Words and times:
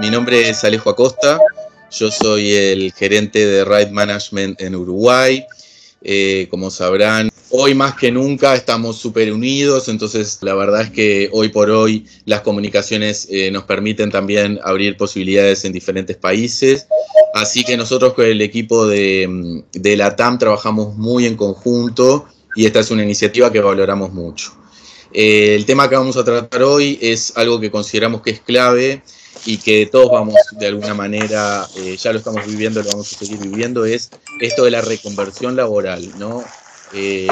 Mi 0.00 0.10
nombre 0.10 0.48
es 0.48 0.64
Alejo 0.64 0.90
Acosta, 0.90 1.38
yo 1.92 2.10
soy 2.10 2.52
el 2.52 2.92
gerente 2.92 3.46
de 3.46 3.64
Ride 3.64 3.92
Management 3.92 4.60
en 4.60 4.74
Uruguay. 4.74 5.44
Eh, 6.02 6.48
como 6.50 6.70
sabrán, 6.70 7.30
hoy 7.50 7.74
más 7.74 7.94
que 7.94 8.10
nunca 8.10 8.54
estamos 8.54 8.98
súper 8.98 9.32
unidos, 9.32 9.88
entonces 9.88 10.38
la 10.42 10.54
verdad 10.54 10.82
es 10.82 10.90
que 10.90 11.30
hoy 11.32 11.48
por 11.48 11.70
hoy 11.70 12.06
las 12.24 12.40
comunicaciones 12.40 13.28
eh, 13.30 13.50
nos 13.52 13.62
permiten 13.64 14.10
también 14.10 14.58
abrir 14.64 14.96
posibilidades 14.96 15.64
en 15.64 15.72
diferentes 15.72 16.16
países. 16.16 16.88
Así 17.32 17.62
que 17.64 17.76
nosotros 17.76 18.14
con 18.14 18.26
el 18.26 18.42
equipo 18.42 18.86
de, 18.86 19.62
de 19.72 19.96
la 19.96 20.16
TAM 20.16 20.38
trabajamos 20.38 20.96
muy 20.96 21.24
en 21.26 21.36
conjunto 21.36 22.26
y 22.56 22.66
esta 22.66 22.80
es 22.80 22.90
una 22.90 23.04
iniciativa 23.04 23.52
que 23.52 23.60
valoramos 23.60 24.12
mucho. 24.12 24.52
Eh, 25.12 25.54
el 25.54 25.64
tema 25.64 25.88
que 25.88 25.94
vamos 25.94 26.16
a 26.16 26.24
tratar 26.24 26.64
hoy 26.64 26.98
es 27.00 27.32
algo 27.36 27.60
que 27.60 27.70
consideramos 27.70 28.20
que 28.20 28.30
es 28.30 28.40
clave 28.40 29.02
y 29.46 29.58
que 29.58 29.86
todos 29.86 30.10
vamos 30.10 30.36
de 30.52 30.66
alguna 30.66 30.94
manera, 30.94 31.66
eh, 31.76 31.96
ya 31.96 32.12
lo 32.12 32.18
estamos 32.18 32.46
viviendo, 32.46 32.82
lo 32.82 32.90
vamos 32.90 33.12
a 33.12 33.18
seguir 33.18 33.38
viviendo, 33.38 33.84
es 33.84 34.10
esto 34.40 34.64
de 34.64 34.70
la 34.70 34.80
reconversión 34.80 35.56
laboral, 35.56 36.08
¿no? 36.18 36.44
Eh, 36.92 37.26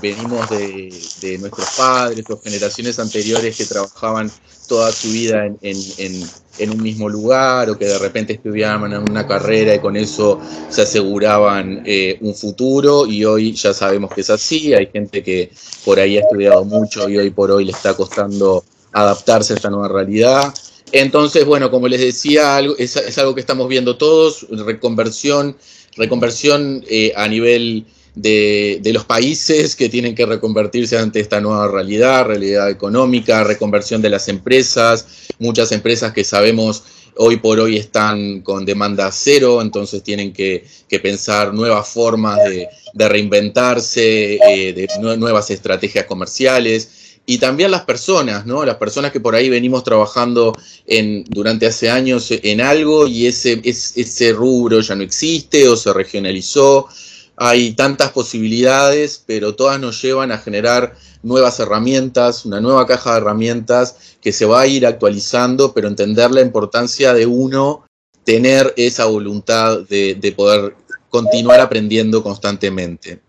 venimos 0.00 0.48
de, 0.48 1.38
nuestros 1.38 1.68
padres 1.76 2.24
o 2.30 2.40
generaciones 2.40 2.98
anteriores 2.98 3.56
que 3.56 3.66
trabajaban 3.66 4.30
toda 4.66 4.90
su 4.92 5.10
vida 5.10 5.46
en, 5.60 6.70
un 6.70 6.82
mismo 6.82 7.08
lugar 7.08 7.68
o 7.68 7.78
que 7.78 7.86
de 7.86 7.98
repente 7.98 8.34
estudiaban 8.34 8.94
una 9.10 9.26
carrera 9.26 9.74
y 9.74 9.80
con 9.80 9.96
eso 9.96 10.40
se 10.70 10.82
aseguraban 10.82 11.82
eh, 11.84 12.18
un 12.20 12.34
futuro 12.34 13.06
y 13.06 13.24
hoy 13.24 13.52
ya 13.52 13.74
sabemos 13.74 14.12
que 14.14 14.22
es 14.22 14.30
así, 14.30 14.72
hay 14.72 14.86
gente 14.86 15.22
que 15.22 15.50
por 15.84 15.98
ahí 15.98 16.16
ha 16.16 16.20
estudiado 16.20 16.64
mucho 16.64 17.08
y 17.08 17.18
hoy 17.18 17.30
por 17.30 17.50
hoy 17.50 17.64
le 17.66 17.72
está 17.72 17.94
costando 17.94 18.64
adaptarse 18.92 19.52
a 19.52 19.56
esta 19.56 19.70
nueva 19.70 19.88
realidad. 19.88 20.54
Entonces, 20.92 21.46
bueno, 21.46 21.70
como 21.70 21.88
les 21.88 22.00
decía, 22.00 22.60
es, 22.78 23.18
algo 23.18 23.34
que 23.34 23.40
estamos 23.40 23.66
viendo 23.66 23.96
todos, 23.96 24.46
reconversión, 24.50 25.56
reconversión 25.96 26.84
eh, 26.86 27.12
a 27.16 27.26
nivel 27.28 27.86
de, 28.14 28.80
los 28.92 29.06
países 29.06 29.74
que 29.74 29.88
tienen 29.88 30.14
que 30.14 30.26
reconvertirse 30.26 30.98
ante 30.98 31.20
esta 31.20 31.40
nueva 31.40 31.66
realidad, 31.68 32.26
realidad 32.26 32.68
económica, 32.68 33.42
reconversión 33.42 34.02
de 34.02 34.10
las 34.10 34.28
empresas, 34.28 35.06
muchas 35.38 35.72
empresas 35.72 36.12
que 36.12 36.24
sabemos 36.24 36.84
hoy 37.16 37.38
por 37.38 37.58
hoy 37.58 37.78
están 37.78 38.42
con 38.42 38.66
demanda 38.66 39.10
cero, 39.12 39.62
entonces 39.62 40.02
tienen 40.02 40.32
que, 40.32 40.64
pensar 41.02 41.54
nuevas 41.54 41.88
formas 41.88 42.38
de, 42.44 42.68
reinventarse, 43.08 44.34
eh, 44.34 44.74
de 44.74 44.88
nuevas 44.98 45.50
estrategias 45.50 46.04
comerciales 46.04 47.01
y 47.24 47.38
también 47.38 47.70
las 47.70 47.82
personas, 47.82 48.46
¿no? 48.46 48.64
Las 48.64 48.76
personas 48.76 49.12
que 49.12 49.20
por 49.20 49.34
ahí 49.34 49.48
venimos 49.48 49.84
trabajando 49.84 50.52
en, 50.86 51.24
durante 51.28 51.66
hace 51.66 51.90
años 51.90 52.28
en 52.30 52.60
algo 52.60 53.06
y 53.06 53.26
ese, 53.26 53.60
ese 53.64 54.32
rubro 54.32 54.80
ya 54.80 54.94
no 54.94 55.02
existe 55.02 55.68
o 55.68 55.76
se 55.76 55.92
regionalizó 55.92 56.88
hay 57.36 57.72
tantas 57.72 58.12
posibilidades, 58.12 59.22
pero 59.26 59.54
todas 59.54 59.80
nos 59.80 60.00
llevan 60.02 60.32
a 60.32 60.38
generar 60.38 60.94
nuevas 61.22 61.58
herramientas, 61.60 62.44
una 62.44 62.60
nueva 62.60 62.86
caja 62.86 63.12
de 63.12 63.18
herramientas 63.18 63.96
que 64.20 64.32
se 64.32 64.44
va 64.44 64.60
a 64.60 64.66
ir 64.66 64.86
actualizando, 64.86 65.72
pero 65.72 65.88
entender 65.88 66.30
la 66.30 66.40
importancia 66.40 67.14
de 67.14 67.26
uno 67.26 67.84
tener 68.24 68.72
esa 68.76 69.06
voluntad 69.06 69.80
de, 69.80 70.34
poder 70.36 70.76
continuar 71.08 71.60
aprendiendo 71.60 72.22
constantemente. 72.22 73.20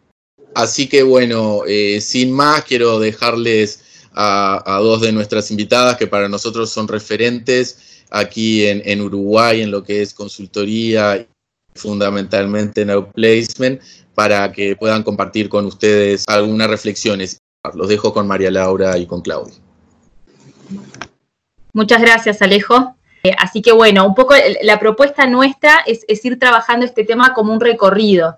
Así 0.53 0.87
que 0.87 1.01
bueno, 1.01 1.61
eh, 1.67 1.99
sin 1.99 2.31
más, 2.31 2.63
quiero 2.65 2.99
dejarles 2.99 3.79
a, 4.13 4.79
dos 4.81 5.01
de 5.01 5.11
nuestras 5.11 5.49
invitadas 5.51 5.97
que 5.97 6.07
para 6.07 6.29
nosotros 6.29 6.69
son 6.69 6.87
referentes 6.87 8.03
aquí 8.11 8.67
en, 8.67 8.81
en 8.85 9.01
Uruguay 9.01 9.61
en 9.61 9.71
lo 9.71 9.83
que 9.83 10.01
es 10.01 10.13
consultoría 10.13 11.25
fundamentalmente 11.75 12.81
en 12.81 12.91
Outplacement, 12.91 13.81
para 14.15 14.51
que 14.51 14.75
puedan 14.75 15.03
compartir 15.03 15.49
con 15.49 15.65
ustedes 15.65 16.23
algunas 16.27 16.69
reflexiones. 16.69 17.37
Los 17.73 17.87
dejo 17.87 18.13
con 18.13 18.27
María 18.27 18.51
Laura 18.51 18.97
y 18.97 19.05
con 19.05 19.21
Claudia. 19.21 19.55
Muchas 21.73 22.01
gracias, 22.01 22.41
Alejo. 22.41 22.95
Eh, 23.23 23.33
así 23.39 23.61
que 23.61 23.71
bueno, 23.71 24.05
un 24.05 24.13
poco 24.13 24.35
la 24.63 24.79
propuesta 24.79 25.25
nuestra 25.25 25.83
es, 25.87 26.03
ir 26.25 26.37
trabajando 26.37 26.85
este 26.85 27.05
tema 27.05 27.33
como 27.33 27.53
un 27.53 27.61
recorrido 27.61 28.37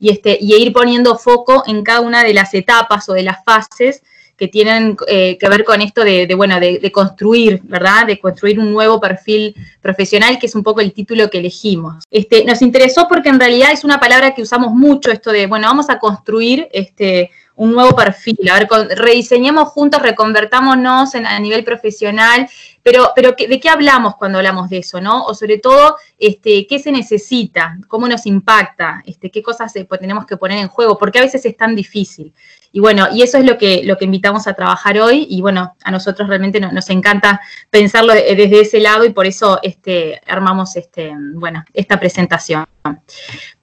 y, 0.00 0.10
este, 0.10 0.36
y 0.40 0.54
ir 0.54 0.72
poniendo 0.72 1.16
foco 1.16 1.62
en 1.66 1.84
cada 1.84 2.00
una 2.00 2.24
de 2.24 2.34
las 2.34 2.52
etapas 2.52 3.08
o 3.08 3.12
de 3.12 3.22
las 3.22 3.44
fases 3.44 4.02
que 4.42 4.48
tienen 4.48 4.96
eh, 5.06 5.38
que 5.38 5.48
ver 5.48 5.62
con 5.62 5.80
esto 5.82 6.02
de, 6.02 6.26
bueno, 6.34 6.58
de, 6.58 6.90
construir, 6.90 7.60
¿verdad? 7.62 8.08
De 8.08 8.18
construir 8.18 8.58
un 8.58 8.72
nuevo 8.72 9.00
perfil 9.00 9.54
profesional, 9.80 10.36
que 10.40 10.46
es 10.46 10.56
un 10.56 10.64
poco 10.64 10.80
el 10.80 10.92
título 10.92 11.30
que 11.30 11.38
elegimos. 11.38 12.02
Este, 12.10 12.44
nos 12.44 12.60
interesó 12.60 13.06
porque 13.06 13.28
en 13.28 13.38
realidad 13.38 13.70
es 13.70 13.84
una 13.84 14.00
palabra 14.00 14.34
que 14.34 14.42
usamos 14.42 14.74
mucho, 14.74 15.12
esto 15.12 15.30
de, 15.30 15.46
bueno, 15.46 15.68
vamos 15.68 15.88
a 15.90 16.00
construir 16.00 16.66
este, 16.72 17.30
un 17.54 17.70
nuevo 17.70 17.94
perfil, 17.94 18.36
a 18.50 18.58
ver, 18.58 18.68
rediseñemos 18.96 19.68
juntos, 19.68 20.02
reconvertámonos 20.02 21.14
en, 21.14 21.24
a 21.24 21.38
nivel 21.38 21.62
profesional, 21.62 22.48
pero, 22.82 23.12
pero 23.14 23.36
¿de 23.38 23.60
qué 23.60 23.68
hablamos 23.68 24.16
cuando 24.16 24.38
hablamos 24.38 24.68
de 24.70 24.78
eso, 24.78 25.00
no? 25.00 25.24
O 25.24 25.36
sobre 25.36 25.58
todo, 25.58 25.98
este, 26.18 26.66
¿qué 26.66 26.80
se 26.80 26.90
necesita? 26.90 27.78
¿Cómo 27.86 28.08
nos 28.08 28.26
impacta? 28.26 29.04
Este, 29.06 29.30
¿Qué 29.30 29.40
cosas 29.40 29.72
pues, 29.88 30.00
tenemos 30.00 30.26
que 30.26 30.36
poner 30.36 30.58
en 30.58 30.66
juego? 30.66 30.98
Porque 30.98 31.20
a 31.20 31.22
veces 31.22 31.46
es 31.46 31.56
tan 31.56 31.76
difícil. 31.76 32.32
Y 32.72 32.80
bueno, 32.80 33.08
y 33.12 33.22
eso 33.22 33.38
es 33.38 33.44
lo 33.44 33.58
que, 33.58 33.82
lo 33.84 33.98
que 33.98 34.06
invitamos 34.06 34.46
a 34.46 34.54
trabajar 34.54 34.98
hoy 34.98 35.26
y 35.28 35.42
bueno, 35.42 35.76
a 35.84 35.90
nosotros 35.90 36.28
realmente 36.28 36.58
nos, 36.58 36.88
encanta 36.88 37.40
pensarlo 37.68 38.14
desde 38.14 38.60
ese 38.60 38.80
lado 38.80 39.04
y 39.04 39.10
por 39.10 39.26
eso 39.26 39.60
este, 39.62 40.20
armamos 40.26 40.74
este, 40.76 41.12
bueno, 41.34 41.64
esta 41.74 42.00
presentación. 42.00 42.66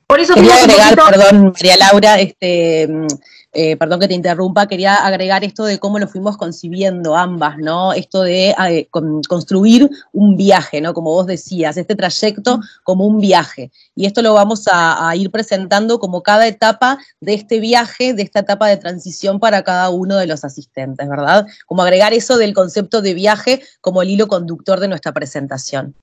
Por 0.05 0.19
eso 0.19 0.35
Quería 0.35 0.55
agregar, 0.55 0.95
perdón, 0.95 1.53
María 1.53 1.77
Laura, 1.77 2.19
este, 2.19 2.87
eh, 3.51 3.77
perdón 3.77 3.99
que 3.99 4.07
te 4.07 4.13
interrumpa, 4.13 4.67
quería 4.67 4.95
agregar 4.95 5.43
esto 5.43 5.65
de 5.65 5.79
cómo 5.79 5.97
lo 5.97 6.07
fuimos 6.07 6.37
concibiendo 6.37 7.15
ambas, 7.15 7.57
¿no? 7.57 7.93
Esto 7.93 8.21
de 8.21 8.53
eh, 8.69 8.87
construir 8.91 9.89
un 10.13 10.37
viaje, 10.37 10.81
¿no? 10.81 10.93
Como 10.93 11.11
vos 11.11 11.25
decías, 11.25 11.75
este 11.77 11.95
trayecto 11.95 12.59
como 12.83 13.07
un 13.07 13.19
viaje. 13.19 13.71
Y 13.95 14.05
esto 14.05 14.21
lo 14.21 14.35
vamos 14.35 14.65
a, 14.71 15.15
ir 15.15 15.31
presentando 15.31 15.99
como 15.99 16.21
cada 16.21 16.47
etapa 16.47 16.99
de 17.19 17.33
este 17.33 17.59
viaje, 17.59 18.13
de 18.13 18.21
esta 18.21 18.41
etapa 18.41 18.67
de 18.67 18.77
transición 18.77 19.39
para 19.39 19.63
cada 19.63 19.89
uno 19.89 20.17
de 20.17 20.27
los 20.27 20.43
asistentes, 20.43 21.09
¿verdad? 21.09 21.47
Como 21.65 21.81
agregar 21.81 22.13
eso 22.13 22.37
del 22.37 22.53
concepto 22.53 23.01
de 23.01 23.15
viaje 23.15 23.63
como 23.81 24.03
el 24.03 24.11
hilo 24.11 24.27
conductor 24.27 24.79
de 24.79 24.87
nuestra 24.87 25.11
presentación. 25.11 25.95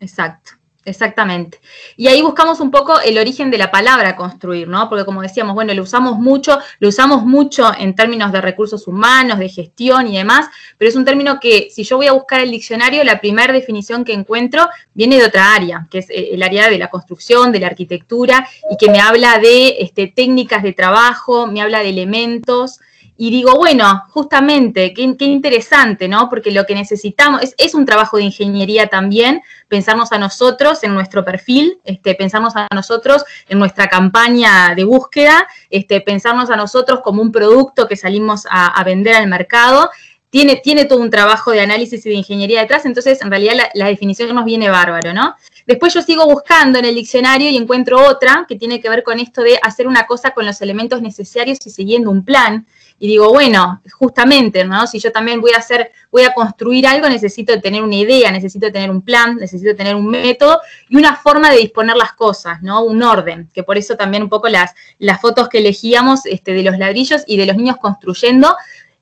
Exacto. 0.00 0.52
Exactamente. 0.84 1.60
Y 1.96 2.06
ahí 2.06 2.22
buscamos 2.22 2.60
un 2.60 2.70
poco 2.70 2.98
el 3.00 3.18
origen 3.18 3.50
de 3.50 3.58
la 3.58 3.70
palabra 3.70 4.16
construir, 4.16 4.68
¿no? 4.68 4.88
Porque 4.88 5.04
como 5.04 5.20
decíamos, 5.20 5.54
bueno, 5.54 5.74
lo 5.74 5.82
usamos 5.82 6.18
mucho, 6.18 6.58
lo 6.78 6.88
usamos 6.88 7.24
mucho 7.24 7.70
en 7.78 7.94
términos 7.94 8.32
de 8.32 8.40
recursos 8.40 8.86
humanos, 8.86 9.38
de 9.38 9.48
gestión 9.48 10.06
y 10.06 10.16
demás, 10.16 10.48
pero 10.78 10.88
es 10.88 10.96
un 10.96 11.04
término 11.04 11.40
que 11.40 11.68
si 11.70 11.84
yo 11.84 11.96
voy 11.96 12.06
a 12.06 12.12
buscar 12.12 12.40
el 12.40 12.50
diccionario, 12.50 13.04
la 13.04 13.20
primera 13.20 13.52
definición 13.52 14.04
que 14.04 14.14
encuentro 14.14 14.66
viene 14.94 15.18
de 15.18 15.26
otra 15.26 15.54
área, 15.54 15.86
que 15.90 15.98
es 15.98 16.10
eh, 16.10 16.30
el 16.32 16.42
área 16.42 16.70
de 16.70 16.78
la 16.78 16.88
construcción, 16.88 17.52
de 17.52 17.60
la 17.60 17.66
arquitectura, 17.66 18.48
y 18.70 18.76
que 18.76 18.90
me 18.90 19.00
habla 19.00 19.38
de 19.38 19.76
este, 19.80 20.06
técnicas 20.06 20.62
de 20.62 20.72
trabajo, 20.72 21.46
me 21.48 21.60
habla 21.60 21.80
de 21.80 21.90
elementos, 21.90 22.80
y 23.20 23.32
digo, 23.32 23.56
bueno, 23.56 24.04
justamente, 24.10 24.94
qué, 24.94 25.02
interesante, 25.02 26.06
¿no? 26.06 26.28
Porque 26.28 26.52
lo 26.52 26.64
que 26.66 26.76
necesitamos 26.76 27.40
es, 27.58 27.74
un 27.74 27.84
trabajo 27.84 28.16
de 28.16 28.22
ingeniería 28.22 28.86
también, 28.86 29.42
pensarnos 29.66 30.12
a 30.12 30.18
nosotros 30.18 30.84
en 30.84 30.94
nuestro 30.94 31.24
perfil, 31.24 31.80
este, 31.84 32.14
pensarnos 32.14 32.54
a 32.54 32.68
nosotros 32.72 33.24
en 33.48 33.58
nuestra 33.58 33.88
campaña 33.88 34.72
de 34.76 34.84
búsqueda, 34.84 35.48
este, 35.68 36.00
pensarnos 36.00 36.48
a 36.50 36.56
nosotros 36.56 37.00
como 37.02 37.20
un 37.20 37.32
producto 37.32 37.88
que 37.88 37.96
salimos 37.96 38.46
a, 38.48 38.84
vender 38.84 39.16
al 39.16 39.26
mercado. 39.26 39.90
Tiene, 40.30 40.56
tiene, 40.56 40.84
todo 40.84 41.00
un 41.00 41.10
trabajo 41.10 41.50
de 41.50 41.60
análisis 41.60 42.06
y 42.06 42.10
de 42.10 42.14
ingeniería 42.14 42.60
detrás, 42.60 42.84
entonces 42.86 43.20
en 43.22 43.30
realidad 43.30 43.54
la, 43.56 43.70
la 43.74 43.86
definición 43.86 44.32
nos 44.32 44.44
viene 44.44 44.70
bárbaro, 44.70 45.12
¿no? 45.12 45.34
Después 45.66 45.92
yo 45.92 46.02
sigo 46.02 46.24
buscando 46.26 46.78
en 46.78 46.84
el 46.84 46.94
diccionario 46.94 47.50
y 47.50 47.56
encuentro 47.56 48.00
otra 48.06 48.46
que 48.48 48.54
tiene 48.54 48.80
que 48.80 48.88
ver 48.88 49.02
con 49.02 49.18
esto 49.18 49.42
de 49.42 49.58
hacer 49.60 49.88
una 49.88 50.06
cosa 50.06 50.30
con 50.30 50.46
los 50.46 50.60
elementos 50.60 51.02
necesarios 51.02 51.58
y 51.64 51.70
siguiendo 51.70 52.10
un 52.10 52.24
plan 52.24 52.66
y 53.00 53.06
digo, 53.06 53.32
bueno, 53.32 53.80
justamente, 53.92 54.64
¿no? 54.64 54.86
Si 54.86 54.98
yo 54.98 55.12
también 55.12 55.40
voy 55.40 55.52
a 55.52 55.58
hacer, 55.58 55.92
voy 56.10 56.24
a 56.24 56.34
construir 56.34 56.86
algo, 56.86 57.08
necesito 57.08 57.60
tener 57.60 57.82
una 57.82 57.94
idea, 57.94 58.32
necesito 58.32 58.72
tener 58.72 58.90
un 58.90 59.02
plan, 59.02 59.36
necesito 59.36 59.76
tener 59.76 59.94
un 59.94 60.06
método 60.06 60.60
y 60.88 60.96
una 60.96 61.14
forma 61.14 61.50
de 61.50 61.58
disponer 61.58 61.96
las 61.96 62.12
cosas, 62.14 62.60
¿no? 62.60 62.82
Un 62.82 63.02
orden, 63.02 63.48
que 63.54 63.62
por 63.62 63.78
eso 63.78 63.96
también 63.96 64.24
un 64.24 64.28
poco 64.28 64.48
las, 64.48 64.74
las 64.98 65.20
fotos 65.20 65.48
que 65.48 65.58
elegíamos 65.58 66.26
este, 66.26 66.52
de 66.52 66.64
los 66.64 66.76
ladrillos 66.76 67.22
y 67.26 67.36
de 67.36 67.46
los 67.46 67.56
niños 67.56 67.76
construyendo. 67.76 68.56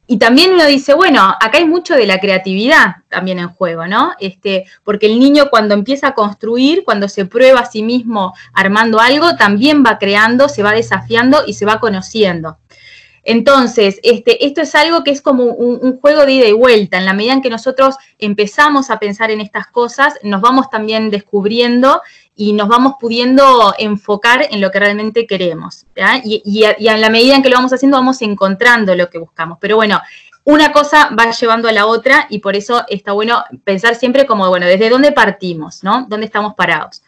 Y 0.06 0.18
también 0.18 0.52
uno 0.52 0.66
dice, 0.66 0.94
bueno, 0.94 1.34
acá 1.40 1.58
hay 1.58 1.64
mucho 1.64 1.94
de 1.94 2.06
la 2.06 2.20
creatividad 2.20 2.96
también 3.08 3.38
en 3.38 3.48
juego, 3.48 3.86
¿no? 3.86 4.12
Este, 4.20 4.66
porque 4.84 5.06
el 5.06 5.18
niño 5.18 5.48
cuando 5.50 5.74
empieza 5.74 6.08
a 6.08 6.14
construir, 6.14 6.84
cuando 6.84 7.08
se 7.08 7.24
prueba 7.24 7.60
a 7.60 7.66
sí 7.66 7.82
mismo 7.82 8.34
armando 8.52 9.00
algo, 9.00 9.36
también 9.36 9.82
va 9.84 9.98
creando, 9.98 10.50
se 10.50 10.62
va 10.62 10.72
desafiando 10.72 11.44
y 11.46 11.54
se 11.54 11.64
va 11.64 11.80
conociendo. 11.80 12.58
Entonces, 13.26 13.98
este, 14.04 14.46
esto 14.46 14.62
es 14.62 14.74
algo 14.76 15.02
que 15.02 15.10
es 15.10 15.20
como 15.20 15.44
un, 15.44 15.98
juego 15.98 16.24
de 16.24 16.32
ida 16.32 16.46
y 16.46 16.52
vuelta. 16.52 16.96
En 16.96 17.04
la 17.04 17.12
medida 17.12 17.32
en 17.32 17.42
que 17.42 17.50
nosotros 17.50 17.96
empezamos 18.18 18.88
a 18.90 19.00
pensar 19.00 19.32
en 19.32 19.40
estas 19.40 19.66
cosas, 19.66 20.14
nos 20.22 20.40
vamos 20.40 20.70
también 20.70 21.10
descubriendo 21.10 22.02
y 22.36 22.52
nos 22.52 22.68
vamos 22.68 22.94
pudiendo 23.00 23.74
enfocar 23.78 24.46
en 24.48 24.60
lo 24.60 24.70
que 24.70 24.78
realmente 24.78 25.26
queremos. 25.26 25.86
Y, 26.24 26.40
y 26.44 26.86
en 26.86 27.00
la 27.00 27.10
medida 27.10 27.34
en 27.34 27.42
que 27.42 27.48
lo 27.48 27.56
vamos 27.56 27.72
haciendo, 27.72 27.96
vamos 27.96 28.22
encontrando 28.22 28.94
lo 28.94 29.10
que 29.10 29.18
buscamos. 29.18 29.58
Pero 29.60 29.74
bueno, 29.74 30.00
una 30.44 30.70
cosa 30.70 31.10
va 31.18 31.32
llevando 31.32 31.68
a 31.68 31.72
la 31.72 31.86
otra 31.86 32.28
y 32.30 32.38
por 32.38 32.54
eso 32.54 32.84
está 32.88 33.10
bueno 33.10 33.44
pensar 33.64 33.96
siempre 33.96 34.26
como, 34.26 34.48
bueno, 34.48 34.66
desde 34.66 34.88
dónde 34.88 35.10
partimos, 35.10 35.82
¿no? 35.82 36.06
¿Dónde 36.08 36.26
estamos 36.26 36.54
parados? 36.54 37.02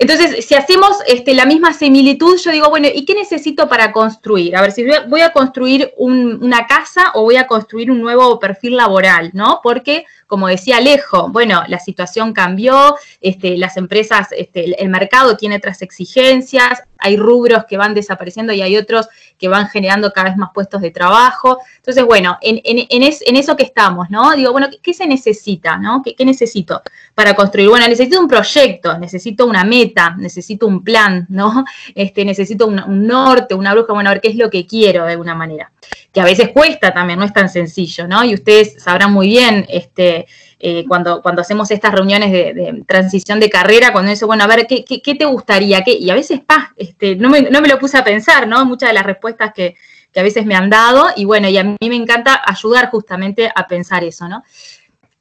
Entonces, 0.00 0.46
si 0.46 0.54
hacemos 0.54 0.96
este, 1.06 1.34
la 1.34 1.44
misma 1.44 1.74
similitud, 1.74 2.40
yo 2.42 2.50
digo, 2.50 2.70
bueno, 2.70 2.88
¿y 2.92 3.04
qué 3.04 3.14
necesito 3.14 3.68
para 3.68 3.92
construir? 3.92 4.56
A 4.56 4.62
ver, 4.62 4.72
si 4.72 4.82
voy 5.08 5.20
a 5.20 5.30
construir 5.30 5.92
una 5.98 6.66
casa 6.66 7.12
o 7.12 7.24
voy 7.24 7.36
a 7.36 7.46
construir 7.46 7.90
un 7.90 8.00
nuevo 8.00 8.38
perfil 8.38 8.78
laboral, 8.78 9.30
¿no? 9.34 9.60
Porque, 9.62 10.06
como 10.26 10.48
decía 10.48 10.78
Alejo, 10.78 11.28
bueno, 11.28 11.64
la 11.68 11.78
situación 11.78 12.32
cambió, 12.32 12.96
este, 13.20 13.58
las 13.58 13.76
empresas, 13.76 14.28
este, 14.32 14.82
el 14.82 14.88
mercado 14.88 15.36
tiene 15.36 15.56
otras 15.56 15.82
exigencias, 15.82 16.82
hay 16.96 17.18
rubros 17.18 17.66
que 17.66 17.76
van 17.76 17.92
desapareciendo 17.92 18.54
y 18.54 18.62
hay 18.62 18.78
otros 18.78 19.06
que 19.40 19.48
van 19.48 19.68
generando 19.68 20.12
cada 20.12 20.28
vez 20.28 20.36
más 20.36 20.50
puestos 20.52 20.82
de 20.82 20.90
trabajo. 20.90 21.58
Entonces, 21.76 22.04
bueno, 22.04 22.38
en, 22.42 23.36
eso 23.36 23.56
que 23.56 23.62
estamos, 23.62 24.10
¿no? 24.10 24.32
Digo, 24.36 24.52
bueno, 24.52 24.68
¿qué, 24.82 24.92
se 24.92 25.06
necesita, 25.06 25.78
¿no? 25.78 26.02
¿Qué, 26.02 26.24
necesito 26.24 26.82
para 27.14 27.34
construir? 27.34 27.70
Bueno, 27.70 27.88
necesito 27.88 28.20
un 28.20 28.28
proyecto, 28.28 28.98
necesito 28.98 29.46
una 29.46 29.64
meta, 29.64 30.14
necesito 30.18 30.66
un 30.66 30.84
plan, 30.84 31.26
¿no? 31.30 31.64
Este, 31.94 32.24
necesito 32.24 32.66
un, 32.66 32.78
un 32.80 33.06
norte, 33.06 33.54
una 33.54 33.72
bruja, 33.72 33.94
bueno, 33.94 34.10
a 34.10 34.12
ver 34.12 34.20
qué 34.20 34.28
es 34.28 34.36
lo 34.36 34.50
que 34.50 34.66
quiero 34.66 35.06
de 35.06 35.12
alguna 35.12 35.34
manera. 35.34 35.72
Que 36.12 36.20
a 36.20 36.24
veces 36.24 36.50
cuesta 36.50 36.92
también, 36.92 37.18
no 37.18 37.24
es 37.24 37.32
tan 37.32 37.48
sencillo, 37.48 38.06
¿no? 38.06 38.22
Y 38.24 38.34
ustedes 38.34 38.82
sabrán 38.82 39.12
muy 39.12 39.28
bien, 39.28 39.64
este, 39.70 40.26
eh, 40.60 40.84
cuando, 40.86 41.22
cuando 41.22 41.40
hacemos 41.40 41.70
estas 41.70 41.92
reuniones 41.92 42.30
de, 42.30 42.84
transición 42.86 43.40
de 43.40 43.48
carrera, 43.48 43.92
cuando 43.92 44.10
dice, 44.10 44.26
bueno, 44.26 44.44
a 44.44 44.46
ver, 44.46 44.66
¿qué, 44.66 44.84
qué, 44.84 45.14
te 45.14 45.24
gustaría? 45.24 45.82
¿Qué? 45.82 45.92
Y 45.92 46.10
a 46.10 46.14
veces, 46.14 46.42
este, 46.76 47.16
no, 47.16 47.30
me, 47.30 47.42
no 47.42 47.60
me 47.60 47.68
lo 47.68 47.78
puse 47.78 47.96
a 47.96 48.04
pensar, 48.04 48.46
¿no? 48.46 48.64
Muchas 48.66 48.90
de 48.90 48.94
las 48.94 49.06
respuestas 49.06 49.52
que, 49.54 49.74
que 50.12 50.20
a 50.20 50.22
veces 50.22 50.44
me 50.44 50.54
han 50.54 50.70
dado, 50.70 51.08
y 51.16 51.24
bueno, 51.24 51.48
y 51.48 51.56
a 51.56 51.64
mí 51.64 51.76
me 51.80 51.96
encanta 51.96 52.40
ayudar 52.44 52.90
justamente 52.90 53.50
a 53.54 53.66
pensar 53.66 54.04
eso, 54.04 54.28
¿no? 54.28 54.42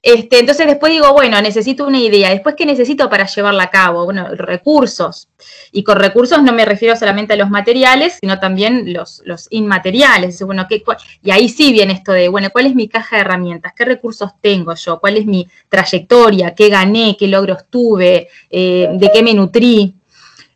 Este, 0.02 0.40
entonces 0.40 0.66
después 0.66 0.94
digo, 0.94 1.12
bueno, 1.12 1.42
necesito 1.42 1.86
una 1.86 2.00
idea. 2.00 2.30
Después, 2.30 2.56
¿qué 2.56 2.66
necesito 2.66 3.10
para 3.10 3.26
llevarla 3.28 3.64
a 3.64 3.70
cabo? 3.70 4.06
Bueno, 4.06 4.30
recursos. 4.34 5.28
Y 5.72 5.84
con 5.84 5.98
recursos 5.98 6.42
no 6.42 6.54
me 6.54 6.64
refiero 6.64 6.96
solamente 6.96 7.34
a 7.34 7.36
los 7.36 7.50
materiales, 7.50 8.18
sino 8.22 8.40
también 8.40 8.94
los, 8.94 9.22
los 9.26 9.48
inmateriales. 9.50 10.42
Bueno, 10.44 10.68
¿qué, 10.70 10.82
y 11.22 11.32
ahí 11.32 11.50
sí 11.50 11.74
viene 11.74 11.94
esto 11.94 12.14
de, 12.14 12.30
bueno, 12.30 12.50
¿cuál 12.52 12.68
es 12.68 12.76
mi 12.76 12.88
caja 12.88 13.18
de 13.18 13.24
herramientas? 13.24 13.74
¿Qué 13.76 13.84
recursos 13.84 14.32
tengo 14.42 14.74
yo? 14.74 15.00
¿Cuál 15.00 15.18
es 15.18 15.26
mi 15.26 15.48
trayectoria? 15.68 16.56
¿Qué 16.56 16.70
gané? 16.70 17.18
¿Qué 17.20 17.28
logros 17.28 17.66
tuve? 17.70 18.30
Eh, 18.50 18.88
¿De 18.94 19.12
qué 19.12 19.22
me 19.22 19.34
nutrí? 19.34 19.99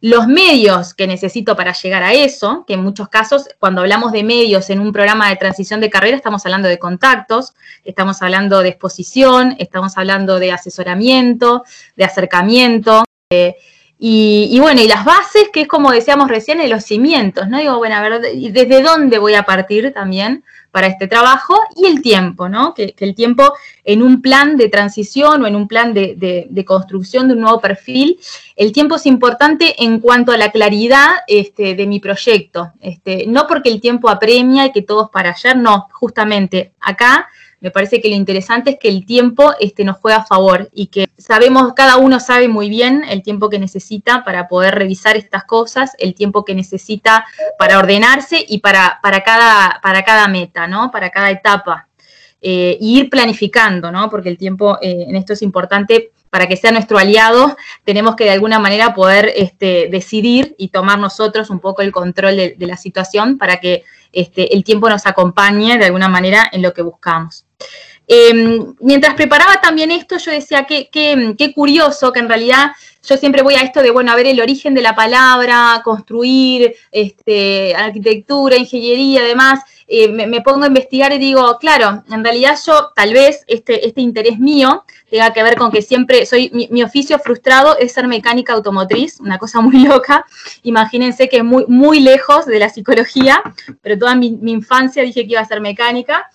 Los 0.03 0.27
medios 0.27 0.93
que 0.93 1.07
necesito 1.07 1.55
para 1.55 1.71
llegar 1.71 2.03
a 2.03 2.11
eso, 2.11 2.65
que 2.67 2.73
en 2.73 2.83
muchos 2.83 3.07
casos, 3.07 3.47
cuando 3.57 3.79
hablamos 3.79 4.11
de 4.11 4.21
medios 4.21 4.69
en 4.69 4.81
un 4.81 4.91
programa 4.91 5.29
de 5.29 5.37
transición 5.37 5.79
de 5.79 5.89
carrera, 5.89 6.17
estamos 6.17 6.45
hablando 6.45 6.67
de 6.67 6.77
contactos, 6.77 7.53
estamos 7.85 8.21
hablando 8.21 8.61
de 8.61 8.67
exposición, 8.67 9.55
estamos 9.59 9.97
hablando 9.97 10.39
de 10.39 10.51
asesoramiento, 10.51 11.63
de 11.95 12.03
acercamiento. 12.03 13.05
Eh, 13.29 13.55
y, 14.05 14.59
bueno, 14.59 14.81
y 14.81 14.87
las 14.89 15.05
bases, 15.05 15.47
que 15.53 15.61
es 15.61 15.67
como 15.69 15.89
decíamos 15.89 16.27
recién, 16.27 16.57
de 16.57 16.67
los 16.67 16.83
cimientos, 16.83 17.47
¿no? 17.47 17.57
Digo, 17.57 17.77
bueno, 17.77 17.95
a 17.95 18.01
ver, 18.01 18.19
¿desde 18.19 18.81
dónde 18.81 19.17
voy 19.17 19.35
a 19.35 19.43
partir 19.43 19.93
también 19.93 20.43
para 20.71 20.87
este 20.87 21.07
trabajo? 21.07 21.57
Y 21.77 21.85
el 21.85 22.01
tiempo, 22.01 22.49
¿no? 22.49 22.73
Que, 22.73 22.93
el 22.97 23.15
tiempo 23.15 23.53
en 23.85 24.01
un 24.01 24.21
plan 24.21 24.57
de 24.57 24.67
transición 24.67 25.41
o 25.41 25.47
en 25.47 25.55
un 25.55 25.69
plan 25.69 25.93
de, 25.93 26.65
construcción 26.67 27.29
de 27.29 27.35
un 27.35 27.39
nuevo 27.39 27.61
perfil, 27.61 28.19
el 28.57 28.73
tiempo 28.73 28.95
es 28.97 29.05
importante 29.05 29.81
en 29.81 30.01
cuanto 30.01 30.33
a 30.33 30.37
la 30.37 30.51
claridad 30.51 31.07
este, 31.25 31.73
de 31.73 31.87
mi 31.87 32.01
proyecto. 32.01 32.73
Este, 32.81 33.25
no 33.25 33.47
porque 33.47 33.69
el 33.69 33.79
tiempo 33.79 34.09
apremia 34.09 34.65
y 34.65 34.73
que 34.73 34.81
todo 34.81 35.05
es 35.05 35.11
para 35.11 35.29
ayer, 35.29 35.55
no, 35.55 35.87
justamente 35.93 36.73
acá 36.81 37.29
me 37.63 37.71
parece 37.71 38.01
que 38.01 38.09
lo 38.09 38.15
interesante 38.15 38.71
es 38.71 38.77
que 38.77 38.89
el 38.89 39.05
tiempo 39.05 39.53
este, 39.57 39.85
nos 39.85 39.95
juega 39.95 40.17
a 40.17 40.25
favor 40.25 40.69
y 40.73 40.87
que 40.87 41.07
sabemos, 41.23 41.73
cada 41.73 41.97
uno 41.97 42.19
sabe 42.19 42.49
muy 42.49 42.69
bien 42.69 43.03
el 43.07 43.23
tiempo 43.23 43.49
que 43.49 43.57
necesita 43.57 44.23
para 44.25 44.47
poder 44.49 44.75
revisar 44.75 45.15
estas 45.15 45.45
cosas, 45.45 45.93
el 45.97 46.15
tiempo 46.15 46.43
que 46.43 46.53
necesita 46.53 47.25
para 47.57 47.79
ordenarse 47.79 48.43
y 48.45 48.59
para, 48.59 48.99
para, 49.01 49.23
cada, 49.23 49.79
para 49.81 50.03
cada 50.03 50.27
meta, 50.27 50.67
¿no? 50.67 50.91
Para 50.91 51.09
cada 51.09 51.31
etapa. 51.31 51.87
Eh, 52.41 52.77
y 52.81 52.99
ir 52.99 53.09
planificando, 53.09 53.89
¿no? 53.89 54.09
Porque 54.09 54.27
el 54.27 54.37
tiempo 54.37 54.77
eh, 54.81 55.05
en 55.07 55.15
esto 55.15 55.31
es 55.31 55.41
importante 55.41 56.11
para 56.29 56.47
que 56.47 56.57
sea 56.57 56.71
nuestro 56.71 56.97
aliado, 56.97 57.55
tenemos 57.85 58.15
que 58.15 58.25
de 58.25 58.31
alguna 58.31 58.59
manera 58.59 58.93
poder 58.93 59.31
este, 59.35 59.87
decidir 59.89 60.55
y 60.57 60.69
tomar 60.69 60.99
nosotros 60.99 61.49
un 61.51 61.59
poco 61.59 61.83
el 61.83 61.91
control 61.91 62.35
de, 62.35 62.55
la 62.57 62.75
situación 62.75 63.37
para 63.37 63.57
que 63.57 63.83
este, 64.11 64.53
el 64.55 64.63
tiempo 64.63 64.89
nos 64.89 65.05
acompañe 65.05 65.77
de 65.77 65.85
alguna 65.85 66.09
manera 66.09 66.49
en 66.51 66.63
lo 66.63 66.73
que 66.73 66.81
buscamos. 66.81 67.45
Em, 68.07 68.75
mientras 68.79 69.15
preparaba 69.15 69.61
también 69.61 69.91
esto, 69.91 70.17
yo 70.17 70.31
decía 70.31 70.65
qué 70.65 71.53
curioso 71.55 72.11
que 72.11 72.19
en 72.19 72.29
realidad 72.29 72.71
yo 73.05 73.17
siempre 73.17 73.41
voy 73.41 73.55
a 73.55 73.61
esto 73.61 73.81
de, 73.81 73.91
bueno, 73.91 74.11
a 74.11 74.15
ver 74.15 74.27
el 74.27 74.39
origen 74.39 74.73
de 74.73 74.81
la 74.81 74.95
palabra, 74.95 75.81
construir, 75.83 76.73
este, 76.91 77.75
arquitectura, 77.75 78.55
ingeniería, 78.55 79.21
además, 79.21 79.59
eh, 79.87 80.07
me, 80.07 80.41
pongo 80.41 80.63
a 80.63 80.67
investigar 80.67 81.11
y 81.11 81.17
digo, 81.17 81.57
claro, 81.59 82.03
en 82.09 82.23
realidad 82.23 82.57
yo 82.65 82.91
tal 82.95 83.11
vez 83.11 83.43
este, 83.47 83.85
este 83.85 83.99
interés 83.99 84.39
mío 84.39 84.85
tenga 85.09 85.33
que 85.33 85.43
ver 85.43 85.57
con 85.57 85.69
que 85.69 85.81
siempre 85.81 86.25
soy, 86.25 86.49
mi, 86.71 86.81
oficio 86.81 87.19
frustrado 87.19 87.77
es 87.77 87.91
ser 87.91 88.07
mecánica 88.07 88.53
automotriz, 88.53 89.19
una 89.19 89.37
cosa 89.37 89.59
muy 89.59 89.83
loca. 89.85 90.25
Imagínense 90.63 91.27
que 91.27 91.43
muy, 91.43 91.65
muy 91.67 91.99
lejos 91.99 92.45
de 92.45 92.59
la 92.59 92.69
psicología, 92.69 93.43
pero 93.81 93.99
toda 93.99 94.15
mi 94.15 94.39
infancia 94.45 95.03
dije 95.03 95.25
que 95.25 95.33
iba 95.33 95.41
a 95.41 95.45
ser 95.45 95.59
mecánica 95.59 96.29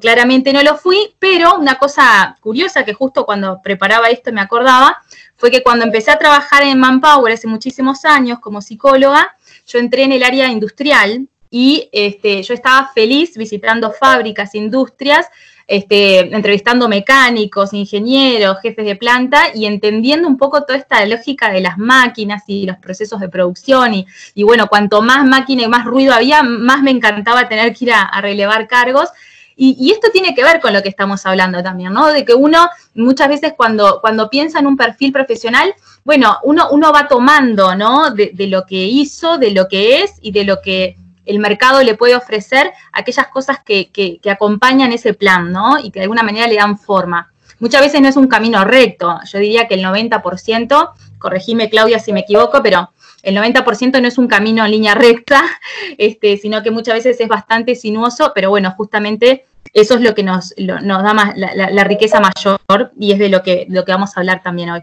claramente 0.00 0.52
no 0.52 0.62
lo 0.62 0.76
fui, 0.76 1.14
pero 1.18 1.56
una 1.56 1.76
cosa 1.76 2.36
curiosa 2.40 2.84
que 2.84 2.94
justo 2.94 3.26
cuando 3.26 3.60
preparaba 3.62 4.08
esto 4.08 4.32
me 4.32 4.40
acordaba, 4.40 5.02
fue 5.36 5.50
que 5.50 5.62
cuando 5.62 5.84
empecé 5.84 6.10
a 6.10 6.18
trabajar 6.18 6.62
en 6.62 6.78
Manpower 6.78 7.32
hace 7.32 7.48
muchísimos 7.48 8.04
años 8.04 8.38
como 8.38 8.62
psicóloga, 8.62 9.36
yo 9.66 9.78
entré 9.78 10.04
en 10.04 10.12
el 10.12 10.22
área 10.22 10.48
industrial 10.48 11.28
y 11.50 11.88
este, 11.92 12.42
yo 12.42 12.54
estaba 12.54 12.90
feliz 12.94 13.36
visitando 13.36 13.92
fábricas, 13.92 14.54
industrias, 14.54 15.26
este, 15.66 16.20
entrevistando 16.34 16.88
mecánicos, 16.88 17.72
ingenieros, 17.72 18.58
jefes 18.60 18.84
de 18.84 18.96
planta 18.96 19.46
y 19.54 19.64
entendiendo 19.64 20.28
un 20.28 20.36
poco 20.36 20.64
toda 20.64 20.78
esta 20.78 21.04
lógica 21.06 21.50
de 21.50 21.60
las 21.60 21.78
máquinas 21.78 22.42
y 22.46 22.66
los 22.66 22.76
procesos 22.78 23.18
de 23.20 23.28
producción. 23.28 23.94
Y, 23.94 24.06
y 24.34 24.42
bueno, 24.42 24.66
cuanto 24.68 25.00
más 25.00 25.24
máquina 25.24 25.62
y 25.62 25.68
más 25.68 25.84
ruido 25.84 26.12
había, 26.12 26.42
más 26.42 26.82
me 26.82 26.90
encantaba 26.90 27.48
tener 27.48 27.74
que 27.74 27.86
ir 27.86 27.92
a 27.92 28.20
relevar 28.20 28.68
cargos. 28.68 29.08
Y, 29.56 29.92
esto 29.92 30.08
tiene 30.12 30.34
que 30.34 30.42
ver 30.42 30.60
con 30.60 30.72
lo 30.72 30.82
que 30.82 30.88
estamos 30.88 31.24
hablando 31.26 31.62
también, 31.62 31.92
¿no? 31.92 32.08
De 32.08 32.24
que 32.24 32.34
uno 32.34 32.68
muchas 32.94 33.28
veces 33.28 33.52
cuando, 33.56 34.00
cuando 34.00 34.28
piensa 34.28 34.58
en 34.58 34.66
un 34.66 34.76
perfil 34.76 35.12
profesional, 35.12 35.74
bueno, 36.04 36.38
uno, 36.42 36.68
uno 36.70 36.92
va 36.92 37.06
tomando, 37.06 37.74
¿no? 37.76 38.10
De, 38.10 38.32
lo 38.48 38.66
que 38.66 38.84
hizo, 38.84 39.38
de 39.38 39.52
lo 39.52 39.68
que 39.68 40.02
es 40.02 40.14
y 40.20 40.32
de 40.32 40.44
lo 40.44 40.60
que 40.60 40.96
el 41.24 41.38
mercado 41.38 41.82
le 41.82 41.94
puede 41.94 42.16
ofrecer, 42.16 42.72
aquellas 42.92 43.28
cosas 43.28 43.58
que, 43.64 43.90
que, 43.90 44.18
que 44.18 44.30
acompañan 44.30 44.92
ese 44.92 45.14
plan, 45.14 45.52
¿no? 45.52 45.78
Y 45.78 45.90
que 45.90 46.00
de 46.00 46.04
alguna 46.04 46.22
manera 46.22 46.48
le 46.48 46.56
dan 46.56 46.78
forma. 46.78 47.32
Muchas 47.60 47.80
veces 47.80 48.00
no 48.00 48.08
es 48.08 48.16
un 48.16 48.26
camino 48.26 48.64
recto, 48.64 49.20
yo 49.24 49.38
diría 49.38 49.68
que 49.68 49.74
el 49.74 49.84
90%, 49.84 50.90
corregime 51.18 51.70
Claudia 51.70 51.98
si 51.98 52.12
me 52.12 52.20
equivoco, 52.20 52.62
pero 52.62 52.90
el 53.24 53.36
90% 53.36 54.00
no 54.00 54.08
es 54.08 54.18
un 54.18 54.28
camino 54.28 54.64
en 54.64 54.70
línea 54.70 54.94
recta, 54.94 55.42
este, 55.98 56.36
sino 56.36 56.62
que 56.62 56.70
muchas 56.70 56.94
veces 56.94 57.20
es 57.20 57.28
bastante 57.28 57.74
sinuoso, 57.74 58.32
pero 58.34 58.50
bueno, 58.50 58.72
justamente 58.76 59.46
eso 59.72 59.94
es 59.94 60.02
lo 60.02 60.14
que 60.14 60.22
nos, 60.22 60.54
nos 60.58 61.02
da 61.02 61.14
más, 61.14 61.34
la, 61.36 61.84
riqueza 61.84 62.20
mayor 62.20 62.92
y 62.98 63.12
es 63.12 63.18
de 63.18 63.28
lo 63.28 63.42
que, 63.42 63.66
lo 63.68 63.84
que 63.84 63.92
vamos 63.92 64.16
a 64.16 64.20
hablar 64.20 64.42
también 64.42 64.70
hoy. 64.70 64.82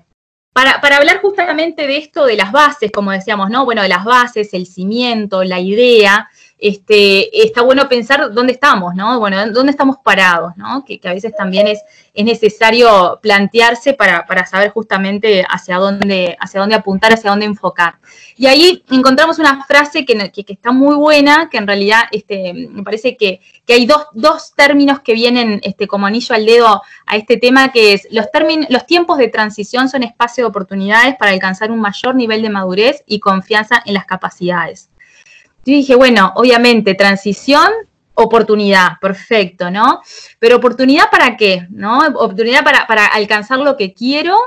Para, 0.53 0.81
para, 0.81 0.97
hablar 0.97 1.21
justamente 1.21 1.87
de 1.87 1.97
esto 1.97 2.25
de 2.25 2.35
las 2.35 2.51
bases, 2.51 2.91
como 2.91 3.11
decíamos, 3.11 3.49
¿no? 3.49 3.63
Bueno, 3.63 3.83
de 3.83 3.87
las 3.87 4.03
bases, 4.03 4.53
el 4.53 4.65
cimiento, 4.65 5.45
la 5.45 5.61
idea, 5.61 6.29
este, 6.61 7.43
está 7.43 7.63
bueno 7.63 7.89
pensar 7.89 8.31
dónde 8.31 8.53
estamos, 8.53 8.93
¿no? 8.93 9.19
Bueno, 9.19 9.49
dónde 9.51 9.71
estamos 9.71 9.97
parados, 10.03 10.55
¿no? 10.57 10.85
Que, 10.85 11.01
a 11.03 11.13
veces 11.13 11.35
también 11.35 11.65
es, 11.65 11.81
es 12.13 12.23
necesario 12.23 13.19
plantearse 13.19 13.95
para, 13.95 14.45
saber 14.45 14.69
justamente 14.69 15.43
hacia 15.49 15.77
dónde, 15.77 16.37
hacia 16.39 16.59
dónde 16.59 16.75
apuntar, 16.75 17.13
hacia 17.13 17.31
dónde 17.31 17.47
enfocar. 17.47 17.95
Y 18.37 18.45
ahí 18.45 18.83
encontramos 18.91 19.39
una 19.39 19.65
frase 19.65 20.05
que, 20.05 20.31
está 20.47 20.71
muy 20.71 20.93
buena, 20.93 21.49
que 21.49 21.57
en 21.57 21.65
realidad 21.65 22.03
este, 22.11 22.53
me 22.53 22.83
parece 22.83 23.17
que, 23.17 23.41
hay 23.67 23.85
dos, 23.87 24.05
dos, 24.13 24.53
términos 24.53 24.99
que 24.99 25.13
vienen 25.13 25.61
este, 25.63 25.87
como 25.87 26.05
anillo 26.05 26.35
al 26.35 26.45
dedo 26.45 26.81
a 27.07 27.15
este 27.15 27.37
tema, 27.37 27.71
que 27.71 27.93
es 27.93 28.07
los, 28.11 28.25
los 28.69 28.85
tiempos 28.85 29.17
de 29.17 29.29
transición 29.29 29.89
son 29.89 30.03
espacio 30.03 30.43
de 30.43 30.49
oportunidades 30.49 31.15
para 31.15 31.31
alcanzar 31.31 31.71
un 31.71 31.79
mayor 31.79 32.13
nivel 32.13 32.43
de 32.43 32.49
madurez 32.49 33.03
y 33.07 33.19
confianza 33.19 33.81
en 33.85 33.95
las 33.95 34.05
capacidades. 34.05 34.90
Yo 35.65 35.73
dije, 35.73 35.95
bueno, 35.95 36.33
obviamente, 36.35 36.95
transición, 36.95 37.69
oportunidad, 38.15 38.99
perfecto, 38.99 39.69
¿no? 39.69 40.01
Pero 40.39 40.57
oportunidad 40.57 41.09
para 41.11 41.37
qué, 41.37 41.67
¿no? 41.69 41.99
Oportunidad 41.99 42.63
para, 42.63 42.87
para 42.87 43.05
alcanzar 43.05 43.59
lo 43.59 43.77
que 43.77 43.93
quiero 43.93 44.37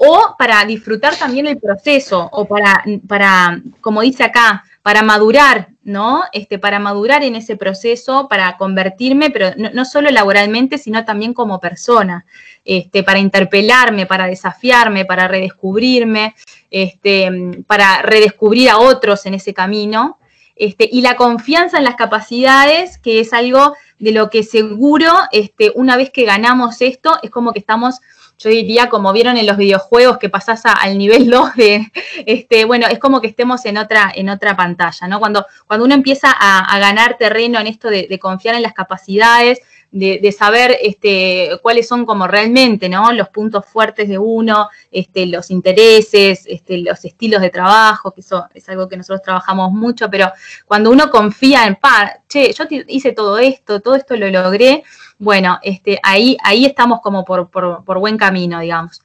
o 0.00 0.36
para 0.38 0.64
disfrutar 0.64 1.16
también 1.16 1.48
el 1.48 1.58
proceso, 1.58 2.28
o 2.30 2.44
para, 2.44 2.84
para, 3.08 3.60
como 3.80 4.02
dice 4.02 4.22
acá, 4.22 4.62
para 4.80 5.02
madurar, 5.02 5.70
¿no? 5.82 6.22
Este, 6.32 6.60
para 6.60 6.78
madurar 6.78 7.24
en 7.24 7.34
ese 7.34 7.56
proceso, 7.56 8.28
para 8.28 8.56
convertirme, 8.56 9.30
pero 9.30 9.50
no, 9.56 9.84
solo 9.84 10.10
laboralmente, 10.10 10.78
sino 10.78 11.04
también 11.04 11.34
como 11.34 11.58
persona, 11.58 12.24
este, 12.64 13.02
para 13.02 13.18
interpelarme, 13.18 14.06
para 14.06 14.26
desafiarme, 14.26 15.04
para 15.04 15.26
redescubrirme, 15.26 16.36
este, 16.70 17.64
para 17.66 18.02
redescubrir 18.02 18.70
a 18.70 18.78
otros 18.78 19.26
en 19.26 19.34
ese 19.34 19.52
camino. 19.52 20.17
Este, 20.58 20.88
y 20.90 21.00
la 21.02 21.16
confianza 21.16 21.78
en 21.78 21.84
las 21.84 21.96
capacidades, 21.96 22.98
que 22.98 23.20
es 23.20 23.32
algo 23.32 23.74
de 23.98 24.12
lo 24.12 24.28
que 24.28 24.42
seguro, 24.42 25.12
este, 25.32 25.72
una 25.74 25.96
vez 25.96 26.10
que 26.10 26.24
ganamos 26.24 26.82
esto, 26.82 27.18
es 27.22 27.30
como 27.30 27.52
que 27.52 27.60
estamos 27.60 28.00
yo 28.38 28.50
diría, 28.50 28.88
como 28.88 29.12
vieron 29.12 29.36
en 29.36 29.46
los 29.46 29.56
videojuegos, 29.56 30.18
que 30.18 30.28
pasás 30.28 30.62
al 30.64 30.96
nivel 30.96 31.28
2 31.30 31.54
de, 31.56 31.92
este, 32.24 32.64
bueno, 32.64 32.86
es 32.86 32.98
como 32.98 33.20
que 33.20 33.26
estemos 33.26 33.64
en 33.66 33.78
otra, 33.78 34.10
en 34.14 34.28
otra 34.28 34.56
pantalla, 34.56 35.08
¿no? 35.08 35.18
Cuando, 35.18 35.44
cuando 35.66 35.84
uno 35.84 35.94
empieza 35.94 36.30
a, 36.30 36.78
ganar 36.78 37.16
terreno 37.18 37.58
en 37.58 37.66
esto 37.66 37.88
de, 37.88 38.18
confiar 38.20 38.54
en 38.54 38.62
las 38.62 38.72
capacidades, 38.72 39.60
de, 39.90 40.32
saber 40.32 40.76
este, 40.82 41.50
cuáles 41.62 41.88
son 41.88 42.04
como 42.04 42.26
realmente, 42.26 42.88
¿no? 42.88 43.12
Los 43.12 43.30
puntos 43.30 43.64
fuertes 43.66 44.08
de 44.08 44.18
uno, 44.18 44.68
este, 44.90 45.26
los 45.26 45.50
intereses, 45.50 46.44
este, 46.46 46.78
los 46.78 47.04
estilos 47.04 47.40
de 47.40 47.50
trabajo, 47.50 48.12
que 48.12 48.20
eso 48.20 48.46
es 48.52 48.68
algo 48.68 48.88
que 48.88 48.96
nosotros 48.96 49.22
trabajamos 49.22 49.72
mucho, 49.72 50.10
pero 50.10 50.30
cuando 50.66 50.90
uno 50.90 51.10
confía 51.10 51.66
en, 51.66 51.76
pa, 51.76 52.20
che, 52.28 52.52
yo 52.52 52.64
hice 52.86 53.12
todo 53.12 53.38
esto, 53.38 53.80
todo 53.80 53.94
esto 53.94 54.16
lo 54.16 54.28
logré, 54.28 54.82
bueno, 55.18 55.58
este, 55.62 55.98
ahí, 56.02 56.36
ahí 56.44 56.64
estamos 56.64 57.00
como 57.00 57.24
por, 57.24 57.48
buen 57.84 58.18
camino, 58.18 58.60
digamos. 58.60 59.02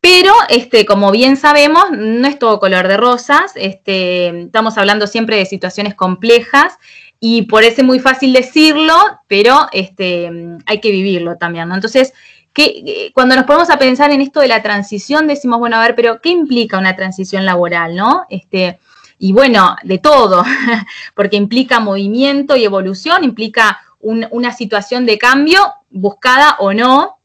Pero, 0.00 0.32
este, 0.48 0.84
como 0.84 1.10
bien 1.12 1.36
sabemos, 1.36 1.84
no 1.92 2.26
es 2.26 2.38
todo 2.38 2.58
color 2.58 2.88
de 2.88 2.96
rosas. 2.96 3.52
Este, 3.54 4.42
estamos 4.42 4.76
hablando 4.76 5.06
siempre 5.06 5.36
de 5.36 5.46
situaciones 5.46 5.94
complejas 5.94 6.78
y 7.24 7.46
es 7.52 7.84
muy 7.84 8.00
fácil 8.00 8.32
decirlo, 8.32 8.96
pero 9.28 9.68
este, 9.70 10.28
hay 10.66 10.80
que 10.80 10.90
vivirlo 10.90 11.36
también, 11.36 11.68
¿no? 11.68 11.76
Entonces, 11.76 12.12
cuando 13.14 13.36
nos 13.36 13.44
ponemos 13.44 13.70
a 13.70 13.78
pensar 13.78 14.10
en 14.10 14.20
esto 14.20 14.40
de 14.40 14.48
la 14.48 14.60
transición, 14.60 15.28
decimos, 15.28 15.60
bueno, 15.60 15.76
a 15.76 15.82
ver, 15.82 15.94
pero 15.94 16.20
¿qué 16.20 16.30
implica 16.30 16.78
una 16.78 16.96
transición 16.96 17.46
laboral, 17.46 17.94
no? 17.94 18.26
Este, 18.28 18.80
y 19.20 19.32
bueno, 19.32 19.76
de 19.84 19.98
todo, 19.98 20.42
porque 21.14 21.36
implica 21.36 21.78
movimiento 21.78 22.56
y 22.56 22.64
evolución, 22.64 23.22
implica 23.22 23.80
una 24.00 24.50
situación 24.50 25.06
de 25.06 25.16
cambio, 25.16 25.74
buscada 25.90 26.56
o 26.58 26.74
no, 26.74 27.18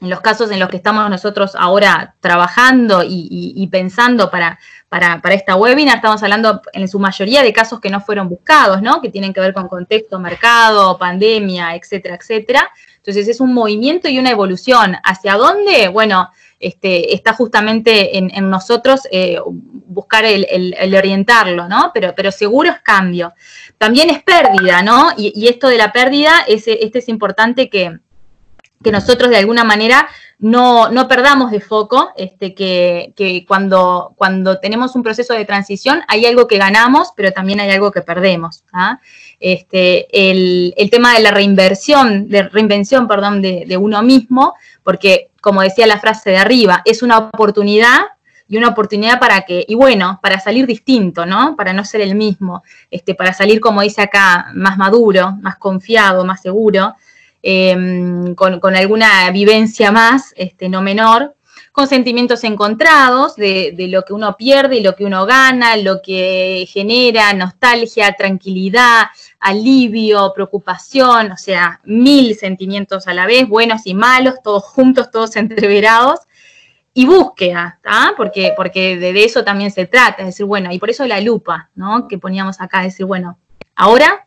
en 0.00 0.10
los 0.10 0.20
casos 0.20 0.50
en 0.50 0.60
los 0.60 0.68
que 0.68 0.76
estamos 0.76 1.08
nosotros 1.10 1.52
ahora 1.58 2.14
trabajando 2.20 3.02
y, 3.04 3.66
pensando 3.70 4.30
para, 4.30 4.58
para, 4.88 5.20
esta 5.34 5.56
webinar, 5.56 5.96
estamos 5.96 6.22
hablando 6.22 6.62
en 6.72 6.88
su 6.88 6.98
mayoría 6.98 7.42
de 7.42 7.52
casos 7.52 7.80
que 7.80 7.90
no 7.90 8.00
fueron 8.00 8.28
buscados, 8.28 8.80
¿no? 8.80 9.00
Que 9.00 9.10
tienen 9.10 9.32
que 9.32 9.40
ver 9.40 9.52
con 9.52 9.68
contexto, 9.68 10.18
mercado, 10.18 10.98
pandemia, 10.98 11.74
etcétera, 11.74 12.16
etcétera. 12.16 12.70
Entonces 12.96 13.28
es 13.28 13.40
un 13.40 13.54
movimiento 13.54 14.08
y 14.08 14.18
una 14.18 14.30
evolución. 14.30 14.96
¿Hacia 15.02 15.34
dónde? 15.34 15.88
Bueno, 15.88 16.30
este, 16.60 17.14
está 17.14 17.32
justamente 17.32 18.18
en, 18.18 18.50
nosotros 18.50 19.02
eh, 19.10 19.38
buscar 19.44 20.24
el, 20.24 20.94
orientarlo, 20.94 21.68
¿no? 21.68 21.90
Pero, 21.94 22.14
pero 22.16 22.32
seguro 22.32 22.70
es 22.70 22.80
cambio. 22.80 23.32
También 23.78 24.10
es 24.10 24.22
pérdida, 24.22 24.82
¿no? 24.82 25.10
Y, 25.16 25.46
esto 25.48 25.68
de 25.68 25.78
la 25.78 25.92
pérdida, 25.92 26.44
es, 26.46 26.64
este 26.66 26.98
es 26.98 27.08
importante 27.08 27.68
que, 27.70 27.98
nosotros 28.84 29.30
de 29.30 29.36
alguna 29.36 29.64
manera 29.64 30.08
no, 30.38 30.88
perdamos 31.08 31.50
de 31.50 31.60
foco, 31.60 32.10
este, 32.16 32.54
que, 32.54 33.44
cuando, 33.48 34.14
cuando, 34.16 34.58
tenemos 34.58 34.94
un 34.94 35.02
proceso 35.02 35.34
de 35.34 35.44
transición 35.44 36.02
hay 36.06 36.26
algo 36.26 36.46
que 36.46 36.58
ganamos, 36.58 37.12
pero 37.16 37.32
también 37.32 37.60
hay 37.60 37.70
algo 37.70 37.90
que 37.90 38.02
perdemos. 38.02 38.62
¿ah? 38.72 39.00
Este, 39.40 40.06
el, 40.30 40.74
tema 40.90 41.14
de 41.14 41.20
la 41.20 41.32
reinversión, 41.32 42.28
de 42.28 42.44
reinvención, 42.44 43.08
perdón, 43.08 43.42
de, 43.42 43.64
de 43.66 43.76
uno 43.76 44.02
mismo, 44.02 44.54
porque 44.84 45.30
como 45.40 45.62
decía 45.62 45.86
la 45.86 45.98
frase 45.98 46.30
de 46.30 46.36
arriba, 46.36 46.82
es 46.84 47.02
una 47.02 47.18
oportunidad 47.18 47.98
y 48.48 48.56
una 48.56 48.68
oportunidad 48.68 49.20
para 49.20 49.42
que, 49.42 49.64
y 49.68 49.74
bueno, 49.74 50.18
para 50.22 50.40
salir 50.40 50.66
distinto, 50.66 51.26
¿no? 51.26 51.54
Para 51.54 51.72
no 51.72 51.84
ser 51.84 52.00
el 52.00 52.14
mismo, 52.14 52.62
este, 52.90 53.14
para 53.14 53.32
salir, 53.34 53.60
como 53.60 53.82
dice 53.82 54.02
acá, 54.02 54.50
más 54.54 54.78
maduro, 54.78 55.36
más 55.42 55.56
confiado, 55.56 56.24
más 56.24 56.40
seguro, 56.40 56.94
em, 57.50 58.34
con, 58.34 58.76
alguna 58.76 59.30
vivencia 59.30 59.90
más, 59.90 60.34
este, 60.36 60.68
no 60.68 60.82
menor, 60.82 61.34
con 61.72 61.88
sentimientos 61.88 62.44
encontrados 62.44 63.36
de, 63.36 63.74
lo 63.88 64.02
que 64.02 64.12
uno 64.12 64.36
pierde 64.36 64.76
y 64.76 64.82
lo 64.82 64.94
que 64.94 65.06
uno 65.06 65.24
gana, 65.24 65.78
lo 65.78 66.02
que 66.02 66.68
genera 66.68 67.32
nostalgia, 67.32 68.12
tranquilidad, 68.12 69.06
alivio, 69.40 70.32
preocupación, 70.34 71.32
o 71.32 71.38
sea, 71.38 71.80
mil 71.84 72.34
sentimientos 72.34 73.08
a 73.08 73.14
la 73.14 73.26
vez, 73.26 73.48
buenos 73.48 73.86
y 73.86 73.94
malos, 73.94 74.42
todos 74.44 74.64
juntos, 74.64 75.10
todos 75.10 75.36
entreverados, 75.36 76.20
y 76.92 77.06
búsqueda, 77.06 77.80
Porque, 78.16 78.52
porque 78.56 78.98
de, 78.98 79.24
eso 79.24 79.42
también 79.42 79.70
se 79.70 79.86
trata, 79.86 80.22
es 80.22 80.26
decir, 80.26 80.44
bueno, 80.44 80.70
y 80.70 80.78
por 80.78 80.90
eso 80.90 81.06
la 81.06 81.20
lupa, 81.22 81.70
¿no? 81.74 82.08
Que 82.08 82.18
poníamos 82.18 82.60
acá, 82.60 82.80
es 82.80 82.92
decir, 82.92 83.06
bueno, 83.06 83.38
ahora, 83.74 84.26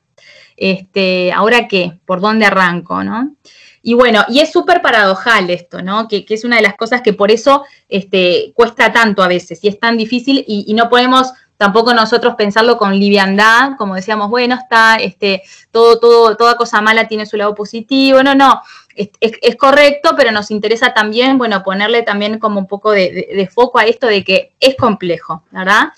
este, 0.61 1.33
¿ahora 1.33 1.67
qué? 1.67 1.99
¿Por 2.05 2.21
dónde 2.21 2.45
arranco, 2.45 3.03
no? 3.03 3.35
Y 3.81 3.95
bueno, 3.95 4.23
y 4.29 4.41
es 4.41 4.51
súper 4.51 4.81
paradojal 4.83 5.49
esto, 5.49 5.81
¿no? 5.81 6.07
Que, 6.07 6.23
es 6.29 6.43
una 6.45 6.57
de 6.57 6.61
las 6.61 6.75
cosas 6.75 7.01
que 7.01 7.13
por 7.13 7.31
eso 7.31 7.65
este, 7.89 8.53
cuesta 8.53 8.93
tanto 8.93 9.23
a 9.23 9.27
veces 9.27 9.63
y 9.63 9.69
es 9.69 9.79
tan 9.79 9.97
difícil 9.97 10.45
y, 10.47 10.71
no 10.75 10.87
podemos 10.87 11.33
tampoco 11.57 11.95
nosotros 11.95 12.35
pensarlo 12.35 12.77
con 12.77 12.99
liviandad, 12.99 13.71
como 13.77 13.95
decíamos, 13.95 14.29
bueno, 14.29 14.55
está, 14.55 14.97
este, 14.97 15.41
todo, 15.71 15.99
todo, 15.99 16.37
toda 16.37 16.55
cosa 16.55 16.81
mala 16.81 17.07
tiene 17.07 17.25
su 17.25 17.37
lado 17.37 17.55
positivo, 17.55 18.21
no, 18.21 18.35
no, 18.35 18.61
es, 18.95 19.55
correcto, 19.55 20.13
pero 20.15 20.31
nos 20.31 20.51
interesa 20.51 20.93
también, 20.93 21.37
bueno, 21.37 21.63
ponerle 21.63 22.03
también 22.03 22.37
como 22.39 22.59
un 22.59 22.67
poco 22.67 22.91
de, 22.91 23.49
foco 23.51 23.79
a 23.79 23.85
esto 23.85 24.07
de 24.07 24.23
que 24.23 24.53
es 24.59 24.75
complejo, 24.75 25.43
¿verdad? 25.51 25.89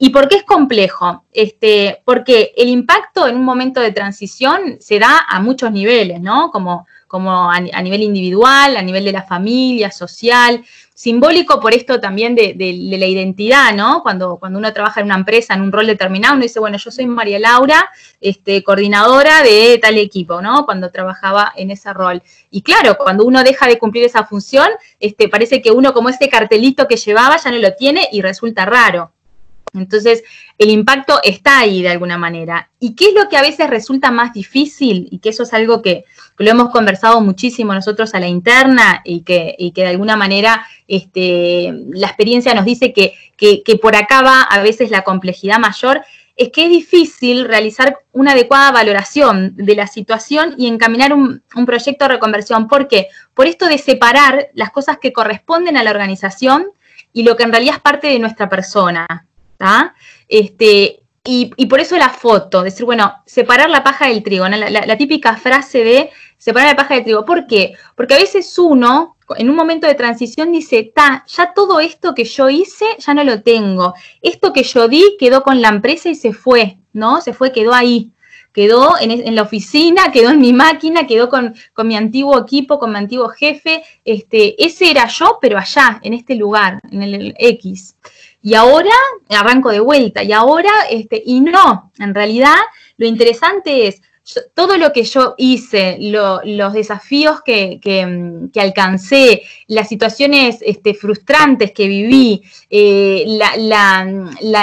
¿Y 0.00 0.10
por 0.10 0.28
qué 0.28 0.36
es 0.36 0.44
complejo? 0.44 1.24
Este, 1.32 2.02
porque 2.04 2.52
el 2.56 2.68
impacto 2.68 3.26
en 3.26 3.34
un 3.34 3.44
momento 3.44 3.80
de 3.80 3.90
transición 3.90 4.76
se 4.78 5.00
da 5.00 5.26
a 5.28 5.40
muchos 5.40 5.72
niveles, 5.72 6.20
¿no? 6.20 6.52
Como, 6.52 6.86
como 7.08 7.50
a, 7.50 7.60
nivel 7.60 8.04
individual, 8.04 8.76
a 8.76 8.82
nivel 8.82 9.04
de 9.04 9.10
la 9.10 9.24
familia, 9.24 9.90
social, 9.90 10.64
simbólico 10.94 11.58
por 11.58 11.74
esto 11.74 11.98
también 11.98 12.36
de, 12.36 12.54
la 12.56 13.06
identidad, 13.06 13.74
¿no? 13.74 14.04
Cuando, 14.04 14.36
cuando 14.36 14.60
uno 14.60 14.72
trabaja 14.72 15.00
en 15.00 15.06
una 15.06 15.16
empresa, 15.16 15.54
en 15.54 15.62
un 15.62 15.72
rol 15.72 15.88
determinado, 15.88 16.34
uno 16.34 16.44
dice, 16.44 16.60
bueno, 16.60 16.78
yo 16.78 16.92
soy 16.92 17.06
María 17.06 17.40
Laura, 17.40 17.90
este, 18.20 18.62
coordinadora 18.62 19.42
de 19.42 19.80
tal 19.82 19.98
equipo, 19.98 20.40
¿no? 20.40 20.64
Cuando 20.64 20.92
trabajaba 20.92 21.52
en 21.56 21.72
ese 21.72 21.92
rol. 21.92 22.22
Y 22.52 22.62
claro, 22.62 22.96
cuando 22.98 23.24
uno 23.24 23.42
deja 23.42 23.66
de 23.66 23.80
cumplir 23.80 24.04
esa 24.04 24.24
función, 24.24 24.68
este, 25.00 25.28
parece 25.28 25.60
que 25.60 25.72
uno 25.72 25.92
como 25.92 26.08
ese 26.08 26.28
cartelito 26.28 26.86
que 26.86 26.96
llevaba 26.96 27.36
ya 27.36 27.50
no 27.50 27.58
lo 27.58 27.74
tiene 27.74 28.08
y 28.12 28.22
resulta 28.22 28.64
raro. 28.64 29.10
Entonces, 29.74 30.22
el 30.58 30.70
impacto 30.70 31.20
está 31.22 31.58
ahí 31.58 31.82
de 31.82 31.88
alguna 31.88 32.18
manera. 32.18 32.70
¿Y 32.80 32.94
qué 32.94 33.06
es 33.06 33.14
lo 33.14 33.28
que 33.28 33.36
a 33.36 33.42
veces 33.42 33.68
resulta 33.68 34.10
más 34.10 34.32
difícil? 34.32 35.08
Y 35.10 35.18
que 35.18 35.30
eso 35.30 35.42
es 35.42 35.52
algo 35.54 35.82
que, 35.82 36.04
lo 36.38 36.50
hemos 36.50 36.70
conversado 36.70 37.20
muchísimo 37.20 37.74
nosotros 37.74 38.14
a 38.14 38.20
la 38.20 38.28
interna 38.28 39.02
y 39.04 39.22
que, 39.22 39.56
que 39.74 39.82
de 39.82 39.88
alguna 39.88 40.16
manera 40.16 40.64
este, 40.86 41.72
la 41.90 42.06
experiencia 42.06 42.54
nos 42.54 42.64
dice 42.64 42.92
que, 42.92 43.78
por 43.82 43.96
acá 43.96 44.22
va 44.22 44.42
a 44.42 44.62
veces 44.62 44.90
la 44.90 45.02
complejidad 45.02 45.58
mayor, 45.58 46.02
es 46.36 46.50
que 46.50 46.64
es 46.64 46.70
difícil 46.70 47.44
realizar 47.46 47.98
una 48.12 48.32
adecuada 48.32 48.70
valoración 48.70 49.54
de 49.56 49.74
la 49.74 49.88
situación 49.88 50.54
y 50.56 50.68
encaminar 50.68 51.12
un, 51.12 51.42
proyecto 51.66 52.04
de 52.04 52.14
reconversión. 52.14 52.68
¿Por 52.68 52.86
qué? 52.86 53.08
Por 53.34 53.46
esto 53.48 53.66
de 53.66 53.78
separar 53.78 54.48
las 54.54 54.70
cosas 54.70 54.98
que 54.98 55.12
corresponden 55.12 55.76
a 55.76 55.82
la 55.82 55.90
organización 55.90 56.68
y 57.12 57.24
lo 57.24 57.36
que 57.36 57.42
en 57.42 57.52
realidad 57.52 57.76
es 57.76 57.82
parte 57.82 58.06
de 58.06 58.20
nuestra 58.20 58.48
persona. 58.48 59.26
Este, 60.28 61.02
y, 61.30 61.66
por 61.66 61.78
eso 61.78 61.96
la 61.98 62.08
foto, 62.08 62.62
decir, 62.62 62.86
bueno, 62.86 63.12
separar 63.26 63.68
la 63.68 63.84
paja 63.84 64.08
del 64.08 64.22
trigo, 64.22 64.48
la, 64.48 64.96
típica 64.96 65.36
frase 65.36 65.84
de 65.84 66.10
separar 66.38 66.70
la 66.70 66.76
paja 66.76 66.94
del 66.94 67.04
trigo. 67.04 67.24
¿Por 67.26 67.46
qué? 67.46 67.74
Porque 67.94 68.14
a 68.14 68.18
veces 68.18 68.58
uno, 68.58 69.16
en 69.36 69.50
un 69.50 69.56
momento 69.56 69.86
de 69.86 69.94
transición, 69.94 70.52
dice, 70.52 70.90
ta, 70.94 71.26
ya 71.28 71.52
todo 71.52 71.80
esto 71.80 72.14
que 72.14 72.24
yo 72.24 72.48
hice, 72.48 72.86
ya 72.98 73.12
no 73.12 73.24
lo 73.24 73.42
tengo. 73.42 73.92
Esto 74.22 74.54
que 74.54 74.62
yo 74.62 74.88
di 74.88 75.16
quedó 75.18 75.42
con 75.42 75.60
la 75.60 75.68
empresa 75.68 76.08
y 76.08 76.14
se 76.14 76.32
fue, 76.32 76.78
¿no? 76.94 77.20
Se 77.20 77.34
fue, 77.34 77.52
quedó 77.52 77.74
ahí. 77.74 78.10
Quedó 78.54 78.94
en, 78.98 79.34
la 79.34 79.42
oficina, 79.42 80.10
quedó 80.10 80.30
en 80.30 80.40
mi 80.40 80.54
máquina, 80.54 81.06
quedó 81.06 81.28
con, 81.28 81.54
con, 81.74 81.86
mi 81.86 81.96
antiguo 81.96 82.38
equipo, 82.38 82.78
con 82.78 82.90
mi 82.90 82.96
antiguo 82.96 83.28
jefe. 83.28 83.82
Este, 84.04 84.64
ese 84.64 84.90
era 84.90 85.06
yo, 85.08 85.38
pero 85.42 85.58
allá, 85.58 86.00
en 86.02 86.14
este 86.14 86.34
lugar, 86.34 86.80
en 86.90 87.02
el 87.02 87.34
X. 87.38 87.94
y 88.42 88.54
ahora 88.54 88.94
arranco 89.28 89.70
de 89.70 89.80
vuelta, 89.80 90.22
y 90.22 90.32
ahora, 90.32 90.70
este, 90.90 91.22
y 91.24 91.40
no, 91.40 91.92
en 91.98 92.14
realidad 92.14 92.56
lo 92.96 93.06
interesante 93.06 93.88
es 93.88 94.02
todo 94.54 94.76
lo 94.76 94.92
que 94.92 95.04
yo 95.04 95.34
hice, 95.38 95.96
los 96.00 96.72
desafíos 96.72 97.40
que, 97.42 97.80
alcancé, 98.56 99.42
las 99.68 99.88
situaciones 99.88 100.58
este, 100.60 100.94
frustrantes 100.94 101.72
que 101.72 101.88
viví, 101.88 102.42
eh, 102.68 103.24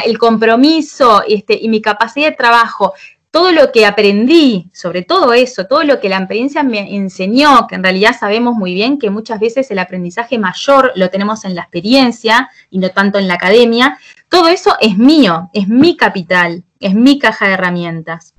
el 0.06 0.18
compromiso 0.20 1.24
este, 1.28 1.58
y 1.60 1.70
mi 1.70 1.82
capacidad 1.82 2.30
de 2.30 2.36
trabajo, 2.36 2.94
todo 3.36 3.52
lo 3.52 3.74
que 3.74 3.86
aprendí, 3.86 4.70
sobre 4.72 5.02
todo 5.02 5.34
eso, 5.34 5.66
todo 5.66 5.84
lo 5.84 6.00
que 6.00 6.08
la 6.08 6.20
experiencia 6.20 6.64
me 6.64 6.96
enseñó, 6.96 7.68
que 7.68 7.76
en 7.76 7.84
realidad 7.84 8.16
sabemos 8.18 8.56
muy 8.56 8.74
bien 8.74 8.98
que 8.98 9.10
muchas 9.10 9.42
veces 9.42 9.70
el 9.72 9.80
aprendizaje 9.80 10.38
mayor 10.38 10.94
lo 10.96 11.10
tenemos 11.10 11.44
en 11.44 11.54
la 11.54 11.64
experiencia 11.64 12.50
y 12.70 12.78
no 12.78 12.92
tanto 12.92 13.20
en 13.20 13.28
la 13.28 13.34
academia, 13.34 14.00
todo 14.30 14.48
eso 14.48 14.78
es 14.80 14.98
mío, 14.98 15.50
es 15.52 15.68
mi 15.68 15.98
capital, 15.98 16.64
es 16.80 16.96
mi 16.96 17.20
caja 17.20 17.48
de 17.48 17.56
herramientas. 17.56 18.34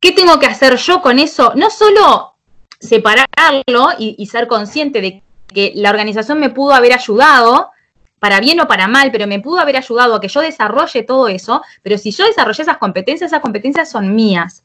¿Qué 0.00 0.12
tengo 0.12 0.38
que 0.38 0.46
hacer 0.46 0.76
yo 0.76 1.02
con 1.02 1.18
eso? 1.18 1.52
No 1.56 1.68
solo 1.68 2.36
separarlo 2.78 3.88
y 3.98 4.24
ser 4.26 4.46
consciente 4.46 5.00
de 5.00 5.24
que 5.48 5.72
la 5.74 5.90
organización 5.90 6.38
me 6.38 6.50
pudo 6.50 6.74
haber 6.74 6.92
ayudado, 6.92 7.72
para 8.18 8.40
bien 8.40 8.60
o 8.60 8.68
para 8.68 8.88
mal, 8.88 9.10
pero 9.12 9.26
me 9.26 9.40
pudo 9.40 9.60
haber 9.60 9.76
ayudado 9.76 10.14
a 10.14 10.20
que 10.20 10.28
yo 10.28 10.40
desarrolle 10.40 11.02
todo 11.02 11.28
eso, 11.28 11.62
pero 11.82 11.98
si 11.98 12.10
yo 12.10 12.26
desarrollé 12.26 12.62
esas 12.62 12.78
competencias, 12.78 13.30
esas 13.30 13.42
competencias 13.42 13.90
son 13.90 14.14
mías. 14.14 14.62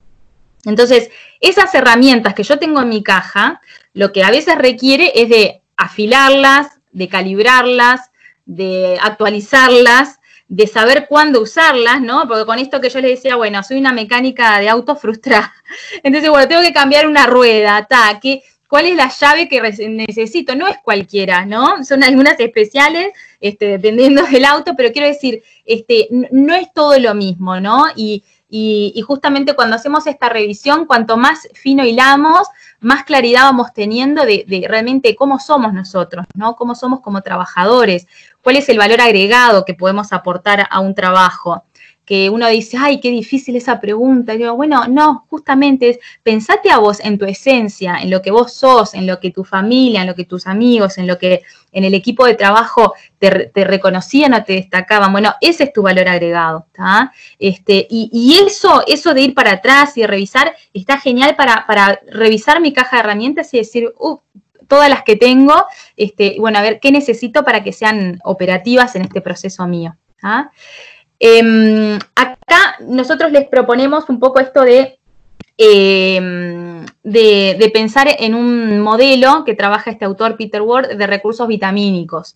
Entonces, 0.66 1.10
esas 1.40 1.74
herramientas 1.76 2.34
que 2.34 2.44
yo 2.44 2.58
tengo 2.58 2.82
en 2.82 2.90
mi 2.90 3.04
caja, 3.04 3.62
lo 3.94 4.12
que 4.12 4.24
a 4.24 4.32
veces 4.32 4.58
requiere 4.58 5.12
es 5.16 5.30
de 5.30 5.62
afilarlas, 5.76 6.80
de 6.92 7.10
calibrarlas, 7.10 8.12
de 8.46 8.98
actualizarlas, 9.02 10.20
de 10.48 10.68
saber 10.68 11.08
cuándo 11.10 11.42
usarlas, 11.42 12.02
¿no? 12.02 12.28
Porque 12.28 12.46
con 12.46 12.60
esto 12.60 12.80
que 12.80 12.90
yo 12.90 13.00
les 13.02 13.12
decía, 13.12 13.36
bueno, 13.36 13.64
soy 13.64 13.78
una 13.78 13.92
mecánica 13.92 14.60
de 14.60 14.70
auto 14.70 14.96
frustrada. 14.96 15.54
Entonces, 16.04 16.30
bueno, 16.30 16.48
tengo 16.48 16.62
que 16.62 16.74
cambiar 16.74 17.08
una 17.08 17.26
rueda, 17.26 17.86
ta, 17.86 18.20
cuál 18.74 18.88
es 18.88 18.96
la 18.96 19.08
llave 19.08 19.48
que 19.48 19.62
necesito. 19.88 20.56
No 20.56 20.66
es 20.66 20.80
cualquiera, 20.80 21.46
¿no? 21.46 21.86
Son 21.86 22.04
algunas 22.04 22.40
especiales, 22.40 23.14
este, 23.40 23.68
dependiendo 23.68 24.24
del 24.32 24.46
auto, 24.46 24.74
pero 24.76 24.92
quiero 24.92 25.08
decir, 25.08 25.44
este, 25.64 26.08
no 26.32 26.56
es 26.56 26.74
todo 26.74 26.98
lo 26.98 27.14
mismo, 27.14 27.60
¿no? 27.60 27.86
Y, 27.96 28.24
justamente 29.06 29.54
cuando 29.54 29.76
hacemos 29.76 30.08
esta 30.08 30.28
revisión, 30.28 30.88
cuanto 30.88 31.18
más 31.18 31.48
fino 31.54 31.86
hilamos, 31.86 32.48
más 32.80 33.04
claridad 33.04 33.44
vamos 33.44 33.74
teniendo 33.74 34.26
de, 34.26 34.44
de, 34.48 34.66
realmente 34.68 35.16
cómo 35.16 35.38
somos 35.40 35.72
nosotros, 35.72 36.26
¿no? 36.34 36.56
Cómo 36.56 36.74
somos 36.74 37.02
como 37.02 37.22
trabajadores, 37.22 38.08
cuál 38.42 38.56
es 38.56 38.70
el 38.70 38.80
valor 38.80 39.02
agregado 39.02 39.66
que 39.66 39.76
podemos 39.76 40.14
aportar 40.14 40.68
a 40.70 40.80
un 40.80 40.96
trabajo 40.96 41.64
que 42.14 42.30
uno 42.30 42.48
dice, 42.48 42.78
ay, 42.80 43.00
qué 43.00 43.10
difícil 43.10 43.56
esa 43.56 43.80
pregunta. 43.80 44.36
Y 44.36 44.46
bueno, 44.50 44.88
no, 44.88 45.26
justamente 45.32 45.90
es, 45.90 46.00
pensate 46.22 46.70
a 46.70 46.78
vos 46.78 47.00
en 47.00 47.18
tu 47.18 47.26
esencia, 47.26 47.98
en 48.00 48.12
lo 48.12 48.22
que 48.22 48.30
vos 48.30 48.54
sos, 48.54 48.94
en 48.94 49.08
lo 49.08 49.20
que 49.20 49.32
tu 49.32 49.44
familia, 49.44 50.02
en 50.02 50.08
lo 50.08 50.14
que 50.14 50.26
tus 50.26 50.46
amigos, 50.46 51.00
en 51.00 51.08
lo 51.08 51.18
que 51.18 51.42
en 51.72 51.86
el 51.86 51.96
equipo 51.96 52.28
de 52.28 52.36
trabajo 52.36 52.94
te, 53.18 53.50
reconocían 53.56 54.36
o 54.36 54.44
te 54.44 54.54
destacaban. 54.54 55.12
Bueno, 55.12 55.34
ese 55.42 55.64
es 55.64 55.74
tu 55.74 55.82
valor 55.82 56.08
agregado, 56.08 56.68
¿está? 56.68 57.12
Este, 57.40 57.88
y, 57.90 58.38
eso, 58.48 58.84
eso 58.86 59.16
de 59.16 59.22
ir 59.22 59.34
para 59.34 59.54
atrás 59.54 59.98
y 59.98 60.06
revisar, 60.06 60.56
está 60.72 61.00
genial 61.00 61.36
para, 61.36 61.66
para 61.66 62.00
revisar 62.12 62.62
mi 62.62 62.74
caja 62.74 62.98
de 62.98 63.00
herramientas 63.00 63.52
y 63.56 63.58
decir, 63.58 63.92
uh, 63.98 64.20
todas 64.68 64.88
las 64.88 65.02
que 65.02 65.16
tengo, 65.16 65.66
este, 65.98 66.36
bueno, 66.40 66.60
a 66.60 66.62
ver 66.62 66.80
qué 66.80 66.92
necesito 66.92 67.44
para 67.44 67.64
que 67.64 67.74
sean 67.74 68.20
operativas 68.24 68.96
en 68.96 69.02
este 69.02 69.20
proceso 69.20 69.66
mío. 69.66 69.96
¿ah? 70.22 70.52
Em, 71.26 71.98
acá 72.16 72.76
nosotros 72.82 73.32
les 73.32 73.48
proponemos 73.48 74.10
un 74.10 74.20
poco 74.20 74.42
esto 74.42 74.66
em, 74.66 76.86
de, 77.02 77.56
de, 77.58 77.70
pensar 77.72 78.14
en 78.20 78.36
un 78.36 78.82
modelo 78.82 79.46
que 79.46 79.56
trabaja 79.56 79.92
este 79.92 80.04
autor 80.04 80.36
Peter 80.36 80.62
Ward 80.62 80.98
de 80.98 81.08
recursos 81.08 81.48
vitamínicos. 81.48 82.36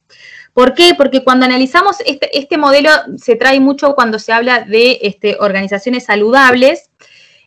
¿Por 0.53 0.73
qué? 0.73 0.93
Porque 0.95 1.25
cuando 1.25 1.45
analizamos 1.45 1.97
este, 2.05 2.39
este 2.39 2.57
modelo 2.57 2.89
se 3.17 3.35
trae 3.35 3.59
mucho 3.59 3.93
cuando 3.93 4.19
se 4.19 4.31
habla 4.31 4.61
de 4.61 4.99
este, 5.01 5.35
organizaciones 5.37 6.05
saludables 6.05 6.89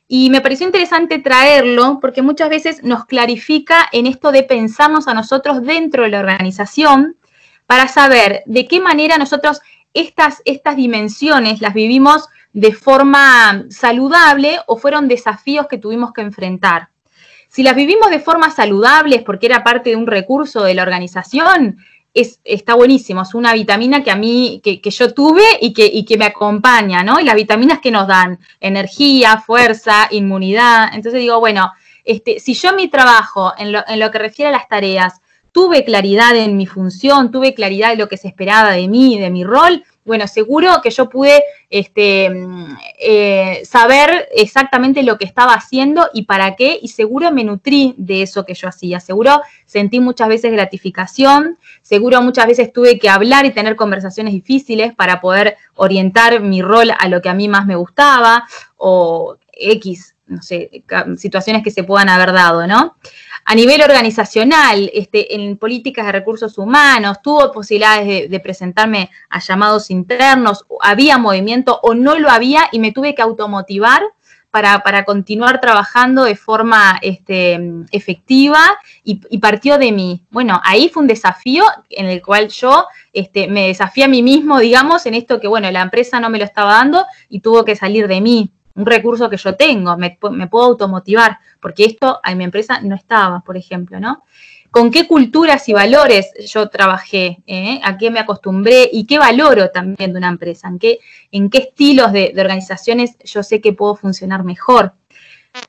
y 0.09 0.29
me 0.29 0.43
pareció 0.43 0.67
interesante 0.67 1.21
traerlo 1.21 2.01
porque 2.03 2.21
muchas 2.21 2.51
veces 2.51 2.85
nos 2.85 3.07
clarifica 3.07 3.89
en 3.93 4.07
esto 4.07 4.31
de 4.31 4.43
pensarnos 4.43 5.09
a 5.09 5.15
nosotros 5.15 5.63
dentro 5.63 6.03
de 6.03 6.11
la 6.11 6.21
organización 6.21 7.17
para 7.65 7.89
saber 7.89 8.43
de 8.45 8.67
qué 8.67 8.79
manera 8.79 9.17
nosotros 9.17 9.63
estas, 9.95 10.43
estas 10.45 10.77
dimensiones 10.77 11.61
las 11.61 11.75
vivimos 11.75 12.29
de 12.53 12.73
forma 12.73 13.65
saludable 13.71 14.59
o 14.67 14.77
fueron 14.77 15.09
desafíos 15.09 15.67
que 15.69 15.79
tuvimos 15.79 16.13
que 16.13 16.23
enfrentar. 16.23 16.89
Si 17.49 17.63
las 17.63 17.75
vivimos 17.75 18.11
de 18.11 18.21
forma 18.21 18.51
saludable 18.51 19.21
porque 19.21 19.47
era 19.47 19.65
parte 19.65 19.91
de 19.91 19.97
un 19.97 20.07
recurso 20.07 20.63
de 20.63 20.75
la 20.75 20.83
organización, 20.83 21.79
es, 22.15 22.41
está 22.45 22.75
buenísimo, 22.75 23.23
es 23.23 23.35
una 23.35 23.53
vitamina 23.53 24.03
que 24.03 24.11
a 24.11 24.17
mí, 24.17 24.61
que, 24.65 24.81
yo 24.91 25.15
tuve 25.15 25.45
y 25.61 25.73
que, 25.73 25.87
y 25.87 26.05
que, 26.05 26.17
me 26.17 26.27
acompaña, 26.27 27.05
¿no? 27.05 27.21
Y 27.21 27.25
las 27.25 27.37
vitaminas 27.37 27.81
que 27.81 27.91
nos 27.91 28.09
dan 28.09 28.39
energía, 28.59 29.39
fuerza, 29.39 30.09
inmunidad. 30.11 30.91
Entonces 30.93 31.21
digo, 31.21 31.39
bueno, 31.39 31.73
este, 32.05 32.41
si 32.41 32.55
yo 32.55 32.75
mi 32.75 32.89
trabajo 32.89 33.53
en 33.59 33.73
lo, 33.73 33.85
en 33.87 34.01
lo 34.01 34.11
que 34.11 34.19
refiere 34.19 34.49
a 34.49 34.53
las 34.53 34.69
tareas 34.69 35.21
tuve 35.53 35.85
claridad 35.85 36.37
en 36.37 36.57
mi 36.57 36.67
función, 36.67 37.31
tuve 37.31 37.55
claridad 37.55 37.91
de 37.91 37.97
lo 37.97 38.09
que 38.09 38.17
se 38.17 38.29
esperaba 38.29 38.73
de 38.73 38.89
mí, 38.89 39.19
de 39.19 39.31
mi 39.31 39.45
rol, 39.45 39.85
bueno, 40.11 40.27
seguro 40.27 40.81
que 40.83 40.91
yo 40.91 41.09
pude 41.09 41.43
este, 41.69 42.31
mm, 42.31 42.77
eh, 42.99 43.63
saber 43.65 44.29
exactamente 44.35 45.03
lo 45.03 45.19
que 45.19 45.27
estaba 45.27 45.53
haciendo 45.53 46.09
y 46.15 46.23
para 46.23 46.57
qué, 46.57 46.79
y 46.81 46.89
seguro 46.89 47.31
me 47.31 47.45
nutrí 47.45 47.95
de 47.97 48.23
eso 48.23 48.45
que 48.45 48.55
yo 48.55 48.69
hacía. 48.69 48.99
Seguro 48.99 49.41
sentí 49.67 50.01
muchas 50.01 50.29
veces 50.29 50.53
gratificación, 50.53 51.59
seguro 51.83 52.23
muchas 52.23 52.47
veces 52.47 52.73
tuve 52.73 52.99
que 52.99 53.11
hablar 53.11 53.45
y 53.45 53.53
tener 53.53 53.77
conversaciones 53.77 54.33
difíciles 54.33 54.95
para 54.95 55.21
poder 55.21 55.57
orientar 55.75 56.41
mi 56.41 56.63
rol 56.63 56.91
a 56.99 57.09
lo 57.09 57.21
que 57.21 57.29
a 57.29 57.35
mí 57.35 57.47
más 57.47 57.67
me 57.67 57.77
gustaba, 57.77 58.49
o 58.77 59.37
X, 59.53 60.17
no 60.27 60.43
sé, 60.43 60.83
situaciones 61.19 61.63
que 61.63 61.71
se 61.71 61.85
puedan 61.85 62.09
haber 62.09 62.33
dado, 62.33 62.67
¿no? 62.67 62.97
A 63.45 63.55
nivel 63.55 63.83
organizacional, 63.83 64.91
este, 64.95 65.35
en 65.35 65.57
políticas 65.57 66.07
de 66.07 66.13
recursos 66.13 66.59
humanos, 66.59 67.19
tuvo 67.23 67.51
posibilidades 67.53 68.31
de, 68.31 68.41
presentarme 68.41 69.11
a 69.29 69.41
llamados 69.41 69.91
internos, 69.91 70.65
había 70.81 71.19
movimiento 71.19 71.81
o 71.83 71.95
no 71.95 72.19
lo 72.19 72.31
había 72.31 72.69
y 72.73 72.79
me 72.79 72.93
tuve 72.93 73.15
que 73.15 73.23
automotivar 73.23 74.03
para, 74.51 75.05
continuar 75.05 75.61
trabajando 75.61 76.25
de 76.25 76.35
forma 76.35 76.99
este, 77.03 77.61
efectiva 77.93 78.61
y, 79.05 79.39
partió 79.39 79.79
de 79.79 79.93
mí. 79.93 80.25
Bueno, 80.31 80.61
ahí 80.65 80.89
fue 80.89 81.03
un 81.03 81.07
desafío 81.07 81.65
en 81.89 82.07
el 82.07 82.23
cual 82.23 82.49
yo 82.49 82.87
este, 83.13 83.47
me 83.49 83.69
desafié 83.69 84.05
a 84.05 84.09
mí 84.09 84.23
mismo, 84.23 84.59
digamos, 84.59 85.07
en 85.07 85.15
esto 85.15 85.41
que, 85.41 85.49
bueno, 85.49 85.71
la 85.71 85.83
empresa 85.83 86.21
no 86.21 86.31
me 86.31 86.39
lo 86.39 86.45
estaba 86.45 86.75
dando 86.75 87.07
y 87.29 87.41
tuvo 87.41 87.65
que 87.65 87.77
salir 87.77 88.09
de 88.09 88.21
mí 88.21 88.51
un 88.81 88.87
recurso 88.87 89.29
que 89.29 89.37
yo 89.37 89.55
tengo, 89.55 89.97
me, 89.97 90.17
puedo 90.19 90.65
automotivar, 90.65 91.39
porque 91.61 91.85
esto 91.85 92.21
en 92.25 92.39
mi 92.39 92.45
empresa 92.45 92.81
no 92.81 92.97
estaba, 92.97 93.41
por 93.41 93.57
ejemplo, 93.57 94.01
¿no? 94.01 94.25
¿Con 94.71 94.91
qué 94.91 95.07
culturas 95.07 95.69
y 95.69 95.73
valores 95.73 96.31
yo 96.47 96.69
trabajé? 96.69 97.43
Eh? 97.47 97.81
¿A 97.83 97.99
qué 97.99 98.11
me 98.11 98.21
acostumbré? 98.21 98.89
¿Y 98.91 99.05
qué 99.05 99.19
valoro 99.19 99.71
también 99.71 100.13
de 100.13 100.19
una 100.19 100.29
empresa? 100.29 100.69
¿En 100.69 100.79
qué, 100.79 101.01
en 101.33 101.51
qué 101.51 101.59
estilos 101.59 102.13
de, 102.13 102.33
de 102.33 102.41
organizaciones 102.41 103.17
yo 103.25 103.43
sé 103.43 103.61
que 103.61 103.73
puedo 103.73 103.97
funcionar 103.97 104.45
mejor? 104.45 104.95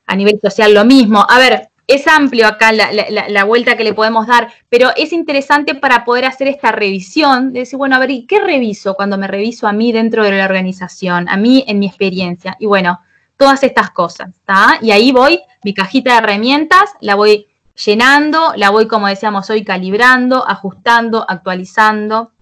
A 0.06 0.14
nivel 0.14 0.38
social 0.40 0.72
lo 0.72 0.84
mismo. 0.84 1.26
A 1.28 1.38
ver, 1.38 1.71
es 1.86 2.06
amplio 2.06 2.46
acá 2.46 2.72
la, 2.72 3.44
vuelta 3.44 3.76
que 3.76 3.84
le 3.84 3.94
podemos 3.94 4.26
dar, 4.26 4.52
pero 4.68 4.90
es 4.96 5.12
interesante 5.12 5.74
para 5.74 6.04
poder 6.04 6.24
hacer 6.24 6.48
esta 6.48 6.72
revisión, 6.72 7.52
de 7.52 7.60
decir, 7.60 7.76
bueno, 7.76 7.96
a 7.96 7.98
ver, 7.98 8.10
¿y 8.10 8.26
qué 8.26 8.40
reviso 8.40 8.94
cuando 8.94 9.18
me 9.18 9.26
reviso 9.26 9.66
a 9.66 9.72
mí 9.72 9.92
dentro 9.92 10.24
de 10.24 10.32
la 10.32 10.44
organización, 10.44 11.28
a 11.28 11.36
mí 11.36 11.64
en 11.66 11.78
mi 11.78 11.86
experiencia? 11.86 12.56
Y 12.58 12.66
bueno, 12.66 13.00
todas 13.36 13.62
estas 13.62 13.90
cosas, 13.90 14.30
¿está? 14.30 14.78
Y 14.80 14.90
ahí 14.92 15.12
voy, 15.12 15.40
mi 15.64 15.74
cajita 15.74 16.12
de 16.12 16.18
herramientas, 16.18 16.90
la 17.00 17.14
voy 17.14 17.46
llenando, 17.74 18.52
la 18.56 18.70
voy, 18.70 18.86
como 18.86 19.08
decíamos 19.08 19.50
hoy, 19.50 19.64
calibrando, 19.64 20.48
ajustando, 20.48 21.26
actualizando 21.28 22.32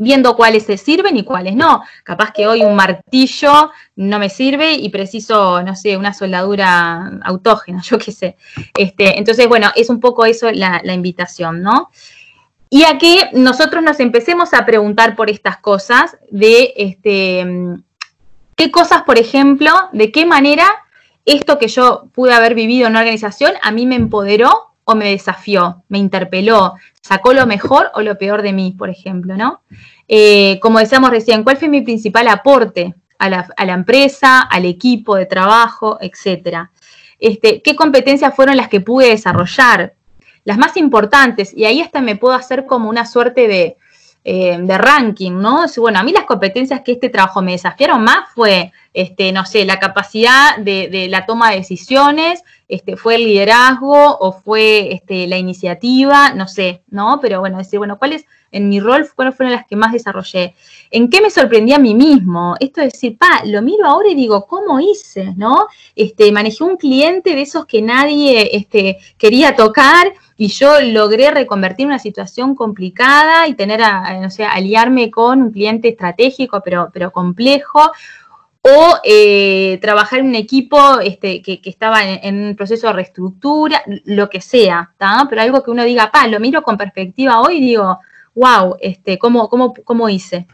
viendo 0.00 0.34
cuáles 0.34 0.62
se 0.62 0.78
sirven 0.78 1.18
y 1.18 1.24
cuáles 1.24 1.54
no. 1.54 1.82
Capaz 2.04 2.32
que 2.32 2.46
hoy 2.46 2.62
un 2.62 2.74
martillo 2.74 3.70
no 3.96 4.18
me 4.18 4.30
sirve 4.30 4.72
y 4.72 4.88
preciso, 4.88 5.62
no 5.62 5.76
sé, 5.76 5.98
una 5.98 6.14
soldadura 6.14 7.20
autógena, 7.22 7.82
yo 7.84 7.98
qué 7.98 8.10
sé. 8.10 8.36
Este, 8.76 9.18
entonces, 9.18 9.46
bueno, 9.46 9.70
es 9.76 9.90
un 9.90 10.00
poco 10.00 10.24
eso 10.24 10.50
la, 10.50 10.80
invitación, 10.94 11.62
¿no? 11.62 11.90
Y 12.70 12.84
a 12.84 12.96
que 12.96 13.28
nosotros 13.34 13.82
nos 13.82 14.00
empecemos 14.00 14.54
a 14.54 14.64
preguntar 14.64 15.16
por 15.16 15.28
estas 15.28 15.58
cosas, 15.58 16.16
de 16.30 16.72
este, 16.76 17.44
qué 18.56 18.70
cosas, 18.70 19.02
por 19.02 19.18
ejemplo, 19.18 19.70
de 19.92 20.10
qué 20.10 20.24
manera 20.24 20.66
esto 21.26 21.58
que 21.58 21.68
yo 21.68 22.08
pude 22.14 22.32
haber 22.32 22.54
vivido 22.54 22.86
en 22.86 22.92
una 22.92 23.00
organización 23.00 23.52
a 23.62 23.70
mí 23.70 23.84
me 23.84 23.96
empoderó 23.96 24.69
o 24.90 24.94
me 24.94 25.10
desafió, 25.10 25.82
me 25.88 25.98
interpeló, 25.98 26.74
sacó 27.00 27.32
lo 27.32 27.46
mejor 27.46 27.90
o 27.94 28.02
lo 28.02 28.18
peor 28.18 28.42
de 28.42 28.52
mí, 28.52 28.74
por 28.76 28.90
ejemplo, 28.90 29.36
¿no? 29.36 29.62
Eh, 30.08 30.58
como 30.60 30.78
decíamos 30.78 31.10
recién, 31.10 31.44
¿cuál 31.44 31.56
fue 31.56 31.68
mi 31.68 31.82
principal 31.82 32.28
aporte 32.28 32.94
a 33.18 33.28
la, 33.28 33.72
empresa, 33.72 34.40
al 34.40 34.64
equipo 34.64 35.16
de 35.16 35.26
trabajo, 35.26 35.98
etcétera? 36.00 36.70
Este, 37.18 37.62
¿Qué 37.62 37.76
competencias 37.76 38.34
fueron 38.34 38.56
las 38.56 38.68
que 38.68 38.80
pude 38.80 39.10
desarrollar? 39.10 39.94
Las 40.44 40.58
más 40.58 40.76
importantes, 40.76 41.54
y 41.54 41.64
ahí 41.64 41.80
hasta 41.80 42.00
me 42.00 42.16
puedo 42.16 42.34
hacer 42.34 42.66
como 42.66 42.88
una 42.88 43.06
suerte 43.06 43.46
de, 43.46 43.76
eh, 44.32 44.56
de 44.60 44.78
ranking, 44.78 45.32
¿no? 45.32 45.64
Bueno, 45.78 45.98
a 45.98 46.04
mí 46.04 46.12
las 46.12 46.22
competencias 46.22 46.82
que 46.82 46.92
este 46.92 47.08
trabajo 47.08 47.42
me 47.42 47.50
desafiaron 47.50 48.04
más 48.04 48.28
fue, 48.32 48.70
este, 48.94 49.32
no 49.32 49.44
sé, 49.44 49.64
la 49.64 49.80
capacidad 49.80 50.56
de, 50.56 51.08
la 51.10 51.26
toma 51.26 51.50
de 51.50 51.56
decisiones, 51.56 52.44
este, 52.68 52.96
fue 52.96 53.16
el 53.16 53.24
liderazgo 53.24 54.18
o 54.20 54.30
fue 54.30 54.94
este, 54.94 55.26
la 55.26 55.36
iniciativa, 55.36 56.32
no 56.32 56.46
sé, 56.46 56.82
¿no? 56.90 57.18
Pero 57.20 57.40
bueno, 57.40 57.58
decir, 57.58 57.80
bueno, 57.80 57.98
¿cuáles 57.98 58.24
en 58.52 58.68
mi 58.68 58.78
rol 58.78 59.08
cuáles 59.16 59.34
fueron 59.34 59.52
las 59.52 59.66
que 59.66 59.74
más 59.74 59.90
desarrollé? 59.90 60.54
¿En 60.92 61.10
qué 61.10 61.20
me 61.20 61.30
sorprendí 61.30 61.72
a 61.72 61.80
mí 61.80 61.96
mismo? 61.96 62.54
Esto 62.60 62.82
es 62.82 62.92
decir, 62.92 63.18
pa, 63.18 63.42
lo 63.46 63.62
miro 63.62 63.84
ahora 63.84 64.10
y 64.10 64.14
digo, 64.14 64.46
¿cómo 64.46 64.78
hice, 64.78 65.34
no? 65.36 65.66
Este, 65.96 66.30
manejé 66.30 66.62
un 66.62 66.76
cliente 66.76 67.34
de 67.34 67.42
esos 67.42 67.66
que 67.66 67.82
nadie 67.82 68.56
este, 68.56 68.98
quería 69.18 69.56
tocar 69.56 70.12
y 70.40 70.48
yo 70.48 70.80
logré 70.80 71.30
reconvertir 71.30 71.86
una 71.86 71.98
situación 71.98 72.54
complicada 72.54 73.46
y 73.46 73.52
tener, 73.52 73.82
a, 73.82 74.18
no 74.22 74.30
sé, 74.30 74.42
aliarme 74.42 75.10
con 75.10 75.42
un 75.42 75.52
cliente 75.52 75.88
estratégico, 75.88 76.62
pero, 76.64 76.88
pero 76.94 77.12
complejo, 77.12 77.92
o 78.62 78.98
eh, 79.04 79.78
trabajar 79.82 80.20
en 80.20 80.28
un 80.28 80.34
equipo 80.34 80.98
este, 81.00 81.42
que, 81.42 81.60
estaba 81.64 82.04
en, 82.04 82.42
un 82.42 82.56
proceso 82.56 82.86
de 82.86 82.94
reestructura, 82.94 83.82
lo 84.06 84.30
que 84.30 84.40
sea, 84.40 84.94
pero 85.28 85.42
algo 85.42 85.62
que 85.62 85.72
uno 85.72 85.84
diga, 85.84 86.10
pa, 86.10 86.26
lo 86.26 86.40
miro 86.40 86.62
con 86.62 86.78
perspectiva 86.78 87.42
hoy 87.42 87.58
y 87.58 87.60
digo, 87.60 87.98
wow, 88.34 88.76
este, 88.80 89.18
¿cómo, 89.18 89.46
cómo, 89.50 89.74
cómo 89.84 90.08
hice? 90.08 90.46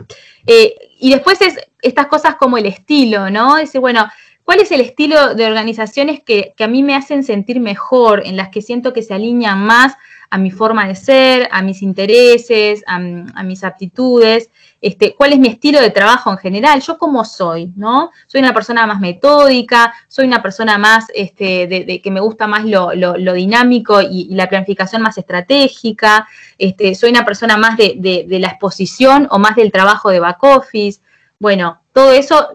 Eh, 0.44 0.74
y 0.98 1.10
después 1.10 1.40
es 1.42 1.60
estas 1.80 2.08
cosas 2.08 2.34
como 2.34 2.58
el 2.58 2.66
estilo, 2.66 3.30
¿no? 3.30 3.54
Decir, 3.54 3.80
bueno, 3.80 4.08
¿Cuál 4.46 4.60
es 4.60 4.70
el 4.70 4.80
estilo 4.80 5.34
de 5.34 5.44
organizaciones 5.44 6.20
que, 6.22 6.54
a 6.56 6.68
mí 6.68 6.84
me 6.84 6.94
hacen 6.94 7.24
sentir 7.24 7.58
mejor, 7.58 8.22
en 8.24 8.36
las 8.36 8.50
que 8.50 8.62
siento 8.62 8.92
que 8.92 9.02
se 9.02 9.12
alinean 9.12 9.66
más 9.66 9.96
a 10.30 10.38
mi 10.38 10.52
forma 10.52 10.86
de 10.86 10.94
ser, 10.94 11.48
a 11.50 11.62
mis 11.62 11.82
intereses, 11.82 12.84
a, 12.86 13.00
mis 13.42 13.64
aptitudes? 13.64 14.48
Este, 14.80 15.16
¿Cuál 15.16 15.32
es 15.32 15.40
mi 15.40 15.48
estilo 15.48 15.80
de 15.80 15.90
trabajo 15.90 16.30
en 16.30 16.38
general? 16.38 16.80
¿Yo 16.80 16.96
cómo 16.96 17.24
soy? 17.24 17.72
¿no? 17.74 18.12
¿Soy 18.28 18.40
una 18.40 18.54
persona 18.54 18.86
más 18.86 19.00
metódica? 19.00 19.92
¿Soy 20.06 20.26
una 20.26 20.40
persona 20.40 20.78
más 20.78 21.06
este, 21.12 21.66
de, 21.66 22.00
que 22.00 22.10
me 22.12 22.20
gusta 22.20 22.46
más 22.46 22.64
lo, 22.64 22.92
dinámico 23.32 24.00
y, 24.00 24.28
la 24.32 24.48
planificación 24.48 25.02
más 25.02 25.18
estratégica? 25.18 26.28
Este, 26.56 26.94
¿Soy 26.94 27.10
una 27.10 27.24
persona 27.24 27.56
más 27.56 27.76
de 27.76 28.26
la 28.28 28.46
exposición 28.46 29.26
o 29.28 29.40
más 29.40 29.56
del 29.56 29.72
trabajo 29.72 30.10
de 30.10 30.20
back 30.20 30.40
office? 30.44 31.00
Bueno, 31.40 31.80
todo 31.92 32.12
eso 32.12 32.52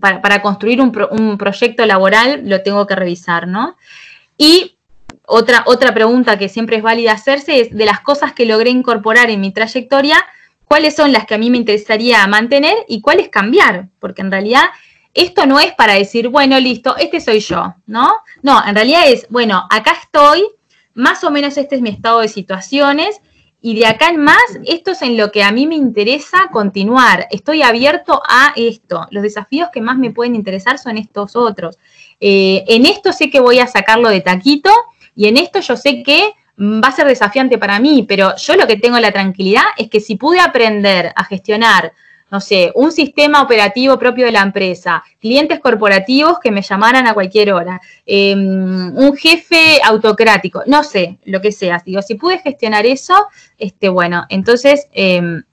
para, 0.00 0.42
construir 0.42 0.80
un, 0.80 1.38
proyecto 1.38 1.86
laboral 1.86 2.42
lo 2.44 2.62
tengo 2.62 2.86
que 2.86 2.94
revisar, 2.94 3.48
¿no? 3.48 3.76
Y 4.36 4.76
otra, 5.26 5.64
otra 5.66 5.94
pregunta 5.94 6.38
que 6.38 6.48
siempre 6.48 6.76
es 6.76 6.82
válida 6.82 7.12
hacerse 7.12 7.60
es, 7.60 7.70
de 7.70 7.84
las 7.84 8.00
cosas 8.00 8.32
que 8.32 8.46
logré 8.46 8.70
incorporar 8.70 9.30
en 9.30 9.40
mi 9.40 9.52
trayectoria, 9.52 10.24
¿cuáles 10.64 10.96
son 10.96 11.12
las 11.12 11.26
que 11.26 11.34
a 11.34 11.38
mí 11.38 11.50
me 11.50 11.58
interesaría 11.58 12.26
mantener 12.26 12.74
y 12.88 13.00
cuáles 13.00 13.28
cambiar? 13.28 13.88
Porque 13.98 14.22
en 14.22 14.30
realidad 14.30 14.64
esto 15.14 15.46
no 15.46 15.60
es 15.60 15.72
para 15.72 15.94
decir, 15.94 16.28
bueno, 16.28 16.58
listo, 16.58 16.96
este 16.96 17.20
soy 17.20 17.40
yo, 17.40 17.74
¿no? 17.86 18.16
No, 18.42 18.62
en 18.66 18.74
realidad 18.74 19.02
es, 19.06 19.26
bueno, 19.30 19.66
acá 19.70 19.96
estoy, 20.02 20.44
más 20.92 21.22
o 21.24 21.30
menos 21.30 21.56
este 21.56 21.76
es 21.76 21.80
mi 21.80 21.90
estado 21.90 22.20
de 22.20 22.28
situaciones 22.28 23.20
y 23.66 23.74
de 23.74 23.86
acá 23.86 24.10
en 24.10 24.18
más, 24.18 24.44
esto 24.66 24.90
es 24.90 25.00
en 25.00 25.16
lo 25.16 25.32
que 25.32 25.42
a 25.42 25.50
mí 25.50 25.66
me 25.66 25.74
interesa 25.74 26.50
continuar. 26.52 27.26
Estoy 27.30 27.62
abierto 27.62 28.22
a 28.28 28.52
esto. 28.56 29.06
Los 29.10 29.22
desafíos 29.22 29.70
que 29.72 29.80
más 29.80 29.96
me 29.96 30.10
pueden 30.10 30.34
interesar 30.34 30.78
son 30.78 30.98
estos 30.98 31.34
otros. 31.34 31.78
Eh, 32.20 32.62
en 32.68 32.84
esto 32.84 33.10
sé 33.10 33.30
que 33.30 33.40
voy 33.40 33.60
a 33.60 33.66
sacarlo 33.66 34.10
de 34.10 34.20
taquito 34.20 34.70
y 35.16 35.28
en 35.28 35.38
esto 35.38 35.60
yo 35.60 35.78
sé 35.78 36.02
que 36.02 36.34
va 36.60 36.88
a 36.88 36.92
ser 36.92 37.06
desafiante 37.06 37.56
para 37.56 37.80
mí, 37.80 38.04
pero 38.06 38.36
yo 38.36 38.54
lo 38.54 38.66
que 38.66 38.76
tengo 38.76 38.98
la 38.98 39.12
tranquilidad 39.12 39.64
es 39.78 39.88
que 39.88 40.00
si 40.00 40.16
pude 40.16 40.40
aprender 40.40 41.14
a 41.16 41.24
gestionar 41.24 41.94
no 42.30 42.40
sé, 42.40 42.72
un 42.74 42.90
sistema 42.90 43.42
operativo 43.42 43.98
propio 43.98 44.26
de 44.26 44.32
la 44.32 44.42
empresa, 44.42 45.04
clientes 45.20 45.60
corporativos 45.60 46.38
que 46.40 46.50
me 46.50 46.62
llamaran 46.62 47.06
a 47.06 47.14
cualquier 47.14 47.52
hora, 47.52 47.80
em, 48.06 48.96
un 48.96 49.16
jefe 49.16 49.80
autocrático, 49.84 50.62
no 50.66 50.82
sé, 50.82 51.18
lo 51.24 51.40
que 51.40 51.52
sea. 51.52 51.82
Digo, 51.84 52.02
si 52.02 52.14
pude 52.16 52.38
gestionar 52.38 52.86
eso, 52.86 53.14
este, 53.58 53.88
bueno, 53.88 54.24
entonces, 54.28 54.88
em, 54.92 55.44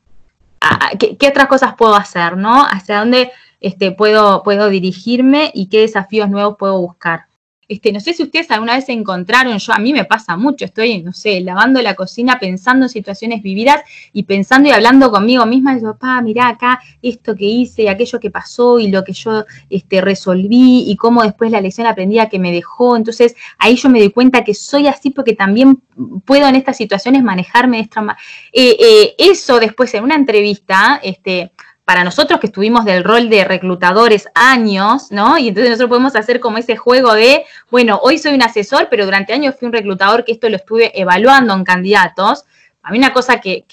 ¿qué, 0.99 1.27
otras 1.27 1.47
cosas 1.47 1.75
puedo 1.75 1.95
hacer, 1.95 2.37
no? 2.37 2.65
¿Hacia 2.65 2.99
dónde 2.99 3.31
este, 3.59 3.91
puedo, 3.91 4.43
puedo 4.43 4.69
dirigirme 4.69 5.51
y 5.53 5.67
qué 5.67 5.81
desafíos 5.81 6.29
nuevos 6.29 6.55
puedo 6.57 6.79
buscar? 6.79 7.25
Este, 7.71 7.93
no 7.93 8.01
sé 8.01 8.11
si 8.11 8.21
ustedes 8.21 8.51
alguna 8.51 8.75
vez 8.75 8.87
se 8.87 8.91
encontraron, 8.91 9.57
yo 9.57 9.71
a 9.71 9.79
mí 9.79 9.93
me 9.93 10.03
pasa 10.03 10.35
mucho, 10.35 10.65
estoy, 10.65 11.01
no 11.01 11.13
sé, 11.13 11.39
lavando 11.39 11.81
la 11.81 11.95
cocina 11.95 12.37
pensando 12.37 12.87
en 12.87 12.89
situaciones 12.89 13.41
vividas 13.41 13.81
y 14.11 14.23
pensando 14.23 14.67
y 14.67 14.73
hablando 14.73 15.09
conmigo 15.09 15.45
misma, 15.45 15.71
y 15.71 15.75
digo, 15.77 15.95
pa, 15.95 16.21
mirá 16.21 16.49
acá 16.49 16.81
esto 17.01 17.33
que 17.33 17.45
hice, 17.45 17.87
aquello 17.87 18.19
que 18.19 18.29
pasó 18.29 18.77
y 18.77 18.89
lo 18.89 19.05
que 19.05 19.13
yo 19.13 19.45
este, 19.69 20.01
resolví 20.01 20.83
y 20.85 20.97
cómo 20.97 21.23
después 21.23 21.49
la 21.49 21.61
lección 21.61 21.87
aprendida 21.87 22.27
que 22.27 22.39
me 22.39 22.51
dejó. 22.51 22.97
Entonces 22.97 23.37
ahí 23.57 23.77
yo 23.77 23.87
me 23.87 23.99
doy 23.99 24.09
cuenta 24.09 24.43
que 24.43 24.53
soy 24.53 24.87
así 24.87 25.11
porque 25.11 25.33
también 25.33 25.81
puedo 26.25 26.49
en 26.49 26.57
estas 26.57 26.75
situaciones 26.75 27.23
manejarme 27.23 27.77
de 27.77 27.83
esta 27.83 28.17
eh, 28.51 28.75
eh, 28.81 29.15
eso 29.17 29.61
después 29.61 29.93
en 29.93 30.03
una 30.03 30.15
entrevista, 30.15 30.99
este, 31.01 31.53
para 31.91 32.05
nosotros 32.05 32.39
que 32.39 32.47
estuvimos 32.47 32.85
del 32.85 33.03
rol 33.03 33.29
de 33.29 33.43
reclutadores 33.43 34.29
años, 34.33 35.11
¿no? 35.11 35.37
Y 35.37 35.49
entonces 35.49 35.71
nosotros 35.71 35.89
podemos 35.89 36.15
hacer 36.15 36.39
como 36.39 36.57
ese 36.57 36.77
juego 36.77 37.13
de, 37.13 37.43
bueno, 37.69 37.99
hoy 38.01 38.17
soy 38.17 38.33
un 38.33 38.41
asesor, 38.41 38.87
pero 38.89 39.03
durante 39.03 39.33
años 39.33 39.55
fui 39.59 39.65
un 39.65 39.73
reclutador 39.73 40.23
que 40.23 40.31
esto 40.31 40.47
lo 40.47 40.55
estuve 40.55 40.97
evaluando 40.97 41.53
en 41.53 41.65
candidatos. 41.65 42.45
A 42.81 42.91
mí 42.91 42.97
una 42.97 43.11
cosa 43.11 43.41
que, 43.41 43.65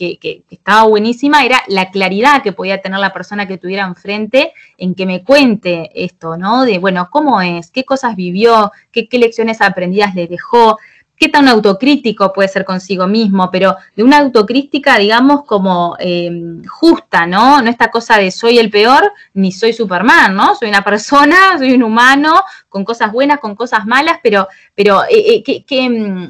estaba 0.51 0.83
buenísima 0.89 1.45
era 1.45 1.63
la 1.69 1.93
claridad 1.93 2.43
que 2.43 2.51
podía 2.51 2.83
tener 2.83 2.99
la 2.99 3.13
persona 3.13 3.47
que 3.47 3.57
tuviera 3.57 3.87
enfrente 3.87 4.53
en 4.79 4.97
que 4.97 5.07
me 5.07 5.23
cuente 5.23 5.93
esto, 5.95 6.37
¿no? 6.37 6.65
De, 6.65 6.79
bueno, 6.81 7.11
¿cómo 7.13 7.41
es? 7.41 7.71
¿Qué 7.71 7.85
cosas 7.85 8.17
vivió? 8.17 8.73
¿Qué, 8.91 9.09
qué 9.09 9.19
lecciones 9.19 9.61
aprendidas 9.61 10.17
le 10.17 10.27
dejó? 10.27 10.77
Qué 11.19 11.29
tan 11.29 11.49
autocrítico 11.49 12.33
puede 12.33 12.49
ser 12.49 12.65
consigo 12.65 13.07
mismo, 13.07 13.51
pero 13.51 13.77
de 13.97 14.05
una 14.05 14.19
autocrítica, 14.19 14.99
digamos, 14.99 15.45
como 15.45 15.97
eh, 15.99 16.31
justa, 16.69 17.27
¿no? 17.27 17.61
No 17.61 17.69
esta 17.69 17.91
cosa 17.91 18.17
de 18.19 18.31
soy 18.31 18.59
el 18.59 18.71
peor 18.71 19.13
ni 19.35 19.51
soy 19.51 19.73
Superman, 19.73 20.35
¿no? 20.35 20.55
Soy 20.55 20.69
una 20.69 20.85
persona, 20.85 21.37
soy 21.59 21.73
un 21.73 21.83
humano, 21.83 22.43
con 22.69 22.85
cosas 22.85 23.13
buenas, 23.13 23.41
con 23.41 23.57
cosas 23.57 23.85
malas, 23.87 24.21
pero, 24.23 24.47
pero 24.75 25.03
eh, 25.11 25.43
eh, 25.45 25.91
mm, 25.91 26.29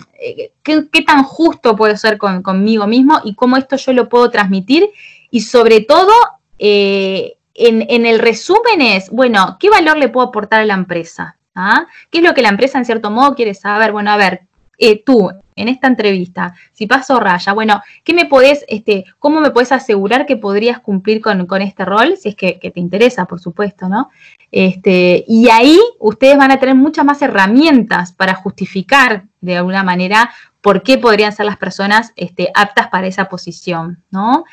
¿qué, 0.63 1.03
tan 1.07 1.23
justo 1.23 1.77
puedo 1.77 1.97
ser 1.97 2.17
conmigo 2.19 2.87
mismo 2.87 3.21
y 3.25 3.35
cómo 3.35 3.57
esto 3.57 3.77
yo 3.77 3.93
lo 3.93 4.09
puedo 4.09 4.31
transmitir? 4.31 4.89
Y 5.31 5.43
sobre 5.43 5.83
todo, 5.83 6.13
en, 6.59 7.27
en 7.55 8.07
el 8.07 8.19
resumen 8.19 8.81
es, 8.81 9.11
bueno, 9.11 9.59
¿qué 9.61 9.69
valor 9.69 9.99
le 9.99 10.09
puedo 10.09 10.29
aportar 10.29 10.63
a 10.63 10.65
la 10.65 10.75
empresa? 10.75 11.37
¿Ah? 11.55 11.87
¿Qué 12.11 12.19
es 12.19 12.25
lo 12.25 12.35
que 12.35 12.43
la 12.43 12.49
empresa 12.51 12.79
en 12.79 12.85
cierto 12.85 13.11
modo 13.11 13.35
quiere 13.35 13.53
saber? 13.53 13.93
Bueno, 13.93 14.13
a 14.13 14.17
ver, 14.17 14.43
eh, 14.79 15.03
tú, 15.05 15.31
en 15.57 15.69
esta 15.69 15.89
entrevista, 15.89 16.55
si 16.73 16.87
paso 16.87 17.19
raya, 17.19 17.53
bueno, 17.53 17.83
¿qué 18.05 18.15
me 18.15 18.27
podés, 18.27 18.65
este, 18.69 19.05
cómo 19.19 19.41
me 19.41 19.51
puedes 19.51 19.73
asegurar 19.73 20.25
que 20.25 20.37
podrías 20.37 20.79
cumplir 20.79 21.21
con, 21.21 21.63
este 21.63 21.85
rol? 21.85 22.17
Si 22.17 22.29
es 22.29 22.37
que, 22.37 22.55
te 22.55 22.79
interesa, 22.81 23.27
por 23.27 23.41
supuesto, 23.41 23.89
¿no? 23.89 24.11
Este, 24.53 25.25
y 25.27 25.49
ahí 25.51 25.79
ustedes 25.99 26.39
van 26.39 26.53
a 26.53 26.61
tener 26.61 26.77
muchas 26.77 27.05
más 27.05 27.21
herramientas 27.21 28.13
para 28.13 28.35
justificar 28.35 29.25
de 29.41 29.57
alguna 29.57 29.83
manera 29.83 30.31
por 30.61 30.83
qué 30.83 30.97
podrían 30.97 31.33
ser 31.33 31.47
las 31.47 31.57
personas 31.57 32.13
este, 32.15 32.51
aptas 32.55 32.89
para 32.89 33.09
esa 33.09 33.29
posición, 33.29 34.03
¿no? 34.11 34.45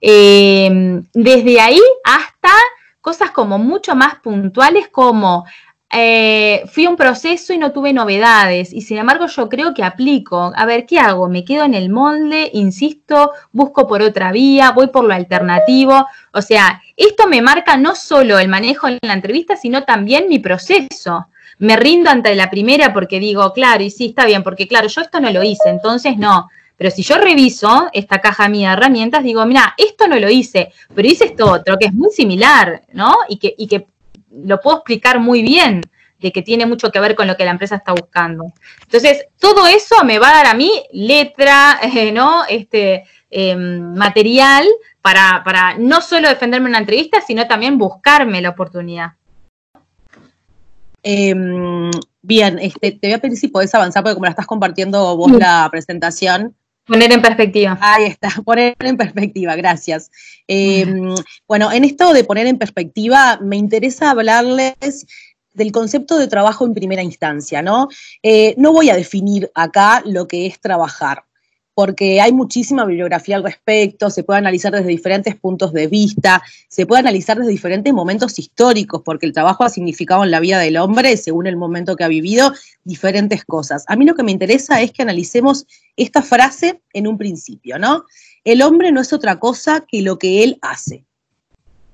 Em, 0.00 1.04
desde 1.12 1.60
ahí 1.60 1.80
hasta 2.04 2.52
cosas 3.00 3.30
como 3.30 3.58
mucho 3.58 3.94
más 3.94 4.16
puntuales 4.16 4.88
como 4.88 5.46
eh, 5.92 6.62
fui 6.72 6.86
un 6.86 6.94
proceso 6.94 7.52
y 7.52 7.58
no 7.58 7.72
tuve 7.72 7.92
novedades 7.92 8.72
y 8.72 8.82
sin 8.82 8.98
embargo 8.98 9.26
yo 9.26 9.48
creo 9.48 9.74
que 9.74 9.82
aplico. 9.82 10.52
A 10.54 10.64
ver, 10.64 10.86
¿qué 10.86 11.00
hago? 11.00 11.28
¿Me 11.28 11.44
quedo 11.44 11.64
en 11.64 11.74
el 11.74 11.90
molde? 11.90 12.48
¿Insisto? 12.52 13.32
¿Busco 13.50 13.88
por 13.88 14.00
otra 14.00 14.30
vía? 14.30 14.70
¿Voy 14.70 14.86
por 14.88 15.04
lo 15.04 15.14
alternativo? 15.14 16.06
O 16.32 16.42
sea, 16.42 16.80
esto 16.96 17.26
me 17.26 17.42
marca 17.42 17.76
no 17.76 17.96
solo 17.96 18.38
el 18.38 18.46
manejo 18.48 18.86
en 18.86 18.98
la 19.02 19.14
entrevista, 19.14 19.56
sino 19.56 19.82
también 19.82 20.28
mi 20.28 20.38
proceso. 20.38 21.26
Me 21.58 21.76
rindo 21.76 22.08
ante 22.08 22.34
la 22.36 22.50
primera 22.50 22.92
porque 22.92 23.18
digo, 23.18 23.52
claro, 23.52 23.82
y 23.82 23.90
sí, 23.90 24.06
está 24.06 24.24
bien, 24.26 24.44
porque 24.44 24.68
claro, 24.68 24.86
yo 24.86 25.00
esto 25.00 25.20
no 25.20 25.30
lo 25.30 25.42
hice, 25.42 25.70
entonces 25.70 26.16
no. 26.16 26.48
Pero 26.76 26.90
si 26.90 27.02
yo 27.02 27.18
reviso 27.18 27.88
esta 27.92 28.20
caja 28.20 28.48
mía 28.48 28.68
de 28.68 28.74
herramientas, 28.74 29.24
digo, 29.24 29.44
mira, 29.44 29.74
esto 29.76 30.06
no 30.06 30.18
lo 30.18 30.30
hice, 30.30 30.72
pero 30.94 31.08
hice 31.08 31.26
esto 31.26 31.50
otro, 31.50 31.76
que 31.78 31.86
es 31.86 31.92
muy 31.92 32.10
similar, 32.10 32.82
¿no? 32.92 33.16
Y 33.28 33.38
que, 33.38 33.54
y 33.58 33.66
que 33.66 33.86
lo 34.30 34.60
puedo 34.60 34.78
explicar 34.78 35.20
muy 35.20 35.42
bien, 35.42 35.82
de 36.20 36.32
que 36.32 36.42
tiene 36.42 36.66
mucho 36.66 36.90
que 36.90 37.00
ver 37.00 37.14
con 37.14 37.26
lo 37.26 37.36
que 37.36 37.44
la 37.44 37.50
empresa 37.50 37.76
está 37.76 37.92
buscando. 37.92 38.52
Entonces, 38.82 39.26
todo 39.38 39.66
eso 39.66 40.04
me 40.04 40.18
va 40.18 40.30
a 40.30 40.34
dar 40.34 40.46
a 40.46 40.54
mí 40.54 40.70
letra, 40.92 41.80
eh, 41.82 42.12
¿no? 42.12 42.44
Este, 42.48 43.04
em, 43.30 43.94
material 43.94 44.66
para, 45.00 45.42
para 45.44 45.78
no 45.78 46.00
solo 46.00 46.28
defenderme 46.28 46.66
en 46.66 46.72
una 46.72 46.78
entrevista, 46.78 47.20
sino 47.26 47.46
también 47.46 47.78
buscarme 47.78 48.42
la 48.42 48.50
oportunidad. 48.50 49.12
Em, 51.02 51.90
bien, 52.20 52.58
este, 52.58 52.92
te 52.92 53.06
voy 53.06 53.14
a 53.14 53.18
pedir 53.18 53.38
si 53.38 53.48
podés 53.48 53.74
avanzar, 53.74 54.02
porque 54.02 54.14
como 54.14 54.26
la 54.26 54.30
estás 54.30 54.46
compartiendo 54.46 55.16
vos 55.16 55.32
la 55.32 55.66
presentación. 55.70 56.54
Poner 56.90 57.12
en 57.12 57.22
perspectiva. 57.22 57.78
Ahí 57.80 58.06
está, 58.06 58.28
poner 58.44 58.74
en 58.80 58.96
perspectiva, 58.96 59.54
gracias. 59.54 60.10
Em, 60.48 61.14
bueno, 61.46 61.70
en 61.70 61.84
esto 61.84 62.12
de 62.12 62.24
poner 62.24 62.48
en 62.48 62.58
perspectiva, 62.58 63.38
me 63.40 63.56
interesa 63.56 64.10
hablarles 64.10 65.06
del 65.52 65.70
concepto 65.70 66.18
de 66.18 66.26
trabajo 66.26 66.66
en 66.66 66.74
primera 66.74 67.04
instancia, 67.04 67.62
¿no? 67.62 67.88
Eh, 68.24 68.54
no 68.56 68.72
voy 68.72 68.90
a 68.90 68.96
definir 68.96 69.52
acá 69.54 70.02
lo 70.04 70.26
que 70.26 70.46
es 70.46 70.60
trabajar 70.60 71.22
porque 71.80 72.20
hay 72.20 72.34
muchísima 72.34 72.84
bibliografía 72.84 73.36
al 73.36 73.42
respecto, 73.42 74.10
se 74.10 74.22
puede 74.22 74.36
analizar 74.36 74.70
desde 74.70 74.88
diferentes 74.88 75.34
puntos 75.34 75.72
de 75.72 75.86
vista, 75.86 76.42
se 76.68 76.84
puede 76.84 77.00
analizar 77.00 77.38
desde 77.38 77.52
diferentes 77.52 77.90
momentos 77.94 78.38
históricos, 78.38 79.00
porque 79.02 79.24
el 79.24 79.32
trabajo 79.32 79.64
ha 79.64 79.70
significado 79.70 80.22
en 80.22 80.30
la 80.30 80.40
vida 80.40 80.58
del 80.58 80.76
hombre, 80.76 81.16
según 81.16 81.46
el 81.46 81.56
momento 81.56 81.96
que 81.96 82.04
ha 82.04 82.08
vivido, 82.08 82.52
diferentes 82.84 83.46
cosas. 83.46 83.86
A 83.88 83.96
mí 83.96 84.04
lo 84.04 84.14
que 84.14 84.22
me 84.22 84.30
interesa 84.30 84.82
es 84.82 84.92
que 84.92 85.00
analicemos 85.00 85.66
esta 85.96 86.20
frase 86.20 86.82
en 86.92 87.06
un 87.06 87.16
principio, 87.16 87.78
¿no? 87.78 88.04
El 88.44 88.60
hombre 88.60 88.92
no 88.92 89.00
es 89.00 89.14
otra 89.14 89.40
cosa 89.40 89.82
que 89.88 90.02
lo 90.02 90.18
que 90.18 90.44
él 90.44 90.58
hace. 90.60 91.06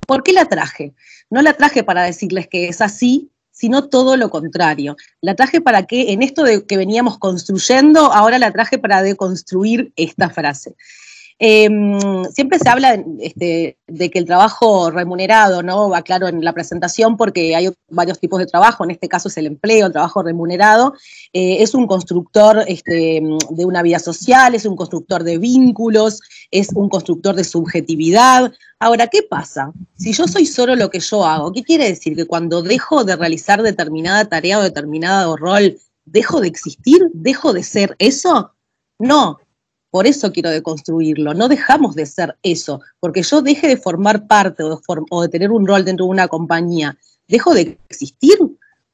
¿Por 0.05 0.25
qué 0.25 0.33
la 0.33 0.47
traje? 0.47 0.95
No 1.31 1.43
la 1.43 1.53
traje 1.53 1.85
para 1.85 2.03
decirles 2.03 2.49
que 2.49 2.67
es 2.67 2.81
así, 2.81 3.31
sino 3.57 3.89
todo 3.89 4.19
lo 4.19 4.29
contrario. 4.29 4.97
La 5.23 5.35
traje 5.35 5.63
para 5.63 5.87
que, 5.87 6.13
en 6.13 6.23
esto 6.23 6.45
de 6.45 6.67
que 6.67 6.77
veníamos 6.77 7.19
construyendo, 7.19 8.13
ahora 8.13 8.39
la 8.39 8.53
traje 8.53 8.77
para 8.77 9.03
deconstruir 9.03 9.93
esta 9.97 10.29
frase. 10.29 10.77
Em, 11.39 12.25
siempre 12.33 12.59
se 12.59 12.69
habla 12.71 12.99
este, 13.21 13.77
de 13.87 14.11
que 14.11 14.19
el 14.19 14.25
trabajo 14.25 14.91
remunerado, 14.91 15.63
¿no? 15.63 15.91
Va 15.91 16.01
claro 16.01 16.29
en 16.29 16.43
la 16.43 16.55
presentación 16.55 17.19
porque 17.19 17.55
hay 17.55 17.71
varios 17.91 18.19
tipos 18.19 18.39
de 18.39 18.47
trabajo, 18.47 18.85
en 18.85 18.93
este 18.93 19.07
caso 19.07 19.29
es 19.29 19.37
el 19.37 19.47
empleo, 19.47 19.87
el 19.87 19.93
trabajo 19.93 20.23
remunerado, 20.23 20.95
eh, 21.35 21.59
es 21.61 21.75
un 21.75 21.87
constructor 21.87 22.65
este, 22.67 23.21
de 23.51 23.65
una 23.67 23.83
vida 23.83 23.99
social, 23.99 24.55
es 24.55 24.65
un 24.65 24.77
constructor 24.77 25.25
de 25.25 25.37
vínculos, 25.37 26.23
es 26.51 26.71
un 26.75 26.89
constructor 26.89 27.35
de 27.35 27.45
subjetividad. 27.45 28.51
Ahora, 28.79 29.09
¿qué 29.09 29.23
pasa? 29.23 29.73
Si 29.99 30.15
yo 30.15 30.27
soy 30.27 30.47
solo 30.47 30.75
lo 30.75 30.89
que 30.89 31.01
yo 31.01 31.23
hago, 31.23 31.53
¿qué 31.53 31.63
quiere 31.63 31.85
decir? 31.85 32.17
Que 32.17 32.25
cuando 32.25 32.63
dejo 32.63 33.05
de 33.05 33.15
realizar 33.15 33.63
determinada 33.63 34.25
tarea 34.25 34.59
o 34.59 34.63
determinado 34.63 35.37
rol, 35.37 35.77
¿dejo 36.07 36.41
de 36.41 36.49
existir? 36.49 37.11
¿Dejo 37.13 37.53
de 37.53 37.63
ser 37.63 37.95
eso? 37.99 38.53
No, 38.99 39.39
por 39.97 40.07
eso 40.07 40.31
quiero 40.31 40.51
deconstruirlo. 40.51 41.33
No 41.33 41.49
dejamos 41.49 41.95
de 41.95 42.05
ser 42.05 42.37
eso, 42.43 42.83
porque 43.01 43.23
yo 43.23 43.41
deje 43.41 43.67
de 43.67 43.79
formar 43.79 44.27
parte 44.27 44.63
o 44.63 45.23
de, 45.23 45.29
tener 45.31 45.51
un 45.51 45.67
rol 45.67 45.87
dentro 45.87 46.05
de 46.05 46.11
una 46.11 46.29
compañía. 46.29 46.99
¿Dejo 47.27 47.55
de 47.55 47.79
existir 47.89 48.37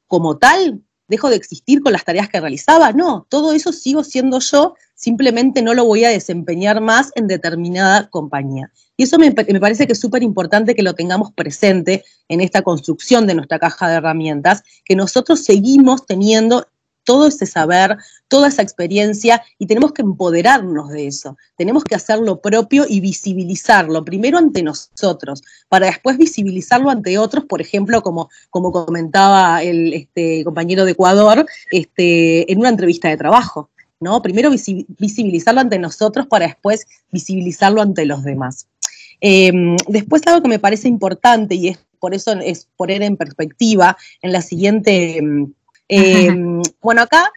como 0.07 0.37
tal? 0.37 0.81
¿Dejo 1.09 1.29
de 1.29 1.35
existir 1.35 1.81
con 1.81 1.91
las 1.91 2.05
tareas 2.05 2.29
que 2.29 2.39
realizaba? 2.39 2.93
No, 2.93 3.27
todo 3.27 3.51
eso 3.51 3.73
sigo 3.73 4.05
siendo 4.05 4.39
yo, 4.39 4.75
simplemente 4.95 5.61
no 5.61 5.73
lo 5.73 5.83
voy 5.83 6.05
a 6.05 6.09
desempeñar 6.09 6.79
más 6.79 7.11
en 7.15 7.27
determinada 7.27 8.09
compañía. 8.09 8.71
Y 8.95 9.03
eso 9.03 9.19
me, 9.19 9.29
me 9.29 9.59
parece 9.59 9.85
que 9.85 9.91
es 9.91 9.99
súper 9.99 10.23
importante 10.23 10.73
que 10.73 10.83
lo 10.83 10.95
tengamos 10.95 11.33
presente 11.33 12.05
en 12.29 12.39
esta 12.39 12.61
construcción 12.61 13.27
de 13.27 13.35
nuestra 13.35 13.59
caja 13.59 13.89
de 13.89 13.95
herramientas, 13.95 14.63
que 14.85 14.95
nosotros 14.95 15.43
seguimos 15.43 16.05
teniendo 16.05 16.65
todo 17.03 17.27
ese 17.27 17.45
saber, 17.45 17.97
toda 18.27 18.47
esa 18.47 18.61
experiencia 18.61 19.43
y 19.59 19.65
tenemos 19.65 19.93
que 19.93 20.01
empoderarnos 20.01 20.89
de 20.89 21.07
eso. 21.07 21.37
Tenemos 21.57 21.83
que 21.83 21.95
hacerlo 21.95 22.41
propio 22.41 22.85
y 22.87 22.99
visibilizarlo, 22.99 24.03
primero 24.03 24.37
ante 24.37 24.63
nosotros, 24.63 25.41
para 25.69 25.87
después 25.87 26.17
visibilizarlo 26.17 26.89
ante 26.89 27.17
otros, 27.17 27.45
por 27.45 27.61
ejemplo, 27.61 28.01
como, 28.01 28.29
como 28.49 28.71
comentaba 28.71 29.61
el 29.63 29.93
este, 29.93 30.43
compañero 30.43 30.85
de 30.85 30.91
Ecuador, 30.91 31.45
este, 31.71 32.51
en 32.51 32.59
una 32.59 32.69
entrevista 32.69 33.09
de 33.09 33.17
trabajo. 33.17 33.69
¿no? 33.99 34.21
Primero 34.21 34.49
visibilizarlo 34.49 35.61
ante 35.61 35.79
nosotros 35.79 36.27
para 36.27 36.45
después 36.45 36.85
visibilizarlo 37.11 37.81
ante 37.81 38.05
los 38.05 38.23
demás. 38.23 38.67
Em, 39.21 39.77
después 39.87 40.21
algo 40.25 40.41
que 40.41 40.49
me 40.49 40.59
parece 40.59 40.89
importante 40.89 41.55
y 41.55 41.69
es 41.69 41.79
por 41.99 42.13
eso 42.13 42.33
es 42.33 42.67
poner 42.75 43.01
en 43.01 43.15
perspectiva 43.15 43.95
en 44.21 44.33
la 44.33 44.41
siguiente 44.41 45.21
em, 46.27 46.61
bueno, 46.81 47.01
acá 47.01 47.31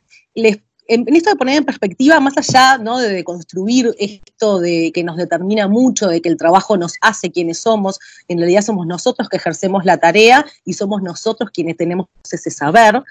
en, 0.88 1.14
esto 1.14 1.30
de 1.30 1.36
poner 1.36 1.56
en 1.56 1.64
perspectiva, 1.64 2.20
más 2.20 2.36
allá 2.36 2.78
¿no? 2.78 2.98
de, 2.98 3.24
construir 3.24 3.94
esto 3.98 4.60
de 4.60 4.92
que 4.94 5.02
nos 5.02 5.16
determina 5.16 5.68
mucho, 5.68 6.08
de 6.08 6.20
que 6.20 6.28
el 6.28 6.36
trabajo 6.36 6.76
nos 6.76 6.94
hace 7.00 7.30
quienes 7.30 7.58
somos, 7.58 7.98
en 8.28 8.38
realidad 8.38 8.62
somos 8.62 8.86
nosotros 8.86 9.28
que 9.28 9.36
ejercemos 9.36 9.84
la 9.84 9.98
tarea 9.98 10.46
y 10.64 10.74
somos 10.74 11.02
nosotros 11.02 11.50
quienes 11.50 11.76
tenemos 11.76 12.06
ese 12.30 12.50
saber, 12.50 13.02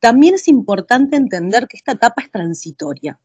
también 0.00 0.34
es 0.34 0.48
importante 0.48 1.16
entender 1.16 1.68
que 1.68 1.76
esta 1.76 1.92
etapa 1.92 2.22
es 2.22 2.30
transitoria. 2.30 3.18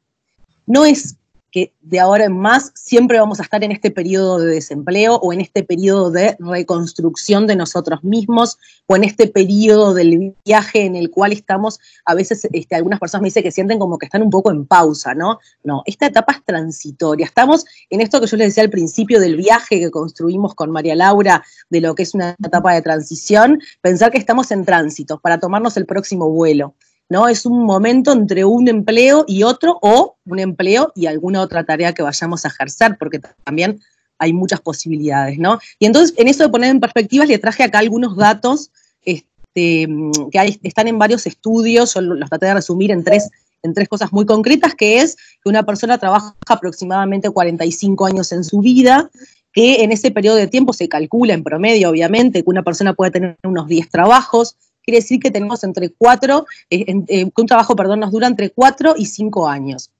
No 0.67 0.83
es 0.85 1.15
que 1.55 1.73
de 1.79 2.01
ahora 2.01 2.25
en 2.25 2.37
más 2.37 2.73
siempre 2.75 3.17
vamos 3.17 3.39
a 3.39 3.43
estar 3.43 3.63
en 3.63 3.71
este 3.71 3.89
periodo 3.89 4.39
de 4.39 4.47
desempleo 4.47 5.15
o 5.15 5.31
en 5.31 5.39
este 5.39 5.63
periodo 5.63 6.11
de 6.11 6.35
reconstrucción 6.37 7.47
de 7.47 7.55
nosotros 7.55 8.03
mismos 8.03 8.57
o 8.87 8.97
en 8.97 9.05
este 9.05 9.27
periodo 9.27 9.93
del 9.93 10.35
viaje 10.43 10.83
en 10.83 10.97
el 10.97 11.09
cual 11.09 11.31
estamos, 11.31 11.79
a 12.03 12.13
veces 12.13 12.45
este, 12.51 12.75
algunas 12.75 12.99
personas 12.99 13.21
me 13.21 13.27
dicen 13.27 13.41
que 13.41 13.53
sienten 13.53 13.79
como 13.79 13.97
que 13.97 14.05
están 14.05 14.21
un 14.21 14.31
poco 14.31 14.51
en 14.51 14.65
pausa, 14.65 15.13
¿no? 15.13 15.39
No, 15.63 15.81
esta 15.85 16.07
etapa 16.07 16.33
es 16.33 16.43
transitoria. 16.43 17.25
Estamos 17.25 17.63
en 17.89 18.01
esto 18.01 18.19
que 18.19 18.27
yo 18.27 18.35
les 18.35 18.47
decía 18.47 18.63
al 18.63 18.69
principio 18.69 19.21
del 19.21 19.37
viaje 19.37 19.79
que 19.79 19.91
construimos 19.91 20.55
con 20.55 20.71
María 20.71 20.95
Laura, 20.95 21.41
de 21.69 21.79
lo 21.79 21.95
que 21.95 22.03
es 22.03 22.13
una 22.13 22.31
etapa 22.31 22.73
de 22.73 22.81
transición, 22.81 23.61
pensar 23.79 24.11
que 24.11 24.17
estamos 24.17 24.51
en 24.51 24.65
tránsito 24.65 25.21
para 25.21 25.39
tomarnos 25.39 25.77
el 25.77 25.85
próximo 25.85 26.29
vuelo. 26.29 26.75
¿No? 27.09 27.27
Es 27.27 27.45
un 27.45 27.63
momento 27.63 28.11
entre 28.11 28.45
un 28.45 28.67
empleo 28.67 29.25
y 29.27 29.43
otro 29.43 29.77
o 29.81 30.17
un 30.25 30.39
empleo 30.39 30.91
y 30.95 31.05
alguna 31.05 31.41
otra 31.41 31.63
tarea 31.63 31.93
que 31.93 32.03
vayamos 32.03 32.45
a 32.45 32.47
ejercer, 32.47 32.97
porque 32.97 33.19
también 33.43 33.79
hay 34.17 34.33
muchas 34.33 34.61
posibilidades, 34.61 35.37
¿no? 35.37 35.59
Y 35.79 35.85
entonces, 35.85 36.15
en 36.17 36.27
eso 36.27 36.43
de 36.43 36.49
poner 36.49 36.71
en 36.71 36.79
perspectiva, 36.79 37.25
le 37.25 37.37
traje 37.37 37.63
acá 37.63 37.79
algunos 37.79 38.15
datos 38.15 38.71
este, 39.03 39.87
que 40.31 40.59
están 40.63 40.87
en 40.87 40.97
varios 40.97 41.25
estudios, 41.27 41.93
yo 41.93 42.01
los 42.01 42.29
traté 42.29 42.47
de 42.47 42.55
resumir 42.55 42.91
en 42.91 43.03
tres, 43.03 43.29
en 43.63 43.73
tres 43.73 43.87
cosas 43.87 44.11
muy 44.13 44.25
concretas, 44.25 44.73
que 44.75 44.99
es 44.99 45.15
que 45.15 45.49
una 45.49 45.63
persona 45.63 45.97
trabaja 45.97 46.35
aproximadamente 46.47 47.29
45 47.29 48.05
años 48.05 48.31
en 48.31 48.43
su 48.43 48.59
vida, 48.59 49.09
que 49.51 49.83
en 49.83 49.91
ese 49.91 50.11
periodo 50.11 50.35
de 50.35 50.47
tiempo 50.47 50.73
se 50.73 50.89
calcula 50.89 51.33
en 51.33 51.43
promedio, 51.43 51.89
obviamente, 51.89 52.43
que 52.43 52.49
una 52.49 52.63
persona 52.63 52.93
puede 52.93 53.11
tener 53.11 53.37
unos 53.43 53.67
10 53.67 53.89
trabajos, 53.89 54.57
quiere 54.85 54.99
decir 54.99 55.19
que 55.19 55.31
tenemos 55.31 55.63
entre 55.63 55.89
cuatro, 55.89 56.45
eh, 56.69 56.85
eh, 57.07 57.31
que 57.31 57.41
un 57.41 57.47
trabajo, 57.47 57.75
perdón, 57.75 58.01
nos 58.01 58.11
dura 58.11 58.27
entre 58.27 58.51
cuatro 58.51 58.93
y 58.95 59.07
cinco 59.07 59.47
años. 59.47 59.91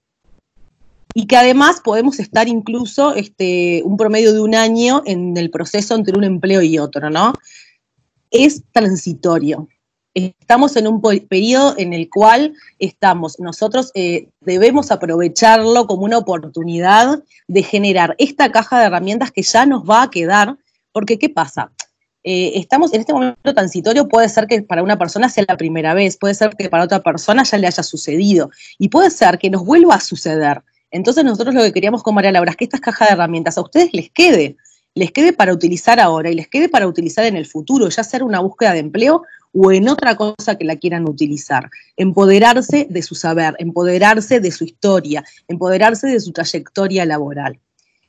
Y 1.14 1.28
que 1.28 1.38
además 1.38 1.82
podemos 1.84 2.20
estar 2.20 2.48
incluso 2.48 3.16
este, 3.16 3.82
un 3.84 3.98
promedio 3.98 4.34
de 4.34 4.42
un 4.42 4.54
año 4.54 5.02
en 5.06 5.36
el 5.38 5.50
proceso 5.50 5.96
entre 5.96 6.18
un 6.18 6.24
empleo 6.24 6.62
y 6.62 6.78
otro, 6.78 7.10
¿no? 7.10 7.34
Es 8.30 8.64
transitorio. 8.72 9.68
Estamos 10.14 10.76
en 10.76 10.88
un 10.88 11.02
periodo 11.02 11.76
en 11.78 11.94
el 11.94 12.10
cual 12.10 12.54
estamos, 12.80 13.38
nosotros 13.40 13.92
eh, 13.96 14.30
debemos 14.40 14.92
aprovecharlo 14.92 15.88
como 15.88 16.06
una 16.06 16.20
oportunidad 16.20 17.22
de 17.48 17.64
generar 17.64 18.16
esta 18.18 18.50
caja 18.50 18.80
de 18.80 18.86
herramientas 18.86 19.32
que 19.32 19.42
ya 19.42 19.66
nos 19.66 19.84
va 19.84 20.04
a 20.04 20.10
quedar, 20.10 20.58
porque 20.94 21.20
¿qué 21.20 21.30
pasa? 21.30 21.72
Eh, 22.28 22.60
estamos 22.60 22.92
en 22.92 23.02
este 23.02 23.14
momento 23.14 23.54
transitorio, 23.54 24.08
puede 24.08 24.28
ser 24.30 24.48
que 24.48 24.64
para 24.64 24.82
una 24.82 24.98
persona 24.98 25.30
sea 25.30 25.46
la 25.48 25.58
primera 25.58 25.94
vez, 25.94 26.18
puede 26.18 26.34
ser 26.34 26.56
que 26.58 26.70
para 26.70 26.84
otra 26.84 27.04
persona 27.04 27.44
ya 27.44 27.60
le 27.60 27.68
haya 27.68 27.84
sucedido 27.84 28.50
y 28.80 28.90
puede 28.90 29.12
ser 29.12 29.38
que 29.38 29.52
nos 29.52 29.64
vuelva 29.64 29.94
a 29.94 30.00
suceder. 30.00 30.64
Entonces 30.90 31.24
nosotros 31.24 31.54
lo 31.54 31.62
que 31.62 31.72
queríamos 31.72 32.02
con 32.02 32.16
María 32.16 32.32
Laura 32.32 32.50
es 32.50 32.58
que 32.58 32.66
estas 32.66 32.82
cajas 32.82 33.10
de 33.10 33.14
herramientas 33.14 33.60
a 33.60 33.62
ustedes 33.62 33.94
les 33.94 34.10
quede, 34.10 34.58
les 34.96 35.12
quede 35.12 35.34
para 35.34 35.54
utilizar 35.54 36.00
ahora 36.00 36.32
y 36.32 36.34
les 36.34 36.48
quede 36.48 36.68
para 36.68 36.88
utilizar 36.88 37.26
en 37.26 37.36
el 37.36 37.46
futuro, 37.46 37.90
ya 37.90 38.04
sea 38.04 38.24
una 38.24 38.40
búsqueda 38.40 38.74
de 38.74 38.80
empleo 38.80 39.22
o 39.54 39.72
en 39.72 39.88
otra 39.88 40.16
cosa 40.16 40.58
que 40.58 40.66
la 40.66 40.78
quieran 40.78 41.08
utilizar. 41.08 41.70
Empoderarse 41.96 42.88
de 42.90 43.04
su 43.04 43.14
saber, 43.14 43.56
empoderarse 43.60 44.40
de 44.40 44.52
su 44.52 44.64
historia, 44.64 45.24
empoderarse 45.48 46.08
de 46.08 46.20
su 46.20 46.32
trayectoria 46.32 47.06
laboral. 47.06 47.60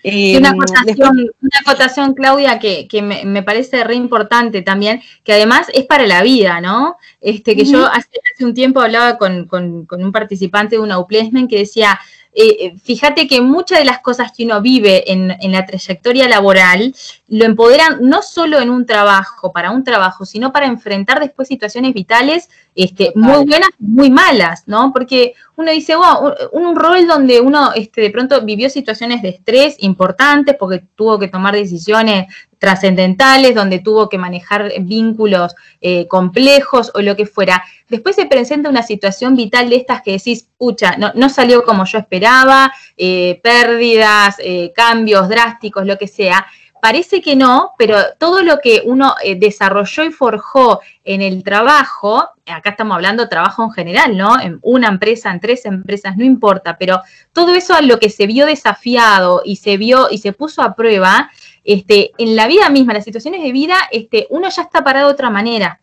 Eh, 0.08 0.38
una, 0.38 0.50
acotación, 0.50 2.14
Claudia, 2.14 2.60
que, 2.60 2.86
me, 3.02 3.42
parece 3.42 3.82
re 3.82 3.96
importante 3.96 4.62
también, 4.62 5.02
que 5.24 5.32
además 5.32 5.66
es 5.74 5.84
para 5.84 6.06
la 6.06 6.22
vida, 6.22 6.60
¿no? 6.60 6.96
Este, 7.20 7.56
que 7.56 7.64
yo 7.64 7.84
hace, 7.86 8.08
un 8.44 8.54
tiempo 8.54 8.80
hablaba 8.80 9.18
con, 9.18 9.48
un 9.50 10.12
participante 10.12 10.76
de 10.76 10.82
una 10.82 11.00
UPLESMEN 11.00 11.48
que 11.48 11.58
decía, 11.58 11.98
eh, 12.38 12.74
fíjate 12.84 13.26
que 13.26 13.40
muchas 13.40 13.78
de 13.78 13.86
las 13.86 14.00
cosas 14.00 14.30
que 14.30 14.44
uno 14.44 14.60
vive 14.60 15.10
en, 15.10 15.30
en, 15.40 15.52
la 15.52 15.64
trayectoria 15.64 16.28
laboral 16.28 16.94
lo 17.28 17.46
empoderan 17.46 17.98
no 18.02 18.20
solo 18.20 18.60
en 18.60 18.68
un 18.68 18.84
trabajo, 18.84 19.52
para 19.52 19.70
un 19.70 19.84
trabajo, 19.84 20.26
sino 20.26 20.52
para 20.52 20.66
enfrentar 20.66 21.18
después 21.18 21.48
situaciones 21.48 21.94
vitales 21.94 22.50
este, 22.74 23.12
muy 23.14 23.46
buenas, 23.46 23.70
muy 23.78 24.10
malas, 24.10 24.64
¿no? 24.66 24.92
Porque 24.92 25.32
uno 25.56 25.70
dice, 25.70 25.96
wow, 25.96 26.34
un, 26.52 26.66
un 26.66 26.76
rol 26.76 27.06
donde 27.06 27.40
uno 27.40 27.72
este, 27.74 28.02
de 28.02 28.10
pronto 28.10 28.42
vivió 28.42 28.68
situaciones 28.68 29.22
de 29.22 29.30
estrés 29.30 29.76
importantes 29.78 30.56
porque 30.58 30.84
tuvo 30.94 31.18
que 31.18 31.28
tomar 31.28 31.54
decisiones 31.54 32.26
trascendentales, 32.58 33.54
donde 33.54 33.80
tuvo 33.80 34.08
que 34.08 34.18
manejar 34.18 34.72
vínculos 34.80 35.54
eh, 35.80 36.06
complejos 36.08 36.90
o 36.94 37.02
lo 37.02 37.16
que 37.16 37.26
fuera. 37.26 37.64
Después 37.88 38.16
se 38.16 38.26
presenta 38.26 38.70
una 38.70 38.82
situación 38.82 39.36
vital 39.36 39.70
de 39.70 39.76
estas 39.76 40.02
que 40.02 40.12
decís, 40.12 40.48
pucha, 40.56 40.96
no, 40.96 41.12
no 41.14 41.28
salió 41.28 41.64
como 41.64 41.84
yo 41.84 41.98
esperaba, 41.98 42.72
eh, 42.96 43.40
pérdidas, 43.42 44.36
eh, 44.38 44.72
cambios 44.74 45.28
drásticos, 45.28 45.86
lo 45.86 45.98
que 45.98 46.08
sea. 46.08 46.46
Parece 46.80 47.20
que 47.20 47.34
no, 47.34 47.72
pero 47.78 47.96
todo 48.18 48.42
lo 48.42 48.60
que 48.60 48.82
uno 48.84 49.14
desarrolló 49.38 50.04
y 50.04 50.12
forjó 50.12 50.80
en 51.04 51.22
el 51.22 51.42
trabajo, 51.42 52.28
acá 52.46 52.70
estamos 52.70 52.94
hablando 52.94 53.24
de 53.24 53.28
trabajo 53.28 53.64
en 53.64 53.72
general, 53.72 54.16
¿no? 54.16 54.38
En 54.38 54.58
una 54.62 54.88
empresa, 54.88 55.30
en 55.30 55.40
tres 55.40 55.64
empresas, 55.64 56.16
no 56.16 56.24
importa, 56.24 56.76
pero 56.78 57.00
todo 57.32 57.54
eso 57.54 57.74
a 57.74 57.80
lo 57.80 57.98
que 57.98 58.10
se 58.10 58.26
vio 58.26 58.46
desafiado 58.46 59.42
y 59.44 59.56
se 59.56 59.78
vio 59.78 60.08
y 60.10 60.18
se 60.18 60.32
puso 60.32 60.62
a 60.62 60.76
prueba, 60.76 61.30
este, 61.66 62.12
en 62.18 62.36
la 62.36 62.46
vida 62.46 62.70
misma, 62.70 62.94
las 62.94 63.04
situaciones 63.04 63.42
de 63.42 63.52
vida, 63.52 63.76
este, 63.90 64.26
uno 64.30 64.48
ya 64.48 64.62
está 64.62 64.84
parado 64.84 65.08
de 65.08 65.14
otra 65.14 65.30
manera. 65.30 65.80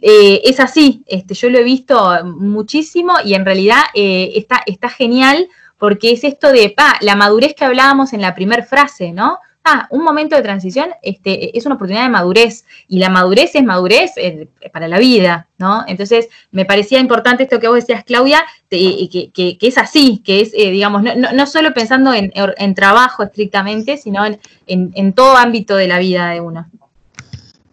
Eh, 0.00 0.40
es 0.44 0.60
así, 0.60 1.02
este, 1.06 1.34
yo 1.34 1.50
lo 1.50 1.58
he 1.58 1.62
visto 1.62 2.24
muchísimo 2.24 3.14
y 3.22 3.34
en 3.34 3.44
realidad 3.44 3.82
eh, 3.94 4.32
está, 4.34 4.62
está 4.64 4.88
genial 4.88 5.48
porque 5.76 6.12
es 6.12 6.24
esto 6.24 6.52
de 6.52 6.70
pa, 6.70 6.96
la 7.02 7.16
madurez 7.16 7.54
que 7.54 7.64
hablábamos 7.64 8.12
en 8.14 8.22
la 8.22 8.34
primera 8.34 8.64
frase, 8.64 9.12
¿no? 9.12 9.38
Ah, 9.62 9.86
un 9.90 10.02
momento 10.02 10.36
de 10.36 10.42
transición 10.42 10.88
este, 11.02 11.56
es 11.56 11.66
una 11.66 11.74
oportunidad 11.74 12.04
de 12.04 12.08
madurez 12.08 12.64
y 12.88 12.98
la 12.98 13.10
madurez 13.10 13.54
es 13.54 13.62
madurez 13.62 14.12
eh, 14.16 14.48
para 14.72 14.88
la 14.88 14.98
vida, 14.98 15.48
¿no? 15.58 15.84
Entonces, 15.86 16.28
me 16.50 16.64
parecía 16.64 16.98
importante 16.98 17.42
esto 17.42 17.60
que 17.60 17.68
vos 17.68 17.76
decías, 17.76 18.02
Claudia, 18.04 18.42
que, 18.70 19.30
que, 19.34 19.58
es 19.60 19.76
así, 19.76 20.22
que 20.24 20.40
es, 20.40 20.52
eh, 20.54 20.70
digamos, 20.70 21.02
no, 21.02 21.14
no, 21.14 21.46
solo 21.46 21.74
pensando 21.74 22.14
en, 22.14 22.32
en, 22.34 22.74
trabajo 22.74 23.22
estrictamente, 23.22 23.98
sino 23.98 24.24
en, 24.24 24.40
en, 24.66 25.12
todo 25.12 25.36
ámbito 25.36 25.76
de 25.76 25.88
la 25.88 25.98
vida 25.98 26.30
de 26.30 26.40
uno. 26.40 26.66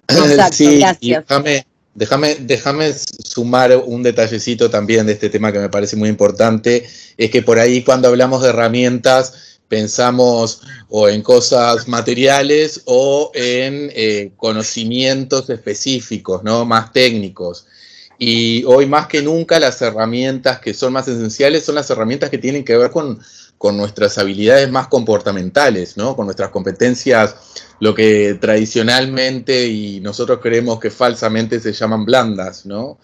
Exacto, 0.09 0.57
sí, 0.57 0.83
déjame, 1.01 1.65
déjame, 1.95 2.35
déjame 2.35 2.91
sumar 2.93 3.77
un 3.85 4.03
detallecito 4.03 4.69
también 4.69 5.05
de 5.05 5.13
este 5.13 5.29
tema 5.29 5.53
que 5.53 5.59
me 5.59 5.69
parece 5.69 5.95
muy 5.95 6.09
importante, 6.09 6.85
es 7.15 7.31
que 7.31 7.41
por 7.41 7.59
ahí 7.59 7.81
cuando 7.83 8.09
hablamos 8.09 8.43
de 8.43 8.49
herramientas, 8.49 9.56
pensamos 9.67 10.61
o 10.89 11.09
en 11.09 11.21
cosas 11.21 11.87
materiales 11.87 12.81
o 12.85 13.31
en 13.33 13.91
eh, 13.93 14.31
conocimientos 14.37 15.49
específicos, 15.49 16.43
¿no? 16.43 16.65
Más 16.65 16.91
técnicos. 16.91 17.67
Y 18.19 18.63
hoy 18.63 18.87
más 18.87 19.07
que 19.07 19.21
nunca 19.21 19.59
las 19.59 19.81
herramientas 19.81 20.59
que 20.59 20.73
son 20.73 20.93
más 20.93 21.07
esenciales 21.07 21.65
son 21.65 21.75
las 21.75 21.89
herramientas 21.89 22.29
que 22.29 22.39
tienen 22.39 22.65
que 22.65 22.75
ver 22.75 22.89
con, 22.89 23.19
con 23.57 23.77
nuestras 23.77 24.17
habilidades 24.17 24.71
más 24.71 24.87
comportamentales, 24.87 25.97
¿no? 25.97 26.15
Con 26.15 26.25
nuestras 26.25 26.49
competencias, 26.49 27.35
lo 27.79 27.93
que 27.93 28.37
tradicionalmente 28.41 29.67
y 29.67 29.99
nosotros 29.99 30.39
creemos 30.41 30.79
que 30.79 30.89
falsamente 30.89 31.59
se 31.59 31.73
llaman 31.73 32.05
blandas, 32.05 32.65
¿no? 32.65 32.97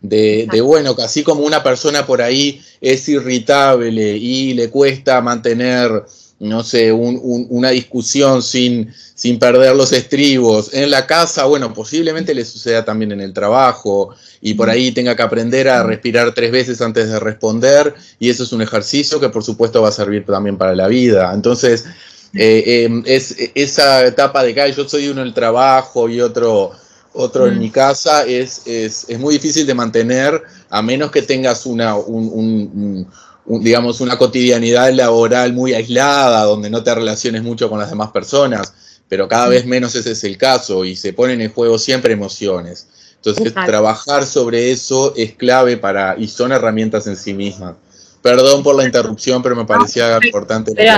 De, 0.00 0.60
bueno, 0.62 0.96
que 0.96 1.02
así 1.02 1.22
como 1.22 1.42
una 1.42 1.62
persona 1.62 2.06
por 2.06 2.22
ahí 2.22 2.62
es 2.80 3.08
irritable 3.08 4.16
y 4.16 4.54
le 4.54 4.70
cuesta 4.70 5.20
mantener, 5.20 6.04
no 6.38 6.62
sé, 6.62 6.90
una 6.92 7.70
discusión 7.70 8.42
sin, 8.42 8.92
sin 9.14 9.38
perder 9.38 9.76
los 9.76 9.92
estribos 9.92 10.72
en 10.72 10.90
la 10.90 11.06
casa, 11.06 11.44
bueno, 11.44 11.74
posiblemente 11.74 12.34
le 12.34 12.44
suceda 12.44 12.84
también 12.84 13.12
en 13.12 13.20
el 13.20 13.34
trabajo 13.34 14.14
y 14.40 14.54
por 14.54 14.70
ahí 14.70 14.92
tenga 14.92 15.14
que 15.14 15.22
aprender 15.22 15.68
a 15.68 15.82
respirar 15.82 16.32
tres 16.34 16.50
veces 16.50 16.80
antes 16.80 17.10
de 17.10 17.20
responder 17.20 17.94
y 18.18 18.30
eso 18.30 18.44
es 18.44 18.52
un 18.52 18.62
ejercicio 18.62 19.20
que 19.20 19.28
por 19.28 19.44
supuesto 19.44 19.82
va 19.82 19.90
a 19.90 19.92
servir 19.92 20.24
también 20.24 20.56
para 20.56 20.74
la 20.74 20.88
vida. 20.88 21.32
Entonces, 21.34 21.84
eh, 22.32 22.84
em, 22.84 23.02
es 23.06 23.34
esa 23.54 24.06
etapa 24.06 24.42
de 24.42 24.54
que 24.54 24.72
yo 24.72 24.88
soy 24.88 25.08
uno 25.08 25.20
en 25.20 25.26
el 25.26 25.34
trabajo 25.34 26.08
y 26.08 26.20
otro 26.20 26.72
otro 27.12 27.46
en 27.46 27.56
mm. 27.56 27.58
mi 27.58 27.70
casa, 27.70 28.24
es, 28.24 28.62
es, 28.66 29.06
es, 29.08 29.18
muy 29.18 29.34
difícil 29.34 29.66
de 29.66 29.74
mantener 29.74 30.42
a 30.68 30.82
menos 30.82 31.10
que 31.10 31.22
tengas 31.22 31.66
una, 31.66 31.96
un, 31.96 33.06
digamos, 33.46 34.00
una 34.00 34.16
cotidianidad 34.16 34.92
laboral 34.92 35.52
muy 35.52 35.74
aislada, 35.74 36.44
donde 36.44 36.70
no 36.70 36.82
te 36.82 36.94
relaciones 36.94 37.42
mucho 37.42 37.68
con 37.68 37.78
las 37.78 37.90
demás 37.90 38.10
personas, 38.10 38.72
pero 39.08 39.26
cada 39.26 39.48
vez 39.48 39.66
menos 39.66 39.94
ese 39.94 40.12
es 40.12 40.22
el 40.24 40.38
caso 40.38 40.84
y 40.84 40.94
se 40.94 41.12
ponen 41.12 41.40
en 41.40 41.52
juego 41.52 41.78
siempre 41.78 42.12
emociones. 42.12 42.86
Entonces, 43.16 43.52
trabajar 43.52 44.24
sobre 44.24 44.70
eso 44.70 45.12
es 45.16 45.34
clave 45.34 45.76
para, 45.76 46.16
y 46.16 46.28
son 46.28 46.52
herramientas 46.52 47.06
en 47.06 47.16
sí 47.16 47.34
mismas. 47.34 47.74
Perdón 48.22 48.62
por 48.62 48.76
la 48.76 48.84
interrupción, 48.84 49.42
pero 49.42 49.56
me 49.56 49.64
parecía 49.64 50.18
importante 50.22 50.74
la 50.74 50.96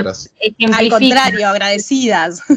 Al 0.77 0.89
contrario, 0.91 1.49
agradecidas. 1.49 2.43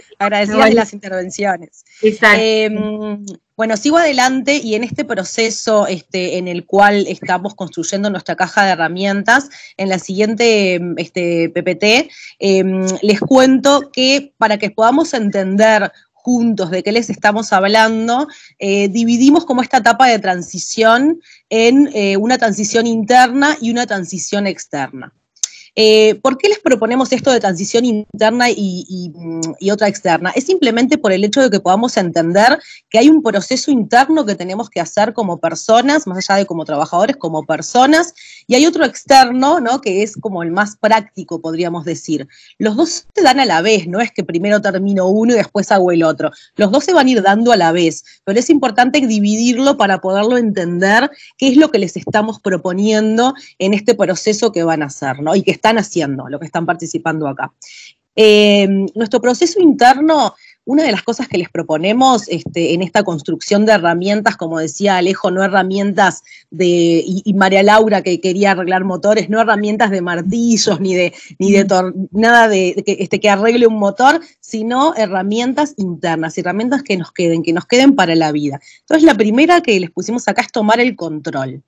agradecidas 0.18 0.74
las 0.74 0.92
intervenciones. 0.92 1.84
Em, 2.02 3.24
bueno, 3.56 3.76
sigo 3.76 3.96
adelante 3.96 4.60
y 4.62 4.74
en 4.74 4.84
este 4.84 5.04
proceso 5.04 5.86
este, 5.86 6.36
en 6.36 6.46
el 6.48 6.66
cual 6.66 7.06
estamos 7.08 7.54
construyendo 7.54 8.10
nuestra 8.10 8.36
caja 8.36 8.64
de 8.64 8.72
herramientas, 8.72 9.48
en 9.78 9.88
la 9.88 9.98
siguiente 9.98 10.80
este, 10.98 11.48
PPT, 11.50 12.10
em, 12.38 12.86
les 13.00 13.20
cuento 13.20 13.90
que 13.90 14.32
para 14.36 14.58
que 14.58 14.70
podamos 14.70 15.14
entender 15.14 15.90
juntos 16.22 16.70
de 16.70 16.82
qué 16.82 16.92
les 16.92 17.10
estamos 17.10 17.52
hablando, 17.52 18.28
eh, 18.58 18.88
dividimos 18.88 19.44
como 19.44 19.62
esta 19.62 19.78
etapa 19.78 20.06
de 20.06 20.18
transición 20.18 21.20
en 21.48 21.90
eh, 21.94 22.16
una 22.16 22.38
transición 22.38 22.86
interna 22.86 23.56
y 23.60 23.70
una 23.70 23.86
transición 23.86 24.46
externa. 24.46 25.12
Eh, 25.82 26.16
¿Por 26.16 26.36
qué 26.36 26.50
les 26.50 26.58
proponemos 26.58 27.10
esto 27.10 27.30
de 27.32 27.40
transición 27.40 27.86
interna 27.86 28.50
y, 28.50 29.14
otra 29.72 29.88
externa? 29.88 30.30
Es 30.36 30.44
simplemente 30.44 30.98
por 30.98 31.10
el 31.10 31.24
hecho 31.24 31.40
de 31.40 31.48
que 31.48 31.58
podamos 31.58 31.96
entender 31.96 32.58
que 32.90 32.98
hay 32.98 33.08
un 33.08 33.22
proceso 33.22 33.70
interno 33.70 34.26
que 34.26 34.34
tenemos 34.34 34.68
que 34.68 34.80
hacer 34.80 35.14
como 35.14 35.40
personas, 35.40 36.06
más 36.06 36.18
allá 36.18 36.40
de 36.40 36.44
como 36.44 36.66
trabajadores, 36.66 37.16
como 37.16 37.46
personas, 37.46 38.12
y 38.46 38.56
hay 38.56 38.66
otro 38.66 38.84
externo, 38.84 39.58
¿no? 39.58 39.80
Que 39.80 40.02
es 40.02 40.18
como 40.18 40.42
el 40.42 40.50
más 40.50 40.76
práctico, 40.76 41.40
podríamos 41.40 41.86
decir. 41.86 42.28
Los 42.58 42.76
dos 42.76 43.06
se 43.14 43.22
dan 43.22 43.40
a 43.40 43.46
la 43.46 43.62
vez, 43.62 43.88
no 43.88 44.00
es 44.00 44.12
que 44.12 44.22
primero 44.22 44.60
termino 44.60 45.08
uno 45.08 45.32
y 45.32 45.36
después 45.36 45.72
hago 45.72 45.92
el 45.92 46.02
otro. 46.02 46.30
Los 46.56 46.70
dos 46.72 46.84
se 46.84 46.92
van 46.92 47.06
a 47.06 47.10
ir 47.10 47.22
dando 47.22 47.52
a 47.52 47.56
la 47.56 47.72
vez, 47.72 48.04
pero 48.24 48.38
es 48.38 48.50
importante 48.50 49.00
dividirlo 49.00 49.78
para 49.78 50.02
poderlo 50.02 50.36
entender 50.36 51.10
qué 51.38 51.48
es 51.48 51.56
lo 51.56 51.70
que 51.70 51.78
les 51.78 51.96
estamos 51.96 52.38
proponiendo 52.38 53.32
en 53.58 53.72
este 53.72 53.94
proceso 53.94 54.52
que 54.52 54.62
van 54.62 54.82
a 54.82 54.86
hacer, 54.86 55.22
¿no? 55.22 55.34
Y 55.34 55.42
que 55.42 55.52
están 55.70 55.78
haciendo, 55.78 56.28
lo 56.28 56.38
que 56.38 56.46
están 56.46 56.66
participando 56.66 57.28
acá. 57.28 57.52
Eh, 58.16 58.66
nuestro 58.94 59.20
proceso 59.20 59.60
interno, 59.60 60.34
una 60.64 60.82
de 60.82 60.90
las 60.90 61.02
cosas 61.02 61.28
que 61.28 61.38
les 61.38 61.48
proponemos 61.48 62.28
este, 62.28 62.74
en 62.74 62.82
esta 62.82 63.04
construcción 63.04 63.64
de 63.64 63.72
herramientas, 63.72 64.36
como 64.36 64.58
decía 64.58 64.96
Alejo, 64.96 65.30
no 65.30 65.44
herramientas 65.44 66.22
de, 66.50 67.02
y, 67.06 67.32
María 67.34 67.62
Laura 67.62 68.02
que 68.02 68.20
quería 68.20 68.50
arreglar 68.50 68.84
motores, 68.84 69.30
no 69.30 69.40
herramientas 69.40 69.90
de 69.90 70.02
martillos 70.02 70.80
ni 70.80 70.94
de, 70.94 71.14
ni 71.38 71.52
de 71.52 71.66
nada 72.10 72.48
de, 72.48 72.82
este, 72.84 73.20
que 73.20 73.30
arregle 73.30 73.66
un 73.66 73.78
motor, 73.78 74.20
sino 74.40 74.94
herramientas 74.96 75.74
internas, 75.76 76.36
herramientas 76.36 76.82
que 76.82 76.96
nos 76.96 77.12
queden, 77.12 77.42
que 77.42 77.52
nos 77.52 77.66
queden 77.66 77.94
para 77.94 78.14
la 78.16 78.32
vida. 78.32 78.60
Entonces 78.80 79.04
la 79.04 79.14
primera 79.14 79.60
que 79.60 79.78
les 79.78 79.90
pusimos 79.90 80.26
acá 80.26 80.42
es 80.42 80.52
tomar 80.52 80.80
el 80.80 80.96
control. 80.96 81.62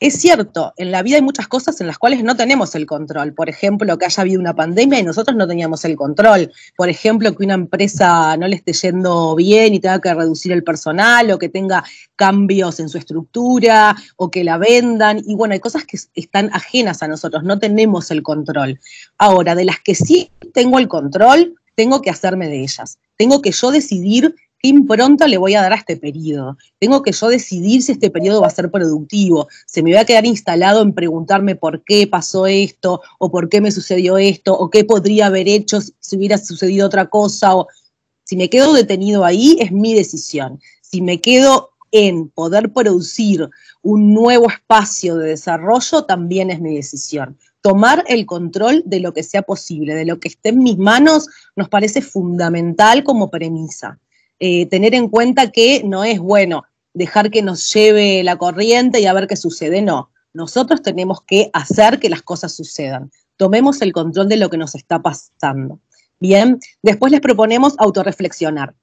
Es 0.00 0.14
cierto, 0.20 0.72
en 0.76 0.90
la 0.90 1.02
vida 1.02 1.16
hay 1.16 1.22
muchas 1.22 1.48
cosas 1.48 1.80
en 1.80 1.86
las 1.86 1.98
cuales 1.98 2.22
no 2.22 2.36
tenemos 2.36 2.74
el 2.74 2.86
control. 2.86 3.32
Por 3.32 3.48
ejemplo, 3.48 3.96
que 3.98 4.06
haya 4.06 4.20
habido 4.20 4.40
una 4.40 4.54
pandemia 4.54 4.98
y 4.98 5.02
nosotros 5.02 5.36
no 5.36 5.46
teníamos 5.46 5.84
el 5.84 5.96
control. 5.96 6.52
Por 6.76 6.88
ejemplo, 6.88 7.34
que 7.34 7.44
una 7.44 7.54
empresa 7.54 8.36
no 8.36 8.48
le 8.48 8.56
esté 8.56 8.72
yendo 8.72 9.34
bien 9.34 9.74
y 9.74 9.80
tenga 9.80 10.00
que 10.00 10.12
reducir 10.12 10.52
el 10.52 10.64
personal 10.64 11.30
o 11.30 11.38
que 11.38 11.48
tenga 11.48 11.84
cambios 12.16 12.80
en 12.80 12.88
su 12.88 12.98
estructura 12.98 13.96
o 14.16 14.30
que 14.30 14.44
la 14.44 14.58
vendan. 14.58 15.22
Y 15.26 15.34
bueno, 15.34 15.54
hay 15.54 15.60
cosas 15.60 15.84
que 15.84 15.98
están 16.14 16.50
ajenas 16.52 17.02
a 17.02 17.08
nosotros, 17.08 17.44
no 17.44 17.58
tenemos 17.58 18.10
el 18.10 18.22
control. 18.22 18.80
Ahora, 19.18 19.54
de 19.54 19.64
las 19.64 19.80
que 19.80 19.94
sí 19.94 20.30
tengo 20.52 20.78
el 20.78 20.88
control, 20.88 21.54
tengo 21.74 22.02
que 22.02 22.10
hacerme 22.10 22.48
de 22.48 22.62
ellas. 22.62 22.98
Tengo 23.16 23.42
que 23.42 23.52
yo 23.52 23.70
decidir 23.70 24.34
qué 24.64 24.68
impronta 24.68 25.28
le 25.28 25.36
voy 25.36 25.54
a 25.54 25.60
dar 25.60 25.74
a 25.74 25.76
este 25.76 25.98
periodo. 25.98 26.56
Tengo 26.78 27.02
que 27.02 27.12
yo 27.12 27.28
decidir 27.28 27.82
si 27.82 27.92
este 27.92 28.08
periodo 28.08 28.40
va 28.40 28.46
a 28.46 28.50
ser 28.50 28.70
productivo. 28.70 29.46
Se 29.66 29.82
me 29.82 29.92
va 29.92 30.00
a 30.00 30.04
quedar 30.06 30.24
instalado 30.24 30.80
en 30.80 30.94
preguntarme 30.94 31.54
por 31.54 31.84
qué 31.84 32.06
pasó 32.06 32.46
esto, 32.46 33.02
o 33.18 33.30
por 33.30 33.50
qué 33.50 33.60
me 33.60 33.70
sucedió 33.70 34.16
esto, 34.16 34.58
o 34.58 34.70
qué 34.70 34.82
podría 34.82 35.26
haber 35.26 35.48
hecho 35.48 35.82
si 35.82 36.16
hubiera 36.16 36.38
sucedido 36.38 36.86
otra 36.86 37.10
cosa. 37.10 37.56
O... 37.56 37.68
Si 38.22 38.36
me 38.36 38.48
quedo 38.48 38.72
detenido 38.72 39.26
ahí, 39.26 39.58
es 39.60 39.70
mi 39.70 39.92
decisión. 39.92 40.58
Si 40.80 41.02
me 41.02 41.20
quedo 41.20 41.72
en 41.92 42.30
poder 42.30 42.72
producir 42.72 43.50
un 43.82 44.14
nuevo 44.14 44.48
espacio 44.48 45.16
de 45.16 45.28
desarrollo, 45.28 46.04
también 46.04 46.48
es 46.48 46.62
mi 46.62 46.74
decisión. 46.74 47.36
Tomar 47.60 48.02
el 48.08 48.24
control 48.24 48.82
de 48.86 49.00
lo 49.00 49.12
que 49.12 49.24
sea 49.24 49.42
posible, 49.42 49.94
de 49.94 50.06
lo 50.06 50.20
que 50.20 50.28
esté 50.28 50.48
en 50.48 50.62
mis 50.62 50.78
manos, 50.78 51.28
nos 51.54 51.68
parece 51.68 52.00
fundamental 52.00 53.04
como 53.04 53.30
premisa. 53.30 53.98
Eh, 54.38 54.66
tener 54.66 54.94
en 54.94 55.08
cuenta 55.08 55.50
que 55.50 55.82
no 55.84 56.04
es 56.04 56.18
bueno 56.18 56.64
dejar 56.92 57.30
que 57.30 57.42
nos 57.42 57.72
lleve 57.72 58.22
la 58.22 58.36
corriente 58.36 59.00
y 59.00 59.06
a 59.06 59.12
ver 59.12 59.26
qué 59.26 59.36
sucede, 59.36 59.82
no. 59.82 60.10
Nosotros 60.32 60.82
tenemos 60.82 61.22
que 61.22 61.50
hacer 61.52 61.98
que 61.98 62.08
las 62.08 62.22
cosas 62.22 62.54
sucedan. 62.54 63.10
Tomemos 63.36 63.82
el 63.82 63.92
control 63.92 64.28
de 64.28 64.36
lo 64.36 64.48
que 64.48 64.56
nos 64.56 64.74
está 64.74 65.02
pasando. 65.02 65.80
Bien, 66.20 66.58
después 66.82 67.12
les 67.12 67.20
proponemos 67.20 67.74
autorreflexionar. 67.78 68.74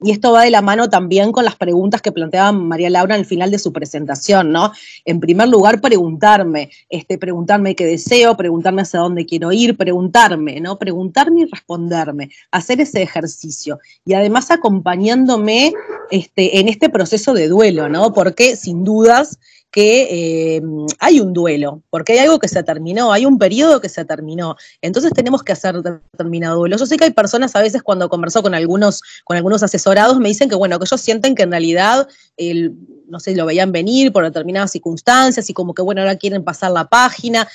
Y 0.00 0.12
esto 0.12 0.30
va 0.30 0.44
de 0.44 0.50
la 0.50 0.62
mano 0.62 0.88
también 0.88 1.32
con 1.32 1.44
las 1.44 1.56
preguntas 1.56 2.00
que 2.00 2.12
planteaba 2.12 2.52
María 2.52 2.88
Laura 2.88 3.16
al 3.16 3.24
final 3.24 3.50
de 3.50 3.58
su 3.58 3.72
presentación, 3.72 4.52
¿no? 4.52 4.70
En 5.04 5.18
primer 5.18 5.48
lugar, 5.48 5.80
preguntarme, 5.80 6.70
este, 6.88 7.18
preguntarme 7.18 7.74
qué 7.74 7.84
deseo, 7.84 8.36
preguntarme 8.36 8.82
hacia 8.82 9.00
dónde 9.00 9.26
quiero 9.26 9.50
ir, 9.50 9.76
preguntarme, 9.76 10.60
¿no? 10.60 10.78
Preguntarme 10.78 11.40
y 11.40 11.44
responderme, 11.46 12.30
hacer 12.52 12.80
ese 12.80 13.02
ejercicio. 13.02 13.80
Y 14.04 14.14
además 14.14 14.52
acompañándome 14.52 15.72
este, 16.12 16.60
en 16.60 16.68
este 16.68 16.90
proceso 16.90 17.34
de 17.34 17.48
duelo, 17.48 17.88
¿no? 17.88 18.12
Porque 18.12 18.54
sin 18.54 18.84
dudas 18.84 19.40
que 19.70 20.56
eh, 20.56 20.62
hay 20.98 21.20
un 21.20 21.32
duelo, 21.32 21.82
porque 21.90 22.14
hay 22.14 22.18
algo 22.20 22.38
que 22.38 22.48
se 22.48 22.62
terminó, 22.62 23.12
hay 23.12 23.26
un 23.26 23.38
periodo 23.38 23.80
que 23.80 23.88
se 23.88 24.04
terminó. 24.04 24.56
Entonces 24.80 25.12
tenemos 25.12 25.42
que 25.42 25.52
hacer 25.52 25.82
determinado 25.82 26.58
duelo. 26.58 26.76
Yo 26.76 26.86
sé 26.86 26.96
que 26.96 27.04
hay 27.04 27.12
personas 27.12 27.54
a 27.54 27.62
veces 27.62 27.82
cuando 27.82 28.08
converso 28.08 28.42
con 28.42 28.54
algunos, 28.54 29.02
con 29.24 29.36
algunos 29.36 29.62
asesorados 29.62 30.18
me 30.18 30.28
dicen 30.28 30.48
que 30.48 30.54
bueno, 30.54 30.78
que 30.78 30.84
ellos 30.84 31.00
sienten 31.00 31.34
que 31.34 31.42
en 31.42 31.50
realidad 31.50 32.08
el, 32.36 32.74
no 33.08 33.20
sé, 33.20 33.34
lo 33.34 33.46
veían 33.46 33.72
venir 33.72 34.12
por 34.12 34.24
determinadas 34.24 34.72
circunstancias 34.72 35.48
y 35.50 35.52
como 35.52 35.74
que 35.74 35.82
bueno, 35.82 36.00
ahora 36.00 36.16
quieren 36.16 36.44
pasar 36.44 36.70
la 36.70 36.88
página 36.88 37.46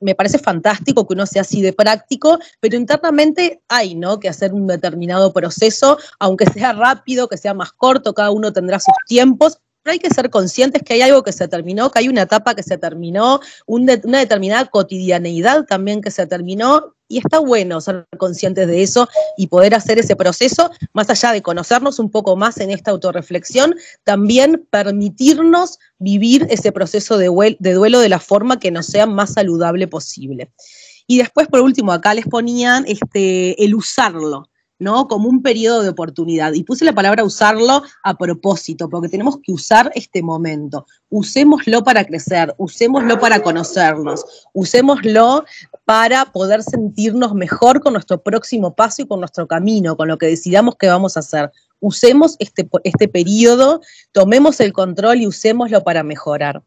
me 0.00 0.14
parece 0.14 0.38
fantástico 0.38 1.06
que 1.06 1.12
uno 1.12 1.26
sea 1.26 1.42
así 1.42 1.60
de 1.60 1.72
práctico, 1.72 2.38
pero 2.58 2.76
internamente 2.76 3.62
hay, 3.68 3.94
¿no? 3.94 4.18
Que 4.18 4.28
hacer 4.28 4.52
un 4.54 4.66
determinado 4.66 5.32
proceso, 5.32 5.98
aunque 6.18 6.46
sea 6.46 6.72
rápido, 6.72 7.28
que 7.28 7.36
sea 7.36 7.54
más 7.54 7.72
corto, 7.72 8.14
cada 8.14 8.30
uno 8.30 8.52
tendrá 8.52 8.80
sus 8.80 8.94
tiempos, 9.06 9.60
hay 9.84 9.98
que 9.98 10.10
ser 10.10 10.30
conscientes 10.30 10.82
que 10.82 10.94
hay 10.94 11.02
algo 11.02 11.22
que 11.22 11.32
se 11.32 11.48
terminó, 11.48 11.90
que 11.90 12.00
hay 12.00 12.08
una 12.08 12.22
etapa 12.22 12.54
que 12.54 12.62
se 12.62 12.78
terminó, 12.78 13.40
una 13.66 13.96
determinada 13.96 14.66
cotidianeidad 14.66 15.64
también 15.64 16.00
que 16.00 16.10
se 16.10 16.26
terminó, 16.26 16.94
y 17.10 17.18
está 17.18 17.40
bueno 17.40 17.80
ser 17.80 18.06
conscientes 18.16 18.68
de 18.68 18.82
eso 18.82 19.08
y 19.36 19.48
poder 19.48 19.74
hacer 19.74 19.98
ese 19.98 20.14
proceso, 20.14 20.70
más 20.92 21.10
allá 21.10 21.32
de 21.32 21.42
conocernos 21.42 21.98
un 21.98 22.10
poco 22.10 22.36
más 22.36 22.58
en 22.58 22.70
esta 22.70 22.92
autorreflexión, 22.92 23.74
también 24.04 24.66
permitirnos 24.70 25.78
vivir 25.98 26.46
ese 26.50 26.70
proceso 26.70 27.18
de, 27.18 27.26
duelo 27.58 27.98
de 27.98 28.08
la 28.08 28.20
forma 28.20 28.60
que 28.60 28.70
nos 28.70 28.86
sea 28.86 29.06
más 29.06 29.32
saludable 29.32 29.88
posible. 29.88 30.52
Y 31.08 31.18
después, 31.18 31.48
por 31.48 31.60
último, 31.62 31.92
acá 31.92 32.14
les 32.14 32.26
ponían 32.26 32.84
este, 32.86 33.62
el 33.64 33.74
usarlo. 33.74 34.49
¿No? 34.80 35.06
Como 35.06 35.28
un 35.28 35.42
periodo 35.42 35.82
de 35.82 35.90
oportunidad. 35.90 36.54
Y 36.54 36.64
puse 36.64 36.84
la 36.84 36.94
palabra 36.94 37.22
usarlo 37.22 37.82
a 38.02 38.14
propósito, 38.16 38.88
porque 38.88 39.08
tenemos 39.08 39.38
que 39.42 39.52
usar 39.52 39.92
este 39.94 40.22
momento. 40.22 40.86
Usémoslo 41.10 41.84
para 41.84 42.04
crecer, 42.04 42.52
usémoslo 42.58 43.20
para 43.20 43.42
conocernos, 43.42 44.24
usémoslo 44.52 45.44
para 45.84 46.24
poder 46.32 46.62
sentirnos 46.62 47.34
mejor 47.34 47.80
con 47.80 47.92
nuestro 47.92 48.22
próximo 48.22 48.74
paso 48.74 49.02
y 49.02 49.06
con 49.06 49.20
nuestro 49.20 49.46
camino, 49.46 49.96
con 49.96 50.08
lo 50.08 50.18
que 50.18 50.26
decidamos 50.26 50.76
que 50.76 50.88
vamos 50.88 51.16
a 51.16 51.20
hacer. 51.20 51.52
Usemos 51.80 52.36
este, 52.38 52.68
este 52.84 53.06
periodo, 53.06 53.80
tomemos 54.12 54.60
el 54.60 54.72
control 54.72 55.20
y 55.20 55.26
usémoslo 55.26 55.84
para 55.84 56.02
mejorar. 56.02 56.62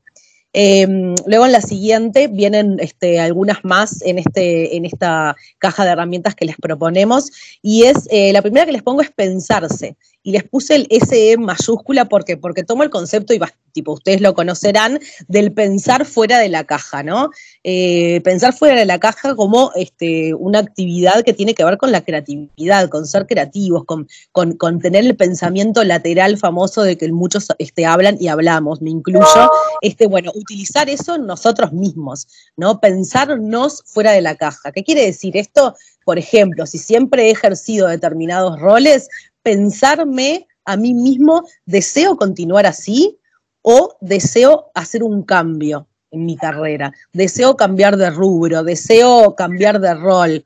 Em, 0.53 1.15
luego 1.25 1.47
en 1.47 1.51
la 1.51 1.61
siguiente 1.61 2.27
vienen 2.27 2.77
este, 2.79 3.19
algunas 3.19 3.63
más 3.63 4.03
en, 4.03 4.19
este, 4.19 4.77
en 4.77 4.85
esta 4.85 5.35
caja 5.57 5.83
de 5.83 5.91
herramientas 5.91 6.35
que 6.35 6.45
les 6.45 6.55
proponemos. 6.57 7.31
Y 7.61 7.83
es, 7.83 8.07
eh, 8.11 8.31
la 8.31 8.43
primera 8.43 8.65
que 8.65 8.71
les 8.71 8.83
pongo 8.83 9.01
es 9.01 9.11
pensarse. 9.11 9.97
Y 10.21 10.31
les 10.31 10.43
puse 10.43 10.75
el 10.75 10.87
SE 10.89 11.37
mayúscula 11.37 12.05
porque 12.05 12.37
porque 12.37 12.63
tomo 12.63 12.83
el 12.83 12.89
concepto 12.89 13.33
y 13.33 13.39
tipo 13.73 13.93
ustedes 13.93 14.21
lo 14.21 14.33
conocerán 14.33 14.99
del 15.27 15.51
pensar 15.51 16.05
fuera 16.05 16.39
de 16.39 16.49
la 16.49 16.63
caja, 16.63 17.03
¿no? 17.03 17.31
Eh, 17.63 18.21
pensar 18.23 18.53
fuera 18.53 18.75
de 18.75 18.85
la 18.85 18.99
caja 18.99 19.35
como 19.35 19.71
este, 19.75 20.33
una 20.35 20.59
actividad 20.59 21.23
que 21.23 21.33
tiene 21.33 21.53
que 21.53 21.65
ver 21.65 21.77
con 21.77 21.91
la 21.91 22.01
creatividad, 22.01 22.89
con 22.89 23.05
ser 23.05 23.27
creativos, 23.27 23.83
con, 23.85 24.07
con, 24.31 24.79
tener 24.79 25.05
el 25.05 25.15
pensamiento 25.15 25.83
lateral 25.83 26.37
famoso 26.37 26.83
de 26.83 26.97
que 26.97 27.11
muchos 27.11 27.47
este, 27.57 27.85
hablan 27.85 28.17
y 28.19 28.27
hablamos, 28.27 28.81
me 28.81 28.91
incluyo, 28.91 29.49
este, 29.81 30.07
bueno, 30.07 30.31
utilizar 30.35 30.89
eso 30.89 31.17
nosotros 31.17 31.73
mismos, 31.73 32.27
¿no? 32.55 32.79
Pensarnos 32.79 33.83
fuera 33.85 34.11
de 34.11 34.21
la 34.21 34.35
caja. 34.35 34.71
¿Qué 34.71 34.83
quiere 34.83 35.05
decir 35.05 35.35
esto? 35.35 35.75
Por 36.05 36.17
ejemplo, 36.17 36.65
si 36.65 36.77
siempre 36.77 37.27
he 37.27 37.31
ejercido 37.31 37.87
determinados 37.87 38.59
roles, 38.59 39.09
pensarme 39.41 40.47
a 40.65 40.77
mí 40.77 40.93
mismo, 40.93 41.43
¿deseo 41.65 42.17
continuar 42.17 42.65
así 42.65 43.17
o 43.63 43.97
deseo 43.99 44.71
hacer 44.75 45.03
un 45.03 45.23
cambio 45.23 45.87
en 46.11 46.25
mi 46.25 46.37
carrera? 46.37 46.93
¿Deseo 47.11 47.57
cambiar 47.57 47.97
de 47.97 48.11
rubro? 48.11 48.63
¿Deseo 48.63 49.35
cambiar 49.35 49.79
de 49.79 49.95
rol? 49.95 50.45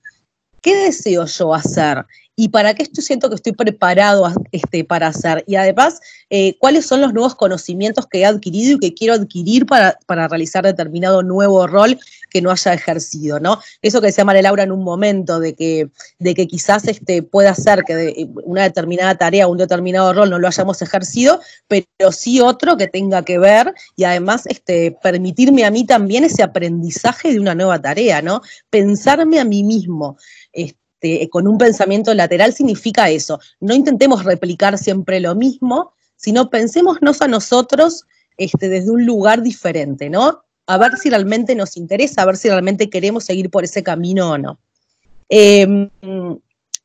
¿Qué 0.61 0.76
deseo 0.76 1.26
yo 1.26 1.53
hacer? 1.53 2.05
Y 2.39 2.49
para 2.49 2.75
qué 2.75 2.83
estoy 2.83 3.03
siento 3.03 3.29
que 3.29 3.35
estoy 3.35 3.53
preparado 3.53 4.31
este, 4.51 4.83
para 4.85 5.07
hacer. 5.07 5.43
Y 5.47 5.55
además, 5.55 5.99
eh, 6.29 6.55
cuáles 6.59 6.85
son 6.85 7.01
los 7.01 7.11
nuevos 7.11 7.33
conocimientos 7.33 8.05
que 8.05 8.19
he 8.19 8.25
adquirido 8.25 8.73
y 8.73 8.79
que 8.79 8.93
quiero 8.93 9.15
adquirir 9.15 9.65
para, 9.65 9.97
realizar 10.07 10.63
determinado 10.63 11.23
nuevo 11.23 11.65
rol 11.65 11.97
que 12.29 12.43
no 12.43 12.51
haya 12.51 12.75
ejercido, 12.75 13.39
¿no? 13.39 13.59
Eso 13.81 14.01
que 14.01 14.07
decía 14.07 14.23
María 14.23 14.43
Laura 14.43 14.61
en 14.61 14.71
un 14.71 14.83
momento, 14.83 15.39
de 15.39 15.55
que, 15.55 15.89
de 16.19 16.35
que 16.35 16.45
quizás 16.45 16.88
este, 16.88 17.23
pueda 17.23 17.55
ser 17.55 17.83
que 17.83 18.29
una 18.43 18.61
determinada 18.61 19.15
tarea, 19.15 19.47
un 19.47 19.57
determinado 19.57 20.13
rol 20.13 20.29
no 20.29 20.38
lo 20.38 20.47
hayamos 20.47 20.79
ejercido, 20.83 21.41
pero 21.67 22.11
sí 22.11 22.39
otro 22.39 22.77
que 22.77 22.88
tenga 22.88 23.25
que 23.25 23.39
ver 23.39 23.73
y 23.95 24.03
además 24.03 24.45
este, 24.45 24.91
permitirme 25.01 25.65
a 25.65 25.71
mí 25.71 25.88
también 25.88 26.23
ese 26.23 26.43
aprendizaje 26.43 27.33
de 27.33 27.39
una 27.39 27.55
nueva 27.55 27.81
tarea, 27.81 28.21
¿no? 28.21 28.41
Pensarme 28.69 29.39
a 29.39 29.43
mí 29.43 29.63
mismo. 29.63 30.19
Este, 30.53 30.86
este, 30.99 31.29
con 31.29 31.47
un 31.47 31.57
pensamiento 31.57 32.13
lateral 32.13 32.53
significa 32.53 33.09
eso. 33.09 33.39
No 33.59 33.75
intentemos 33.75 34.23
replicar 34.23 34.77
siempre 34.77 35.19
lo 35.19 35.35
mismo, 35.35 35.93
sino 36.15 36.49
pensémonos 36.49 37.21
a 37.21 37.27
nosotros 37.27 38.05
este, 38.37 38.67
desde 38.67 38.89
un 38.89 39.05
lugar 39.05 39.43
diferente, 39.43 40.09
¿no? 40.09 40.43
A 40.65 40.77
ver 40.77 40.97
si 40.97 41.09
realmente 41.09 41.55
nos 41.55 41.77
interesa, 41.77 42.23
a 42.23 42.25
ver 42.25 42.35
si 42.35 42.49
realmente 42.49 42.89
queremos 42.89 43.25
seguir 43.25 43.49
por 43.51 43.63
ese 43.63 43.83
camino 43.83 44.31
o 44.31 44.37
no. 44.37 44.59
Em, 45.29 45.89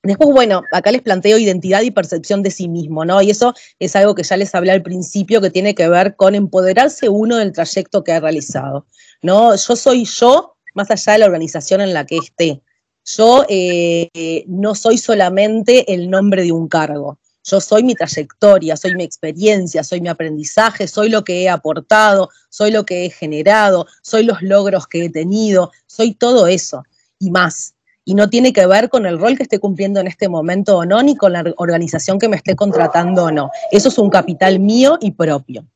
después, 0.02 0.30
bueno, 0.30 0.62
acá 0.72 0.90
les 0.90 1.02
planteo 1.02 1.38
identidad 1.38 1.80
y 1.80 1.90
percepción 1.90 2.42
de 2.42 2.50
sí 2.50 2.68
mismo, 2.68 3.06
¿no? 3.06 3.22
Y 3.22 3.30
eso 3.30 3.54
es 3.78 3.96
algo 3.96 4.14
que 4.14 4.24
ya 4.24 4.36
les 4.36 4.54
hablé 4.54 4.72
al 4.72 4.82
principio, 4.82 5.40
que 5.40 5.50
tiene 5.50 5.74
que 5.74 5.88
ver 5.88 6.16
con 6.16 6.34
empoderarse 6.34 7.08
uno 7.08 7.38
del 7.38 7.52
trayecto 7.52 8.04
que 8.04 8.12
ha 8.12 8.20
realizado, 8.20 8.84
¿no? 9.22 9.56
Yo 9.56 9.74
soy 9.74 10.04
yo, 10.04 10.56
más 10.74 10.90
allá 10.90 11.14
de 11.14 11.18
la 11.20 11.26
organización 11.26 11.80
en 11.80 11.94
la 11.94 12.04
que 12.04 12.18
esté. 12.18 12.62
Yo 13.04 13.44
eh, 13.48 14.44
no 14.46 14.74
soy 14.74 14.98
solamente 14.98 15.92
el 15.92 16.08
nombre 16.08 16.42
de 16.42 16.52
un 16.52 16.68
cargo. 16.68 17.18
Yo 17.44 17.60
soy 17.60 17.82
mi 17.82 17.94
trayectoria, 17.94 18.76
soy 18.76 18.94
mi 18.94 19.02
experiencia, 19.02 19.82
soy 19.82 20.00
mi 20.00 20.08
aprendizaje, 20.08 20.86
soy 20.86 21.08
lo 21.08 21.24
que 21.24 21.42
he 21.42 21.48
aportado, 21.48 22.30
soy 22.48 22.70
lo 22.70 22.86
que 22.86 23.04
he 23.04 23.10
generado, 23.10 23.86
soy 24.00 24.22
los 24.22 24.42
logros 24.42 24.86
que 24.86 25.06
he 25.06 25.10
tenido, 25.10 25.72
soy 25.86 26.14
todo 26.14 26.46
eso 26.46 26.84
y 27.18 27.30
más. 27.30 27.74
Y 28.04 28.14
no 28.14 28.28
tiene 28.28 28.52
que 28.52 28.66
ver 28.66 28.88
con 28.88 29.06
el 29.06 29.18
rol 29.18 29.36
que 29.36 29.44
esté 29.44 29.58
cumpliendo 29.58 30.00
en 30.00 30.06
este 30.06 30.28
momento 30.28 30.78
o 30.78 30.84
no, 30.84 31.02
ni 31.02 31.16
con 31.16 31.32
la 31.32 31.44
organización 31.56 32.18
que 32.18 32.28
me 32.28 32.36
esté 32.36 32.54
contratando 32.54 33.24
o 33.24 33.30
no. 33.30 33.50
Eso 33.70 33.88
es 33.88 33.98
un 33.98 34.10
capital 34.10 34.58
mío 34.60 34.98
y 35.00 35.12
propio. 35.12 35.66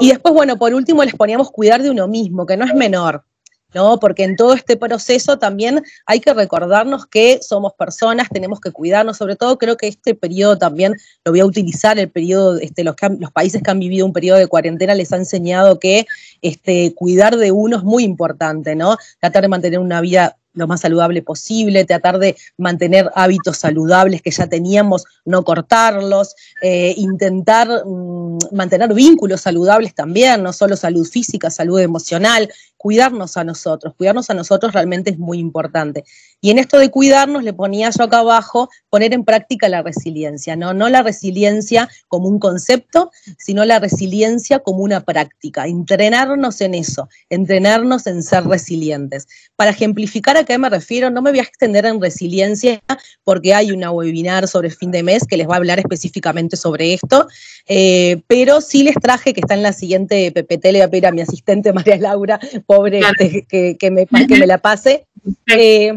Y 0.00 0.08
después, 0.08 0.34
bueno, 0.34 0.56
por 0.56 0.74
último 0.74 1.04
les 1.04 1.14
poníamos 1.14 1.50
cuidar 1.50 1.82
de 1.82 1.90
uno 1.90 2.08
mismo, 2.08 2.46
que 2.46 2.56
no 2.56 2.64
es 2.64 2.74
menor. 2.74 3.24
¿No? 3.74 3.98
Porque 3.98 4.24
en 4.24 4.36
todo 4.36 4.54
este 4.54 4.76
proceso 4.76 5.38
también 5.38 5.82
hay 6.06 6.20
que 6.20 6.32
recordarnos 6.32 7.06
que 7.06 7.40
somos 7.42 7.72
personas, 7.74 8.28
tenemos 8.30 8.60
que 8.60 8.70
cuidarnos, 8.70 9.16
sobre 9.16 9.36
todo 9.36 9.58
creo 9.58 9.76
que 9.76 9.88
este 9.88 10.14
periodo 10.14 10.56
también 10.58 10.94
lo 11.24 11.32
voy 11.32 11.40
a 11.40 11.46
utilizar, 11.46 11.98
el 11.98 12.10
periodo, 12.10 12.58
este, 12.58 12.84
los, 12.84 12.94
países 13.32 13.62
que 13.62 13.70
han 13.70 13.80
vivido 13.80 14.06
un 14.06 14.12
periodo 14.12 14.38
de 14.38 14.46
cuarentena 14.46 14.94
les 14.94 15.12
ha 15.12 15.16
enseñado 15.16 15.78
que 15.78 16.06
este, 16.42 16.94
cuidar 16.94 17.36
de 17.36 17.50
uno 17.50 17.76
es 17.76 17.82
muy 17.82 18.04
importante, 18.04 18.76
¿no? 18.76 18.96
Tratar 19.20 19.42
de 19.42 19.48
mantener 19.48 19.78
una 19.78 20.00
vida 20.00 20.36
lo 20.54 20.66
más 20.66 20.80
saludable 20.80 21.22
posible, 21.22 21.84
tratar 21.84 22.18
de 22.18 22.36
mantener 22.56 23.10
hábitos 23.14 23.58
saludables 23.58 24.22
que 24.22 24.30
ya 24.30 24.46
teníamos, 24.46 25.04
no 25.24 25.44
cortarlos, 25.44 26.34
eh, 26.62 26.94
intentar 26.96 27.68
mm, 27.84 28.38
mantener 28.52 28.94
vínculos 28.94 29.42
saludables 29.42 29.94
también, 29.94 30.42
no 30.42 30.52
solo 30.52 30.76
salud 30.76 31.06
física, 31.06 31.50
salud 31.50 31.80
emocional, 31.80 32.48
cuidarnos 32.84 33.38
a 33.38 33.44
nosotros. 33.44 33.94
Cuidarnos 33.96 34.28
a 34.28 34.34
nosotros 34.34 34.74
realmente 34.74 35.10
es 35.10 35.18
muy 35.18 35.38
importante. 35.38 36.04
Y 36.44 36.50
en 36.50 36.58
esto 36.58 36.78
de 36.78 36.90
cuidarnos 36.90 37.42
le 37.42 37.54
ponía 37.54 37.88
yo 37.88 38.04
acá 38.04 38.18
abajo 38.18 38.68
poner 38.90 39.14
en 39.14 39.24
práctica 39.24 39.66
la 39.70 39.80
resiliencia, 39.80 40.56
¿no? 40.56 40.74
No 40.74 40.90
la 40.90 41.02
resiliencia 41.02 41.88
como 42.06 42.28
un 42.28 42.38
concepto, 42.38 43.10
sino 43.38 43.64
la 43.64 43.78
resiliencia 43.78 44.58
como 44.58 44.80
una 44.80 45.00
práctica. 45.00 45.66
Entrenarnos 45.66 46.60
en 46.60 46.74
eso, 46.74 47.08
entrenarnos 47.30 48.06
en 48.06 48.22
ser 48.22 48.44
resilientes. 48.44 49.26
Para 49.56 49.70
ejemplificar 49.70 50.36
a 50.36 50.44
qué 50.44 50.58
me 50.58 50.68
refiero, 50.68 51.08
no 51.08 51.22
me 51.22 51.30
voy 51.30 51.38
a 51.38 51.44
extender 51.44 51.86
en 51.86 51.98
resiliencia 51.98 52.82
porque 53.24 53.54
hay 53.54 53.72
una 53.72 53.90
webinar 53.90 54.46
sobre 54.46 54.68
fin 54.68 54.90
de 54.90 55.02
mes 55.02 55.24
que 55.26 55.38
les 55.38 55.48
va 55.48 55.54
a 55.54 55.56
hablar 55.56 55.78
específicamente 55.78 56.58
sobre 56.58 56.92
esto, 56.92 57.26
eh, 57.68 58.20
pero 58.26 58.60
sí 58.60 58.82
les 58.82 58.96
traje 58.96 59.32
que 59.32 59.40
está 59.40 59.54
en 59.54 59.62
la 59.62 59.72
siguiente 59.72 60.30
PPT, 60.30 60.64
le 60.64 60.72
voy 60.72 60.80
a 60.82 60.90
pedir 60.90 61.06
a 61.06 61.12
mi 61.12 61.22
asistente 61.22 61.72
María 61.72 61.96
Laura, 61.96 62.38
pobre, 62.66 63.00
este, 63.00 63.46
que, 63.78 63.90
me, 63.90 64.04
que 64.06 64.38
me 64.38 64.46
la 64.46 64.58
pase. 64.58 65.06
Eh, 65.56 65.90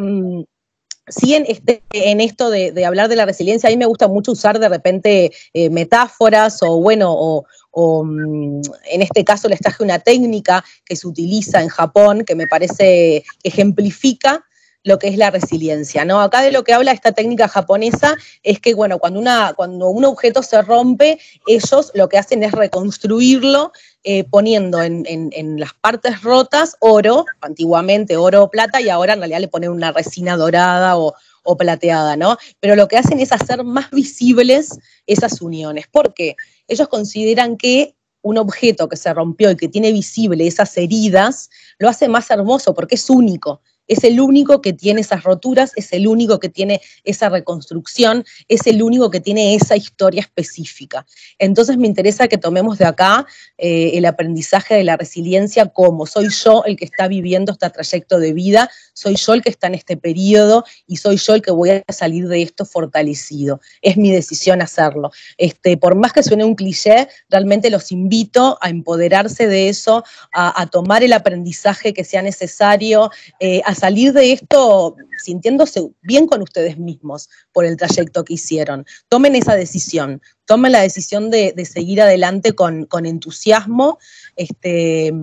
sí, 1.08 1.36
en, 1.36 1.46
este, 1.48 1.82
en 1.92 2.22
esto 2.22 2.50
de, 2.50 2.86
hablar 2.86 3.10
de 3.10 3.16
la 3.16 3.26
resiliencia, 3.26 3.70
a 3.70 3.72
mí 3.72 3.78
me 3.78 3.86
gusta 3.86 4.08
mucho 4.08 4.32
usar 4.32 4.60
de 4.60 4.70
repente 4.70 5.32
eh, 5.54 5.70
metáforas 5.70 6.60
o, 6.62 6.80
bueno, 6.82 7.14
o, 7.14 8.04
mm, 8.04 8.62
en 8.92 9.02
este 9.02 9.24
caso 9.24 9.48
les 9.48 9.60
traje 9.60 9.84
una 9.84 10.00
técnica 10.00 10.64
que 10.86 10.96
se 10.96 11.08
utiliza 11.08 11.62
en 11.62 11.70
Japón 11.70 12.24
que 12.26 12.36
me 12.36 12.48
parece 12.48 13.24
ejemplifica 13.44 14.44
lo 14.84 15.00
que 15.00 15.10
es 15.10 15.18
la 15.18 15.30
resiliencia, 15.30 16.06
¿no? 16.06 16.22
Acá 16.22 16.42
de 16.42 16.52
lo 16.52 16.64
que 16.64 16.74
habla 16.74 16.94
esta 16.94 17.12
técnica 17.12 17.50
japonesa 17.50 18.16
es 18.42 18.60
que, 18.60 18.74
bueno, 18.74 19.00
cuando, 19.00 19.20
una, 19.20 19.54
cuando 19.54 19.90
un 19.90 20.06
objeto 20.06 20.42
se 20.44 20.62
rompe, 20.62 21.20
ellos 21.46 21.92
lo 21.94 22.08
que 22.08 22.18
hacen 22.18 22.42
es 22.42 22.54
reconstruirlo 22.54 23.74
eh, 24.10 24.24
poniendo 24.24 24.82
en, 24.82 25.60
las 25.60 25.74
partes 25.74 26.22
rotas 26.22 26.78
oro, 26.80 27.26
antiguamente 27.42 28.16
oro 28.16 28.44
o 28.44 28.50
plata, 28.50 28.80
y 28.80 28.88
ahora 28.88 29.12
en 29.12 29.20
realidad 29.20 29.42
le 29.42 29.50
ponen 29.50 29.70
una 29.70 29.92
resina 29.92 30.38
dorada 30.38 30.98
o, 30.98 31.14
o 31.44 31.58
plateada, 31.58 32.16
¿no? 32.16 32.38
Pero 32.62 32.78
lo 32.78 32.88
que 32.88 32.96
hacen 32.96 33.20
es 33.20 33.34
hacer 33.34 33.66
más 33.66 33.92
visibles 33.92 34.80
esas 35.08 35.42
uniones. 35.42 35.88
¿Por 35.92 36.14
qué? 36.14 36.38
Ellos 36.70 36.88
consideran 36.88 37.58
que 37.58 37.96
un 38.22 38.38
objeto 38.38 38.88
que 38.88 38.96
se 38.96 39.14
rompió 39.14 39.52
y 39.52 39.58
que 39.58 39.68
tiene 39.68 39.92
visible 39.92 40.48
esas 40.48 40.78
heridas, 40.78 41.50
lo 41.78 41.90
hace 41.90 42.08
más 42.08 42.32
hermoso 42.32 42.74
porque 42.74 42.96
es 42.96 43.10
único 43.10 43.62
es 43.88 44.04
el 44.04 44.20
único 44.20 44.62
que 44.62 44.74
tiene 44.74 45.02
esas 45.02 45.24
roturas, 45.24 45.72
es 45.76 45.94
el 45.94 46.08
único 46.08 46.40
que 46.40 46.50
tiene 46.50 46.82
esa 47.04 47.30
reconstrucción, 47.30 48.26
es 48.48 48.68
el 48.68 48.84
único 48.84 49.10
que 49.10 49.20
tiene 49.20 49.56
esa 49.56 49.76
historia 49.76 50.22
específica. 50.22 51.06
Entonces 51.40 51.78
me 51.78 51.88
interesa 51.88 52.28
que 52.28 52.38
tomemos 52.38 52.78
de 52.78 52.86
acá 52.86 53.26
eh, 53.58 53.92
el 53.96 54.06
aprendizaje 54.06 54.76
de 54.76 54.84
la 54.84 54.98
resiliencia 54.98 55.68
como 55.68 56.06
soy 56.06 56.30
yo 56.30 56.64
el 56.66 56.76
que 56.76 56.86
está 56.86 57.08
viviendo 57.08 57.52
este 57.52 57.70
trayecto 57.70 58.20
de 58.20 58.34
vida, 58.34 58.70
soy 58.94 59.16
yo 59.16 59.34
el 59.34 59.42
que 59.42 59.50
está 59.50 59.68
en 59.68 59.76
este 59.76 59.98
periodo 59.98 60.64
y 60.88 60.98
soy 60.98 61.18
yo 61.18 61.36
el 61.36 61.42
que 61.42 61.52
voy 61.52 61.70
a 61.70 61.84
salir 61.94 62.28
de 62.28 62.42
esto 62.42 62.66
fortalecido. 62.66 63.62
Es 63.82 63.98
mi 63.98 64.12
decisión 64.12 64.62
hacerlo. 64.62 65.12
Este, 65.38 65.78
por 65.78 65.96
más 65.96 66.14
que 66.14 66.24
suene 66.24 66.44
un 66.44 66.56
cliché, 66.56 67.08
realmente 67.30 67.70
los 67.70 67.92
invito 67.92 68.58
a 68.62 68.70
empoderarse 68.70 69.48
de 69.48 69.70
eso, 69.70 70.04
a, 70.34 70.68
tomar 70.68 71.04
el 71.04 71.14
aprendizaje 71.14 71.94
que 71.94 72.04
sea 72.04 72.22
necesario, 72.22 73.10
eh, 73.40 73.62
a 73.66 73.74
salir 73.78 74.14
de 74.14 74.34
esto 74.34 74.96
sintiéndose 75.18 75.90
bien 76.02 76.28
con 76.28 76.42
ustedes 76.42 76.78
mismos 76.78 77.30
por 77.54 77.66
el 77.66 77.78
trayecto 77.78 78.24
que 78.24 78.34
hicieron. 78.34 78.86
Tomen 79.10 79.36
esa 79.36 79.56
decisión, 79.56 80.22
tomen 80.46 80.72
la 80.72 80.82
decisión 80.82 81.30
de, 81.30 81.54
seguir 81.66 82.02
adelante 82.02 82.54
con, 82.54 82.88
entusiasmo 83.06 84.00
este, 84.36 85.14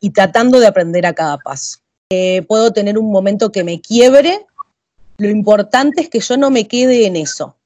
y 0.00 0.10
tratando 0.10 0.60
de 0.60 0.66
aprender 0.66 1.06
a 1.06 1.14
cada 1.14 1.38
paso. 1.38 1.78
Eh, 2.10 2.42
puedo 2.42 2.72
tener 2.72 2.98
un 2.98 3.10
momento 3.10 3.50
que 3.50 3.64
me 3.64 3.80
quiebre, 3.80 4.46
lo 5.18 5.28
importante 5.28 6.02
es 6.02 6.08
que 6.08 6.20
yo 6.20 6.36
no 6.36 6.50
me 6.50 6.68
quede 6.68 7.06
en 7.06 7.16
eso, 7.16 7.56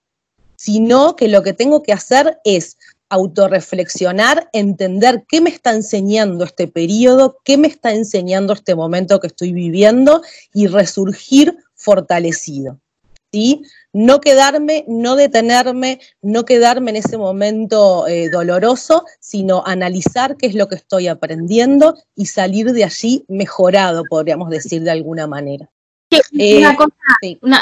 sino 0.57 1.17
que 1.17 1.29
lo 1.29 1.43
que 1.43 1.53
tengo 1.53 1.83
que 1.83 1.93
hacer 1.93 2.39
es 2.45 2.79
autorreflexionar, 3.11 4.49
entender 4.53 5.25
qué 5.29 5.41
me 5.41 5.51
está 5.51 5.73
enseñando 5.73 6.45
este 6.45 6.67
periodo, 6.69 7.37
qué 7.45 7.59
me 7.59 7.69
está 7.69 7.93
enseñando 7.93 8.53
este 8.53 8.75
momento 8.75 9.21
que 9.21 9.27
estoy 9.27 9.53
viviendo 9.53 10.23
y 10.55 10.69
resurgir 10.69 11.57
fortalecido. 11.75 12.79
¿sí? 13.33 13.63
No 13.93 14.21
quedarme, 14.21 14.85
no 14.87 15.17
detenerme, 15.17 16.01
no 16.23 16.45
quedarme 16.45 16.91
en 16.91 16.97
ese 16.97 17.19
momento 17.19 18.07
eh, 18.07 18.31
doloroso, 18.31 19.05
sino 19.19 19.65
analizar 19.67 20.37
qué 20.37 20.47
es 20.47 20.55
lo 20.55 20.69
que 20.69 20.77
estoy 20.77 21.09
aprendiendo 21.09 21.97
y 22.15 22.27
salir 22.27 22.73
de 22.73 22.85
allí 22.85 23.25
mejorado, 23.29 24.05
podríamos 24.09 24.51
decir 24.51 24.83
de 24.83 24.93
alguna 24.93 25.27
manera. 25.27 25.69
Eh, 26.11 26.59
una 26.59 26.75
cosa, 26.75 26.95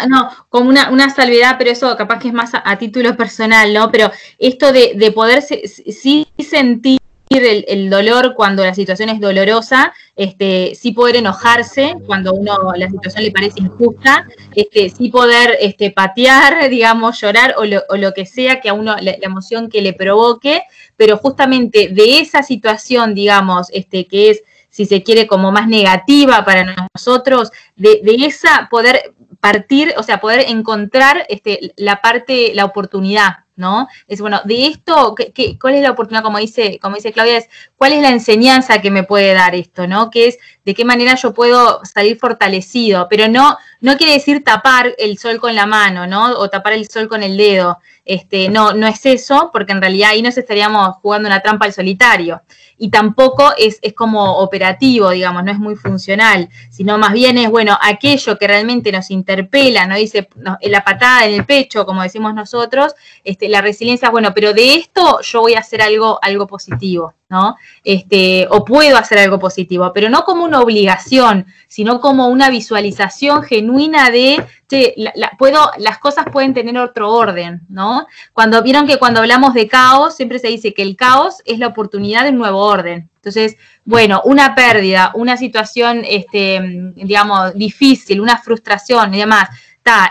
no, 0.08 0.30
como 0.48 0.70
una, 0.70 0.90
una, 0.90 1.10
salvedad, 1.10 1.56
pero 1.58 1.70
eso 1.70 1.94
capaz 1.96 2.18
que 2.18 2.28
es 2.28 2.34
más 2.34 2.52
a, 2.54 2.78
título 2.78 3.14
personal, 3.16 3.74
¿no? 3.74 3.90
Pero 3.90 4.10
esto 4.38 4.72
de, 4.72 4.94
de 4.96 5.12
poder 5.12 5.42
sí 5.42 6.26
sentir 6.38 6.98
el, 7.30 7.90
dolor 7.90 8.34
cuando 8.34 8.64
la 8.64 8.74
situación 8.74 9.08
es 9.10 9.20
dolorosa, 9.20 9.92
este, 10.16 10.74
sí 10.74 10.92
poder 10.92 11.16
enojarse 11.16 11.96
cuando 12.06 12.32
uno 12.32 12.72
la 12.76 12.88
situación 12.88 13.24
le 13.24 13.30
parece 13.30 13.60
injusta, 13.60 14.26
este, 14.54 14.90
sí 14.90 15.10
poder 15.10 15.56
este, 15.60 15.90
patear, 15.90 16.68
digamos, 16.70 17.20
llorar 17.20 17.54
o 17.58 17.64
lo, 17.64 17.82
o 17.88 17.96
lo 17.96 18.12
que 18.12 18.26
sea 18.26 18.60
que 18.60 18.70
a 18.70 18.74
uno 18.74 18.96
la, 19.00 19.16
emoción 19.20 19.68
que 19.68 19.82
le 19.82 19.92
provoque, 19.92 20.62
pero 20.96 21.18
justamente 21.18 21.88
de 21.88 22.20
esa 22.20 22.42
situación, 22.42 23.14
digamos, 23.14 23.68
este, 23.72 24.06
que 24.06 24.30
es 24.30 24.42
si 24.78 24.86
se 24.86 25.02
quiere, 25.02 25.26
como 25.26 25.50
más 25.50 25.66
negativa 25.66 26.44
para 26.44 26.76
nosotros, 26.94 27.50
de, 27.74 28.00
esa 28.24 28.68
poder 28.70 29.12
partir, 29.40 29.92
o 29.96 30.04
sea, 30.04 30.20
poder 30.20 30.44
encontrar 30.50 31.26
este, 31.28 31.72
la 31.76 32.00
parte, 32.00 32.52
la 32.54 32.64
oportunidad, 32.64 33.38
¿no? 33.56 33.88
Es 34.06 34.20
bueno, 34.20 34.40
de 34.44 34.68
esto, 34.68 35.16
¿qué, 35.16 35.58
cuál 35.58 35.74
es 35.74 35.82
la 35.82 35.90
oportunidad, 35.90 36.22
como 36.22 36.38
dice, 36.38 36.78
como 36.80 36.94
dice 36.94 37.10
Claudia, 37.10 37.38
es 37.38 37.48
cuál 37.78 37.92
es 37.92 38.02
la 38.02 38.10
enseñanza 38.10 38.82
que 38.82 38.90
me 38.90 39.04
puede 39.04 39.32
dar 39.32 39.54
esto, 39.54 39.86
¿no? 39.86 40.10
Que 40.10 40.28
es 40.28 40.38
de 40.64 40.74
qué 40.74 40.84
manera 40.84 41.14
yo 41.14 41.32
puedo 41.32 41.80
salir 41.84 42.18
fortalecido, 42.18 43.06
pero 43.08 43.28
no, 43.28 43.56
no 43.80 43.96
quiere 43.96 44.12
decir 44.12 44.44
tapar 44.44 44.94
el 44.98 45.16
sol 45.16 45.38
con 45.38 45.54
la 45.54 45.64
mano, 45.64 46.06
¿no? 46.06 46.32
O 46.32 46.50
tapar 46.50 46.74
el 46.74 46.88
sol 46.90 47.08
con 47.08 47.22
el 47.22 47.36
dedo. 47.36 47.78
Este, 48.04 48.48
no, 48.48 48.72
no 48.72 48.86
es 48.86 49.04
eso, 49.06 49.50
porque 49.52 49.72
en 49.72 49.80
realidad 49.80 50.10
ahí 50.10 50.22
nos 50.22 50.36
estaríamos 50.36 50.96
jugando 51.02 51.28
una 51.28 51.40
trampa 51.40 51.66
al 51.66 51.72
solitario. 51.72 52.42
Y 52.76 52.90
tampoco 52.90 53.52
es, 53.56 53.78
es 53.82 53.92
como 53.92 54.38
operativo, 54.38 55.10
digamos, 55.10 55.44
no 55.44 55.52
es 55.52 55.58
muy 55.58 55.76
funcional, 55.76 56.48
sino 56.70 56.96
más 56.98 57.12
bien 57.12 57.38
es, 57.38 57.50
bueno, 57.50 57.78
aquello 57.80 58.38
que 58.38 58.46
realmente 58.46 58.90
nos 58.92 59.10
interpela, 59.10 59.86
¿no? 59.86 59.94
Dice 59.96 60.28
la 60.62 60.84
patada 60.84 61.26
en 61.26 61.34
el 61.34 61.44
pecho, 61.44 61.84
como 61.86 62.02
decimos 62.02 62.34
nosotros, 62.34 62.94
este, 63.24 63.48
la 63.48 63.60
resiliencia, 63.60 64.10
bueno, 64.10 64.32
pero 64.34 64.52
de 64.52 64.74
esto 64.74 65.20
yo 65.20 65.42
voy 65.42 65.54
a 65.54 65.60
hacer 65.60 65.82
algo, 65.82 66.18
algo 66.22 66.46
positivo, 66.46 67.14
¿no? 67.28 67.56
Este, 67.84 68.46
o 68.50 68.64
puedo 68.64 68.96
hacer 68.96 69.18
algo 69.18 69.38
positivo, 69.38 69.92
pero 69.92 70.08
no 70.08 70.24
como 70.24 70.44
una 70.44 70.60
obligación, 70.60 71.46
sino 71.66 72.00
como 72.00 72.28
una 72.28 72.48
visualización 72.48 73.42
genuina 73.42 74.10
de, 74.10 74.44
puedo, 75.38 75.70
las 75.78 75.98
cosas 75.98 76.26
pueden 76.32 76.54
tener 76.54 76.76
otro 76.78 77.12
orden, 77.12 77.60
¿no? 77.68 78.06
Cuando 78.32 78.62
vieron 78.62 78.86
que 78.86 78.98
cuando 78.98 79.20
hablamos 79.20 79.52
de 79.54 79.68
caos, 79.68 80.16
siempre 80.16 80.38
se 80.38 80.48
dice 80.48 80.72
que 80.72 80.82
el 80.82 80.96
caos 80.96 81.42
es 81.44 81.58
la 81.58 81.66
oportunidad 81.66 82.24
de 82.24 82.30
un 82.30 82.38
nuevo 82.38 82.60
orden. 82.60 83.10
Entonces, 83.16 83.56
bueno, 83.84 84.22
una 84.24 84.54
pérdida, 84.54 85.12
una 85.14 85.36
situación, 85.36 86.02
este, 86.08 86.60
digamos, 86.94 87.52
difícil, 87.54 88.20
una 88.20 88.38
frustración 88.38 89.12
y 89.12 89.18
demás, 89.18 89.50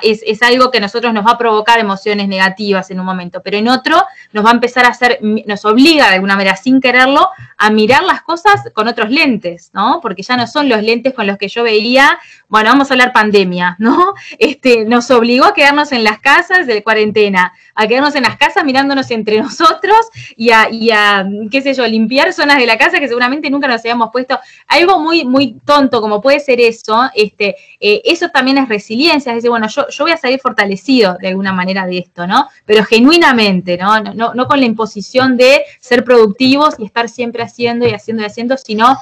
es, 0.01 0.41
algo 0.41 0.71
que 0.71 0.77
a 0.77 0.81
nosotros 0.81 1.13
nos 1.13 1.25
va 1.25 1.31
a 1.31 1.37
provocar 1.37 1.79
emociones 1.79 2.27
negativas 2.27 2.89
en 2.91 2.99
un 2.99 3.05
momento, 3.05 3.41
pero 3.43 3.57
en 3.57 3.67
otro 3.67 4.03
nos 4.33 4.45
va 4.45 4.49
a 4.49 4.53
empezar 4.53 4.85
a 4.85 4.89
hacer, 4.89 5.19
nos 5.21 5.65
obliga 5.65 6.07
de 6.09 6.15
alguna 6.15 6.35
manera, 6.35 6.55
sin 6.55 6.81
quererlo, 6.81 7.29
a 7.57 7.69
mirar 7.69 8.03
las 8.03 8.21
cosas 8.21 8.69
con 8.73 8.87
otros 8.87 9.09
lentes, 9.09 9.71
¿no? 9.73 9.99
Porque 10.01 10.23
ya 10.23 10.37
no 10.37 10.47
son 10.47 10.69
los 10.69 10.81
lentes 10.81 11.13
con 11.13 11.27
los 11.27 11.37
que 11.37 11.47
yo 11.47 11.63
veía, 11.63 12.19
bueno, 12.47 12.69
vamos 12.69 12.89
a 12.89 12.93
hablar 12.93 13.13
pandemia, 13.13 13.75
¿no? 13.79 14.13
Este, 14.39 14.85
nos 14.85 15.09
obligó 15.11 15.45
a 15.45 15.53
quedarnos 15.53 15.91
en 15.91 16.03
las 16.03 16.19
casas 16.19 16.67
de 16.67 16.83
cuarentena, 16.83 17.53
a 17.73 17.87
quedarnos 17.87 18.15
en 18.15 18.23
las 18.23 18.37
casas 18.37 18.63
mirándonos 18.63 19.09
entre 19.11 19.41
nosotros 19.41 19.97
y 20.35 20.51
a, 20.51 20.69
y 20.69 20.91
a, 20.91 21.27
qué 21.51 21.61
sé 21.61 21.73
yo, 21.73 21.85
limpiar 21.87 22.33
zonas 22.33 22.57
de 22.57 22.65
la 22.65 22.77
casa 22.77 22.99
que 22.99 23.07
seguramente 23.07 23.49
nunca 23.49 23.67
nos 23.67 23.81
habíamos 23.81 24.09
puesto. 24.11 24.39
Algo 24.67 24.99
muy, 24.99 25.25
muy 25.25 25.55
tonto 25.65 26.01
como 26.01 26.21
puede 26.21 26.39
ser 26.39 26.59
eso, 26.61 27.09
este, 27.13 27.55
eh, 27.79 28.01
eso 28.05 28.29
también 28.29 28.57
es 28.57 28.69
resiliencia, 28.69 29.31
es 29.31 29.37
decir, 29.37 29.49
bueno, 29.49 29.56
yo, 29.65 29.85
voy 29.99 30.11
a 30.11 30.17
salir 30.17 30.39
fortalecido 30.39 31.17
de 31.19 31.29
alguna 31.29 31.53
manera 31.53 31.87
de 31.87 31.97
esto, 31.97 32.27
¿no? 32.27 32.47
Pero 32.65 32.83
genuinamente, 32.83 33.77
¿no? 33.77 33.99
No, 34.01 34.33
no, 34.35 34.47
con 34.47 34.59
la 34.59 34.65
imposición 34.67 35.37
de 35.37 35.63
ser 35.79 36.03
productivos 36.03 36.75
y 36.77 36.85
estar 36.85 37.09
siempre 37.09 37.41
haciendo 37.41 37.87
y 37.87 37.93
haciendo 37.93 38.21
y 38.21 38.25
haciendo, 38.27 38.57
sino... 38.57 38.99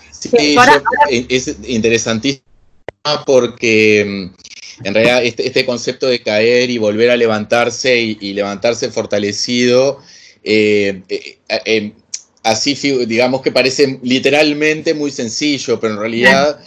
es 1.19 1.57
interesantísimo 1.67 2.45
porque 3.25 4.05
mm, 4.05 4.85
en 4.85 4.93
realidad 4.93 5.23
este, 5.23 5.47
este, 5.47 5.65
concepto 5.65 6.07
de 6.07 6.21
caer 6.21 6.69
y 6.69 6.77
volver 6.77 7.09
a 7.11 7.17
levantarse 7.17 7.97
y, 7.97 8.33
levantarse 8.33 8.91
fortalecido, 8.91 10.01
eh, 10.43 11.01
eh, 11.09 11.37
eh, 11.65 11.91
así, 12.43 12.75
digamos 13.05 13.41
que 13.41 13.51
parece 13.51 13.99
literalmente 14.03 14.93
muy 14.93 15.11
sencillo, 15.11 15.79
pero 15.79 15.93
en 15.93 15.99
realidad 15.99 16.59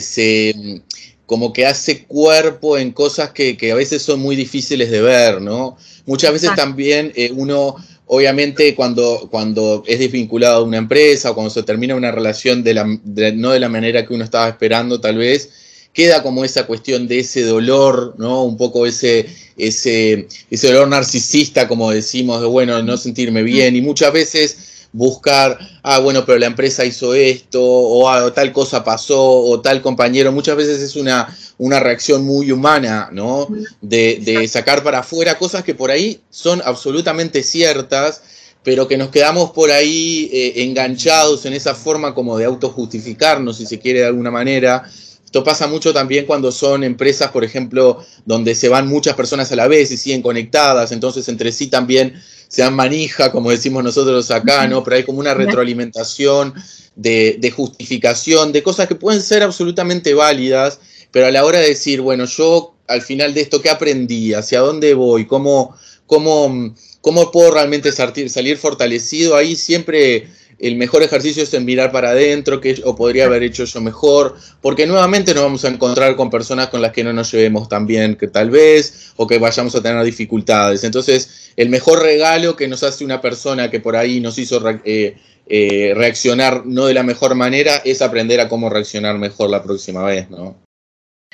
se 0.00 0.82
como 1.30 1.52
que 1.52 1.64
hace 1.64 2.06
cuerpo 2.06 2.76
en 2.76 2.90
cosas 2.90 3.30
que, 3.30 3.56
a 3.70 3.76
veces 3.76 4.02
son 4.02 4.18
muy 4.18 4.34
difíciles 4.34 4.90
de 4.90 5.00
ver, 5.00 5.40
¿no? 5.40 5.76
Muchas 6.04 6.32
veces 6.32 6.50
también 6.56 7.12
eh, 7.14 7.30
uno, 7.32 7.76
obviamente, 8.06 8.74
cuando, 8.74 9.28
cuando 9.30 9.84
es 9.86 10.00
desvinculado 10.00 10.56
a 10.56 10.64
una 10.64 10.78
empresa 10.78 11.30
o 11.30 11.34
cuando 11.36 11.50
se 11.50 11.62
termina 11.62 11.94
una 11.94 12.10
relación 12.10 12.64
de 12.64 12.74
la, 12.74 12.84
no 12.84 13.52
de 13.52 13.60
la 13.60 13.68
manera 13.68 14.04
que 14.04 14.12
uno 14.12 14.24
estaba 14.24 14.48
esperando, 14.48 15.00
tal 15.00 15.18
vez, 15.18 15.50
queda 15.92 16.24
como 16.24 16.44
esa 16.44 16.66
cuestión 16.66 17.06
de 17.06 17.20
ese 17.20 17.44
dolor, 17.44 18.16
¿no? 18.18 18.42
Un 18.42 18.56
poco 18.56 18.84
ese, 18.84 19.26
ese, 19.56 20.26
ese 20.50 20.66
dolor 20.66 20.88
narcisista, 20.88 21.68
como 21.68 21.92
decimos, 21.92 22.40
de 22.40 22.48
bueno, 22.48 22.82
no 22.82 22.96
sentirme 22.96 23.44
bien. 23.44 23.76
Y 23.76 23.80
muchas 23.82 24.12
veces 24.12 24.56
buscar, 24.92 25.58
ah, 25.82 25.98
bueno, 26.00 26.24
pero 26.24 26.38
la 26.38 26.46
empresa 26.46 26.84
hizo 26.84 27.14
esto, 27.14 27.62
o, 27.62 28.08
ah, 28.08 28.32
tal 28.34 28.52
cosa 28.52 28.82
pasó, 28.82 29.22
o 29.22 29.60
tal 29.60 29.82
compañero. 29.82 30.32
Muchas 30.32 30.56
veces 30.56 30.80
es 30.80 30.96
una, 30.96 31.34
una 31.58 31.80
reacción 31.80 32.24
muy 32.24 32.50
humana, 32.50 33.08
¿no? 33.12 33.48
De, 33.80 34.48
sacar 34.48 34.82
para 34.82 35.00
afuera 35.00 35.38
cosas 35.38 35.62
que 35.62 35.74
por 35.74 35.90
ahí 35.90 36.20
son 36.30 36.60
absolutamente 36.64 37.42
ciertas, 37.42 38.22
pero 38.62 38.88
que 38.88 38.98
nos 38.98 39.10
quedamos 39.10 39.52
por 39.52 39.70
ahí 39.70 40.28
eh, 40.32 40.64
enganchados 40.64 41.46
en 41.46 41.54
esa 41.54 41.74
forma 41.74 42.14
como 42.14 42.36
de 42.36 42.44
autojustificarnos, 42.44 43.58
si 43.58 43.66
se 43.66 43.78
quiere 43.78 44.00
de 44.00 44.06
alguna 44.06 44.30
manera. 44.30 44.84
Esto 45.24 45.44
pasa 45.44 45.68
mucho 45.68 45.92
también 45.92 46.26
cuando 46.26 46.50
son 46.50 46.82
empresas, 46.82 47.30
por 47.30 47.44
ejemplo, 47.44 48.04
donde 48.24 48.56
se 48.56 48.68
van 48.68 48.88
muchas 48.88 49.14
personas 49.14 49.52
a 49.52 49.56
la 49.56 49.68
vez 49.68 49.92
y 49.92 49.96
siguen 49.96 50.22
conectadas, 50.22 50.90
entonces 50.90 51.28
entre 51.28 51.52
sí 51.52 51.68
también 51.68 52.20
se 52.50 52.62
dan 52.62 52.74
manija, 52.74 53.30
como 53.30 53.50
decimos 53.50 53.84
nosotros 53.84 54.28
acá, 54.32 54.66
¿no? 54.66 54.82
Pero 54.82 54.96
hay 54.96 55.04
como 55.04 55.20
una 55.20 55.34
retroalimentación 55.34 56.52
de, 56.96 57.52
justificación, 57.54 58.50
de 58.50 58.64
cosas 58.64 58.88
que 58.88 58.96
pueden 58.96 59.22
ser 59.22 59.44
absolutamente 59.44 60.14
válidas, 60.14 60.80
pero 61.12 61.28
a 61.28 61.30
la 61.30 61.44
hora 61.44 61.60
de 61.60 61.68
decir, 61.68 62.00
bueno, 62.00 62.24
yo 62.24 62.74
al 62.88 63.02
final 63.02 63.34
de 63.34 63.42
esto, 63.42 63.62
¿qué 63.62 63.70
aprendí? 63.70 64.34
¿Hacia 64.34 64.58
dónde 64.58 64.94
voy? 64.94 65.26
¿Cómo, 65.26 65.76
cómo, 66.06 66.74
cómo 67.00 67.30
puedo 67.30 67.52
realmente 67.52 67.92
salir 67.92 68.58
fortalecido? 68.58 69.36
Ahí 69.36 69.54
siempre 69.54 70.28
el 70.60 70.76
mejor 70.76 71.02
ejercicio 71.02 71.42
es 71.42 71.52
en 71.54 71.64
mirar 71.64 71.90
para 71.90 72.10
adentro, 72.10 72.60
que 72.60 72.80
o 72.84 72.94
podría 72.94 73.24
haber 73.24 73.42
hecho 73.42 73.64
yo 73.64 73.80
mejor, 73.80 74.36
porque 74.60 74.86
nuevamente 74.86 75.34
nos 75.34 75.44
vamos 75.44 75.64
a 75.64 75.68
encontrar 75.68 76.16
con 76.16 76.30
personas 76.30 76.68
con 76.68 76.82
las 76.82 76.92
que 76.92 77.02
no 77.04 77.12
nos 77.12 77.32
llevemos 77.32 77.68
tan 77.68 77.86
bien 77.86 78.16
que 78.16 78.28
tal 78.28 78.50
vez, 78.50 79.12
o 79.16 79.26
que 79.26 79.38
vayamos 79.38 79.74
a 79.74 79.82
tener 79.82 80.04
dificultades. 80.04 80.84
Entonces, 80.84 81.52
el 81.56 81.68
mejor 81.68 82.02
regalo 82.02 82.56
que 82.56 82.68
nos 82.68 82.82
hace 82.82 83.04
una 83.04 83.20
persona 83.20 83.70
que 83.70 83.80
por 83.80 83.96
ahí 83.96 84.20
nos 84.20 84.38
hizo 84.38 84.62
eh, 84.84 85.16
eh, 85.46 85.92
reaccionar 85.96 86.64
no 86.66 86.86
de 86.86 86.94
la 86.94 87.02
mejor 87.02 87.34
manera 87.34 87.76
es 87.84 88.02
aprender 88.02 88.40
a 88.40 88.48
cómo 88.48 88.70
reaccionar 88.70 89.18
mejor 89.18 89.50
la 89.50 89.62
próxima 89.62 90.04
vez, 90.04 90.30
¿no? 90.30 90.56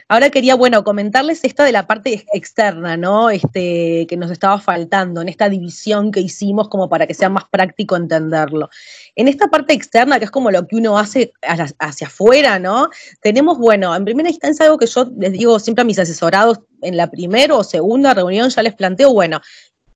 Ahora 0.09 0.31
quería, 0.31 0.55
bueno, 0.55 0.85
comentarles 0.85 1.43
esta 1.43 1.65
de 1.65 1.73
la 1.73 1.89
parte 1.89 2.25
externa, 2.33 2.97
¿no? 2.97 3.29
Este, 3.29 4.07
que 4.09 4.17
nos 4.17 4.31
estaba 4.31 4.61
faltando, 4.61 5.21
en 5.21 5.29
esta 5.29 5.49
división 5.49 6.13
que 6.13 6.21
hicimos 6.21 6.69
como 6.69 6.89
para 6.89 7.09
que 7.09 7.15
sea 7.15 7.29
más 7.29 7.43
práctico 7.51 7.97
entenderlo. 7.97 8.71
En 9.17 9.27
esta 9.27 9.49
parte 9.49 9.73
externa, 9.73 10.21
que 10.21 10.27
es 10.27 10.31
como 10.31 10.53
lo 10.53 10.65
que 10.69 10.77
uno 10.77 10.97
hace 10.97 11.33
hacia 11.81 12.07
afuera, 12.07 12.61
¿no? 12.61 12.89
Tenemos, 13.21 13.59
bueno, 13.59 13.97
en 13.97 14.05
primera 14.05 14.29
instancia 14.29 14.67
algo 14.67 14.79
que 14.79 14.87
yo 14.87 15.11
les 15.19 15.33
digo 15.33 15.59
siempre 15.59 15.83
a 15.83 15.85
mis 15.85 15.99
asesorados 15.99 16.61
en 16.83 16.97
la 16.97 17.11
primera 17.11 17.57
o 17.57 17.65
segunda 17.65 18.15
reunión, 18.15 18.49
ya 18.49 18.63
les 18.63 18.75
planteo, 18.75 19.13
bueno, 19.13 19.41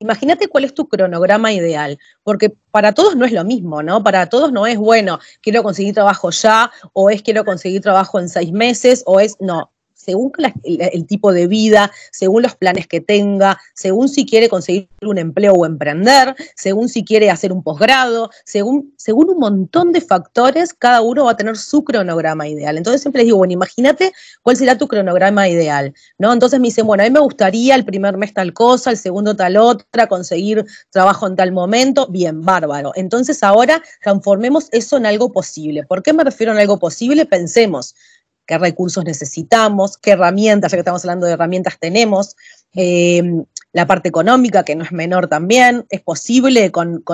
Imagínate 0.02 0.48
cuál 0.48 0.64
es 0.64 0.72
tu 0.72 0.88
cronograma 0.88 1.52
ideal, 1.52 1.98
porque 2.22 2.54
para 2.70 2.94
todos 2.94 3.16
no 3.16 3.26
es 3.26 3.32
lo 3.32 3.44
mismo, 3.44 3.82
¿no? 3.82 4.02
Para 4.02 4.30
todos 4.30 4.50
no 4.50 4.66
es, 4.66 4.78
bueno, 4.78 5.18
quiero 5.42 5.62
conseguir 5.62 5.92
trabajo 5.92 6.30
ya, 6.30 6.72
o 6.94 7.10
es 7.10 7.20
quiero 7.20 7.44
conseguir 7.44 7.82
trabajo 7.82 8.18
en 8.18 8.30
seis 8.30 8.50
meses, 8.50 9.02
o 9.04 9.20
es, 9.20 9.36
no, 9.40 9.70
según 10.10 10.32
el, 10.64 11.06
tipo 11.06 11.32
de 11.32 11.46
vida, 11.46 11.92
según 12.10 12.42
los 12.42 12.56
planes 12.56 12.88
que 12.88 13.00
tenga, 13.00 13.60
según 13.74 14.08
si 14.08 14.26
quiere 14.26 14.48
conseguir 14.48 14.88
un 15.02 15.18
empleo 15.18 15.52
o 15.52 15.64
emprender, 15.64 16.34
según 16.56 16.88
si 16.88 17.04
quiere 17.04 17.30
hacer 17.30 17.52
un 17.52 17.62
posgrado, 17.62 18.30
según, 18.44 18.92
según 18.96 19.30
un 19.30 19.38
montón 19.38 19.92
de 19.92 20.00
factores, 20.00 20.74
cada 20.74 21.00
uno 21.00 21.26
va 21.26 21.32
a 21.32 21.36
tener 21.36 21.56
su 21.56 21.84
cronograma 21.84 22.48
ideal. 22.48 22.76
Entonces 22.76 23.02
siempre 23.02 23.20
les 23.20 23.26
digo, 23.28 23.38
bueno, 23.38 23.52
imagínate 23.52 24.12
cuál 24.42 24.56
será 24.56 24.76
tu 24.76 24.88
cronograma 24.88 25.48
ideal, 25.48 25.94
¿no? 26.18 26.32
Entonces 26.32 26.58
me 26.58 26.66
dicen, 26.66 26.86
bueno, 26.86 27.04
a 27.04 27.06
mí 27.06 27.12
me 27.12 27.20
gustaría 27.20 27.76
el 27.76 27.84
primer 27.84 28.16
mes 28.16 28.34
tal 28.34 28.52
cosa, 28.52 28.90
el 28.90 28.96
segundo 28.96 29.36
tal 29.36 29.56
otra, 29.58 30.08
conseguir 30.08 30.64
trabajo 30.90 31.28
en 31.28 31.36
tal 31.36 31.52
momento, 31.52 32.08
bien, 32.08 32.42
bárbaro. 32.42 32.90
Entonces 32.96 33.44
ahora 33.44 33.80
transformemos 34.02 34.66
eso 34.72 34.96
en 34.96 35.06
algo 35.06 35.30
posible. 35.30 35.84
¿Por 35.84 36.02
qué 36.02 36.12
me 36.12 36.24
refiero 36.24 36.52
a 36.52 36.58
algo 36.58 36.80
posible? 36.80 37.26
Pensemos, 37.26 37.94
qué 38.50 38.58
recursos 38.58 39.04
necesitamos, 39.04 39.96
qué 39.96 40.10
herramientas, 40.10 40.72
ya 40.72 40.76
que 40.76 40.80
estamos 40.80 41.04
hablando 41.04 41.24
de 41.24 41.34
herramientas, 41.34 41.78
tenemos. 41.78 42.34
Eh, 42.74 43.22
la 43.72 43.86
parte 43.86 44.08
económica, 44.08 44.64
que 44.64 44.74
no 44.74 44.82
es 44.82 44.90
menor 44.90 45.28
también, 45.28 45.86
es 45.90 46.00
posible 46.00 46.72
con, 46.72 47.04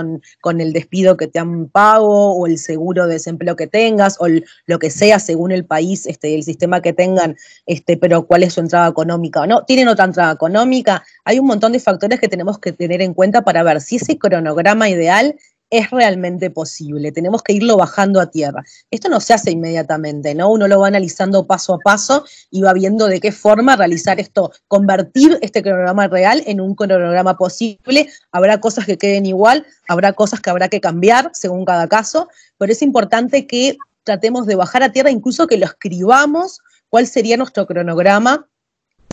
el 0.59 0.72
despido 0.72 1.18
que 1.18 1.26
te 1.26 1.39
han 1.39 1.68
pago 1.68 2.32
o 2.32 2.47
el 2.47 2.57
seguro 2.57 3.07
de 3.07 3.14
desempleo 3.14 3.55
que 3.55 3.66
tengas 3.66 4.16
o 4.18 4.26
lo 4.66 4.78
que 4.78 4.91
sea 4.91 5.18
según 5.18 5.53
el 5.53 5.66
país, 5.66 6.07
este, 6.07 6.34
el 6.34 6.43
sistema 6.43 6.80
que 6.80 6.95
tengan, 6.95 7.37
este, 7.66 7.99
pero 7.99 8.26
cuál 8.26 8.43
es 8.43 8.55
su 8.55 8.61
entrada 8.61 8.89
económica 8.89 9.43
o 9.43 9.47
no. 9.47 9.64
¿Tienen 9.64 9.89
otra 9.89 10.07
entrada 10.07 10.32
económica? 10.32 11.05
Hay 11.26 11.39
un 11.39 11.47
montón 11.47 11.72
de 11.72 11.80
factores 11.80 12.18
que 12.18 12.28
tenemos 12.28 12.59
que 12.59 12.72
tener 12.72 13.03
en 13.03 13.12
cuenta 13.12 13.43
para 13.43 13.62
ver 13.62 13.82
si 13.82 13.97
ese 13.97 14.16
cronograma 14.16 14.89
ideal 14.89 15.37
es 15.70 15.90
realmente 15.90 16.50
posible. 16.50 17.12
Tenemos 17.12 17.42
que 17.42 17.52
irlo 17.52 17.76
bajando 17.76 18.20
a 18.20 18.30
tierra. 18.30 18.64
Esto 18.90 19.08
no 19.08 19.20
se 19.20 19.34
hace 19.34 19.50
inmediatamente, 19.50 20.34
¿no? 20.34 20.50
Uno 20.50 20.68
lo 20.68 20.80
va 20.80 20.88
analizando 20.88 21.46
paso 21.46 21.74
a 21.74 21.78
paso 21.78 22.24
y 22.50 22.62
va 22.62 22.72
viendo 22.72 23.08
de 23.08 23.20
qué 23.20 23.32
forma 23.32 23.76
realizar 23.76 24.20
esto, 24.20 24.52
convertir 24.68 25.38
este 25.42 25.62
cronograma 25.62 26.06
real 26.08 26.42
en 26.46 26.60
un 26.60 26.74
cronograma 26.74 27.36
posible. 27.36 28.08
Habrá 28.30 28.60
cosas 28.60 28.86
que 28.86 28.98
queden 28.98 29.26
igual, 29.26 29.66
habrá 29.88 30.12
cosas 30.12 30.40
que 30.40 30.50
habrá 30.50 30.68
que 30.68 30.80
cambiar 30.80 31.30
según 31.32 31.64
cada 31.64 31.88
caso, 31.88 32.28
pero 32.58 32.72
es 32.72 32.82
importante 32.82 33.46
que 33.46 33.76
tratemos 34.04 34.46
de 34.46 34.54
bajar 34.54 34.84
a 34.84 34.92
tierra, 34.92 35.10
incluso 35.10 35.48
que 35.48 35.56
lo 35.56 35.66
escribamos, 35.66 36.60
cuál 36.88 37.08
sería 37.08 37.36
nuestro 37.36 37.66
cronograma 37.66 38.46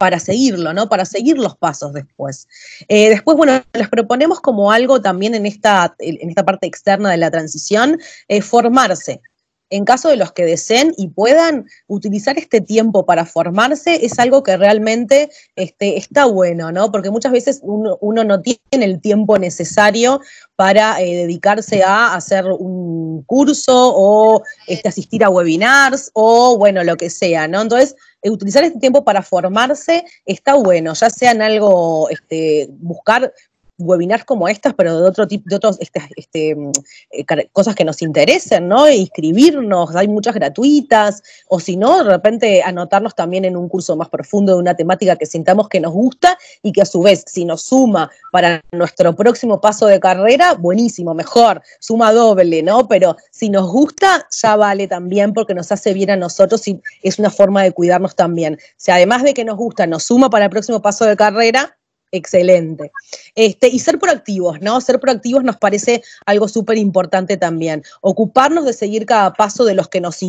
para 0.04 0.20
seguirlo, 0.20 0.74
¿no? 0.74 0.90
Para 0.90 1.06
seguir 1.06 1.38
los 1.38 1.56
pasos 1.56 1.94
después. 1.94 2.50
Eh, 2.90 3.08
después, 3.08 3.38
bueno, 3.38 3.64
les 3.72 3.88
proponemos 3.88 4.42
como 4.42 4.70
algo 4.70 5.02
también 5.02 5.34
en 5.34 5.46
esta, 5.46 5.96
en 5.98 6.28
esta 6.28 6.44
parte 6.44 6.68
externa 6.68 7.10
de 7.10 7.16
la 7.16 7.32
transición, 7.32 8.02
eh, 8.28 8.42
formarse. 8.42 9.22
En 9.70 9.86
caso 9.86 10.10
de 10.10 10.18
los 10.18 10.32
que 10.32 10.46
deseen 10.46 10.94
y 10.98 11.08
puedan 11.08 11.66
utilizar 11.88 12.38
este 12.38 12.62
tiempo 12.62 13.06
para 13.06 13.26
formarse, 13.26 14.06
es 14.06 14.20
algo 14.20 14.44
que 14.44 14.56
realmente 14.56 15.30
este, 15.56 15.98
está 15.98 16.26
bueno, 16.26 16.72
¿no? 16.72 16.92
Porque 16.92 17.10
muchas 17.10 17.32
veces 17.32 17.60
uno, 17.64 17.98
no 18.24 18.42
tiene 18.42 18.86
el 18.86 19.02
tiempo 19.02 19.40
necesario 19.40 20.22
para 20.56 21.02
eh, 21.02 21.16
dedicarse 21.16 21.82
a 21.84 22.14
hacer 22.14 22.46
un 22.46 23.24
curso 23.24 23.94
o 23.96 24.44
este, 24.68 24.90
asistir 24.90 25.24
a 25.24 25.30
webinars 25.30 26.12
o, 26.14 26.58
bueno, 26.58 26.84
lo 26.84 26.96
que 26.96 27.10
sea, 27.10 27.48
¿no? 27.48 27.62
Entonces, 27.62 27.96
eh, 28.22 28.30
utilizar 28.30 28.64
este 28.64 28.80
tiempo 28.80 29.04
para 29.04 29.22
formarse 29.22 30.06
está 30.26 30.56
bueno, 30.56 30.94
ya 30.94 31.10
sea 31.10 31.32
en 31.32 31.42
algo, 31.42 32.10
este, 32.10 32.68
buscar 32.70 33.34
webinars 33.78 34.24
como 34.24 34.48
estas, 34.48 34.74
pero 34.74 35.00
de 35.00 35.08
otro 35.08 35.28
tipo, 35.28 35.46
de 35.48 35.56
otros 35.56 35.78
este, 35.80 36.02
este, 36.16 36.56
mm, 36.56 36.72
eh, 37.12 37.26
cosas 37.52 37.76
que 37.76 37.84
nos 37.84 38.02
interesen, 38.02 38.68
¿no? 38.68 38.88
E 38.88 38.96
inscribirnos, 38.96 39.96
hay 39.96 40.08
muchas 40.08 40.36
gratuitas, 40.36 41.24
o 41.48 41.60
si 41.60 41.76
no, 41.76 42.04
de 42.04 42.10
repente 42.10 42.64
anotarnos 42.64 43.16
también 43.16 43.46
en 43.46 43.58
un 43.58 43.70
curso 43.70 43.96
más 43.96 44.10
profundo 44.10 44.54
de 44.54 44.60
una 44.60 44.76
temática 44.76 45.16
que 45.16 45.26
sintamos 45.26 45.70
que 45.70 45.80
nos 45.80 45.94
gusta 45.94 46.38
y 46.62 46.72
que 46.72 46.82
a 46.82 46.86
su 46.86 47.02
vez, 47.02 47.24
si 47.28 47.46
nos 47.46 47.64
suma 47.64 48.10
para 48.32 48.62
nuestro 48.72 49.16
próximo 49.16 49.60
paso 49.60 49.88
de 49.88 50.00
carrera, 50.00 50.54
buenísimo, 50.54 51.14
mejor, 51.14 51.62
suma 51.80 52.14
doble, 52.14 52.62
¿no? 52.64 52.88
Pero 52.88 53.18
si 53.32 53.50
nos 53.50 53.72
gusta, 53.72 54.28
ya 54.32 54.56
vale 54.56 54.88
también 54.88 55.34
porque 55.34 55.54
nos 55.54 55.72
hace 55.72 55.94
bien 55.94 56.12
a 56.12 56.16
nosotros 56.16 56.68
y 56.68 56.82
es 57.02 57.20
una 57.20 57.30
forma 57.30 57.64
de 57.64 57.72
cuidarnos 57.72 58.16
también. 58.16 58.60
Si 58.78 58.92
además 58.92 59.24
de 59.24 59.34
que 59.34 59.46
nos 59.46 59.58
gusta, 59.58 59.88
nos 59.88 60.04
suma 60.04 60.30
para 60.30 60.46
el 60.46 60.52
próximo 60.52 60.82
paso 60.82 61.06
de 61.06 61.16
carrera, 61.16 61.78
excelente. 62.14 62.92
Este, 63.36 63.68
y 63.68 63.80
ser 63.80 64.00
proactivos, 64.00 64.62
¿no? 64.62 64.80
Ser 64.80 65.00
proactivos 65.00 65.44
nos 65.44 65.58
parece 65.58 66.04
algo 66.26 66.48
súper 66.48 66.78
importante 66.78 67.36
también. 67.38 67.84
Ocuparnos 68.02 68.66
de 68.66 68.74
seguir 68.74 69.06
cada 69.06 69.34
paso 69.34 69.66
de 69.66 69.74
los 69.74 69.90
que 69.90 70.00
nos... 70.00 70.20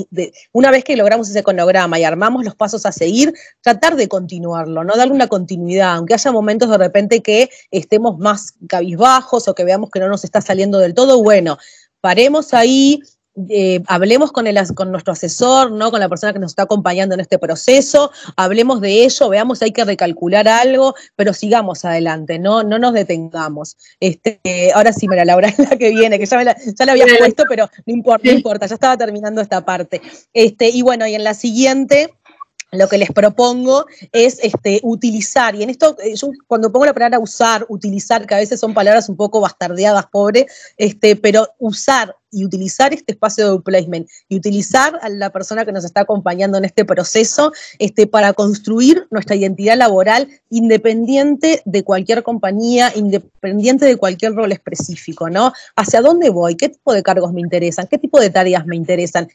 una 0.53 0.71
vez 0.71 0.83
que 0.83 0.97
logramos 0.97 1.29
ese 1.29 1.43
cronograma 1.43 1.99
y 1.99 2.05
armamos 2.05 2.45
los 2.45 2.57
pasos 2.57 2.87
a 2.87 2.93
seguir, 2.93 3.35
tratar 3.61 3.97
de 3.97 4.09
continuarlo, 4.09 4.83
¿no? 4.83 4.97
Darle 4.97 5.13
una 5.13 5.29
continuidad, 5.29 5.95
aunque 5.95 6.15
haya 6.15 6.33
momentos 6.33 6.71
de 6.71 6.79
repente 6.79 7.23
que 7.23 7.51
estemos 7.71 8.19
más 8.19 8.55
cabizbajos 8.67 9.47
o 9.47 9.55
que 9.55 9.65
veamos 9.65 9.91
que 9.91 10.01
no 10.01 10.09
nos 10.09 10.25
está 10.25 10.41
saliendo 10.41 10.79
del 10.79 10.95
todo, 10.95 11.23
bueno, 11.23 11.59
paremos 12.01 12.55
ahí, 12.55 13.03
eh, 13.49 13.83
hablemos 13.89 14.31
con, 14.31 14.47
el, 14.47 14.57
con 14.75 14.93
nuestro 14.93 15.13
asesor, 15.13 15.73
¿no? 15.73 15.91
con 15.91 16.01
la 16.01 16.09
persona 16.09 16.33
que 16.33 16.39
nos 16.39 16.53
está 16.53 16.63
acompañando 16.63 17.15
en 17.15 17.21
este 17.21 17.39
proceso, 17.39 18.13
hablemos 18.37 18.81
de 18.81 19.05
ello, 19.05 19.29
veamos 19.29 19.59
si 19.59 19.67
hay 19.67 19.73
que 19.73 19.85
recalcular 19.85 20.47
algo, 20.47 20.95
pero 21.17 21.33
sigamos 21.33 21.85
adelante, 21.85 22.39
no, 22.39 22.63
no 22.63 22.79
nos 22.79 22.93
detengamos. 22.93 23.77
Este, 23.99 24.41
ahora 24.75 24.93
sí, 24.93 25.09
María 25.09 25.25
Laura, 25.25 25.49
es 25.49 25.59
la 25.71 25.77
que 25.77 25.91
viene, 25.91 26.19
que 26.19 26.27
ya, 26.27 26.37
me 26.37 26.45
la, 26.45 26.57
ya 26.57 26.85
la 26.85 26.93
había 26.93 27.07
puesto, 27.19 27.45
pero 27.49 27.69
no 27.87 27.93
importa, 27.93 28.29
no 28.29 28.35
importa, 28.35 28.67
ya 28.67 28.75
estaba 28.75 28.97
terminando 28.97 29.41
esta 29.41 29.65
parte. 29.65 30.01
Este, 30.33 30.69
y 30.69 30.83
bueno, 30.83 31.07
y 31.07 31.15
en 31.15 31.25
la 31.25 31.35
siguiente 31.35 32.15
lo 32.75 32.89
que 32.89 32.99
les 32.99 33.11
propongo 33.11 33.87
es 34.13 34.39
este, 34.43 34.81
utilizar, 34.83 35.55
y 35.55 35.63
en 35.63 35.71
esto, 35.71 35.97
eh, 36.03 36.15
yo 36.15 36.31
cuando 36.47 36.71
pongo 36.71 36.87
la 36.87 36.95
palabra 36.95 37.19
usar, 37.19 37.67
utilizar, 37.69 38.27
que 38.27 38.35
a 38.35 38.39
veces 38.39 38.61
son 38.61 38.75
palabras 38.75 39.09
un 39.09 39.17
poco 39.17 39.41
bastardeadas, 39.41 40.07
pobre, 40.07 40.47
este, 40.77 41.17
pero 41.17 41.49
usar 41.59 42.15
y 42.35 42.45
utilizar 42.45 42.93
este 42.93 43.13
espacio 43.13 43.53
de 43.53 43.61
placement 43.61 44.09
y 44.29 44.37
utilizar 44.37 44.99
a 45.03 45.09
la 45.09 45.31
persona 45.31 45.65
que 45.65 45.71
nos 45.71 45.85
está 45.85 46.01
acompañando 46.01 46.59
en 46.59 46.65
este 46.65 46.85
proceso 46.85 47.53
este, 47.79 48.07
para 48.09 48.33
construir 48.33 49.07
nuestra 49.11 49.37
identidad 49.37 49.77
laboral 49.77 50.29
independiente 50.51 51.63
de 51.65 51.85
cualquier 51.85 52.25
compañía, 52.25 52.93
independiente 52.97 53.87
de 53.87 53.97
cualquier 53.97 54.35
rol 54.35 54.51
específico, 54.51 55.31
¿no? 55.31 55.53
¿Hacia 55.77 56.03
dónde 56.03 56.31
voy? 56.31 56.57
¿Qué 56.57 56.71
tipo 56.71 56.93
de 56.93 57.05
cargos 57.05 57.33
me 57.33 57.41
interesan? 57.41 57.87
¿Qué 57.87 57.99
tipo 57.99 58.19
de 58.19 58.31
tareas 58.31 58.67
me 58.67 58.75
interesan? 58.75 59.29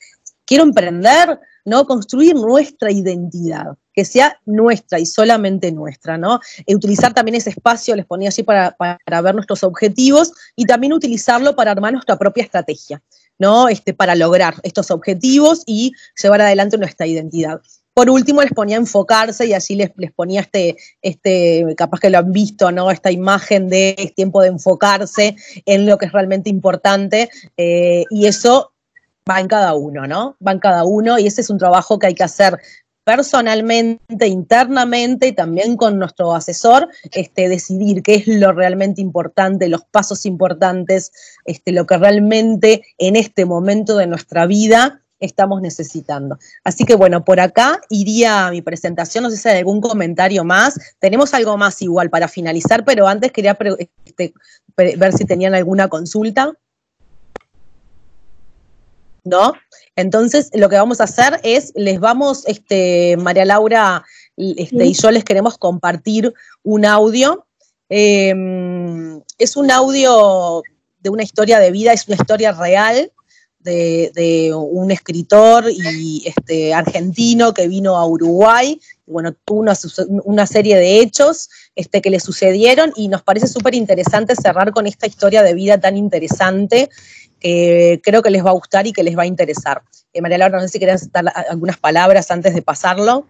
Quiero 0.49 0.63
emprender, 0.63 1.39
¿no? 1.63 1.85
Construir 1.85 2.33
nuestra 2.33 2.91
identidad, 2.91 3.77
que 3.93 4.03
sea 4.03 4.39
nuestra 4.47 4.99
y 4.99 5.05
solamente 5.05 5.71
nuestra, 5.71 6.17
¿no? 6.17 6.39
Y 6.65 6.73
utilizar 6.73 7.13
también 7.13 7.35
ese 7.35 7.51
espacio, 7.51 7.95
les 7.95 8.07
ponía 8.07 8.29
así 8.29 8.41
para, 8.41 8.75
ver 9.21 9.35
nuestros 9.35 9.63
objetivos 9.63 10.31
y 10.55 10.65
también 10.65 10.93
utilizarlo 10.93 11.55
para 11.55 11.69
armar 11.69 11.93
nuestra 11.93 12.17
propia 12.17 12.43
estrategia, 12.43 12.99
¿no? 13.37 13.69
Este, 13.69 13.93
para 13.93 14.15
lograr 14.15 14.55
estos 14.63 14.89
objetivos 14.89 15.61
y 15.67 15.93
llevar 16.19 16.41
adelante 16.41 16.79
nuestra 16.79 17.05
identidad. 17.05 17.61
Por 17.93 18.09
último, 18.09 18.41
les 18.41 18.53
ponía 18.53 18.77
enfocarse 18.77 19.45
y 19.45 19.53
así 19.53 19.75
les, 19.75 19.91
les 19.97 20.11
ponía 20.11 20.41
este, 20.41 20.77
este, 21.03 21.75
capaz 21.77 21.99
que 21.99 22.09
lo 22.09 22.17
han 22.17 22.31
visto, 22.31 22.71
¿no? 22.71 22.89
Esta 22.89 23.11
imagen 23.11 23.67
de 23.67 24.13
tiempo 24.15 24.41
de 24.41 24.47
enfocarse 24.47 25.35
en 25.67 25.85
lo 25.85 25.99
que 25.99 26.07
es 26.07 26.11
realmente 26.11 26.49
importante 26.49 27.29
eh, 27.55 28.05
y 28.09 28.25
eso 28.25 28.71
va 29.29 29.39
en 29.39 29.47
cada 29.47 29.73
uno, 29.73 30.07
¿no? 30.07 30.37
Va 30.45 30.53
en 30.53 30.59
cada 30.59 30.83
uno 30.83 31.19
y 31.19 31.27
ese 31.27 31.41
es 31.41 31.49
un 31.49 31.57
trabajo 31.57 31.99
que 31.99 32.07
hay 32.07 32.15
que 32.15 32.23
hacer 32.23 32.59
personalmente, 33.03 34.27
internamente 34.27 35.27
y 35.29 35.31
también 35.31 35.77
con 35.77 35.97
nuestro 35.97 36.35
asesor, 36.35 36.89
este, 37.11 37.49
decidir 37.49 38.03
qué 38.03 38.15
es 38.15 38.27
lo 38.27 38.51
realmente 38.51 39.01
importante, 39.01 39.67
los 39.67 39.83
pasos 39.83 40.27
importantes, 40.27 41.11
este, 41.45 41.71
lo 41.71 41.87
que 41.87 41.97
realmente 41.97 42.83
en 42.99 43.15
este 43.15 43.45
momento 43.45 43.97
de 43.97 44.05
nuestra 44.05 44.45
vida 44.45 45.01
estamos 45.19 45.61
necesitando. 45.61 46.37
Así 46.63 46.85
que 46.85 46.95
bueno, 46.95 47.25
por 47.25 47.39
acá 47.39 47.81
iría 47.89 48.51
mi 48.51 48.61
presentación, 48.61 49.23
no 49.23 49.31
sé 49.31 49.37
si 49.37 49.49
hay 49.49 49.57
algún 49.57 49.81
comentario 49.81 50.43
más. 50.43 50.79
Tenemos 50.99 51.33
algo 51.33 51.57
más 51.57 51.81
igual 51.81 52.11
para 52.11 52.27
finalizar, 52.27 52.85
pero 52.85 53.07
antes 53.07 53.31
quería 53.31 53.57
este, 54.05 54.33
ver 54.75 55.13
si 55.13 55.25
tenían 55.25 55.55
alguna 55.55 55.87
consulta. 55.87 56.53
¿No? 59.23 59.53
Entonces, 59.95 60.49
lo 60.53 60.69
que 60.69 60.75
vamos 60.75 61.01
a 61.01 61.05
hacer 61.05 61.39
es, 61.43 61.71
les 61.75 61.99
vamos, 61.99 62.45
este, 62.47 63.17
María 63.17 63.45
Laura 63.45 64.03
este, 64.37 64.85
y 64.85 64.93
yo 64.93 65.11
les 65.11 65.23
queremos 65.23 65.57
compartir 65.57 66.33
un 66.63 66.85
audio. 66.85 67.45
Em, 67.89 69.21
es 69.37 69.57
un 69.57 69.71
audio 69.71 70.63
de 71.01 71.09
una 71.09 71.23
historia 71.23 71.59
de 71.59 71.71
vida, 71.71 71.93
es 71.93 72.07
una 72.07 72.15
historia 72.15 72.51
real 72.53 73.11
de, 73.59 74.51
un 74.55 74.91
escritor 74.91 75.65
y 75.69 76.23
este, 76.25 76.73
argentino 76.73 77.53
que 77.53 77.67
vino 77.67 77.97
a 77.97 78.05
Uruguay. 78.05 78.79
Bueno, 79.05 79.33
tuvo 79.45 79.65
una, 80.23 80.45
serie 80.45 80.77
de 80.77 80.99
hechos 80.99 81.49
este, 81.75 82.01
que 82.01 82.09
le 82.09 82.19
sucedieron 82.19 82.93
y 82.95 83.07
nos 83.07 83.23
parece 83.23 83.47
súper 83.47 83.75
interesante 83.75 84.35
cerrar 84.35 84.71
con 84.71 84.87
esta 84.87 85.07
historia 85.07 85.43
de 85.43 85.53
vida 85.53 85.79
tan 85.79 85.97
interesante 85.97 86.89
que 87.39 88.01
creo 88.03 88.21
que 88.21 88.29
les 88.29 88.45
va 88.45 88.49
a 88.49 88.53
gustar 88.53 88.87
y 88.87 88.93
que 88.93 89.03
les 89.03 89.17
va 89.17 89.23
a 89.23 89.27
interesar. 89.27 89.81
Eh, 90.13 90.21
María 90.21 90.37
Laura, 90.37 90.57
no 90.57 90.63
sé 90.63 90.69
si 90.69 90.79
querías 90.79 91.11
dar 91.11 91.25
algunas 91.49 91.77
palabras 91.77 92.31
antes 92.31 92.53
de 92.53 92.61
pasarlo. 92.61 93.25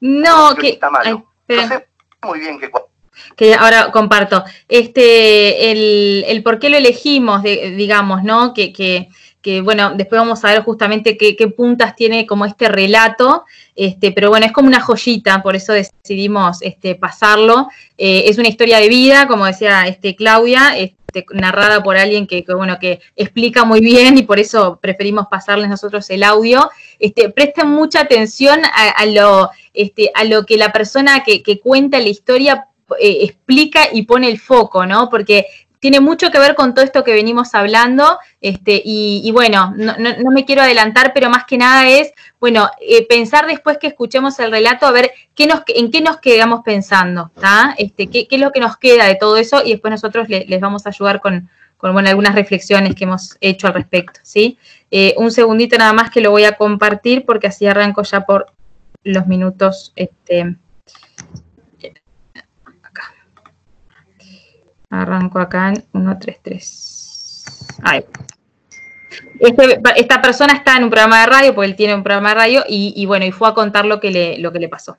No, 0.00 0.54
que... 0.54 0.70
Está 0.70 0.90
muy 2.22 2.40
bien 2.40 2.58
que 2.58 2.70
que 3.36 3.54
ahora 3.54 3.90
comparto. 3.92 4.44
Este, 4.68 5.70
el, 5.70 6.24
el, 6.26 6.42
por 6.42 6.58
qué 6.58 6.68
lo 6.68 6.76
elegimos, 6.76 7.42
digamos, 7.42 8.22
¿no? 8.22 8.54
Que, 8.54 8.72
que, 8.72 9.08
que, 9.42 9.60
bueno, 9.60 9.92
después 9.94 10.20
vamos 10.20 10.44
a 10.44 10.52
ver 10.52 10.62
justamente 10.62 11.16
qué, 11.16 11.36
qué, 11.36 11.48
puntas 11.48 11.94
tiene 11.96 12.26
como 12.26 12.44
este 12.44 12.68
relato, 12.68 13.44
este, 13.74 14.12
pero 14.12 14.30
bueno, 14.30 14.46
es 14.46 14.52
como 14.52 14.68
una 14.68 14.80
joyita, 14.80 15.42
por 15.42 15.56
eso 15.56 15.72
decidimos 15.72 16.62
este, 16.62 16.94
pasarlo. 16.94 17.68
Eh, 17.96 18.24
es 18.26 18.38
una 18.38 18.48
historia 18.48 18.78
de 18.78 18.88
vida, 18.88 19.26
como 19.26 19.46
decía 19.46 19.86
este, 19.86 20.16
Claudia, 20.16 20.76
este, 20.76 20.96
narrada 21.32 21.82
por 21.82 21.96
alguien 21.96 22.26
que, 22.26 22.44
bueno, 22.54 22.78
que 22.80 23.00
explica 23.16 23.64
muy 23.64 23.80
bien 23.80 24.18
y 24.18 24.22
por 24.22 24.38
eso 24.38 24.78
preferimos 24.80 25.26
pasarles 25.28 25.68
nosotros 25.68 26.08
el 26.10 26.22
audio. 26.22 26.70
Este, 26.98 27.28
presten 27.30 27.68
mucha 27.68 28.00
atención 28.00 28.60
a, 28.64 29.06
lo, 29.06 29.50
este, 29.74 30.10
a 30.14 30.24
lo 30.24 30.44
que 30.44 30.56
la 30.56 30.72
persona 30.72 31.24
que, 31.24 31.60
cuenta 31.60 31.98
la 31.98 32.08
historia 32.08 32.66
eh, 33.00 33.18
explica 33.22 33.88
y 33.92 34.02
pone 34.02 34.28
el 34.28 34.38
foco, 34.38 34.86
¿no? 34.86 35.08
Porque 35.08 35.46
tiene 35.80 36.00
mucho 36.00 36.30
que 36.30 36.38
ver 36.38 36.54
con 36.54 36.74
todo 36.74 36.84
esto 36.84 37.04
que 37.04 37.12
venimos 37.12 37.54
hablando, 37.54 38.18
este, 38.40 38.80
y, 38.84 39.30
bueno, 39.32 39.74
no, 39.76 40.30
me 40.30 40.44
quiero 40.44 40.62
adelantar, 40.62 41.12
pero 41.14 41.30
más 41.30 41.44
que 41.44 41.58
nada 41.58 41.88
es, 41.88 42.12
bueno, 42.40 42.68
eh, 42.80 43.06
pensar 43.06 43.46
después 43.46 43.78
que 43.78 43.88
escuchemos 43.88 44.38
el 44.40 44.50
relato, 44.50 44.86
a 44.86 44.90
ver 44.90 45.12
qué 45.34 45.46
nos, 45.46 45.62
en 45.68 45.90
qué 45.90 46.00
nos 46.00 46.18
quedamos 46.18 46.62
pensando, 46.64 47.30
¿está? 47.34 47.74
Este, 47.78 48.08
qué, 48.08 48.26
es 48.30 48.40
lo 48.40 48.52
que 48.52 48.60
nos 48.60 48.76
queda 48.76 49.06
de 49.06 49.16
todo 49.16 49.36
eso, 49.36 49.62
y 49.64 49.72
después 49.72 49.90
nosotros 49.90 50.28
les 50.28 50.60
vamos 50.60 50.86
a 50.86 50.90
ayudar 50.90 51.20
con, 51.20 51.48
con 51.76 51.92
bueno, 51.92 52.08
algunas 52.08 52.34
reflexiones 52.34 52.94
que 52.94 53.04
hemos 53.04 53.36
hecho 53.40 53.68
al 53.68 53.74
respecto, 53.74 54.20
¿sí? 54.22 54.58
Eh, 54.90 55.14
un 55.18 55.30
segundito 55.30 55.76
nada 55.78 55.92
más 55.92 56.10
que 56.10 56.20
lo 56.20 56.30
voy 56.30 56.44
a 56.44 56.52
compartir, 56.52 57.24
porque 57.24 57.46
así 57.46 57.66
arranco 57.66 58.02
ya 58.02 58.22
por 58.22 58.46
los 59.04 59.26
minutos, 59.26 59.92
este, 59.96 60.56
Arranco 64.90 65.38
acá 65.38 65.68
en 65.68 65.84
1, 65.92 66.18
3, 66.18 66.38
3. 66.42 67.78
Ahí. 67.82 68.04
Este, 69.40 69.80
esta 69.96 70.20
persona 70.20 70.54
está 70.54 70.76
en 70.76 70.84
un 70.84 70.90
programa 70.90 71.20
de 71.20 71.26
radio, 71.26 71.54
porque 71.54 71.70
él 71.70 71.76
tiene 71.76 71.94
un 71.94 72.02
programa 72.02 72.30
de 72.30 72.34
radio, 72.34 72.64
y, 72.66 73.04
bueno, 73.06 73.24
y 73.24 73.32
fue 73.32 73.48
a 73.48 73.54
contar 73.54 73.84
lo 73.84 74.00
que 74.00 74.10
le, 74.10 74.38
lo 74.38 74.52
que 74.52 74.58
le 74.58 74.68
pasó. 74.68 74.96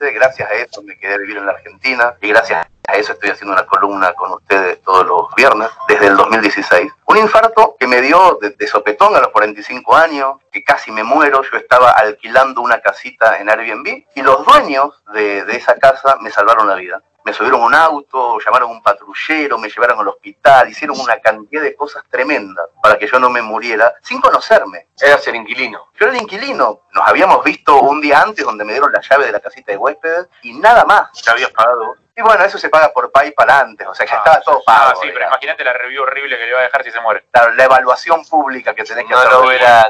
Gracias 0.00 0.48
a 0.48 0.54
eso 0.54 0.80
me 0.82 0.96
quedé 0.96 1.14
a 1.14 1.18
vivir 1.18 1.38
en 1.38 1.46
la 1.46 1.52
Argentina 1.52 2.14
y 2.20 2.28
gracias 2.28 2.68
a 2.86 2.92
eso 2.92 3.14
estoy 3.14 3.30
haciendo 3.30 3.52
una 3.52 3.66
columna 3.66 4.12
con 4.12 4.30
ustedes 4.30 4.80
todos 4.82 5.04
los 5.04 5.34
viernes 5.34 5.68
desde 5.88 6.06
el 6.06 6.16
2016. 6.16 6.92
Un 7.06 7.16
infarto 7.16 7.74
que 7.80 7.88
me 7.88 8.00
dio 8.00 8.38
de, 8.40 8.66
sopetón 8.68 9.16
a 9.16 9.20
los 9.20 9.30
45 9.30 9.96
años, 9.96 10.36
que 10.52 10.62
casi 10.62 10.92
me 10.92 11.02
muero. 11.02 11.42
Yo 11.42 11.58
estaba 11.58 11.90
alquilando 11.90 12.60
una 12.60 12.80
casita 12.80 13.40
en 13.40 13.50
Airbnb 13.50 14.04
y 14.14 14.22
los 14.22 14.46
dueños 14.46 15.02
de, 15.12 15.44
de 15.44 15.56
esa 15.56 15.74
casa 15.74 16.16
me 16.20 16.30
salvaron 16.30 16.68
la 16.68 16.76
vida 16.76 17.02
me 17.28 17.34
subieron 17.34 17.60
un 17.60 17.74
auto, 17.74 18.38
llamaron 18.40 18.70
a 18.70 18.72
un 18.72 18.82
patrullero, 18.82 19.58
me 19.58 19.68
llevaron 19.68 20.00
al 20.00 20.08
hospital, 20.08 20.68
hicieron 20.70 20.98
una 20.98 21.18
cantidad 21.18 21.62
de 21.62 21.76
cosas 21.76 22.02
tremendas 22.08 22.66
para 22.82 22.98
que 22.98 23.06
yo 23.06 23.18
no 23.18 23.28
me 23.28 23.42
muriera, 23.42 23.94
sin 24.02 24.18
conocerme. 24.20 24.86
Eras 24.98 25.26
el 25.28 25.36
inquilino. 25.36 25.90
Yo 25.98 26.06
era 26.06 26.16
el 26.16 26.22
inquilino. 26.22 26.84
Nos 26.90 27.06
habíamos 27.06 27.44
visto 27.44 27.80
un 27.82 28.00
día 28.00 28.22
antes 28.22 28.44
donde 28.44 28.64
me 28.64 28.72
dieron 28.72 28.90
la 28.90 29.02
llave 29.02 29.26
de 29.26 29.32
la 29.32 29.40
casita 29.40 29.72
de 29.72 29.78
huéspedes 29.78 30.26
y 30.42 30.54
nada 30.54 30.86
más. 30.86 31.10
¿Ya 31.22 31.32
habías 31.32 31.50
pagado? 31.50 31.96
Y 32.16 32.22
bueno, 32.22 32.42
eso 32.44 32.58
se 32.58 32.70
paga 32.70 32.90
por 32.92 33.12
PayPal 33.12 33.50
antes, 33.50 33.86
o 33.86 33.94
sea, 33.94 34.04
ya 34.04 34.14
ah, 34.14 34.18
estaba 34.18 34.40
todo 34.40 34.62
pago. 34.64 34.90
Ah, 34.90 34.94
sí, 35.00 35.08
pero 35.12 35.26
imagínate 35.26 35.62
la 35.62 35.72
review 35.74 36.02
horrible 36.02 36.36
que 36.36 36.46
le 36.46 36.52
va 36.52 36.60
a 36.60 36.62
dejar 36.62 36.82
si 36.82 36.90
se 36.90 37.00
muere. 37.00 37.24
La, 37.32 37.64
evaluación 37.64 38.24
pública 38.24 38.74
que 38.74 38.82
tenés 38.82 39.06
que 39.06 39.14
hacer. 39.14 39.30
no 39.30 39.40
lo 39.40 39.46
hubiera 39.46 39.88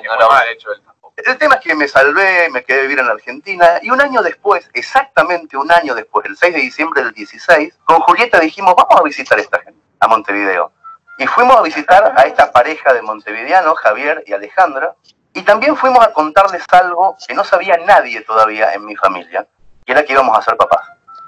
hecho 0.51 0.73
él. 0.73 0.83
El 1.27 1.37
tema 1.37 1.57
es 1.57 1.63
que 1.63 1.75
me 1.75 1.89
salvé, 1.89 2.49
me 2.49 2.63
quedé 2.63 2.79
a 2.79 2.83
vivir 2.83 3.01
en 3.01 3.09
Argentina 3.09 3.81
y 3.83 3.91
un 3.91 4.01
año 4.01 4.23
después, 4.23 4.71
exactamente 4.73 5.57
un 5.57 5.71
año 5.73 5.93
después, 5.97 6.25
el 6.27 6.37
6 6.37 6.55
de 6.55 6.61
diciembre 6.61 7.03
del 7.03 7.13
16, 7.13 7.77
con 7.85 7.99
Julieta 8.03 8.39
dijimos, 8.39 8.77
vamos 8.77 9.01
a 9.01 9.03
visitar 9.03 9.37
a 9.37 9.41
esta 9.41 9.59
gente, 9.59 9.81
a 9.99 10.07
Montevideo. 10.07 10.71
Y 11.19 11.27
fuimos 11.27 11.57
a 11.57 11.63
visitar 11.63 12.15
a 12.17 12.23
esta 12.23 12.53
pareja 12.53 12.95
de 12.95 13.03
montevideanos, 13.03 13.77
Javier 13.81 14.23
y 14.29 14.33
Alejandra, 14.33 14.95
y 15.35 15.43
también 15.43 15.77
fuimos 15.77 16.07
a 16.07 16.13
contarles 16.13 16.63
algo 16.71 17.17
que 17.27 17.35
no 17.35 17.43
sabía 17.43 17.77
nadie 17.79 18.21
todavía 18.21 18.73
en 18.73 18.85
mi 18.85 18.95
familia, 18.95 19.45
que 19.85 19.93
era 19.93 20.05
que 20.05 20.13
íbamos 20.13 20.39
a 20.39 20.43
ser 20.43 20.57
papás. 20.57 20.87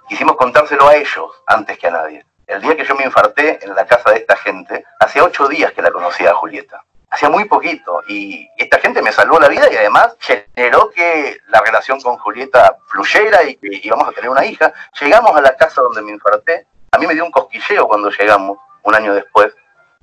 Quisimos 0.09 0.37
contárselo 0.37 0.87
a 0.87 0.95
ellos 0.95 1.33
antes 1.49 1.77
que 1.77 1.89
a 1.89 1.91
nadie. 1.91 2.25
El 2.47 2.63
día 2.63 2.77
que 2.77 2.85
yo 2.85 2.95
me 2.95 3.05
infarté 3.05 3.59
en 3.65 3.75
la 3.75 3.85
casa 3.85 4.13
de 4.13 4.19
esta 4.19 4.37
gente, 4.37 4.85
hace 5.01 5.21
ocho 5.21 5.49
días 5.49 5.73
que 5.73 5.83
la 5.83 5.91
conocía 5.91 6.31
a 6.31 6.35
Julieta 6.35 6.85
hacía 7.11 7.29
muy 7.29 7.45
poquito 7.45 8.03
y 8.09 8.49
esta 8.57 8.79
gente 8.79 9.03
me 9.03 9.13
salvó 9.13 9.39
la 9.41 9.49
vida 9.49 9.71
y 9.71 9.77
además 9.77 10.17
generó 10.21 10.91
que 10.91 11.39
la 11.49 11.61
relación 11.61 12.01
con 12.01 12.17
Julieta 12.19 12.77
fluyera 12.87 13.43
y 13.43 13.57
que 13.57 13.81
íbamos 13.83 14.09
a 14.09 14.13
tener 14.13 14.31
una 14.31 14.45
hija. 14.45 14.73
Llegamos 15.01 15.37
a 15.37 15.41
la 15.41 15.57
casa 15.57 15.83
donde 15.83 16.03
me 16.03 16.13
infarté, 16.13 16.67
a 16.93 16.99
mí 16.99 17.07
me 17.07 17.15
dio 17.15 17.25
un 17.25 17.33
cosquilleo 17.33 17.87
cuando 17.87 18.11
llegamos, 18.11 18.59
un 18.83 18.95
año 18.95 19.13
después, 19.13 19.53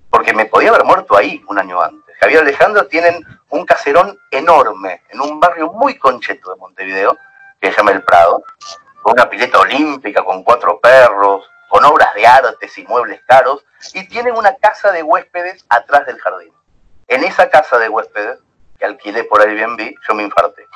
porque 0.09 0.33
me 0.33 0.45
podía 0.45 0.69
haber 0.69 0.83
muerto 0.83 1.17
ahí 1.17 1.43
un 1.47 1.57
año 1.57 1.81
antes. 1.81 2.15
Javier 2.19 2.41
Alejandro 2.41 2.87
tienen 2.87 3.25
un 3.49 3.65
caserón 3.65 4.19
enorme 4.31 5.01
en 5.09 5.21
un 5.21 5.39
barrio 5.39 5.71
muy 5.71 5.97
concheto 5.97 6.53
de 6.53 6.59
Montevideo, 6.59 7.17
que 7.59 7.71
se 7.71 7.77
llama 7.77 7.91
El 7.91 8.03
Prado, 8.03 8.43
con 9.01 9.13
una 9.13 9.29
pileta 9.29 9.59
olímpica, 9.59 10.23
con 10.23 10.43
cuatro 10.43 10.79
perros, 10.79 11.49
con 11.69 11.83
obras 11.85 12.13
de 12.13 12.25
artes 12.25 12.77
y 12.77 12.83
muebles 12.83 13.21
caros, 13.25 13.65
y 13.93 14.07
tienen 14.07 14.35
una 14.35 14.55
casa 14.55 14.91
de 14.91 15.03
huéspedes 15.03 15.65
atrás 15.69 16.05
del 16.05 16.19
jardín. 16.19 16.53
En 17.07 17.23
esa 17.23 17.49
casa 17.49 17.77
de 17.77 17.87
huéspedes, 17.87 18.39
que 18.77 18.83
alquilé 18.85 19.23
por 19.23 19.41
Airbnb, 19.41 19.95
yo 20.07 20.13
me 20.13 20.23
infarté. 20.23 20.67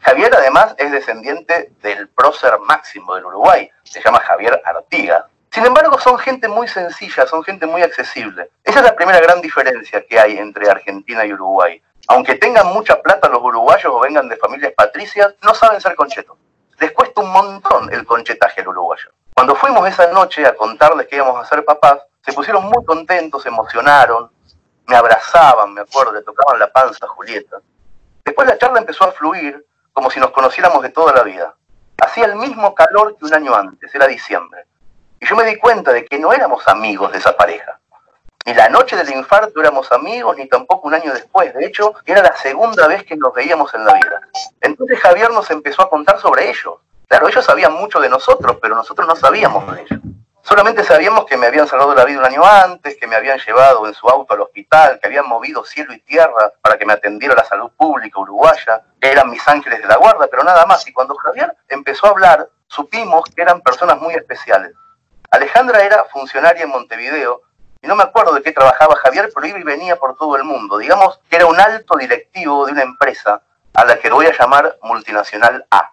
Javier 0.00 0.30
además 0.34 0.74
es 0.76 0.92
descendiente 0.92 1.72
del 1.82 2.08
prócer 2.08 2.58
máximo 2.60 3.14
del 3.14 3.24
Uruguay, 3.24 3.70
se 3.82 4.02
llama 4.02 4.20
Javier 4.20 4.60
Artiga. 4.64 5.26
Sin 5.50 5.64
embargo, 5.64 5.98
son 5.98 6.18
gente 6.18 6.48
muy 6.48 6.68
sencilla, 6.68 7.26
son 7.26 7.42
gente 7.42 7.64
muy 7.64 7.82
accesible. 7.82 8.50
Esa 8.62 8.80
es 8.80 8.84
la 8.84 8.94
primera 8.94 9.20
gran 9.20 9.40
diferencia 9.40 10.04
que 10.06 10.20
hay 10.20 10.36
entre 10.36 10.68
Argentina 10.68 11.24
y 11.24 11.32
Uruguay. 11.32 11.82
Aunque 12.08 12.34
tengan 12.34 12.66
mucha 12.68 13.00
plata 13.00 13.28
los 13.28 13.42
uruguayos 13.42 13.90
o 13.92 14.00
vengan 14.00 14.28
de 14.28 14.36
familias 14.36 14.72
patricias, 14.76 15.34
no 15.42 15.54
saben 15.54 15.80
ser 15.80 15.94
conchetos. 15.94 16.36
Les 16.78 16.92
cuesta 16.92 17.22
un 17.22 17.32
montón 17.32 17.90
el 17.92 18.04
conchetaje 18.04 18.60
al 18.60 18.68
uruguayo. 18.68 19.10
Cuando 19.34 19.54
fuimos 19.54 19.88
esa 19.88 20.12
noche 20.12 20.46
a 20.46 20.54
contarles 20.54 21.06
que 21.08 21.16
íbamos 21.16 21.40
a 21.40 21.48
ser 21.48 21.64
papás, 21.64 22.00
se 22.24 22.34
pusieron 22.34 22.64
muy 22.64 22.84
contentos, 22.84 23.42
se 23.42 23.48
emocionaron, 23.48 24.30
me 24.90 24.96
abrazaban, 24.96 25.72
me 25.72 25.82
acuerdo, 25.82 26.12
le 26.12 26.22
tocaban 26.22 26.58
la 26.58 26.66
panza 26.66 27.06
a 27.06 27.08
Julieta. 27.08 27.58
Después 28.24 28.48
la 28.48 28.58
charla 28.58 28.80
empezó 28.80 29.04
a 29.04 29.12
fluir 29.12 29.64
como 29.92 30.10
si 30.10 30.18
nos 30.18 30.32
conociéramos 30.32 30.82
de 30.82 30.88
toda 30.88 31.12
la 31.12 31.22
vida. 31.22 31.54
Hacía 32.02 32.24
el 32.24 32.34
mismo 32.34 32.74
calor 32.74 33.16
que 33.16 33.24
un 33.24 33.32
año 33.32 33.54
antes, 33.54 33.94
era 33.94 34.08
diciembre. 34.08 34.64
Y 35.20 35.26
yo 35.26 35.36
me 35.36 35.44
di 35.44 35.56
cuenta 35.58 35.92
de 35.92 36.04
que 36.04 36.18
no 36.18 36.32
éramos 36.32 36.66
amigos 36.66 37.12
de 37.12 37.18
esa 37.18 37.36
pareja. 37.36 37.78
Ni 38.44 38.52
la 38.52 38.68
noche 38.68 38.96
del 38.96 39.10
infarto 39.10 39.60
éramos 39.60 39.92
amigos, 39.92 40.36
ni 40.36 40.48
tampoco 40.48 40.88
un 40.88 40.94
año 40.94 41.12
después. 41.12 41.54
De 41.54 41.64
hecho, 41.64 41.94
era 42.04 42.20
la 42.20 42.34
segunda 42.36 42.88
vez 42.88 43.04
que 43.04 43.14
nos 43.14 43.32
veíamos 43.32 43.72
en 43.74 43.84
la 43.84 43.94
vida. 43.94 44.20
Entonces 44.60 44.98
Javier 44.98 45.30
nos 45.30 45.48
empezó 45.52 45.82
a 45.82 45.90
contar 45.90 46.18
sobre 46.18 46.50
ellos. 46.50 46.78
Claro, 47.06 47.28
ellos 47.28 47.44
sabían 47.44 47.74
mucho 47.74 48.00
de 48.00 48.08
nosotros, 48.08 48.58
pero 48.60 48.74
nosotros 48.74 49.06
no 49.06 49.14
sabíamos 49.14 49.72
de 49.72 49.82
ellos. 49.82 50.00
Solamente 50.42 50.84
sabíamos 50.84 51.26
que 51.26 51.36
me 51.36 51.46
habían 51.46 51.68
salvado 51.68 51.94
la 51.94 52.04
vida 52.04 52.18
un 52.18 52.24
año 52.24 52.44
antes, 52.44 52.96
que 52.96 53.06
me 53.06 53.14
habían 53.14 53.38
llevado 53.38 53.86
en 53.86 53.94
su 53.94 54.08
auto 54.08 54.34
al 54.34 54.40
hospital, 54.40 54.98
que 54.98 55.06
habían 55.06 55.28
movido 55.28 55.64
cielo 55.64 55.92
y 55.92 56.00
tierra 56.00 56.52
para 56.62 56.78
que 56.78 56.86
me 56.86 56.94
atendiera 56.94 57.34
la 57.34 57.44
salud 57.44 57.70
pública 57.76 58.18
uruguaya, 58.20 58.82
que 59.00 59.10
eran 59.12 59.30
mis 59.30 59.46
ángeles 59.46 59.82
de 59.82 59.86
la 59.86 59.96
guarda, 59.96 60.26
pero 60.28 60.42
nada 60.42 60.64
más. 60.66 60.86
Y 60.88 60.92
cuando 60.92 61.14
Javier 61.16 61.54
empezó 61.68 62.06
a 62.06 62.10
hablar, 62.10 62.48
supimos 62.66 63.24
que 63.34 63.42
eran 63.42 63.60
personas 63.60 64.00
muy 64.00 64.14
especiales. 64.14 64.72
Alejandra 65.30 65.82
era 65.84 66.04
funcionaria 66.04 66.64
en 66.64 66.70
Montevideo, 66.70 67.42
y 67.82 67.86
no 67.86 67.96
me 67.96 68.02
acuerdo 68.02 68.34
de 68.34 68.42
qué 68.42 68.52
trabajaba 68.52 68.96
Javier, 68.96 69.30
pero 69.34 69.46
iba 69.46 69.58
y 69.58 69.62
venía 69.62 69.96
por 69.96 70.16
todo 70.16 70.36
el 70.36 70.44
mundo. 70.44 70.78
Digamos 70.78 71.20
que 71.28 71.36
era 71.36 71.46
un 71.46 71.60
alto 71.60 71.96
directivo 71.96 72.66
de 72.66 72.72
una 72.72 72.82
empresa 72.82 73.42
a 73.74 73.84
la 73.84 73.98
que 73.98 74.10
voy 74.10 74.26
a 74.26 74.36
llamar 74.36 74.78
multinacional 74.82 75.66
A. 75.70 75.92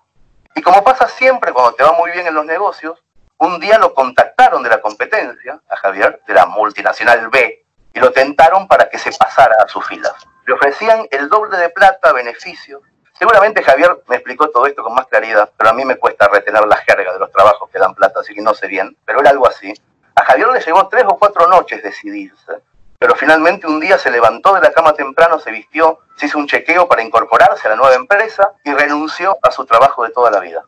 Y 0.55 0.61
como 0.61 0.83
pasa 0.83 1.07
siempre 1.07 1.53
cuando 1.53 1.75
te 1.75 1.83
va 1.83 1.93
muy 1.93 2.11
bien 2.11 2.27
en 2.27 2.33
los 2.33 2.45
negocios, 2.45 2.99
un 3.39 3.59
día 3.59 3.77
lo 3.77 3.93
contactaron 3.93 4.63
de 4.63 4.69
la 4.69 4.81
competencia, 4.81 5.59
a 5.69 5.75
Javier, 5.77 6.21
de 6.27 6.33
la 6.33 6.45
multinacional 6.45 7.29
B, 7.29 7.65
y 7.93 7.99
lo 7.99 8.11
tentaron 8.11 8.67
para 8.67 8.89
que 8.89 8.97
se 8.97 9.11
pasara 9.11 9.55
a 9.63 9.67
sus 9.67 9.85
filas. 9.85 10.13
Le 10.45 10.53
ofrecían 10.53 11.07
el 11.11 11.29
doble 11.29 11.57
de 11.57 11.69
plata, 11.69 12.13
beneficios. 12.13 12.81
Seguramente 13.17 13.63
Javier 13.63 13.97
me 14.07 14.15
explicó 14.15 14.49
todo 14.49 14.67
esto 14.67 14.83
con 14.83 14.93
más 14.93 15.07
claridad, 15.07 15.49
pero 15.57 15.71
a 15.71 15.73
mí 15.73 15.83
me 15.83 15.97
cuesta 15.97 16.27
retener 16.27 16.65
la 16.65 16.77
jerga 16.77 17.13
de 17.13 17.19
los 17.19 17.31
trabajos 17.31 17.69
que 17.69 17.79
dan 17.79 17.95
plata, 17.95 18.19
así 18.19 18.33
que 18.33 18.41
no 18.41 18.53
sé 18.53 18.67
bien, 18.67 18.95
pero 19.05 19.19
era 19.19 19.31
algo 19.31 19.47
así. 19.47 19.73
A 20.15 20.23
Javier 20.23 20.47
le 20.49 20.61
llevó 20.61 20.87
tres 20.87 21.03
o 21.07 21.17
cuatro 21.17 21.47
noches 21.47 21.81
decidirse, 21.81 22.53
pero 22.99 23.15
finalmente 23.15 23.67
un 23.67 23.79
día 23.79 23.97
se 23.97 24.11
levantó 24.11 24.53
de 24.53 24.61
la 24.61 24.71
cama 24.71 24.93
temprano, 24.93 25.39
se 25.39 25.51
vistió, 25.51 25.99
se 26.15 26.27
hizo 26.27 26.37
un 26.37 26.47
chequeo 26.47 26.87
para 26.87 27.03
incorporarse 27.03 27.67
a 27.67 27.71
la 27.71 27.75
nueva 27.75 27.95
empresa 27.95 28.53
y 28.63 28.73
renunció 28.73 29.37
a 29.41 29.51
su 29.51 29.65
trabajo 29.65 30.03
de 30.03 30.11
toda 30.11 30.31
la 30.31 30.39
vida. 30.39 30.63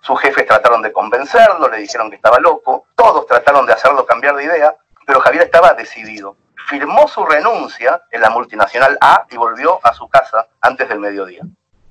Sus 0.00 0.20
jefes 0.20 0.46
trataron 0.46 0.82
de 0.82 0.92
convencerlo, 0.92 1.68
le 1.68 1.78
dijeron 1.78 2.10
que 2.10 2.16
estaba 2.16 2.38
loco, 2.38 2.86
todos 2.94 3.26
trataron 3.26 3.66
de 3.66 3.72
hacerlo 3.72 4.06
cambiar 4.06 4.34
de 4.36 4.44
idea, 4.44 4.74
pero 5.06 5.20
Javier 5.20 5.44
estaba 5.44 5.74
decidido. 5.74 6.36
Firmó 6.68 7.08
su 7.08 7.24
renuncia 7.26 8.02
en 8.10 8.20
la 8.20 8.30
multinacional 8.30 8.96
A 9.00 9.26
y 9.30 9.36
volvió 9.36 9.80
a 9.82 9.92
su 9.92 10.08
casa 10.08 10.46
antes 10.60 10.88
del 10.88 11.00
mediodía. 11.00 11.42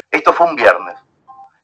Esto 0.10 0.34
fue 0.34 0.48
un 0.48 0.56
viernes. 0.56 0.96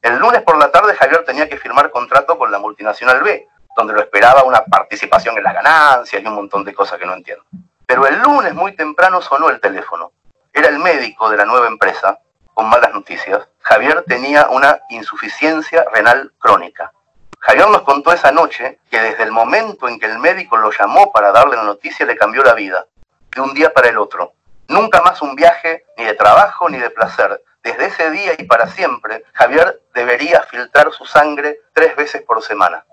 El 0.02 0.18
lunes 0.18 0.42
por 0.42 0.56
la 0.58 0.70
tarde 0.70 0.94
Javier 0.94 1.24
tenía 1.24 1.48
que 1.48 1.56
firmar 1.56 1.90
contrato 1.90 2.38
con 2.38 2.52
la 2.52 2.58
multinacional 2.58 3.22
B, 3.22 3.48
donde 3.76 3.94
lo 3.94 4.00
esperaba 4.00 4.44
una 4.44 4.64
participación 4.64 5.36
en 5.36 5.44
las 5.44 5.54
ganancias 5.54 6.22
y 6.22 6.26
un 6.26 6.34
montón 6.34 6.64
de 6.64 6.74
cosas 6.74 6.98
que 6.98 7.06
no 7.06 7.14
entiendo. 7.14 7.44
Pero 7.86 8.06
el 8.06 8.20
lunes 8.20 8.54
muy 8.54 8.76
temprano 8.76 9.20
sonó 9.20 9.48
el 9.48 9.60
teléfono. 9.60 10.12
Era 10.52 10.68
el 10.68 10.78
médico 10.78 11.28
de 11.28 11.36
la 11.36 11.44
nueva 11.44 11.66
empresa 11.66 12.18
con 12.54 12.68
malas 12.68 12.92
noticias. 12.94 13.48
Javier 13.68 14.04
tenía 14.06 14.46
una 14.50 14.78
insuficiencia 14.90 15.84
renal 15.92 16.30
crónica. 16.38 16.92
Javier 17.40 17.68
nos 17.68 17.82
contó 17.82 18.12
esa 18.12 18.30
noche 18.30 18.78
que 18.88 19.00
desde 19.00 19.24
el 19.24 19.32
momento 19.32 19.88
en 19.88 19.98
que 19.98 20.06
el 20.06 20.20
médico 20.20 20.56
lo 20.56 20.70
llamó 20.70 21.10
para 21.10 21.32
darle 21.32 21.56
la 21.56 21.64
noticia 21.64 22.06
le 22.06 22.16
cambió 22.16 22.44
la 22.44 22.54
vida, 22.54 22.86
de 23.34 23.40
un 23.40 23.52
día 23.54 23.74
para 23.74 23.88
el 23.88 23.98
otro. 23.98 24.34
Nunca 24.68 25.02
más 25.02 25.20
un 25.20 25.34
viaje, 25.34 25.84
ni 25.96 26.04
de 26.04 26.14
trabajo, 26.14 26.68
ni 26.68 26.78
de 26.78 26.90
placer. 26.90 27.42
Desde 27.60 27.86
ese 27.86 28.10
día 28.12 28.34
y 28.38 28.44
para 28.44 28.68
siempre, 28.68 29.24
Javier 29.32 29.82
debería 29.92 30.42
filtrar 30.42 30.92
su 30.92 31.04
sangre 31.04 31.62
tres 31.72 31.96
veces 31.96 32.22
por 32.22 32.44
semana. 32.44 32.84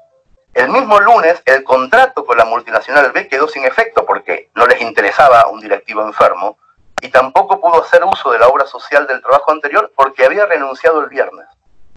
El 0.55 0.69
mismo 0.69 0.99
lunes, 0.99 1.39
el 1.45 1.63
contrato 1.63 2.25
con 2.25 2.35
la 2.35 2.45
multinacional 2.45 3.11
B 3.11 3.27
quedó 3.27 3.47
sin 3.47 3.63
efecto 3.63 4.07
porque 4.07 4.49
no 4.55 4.65
les 4.65 4.81
interesaba 4.81 5.49
un 5.49 5.59
directivo 5.59 6.01
enfermo 6.01 6.57
y 7.03 7.09
tampoco 7.09 7.59
pudo 7.59 7.83
hacer 7.83 8.01
uso 8.05 8.31
de 8.31 8.39
la 8.39 8.47
obra 8.47 8.65
social 8.65 9.05
del 9.05 9.21
trabajo 9.21 9.51
anterior 9.51 9.91
porque 9.93 10.23
había 10.23 10.45
renunciado 10.45 11.01
el 11.01 11.09
viernes. 11.09 11.45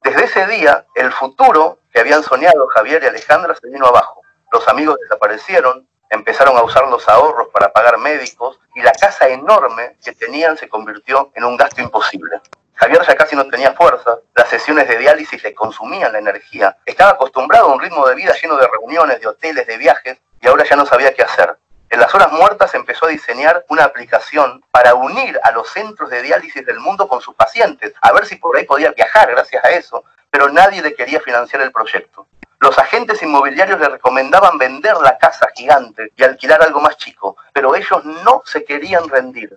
Desde 0.02 0.24
ese 0.24 0.46
día, 0.48 0.84
el 0.96 1.12
futuro 1.12 1.78
que 1.92 2.00
habían 2.00 2.24
soñado 2.24 2.66
Javier 2.66 3.04
y 3.04 3.06
Alejandra 3.06 3.54
se 3.54 3.68
vino 3.68 3.86
abajo. 3.86 4.22
Los 4.50 4.66
amigos 4.66 4.98
desaparecieron, 5.00 5.86
empezaron 6.10 6.56
a 6.56 6.62
usar 6.64 6.88
los 6.88 7.08
ahorros 7.08 7.48
para 7.52 7.72
pagar 7.72 7.98
médicos 7.98 8.58
y 8.74 8.82
la 8.82 8.90
casa 8.90 9.28
enorme 9.28 9.96
que 10.04 10.12
tenían 10.12 10.56
se 10.56 10.68
convirtió 10.68 11.30
en 11.36 11.44
un 11.44 11.56
gasto 11.56 11.80
imposible. 11.80 12.40
Javier 12.74 13.02
ya 13.06 13.14
casi 13.14 13.36
no 13.36 13.46
tenía 13.46 13.74
fuerza, 13.74 14.18
las 14.34 14.48
sesiones 14.48 14.88
de 14.88 14.98
diálisis 14.98 15.40
le 15.44 15.54
consumían 15.54 16.12
la 16.12 16.18
energía, 16.18 16.76
estaba 16.84 17.12
acostumbrado 17.12 17.68
a 17.68 17.74
un 17.74 17.80
ritmo 17.80 18.04
de 18.08 18.16
vida 18.16 18.34
lleno 18.42 18.56
de 18.56 18.66
reuniones, 18.66 19.20
de 19.20 19.28
hoteles, 19.28 19.68
de 19.68 19.78
viajes 19.78 20.18
y 20.40 20.48
ahora 20.48 20.64
ya 20.68 20.74
no 20.74 20.84
sabía 20.84 21.14
qué 21.14 21.22
hacer. 21.22 21.56
En 21.88 22.00
las 22.00 22.12
horas 22.14 22.32
muertas 22.32 22.74
empezó 22.74 23.06
a 23.06 23.10
diseñar 23.10 23.64
una 23.68 23.84
aplicación 23.84 24.62
para 24.72 24.94
unir 24.94 25.38
a 25.44 25.52
los 25.52 25.70
centros 25.70 26.10
de 26.10 26.20
diálisis 26.20 26.66
del 26.66 26.80
mundo 26.80 27.06
con 27.06 27.20
sus 27.20 27.34
pacientes, 27.34 27.94
a 28.02 28.12
ver 28.12 28.26
si 28.26 28.36
por 28.36 28.56
ahí 28.56 28.64
podía 28.64 28.90
viajar 28.90 29.30
gracias 29.30 29.64
a 29.64 29.70
eso, 29.70 30.04
pero 30.30 30.48
nadie 30.48 30.82
le 30.82 30.94
quería 30.94 31.20
financiar 31.20 31.62
el 31.62 31.70
proyecto. 31.70 32.26
Los 32.58 32.76
agentes 32.78 33.22
inmobiliarios 33.22 33.78
le 33.78 33.88
recomendaban 33.88 34.58
vender 34.58 34.96
la 34.96 35.16
casa 35.18 35.46
gigante 35.54 36.10
y 36.16 36.24
alquilar 36.24 36.62
algo 36.62 36.80
más 36.80 36.96
chico, 36.96 37.36
pero 37.52 37.76
ellos 37.76 38.04
no 38.04 38.42
se 38.44 38.64
querían 38.64 39.08
rendir, 39.08 39.56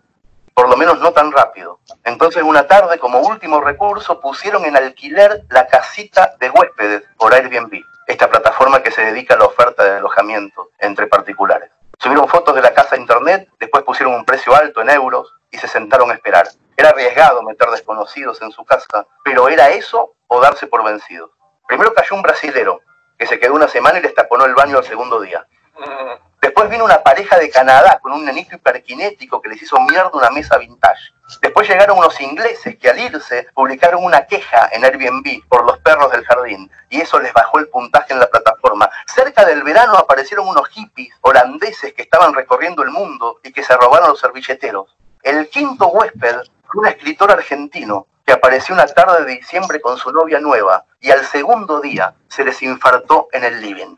por 0.53 0.69
lo 0.69 0.77
menos 0.77 0.99
no 0.99 1.11
tan 1.11 1.31
rápido. 1.31 1.79
Entonces 2.03 2.43
una 2.43 2.67
tarde, 2.67 2.99
como 2.99 3.21
último 3.21 3.59
recurso, 3.59 4.19
pusieron 4.19 4.65
en 4.65 4.77
alquiler 4.77 5.45
la 5.49 5.65
casita 5.65 6.35
de 6.39 6.51
huéspedes 6.51 7.03
por 7.17 7.33
Airbnb, 7.33 7.81
esta 8.05 8.29
plataforma 8.29 8.83
que 8.83 8.91
se 8.91 9.01
dedica 9.01 9.33
a 9.33 9.37
la 9.37 9.45
oferta 9.45 9.83
de 9.83 9.97
alojamiento 9.97 10.69
entre 10.77 11.07
particulares. 11.07 11.71
Subieron 12.01 12.29
fotos 12.29 12.55
de 12.55 12.61
la 12.61 12.73
casa 12.73 12.95
a 12.95 12.97
internet, 12.97 13.49
después 13.59 13.83
pusieron 13.83 14.15
un 14.15 14.23
precio 14.23 14.55
alto 14.55 14.81
en 14.81 14.89
euros 14.89 15.33
y 15.51 15.57
se 15.57 15.67
sentaron 15.67 16.09
a 16.09 16.13
esperar. 16.13 16.47
Era 16.77 16.89
arriesgado 16.89 17.43
meter 17.43 17.69
desconocidos 17.69 18.41
en 18.41 18.51
su 18.51 18.63
casa, 18.63 19.05
pero 19.23 19.49
era 19.49 19.69
eso 19.69 20.13
o 20.27 20.39
darse 20.39 20.67
por 20.67 20.81
vencidos. 20.83 21.31
Primero 21.67 21.93
cayó 21.93 22.15
un 22.15 22.21
brasilero, 22.21 22.79
que 23.17 23.27
se 23.27 23.37
quedó 23.37 23.53
una 23.53 23.67
semana 23.67 23.99
y 23.99 24.01
le 24.01 24.09
taponó 24.09 24.45
el 24.45 24.55
baño 24.55 24.77
al 24.77 24.85
segundo 24.85 25.19
día. 25.19 25.45
Después 26.41 26.69
vino 26.69 26.85
una 26.85 27.03
pareja 27.03 27.37
de 27.37 27.49
Canadá 27.49 27.99
con 28.01 28.13
un 28.13 28.23
nenito 28.23 28.55
hiperkinético 28.55 29.41
que 29.41 29.49
les 29.49 29.61
hizo 29.61 29.77
mierda 29.81 30.11
una 30.13 30.29
mesa 30.29 30.57
vintage. 30.57 31.11
Después 31.41 31.67
llegaron 31.69 31.97
unos 31.97 32.19
ingleses 32.19 32.77
que 32.77 32.89
al 32.89 32.99
irse 32.99 33.47
publicaron 33.53 34.03
una 34.03 34.25
queja 34.25 34.69
en 34.71 34.83
Airbnb 34.83 35.47
por 35.47 35.65
los 35.65 35.77
perros 35.79 36.11
del 36.11 36.25
jardín 36.25 36.69
y 36.89 37.01
eso 37.01 37.19
les 37.19 37.31
bajó 37.33 37.59
el 37.59 37.67
puntaje 37.67 38.13
en 38.13 38.19
la 38.19 38.27
plataforma. 38.27 38.89
Cerca 39.07 39.45
del 39.45 39.63
verano 39.63 39.95
aparecieron 39.95 40.47
unos 40.47 40.67
hippies 40.69 41.13
holandeses 41.21 41.93
que 41.93 42.01
estaban 42.01 42.33
recorriendo 42.33 42.83
el 42.83 42.89
mundo 42.89 43.39
y 43.43 43.51
que 43.51 43.63
se 43.63 43.75
robaron 43.75 44.09
los 44.09 44.19
servilleteros. 44.19 44.95
El 45.21 45.49
quinto 45.49 45.87
huésped 45.89 46.37
fue 46.67 46.81
un 46.81 46.87
escritor 46.87 47.31
argentino 47.31 48.07
que 48.25 48.33
apareció 48.33 48.75
una 48.75 48.85
tarde 48.85 49.25
de 49.25 49.37
diciembre 49.37 49.81
con 49.81 49.97
su 49.97 50.11
novia 50.11 50.39
nueva 50.39 50.85
y 50.99 51.11
al 51.11 51.25
segundo 51.25 51.79
día 51.81 52.13
se 52.27 52.43
les 52.43 52.61
infartó 52.61 53.27
en 53.31 53.43
el 53.43 53.59
living. 53.61 53.95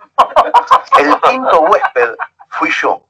El 0.99 1.19
quinto 1.21 1.61
huésped 1.61 2.15
fui 2.49 2.69
yo. 2.71 3.03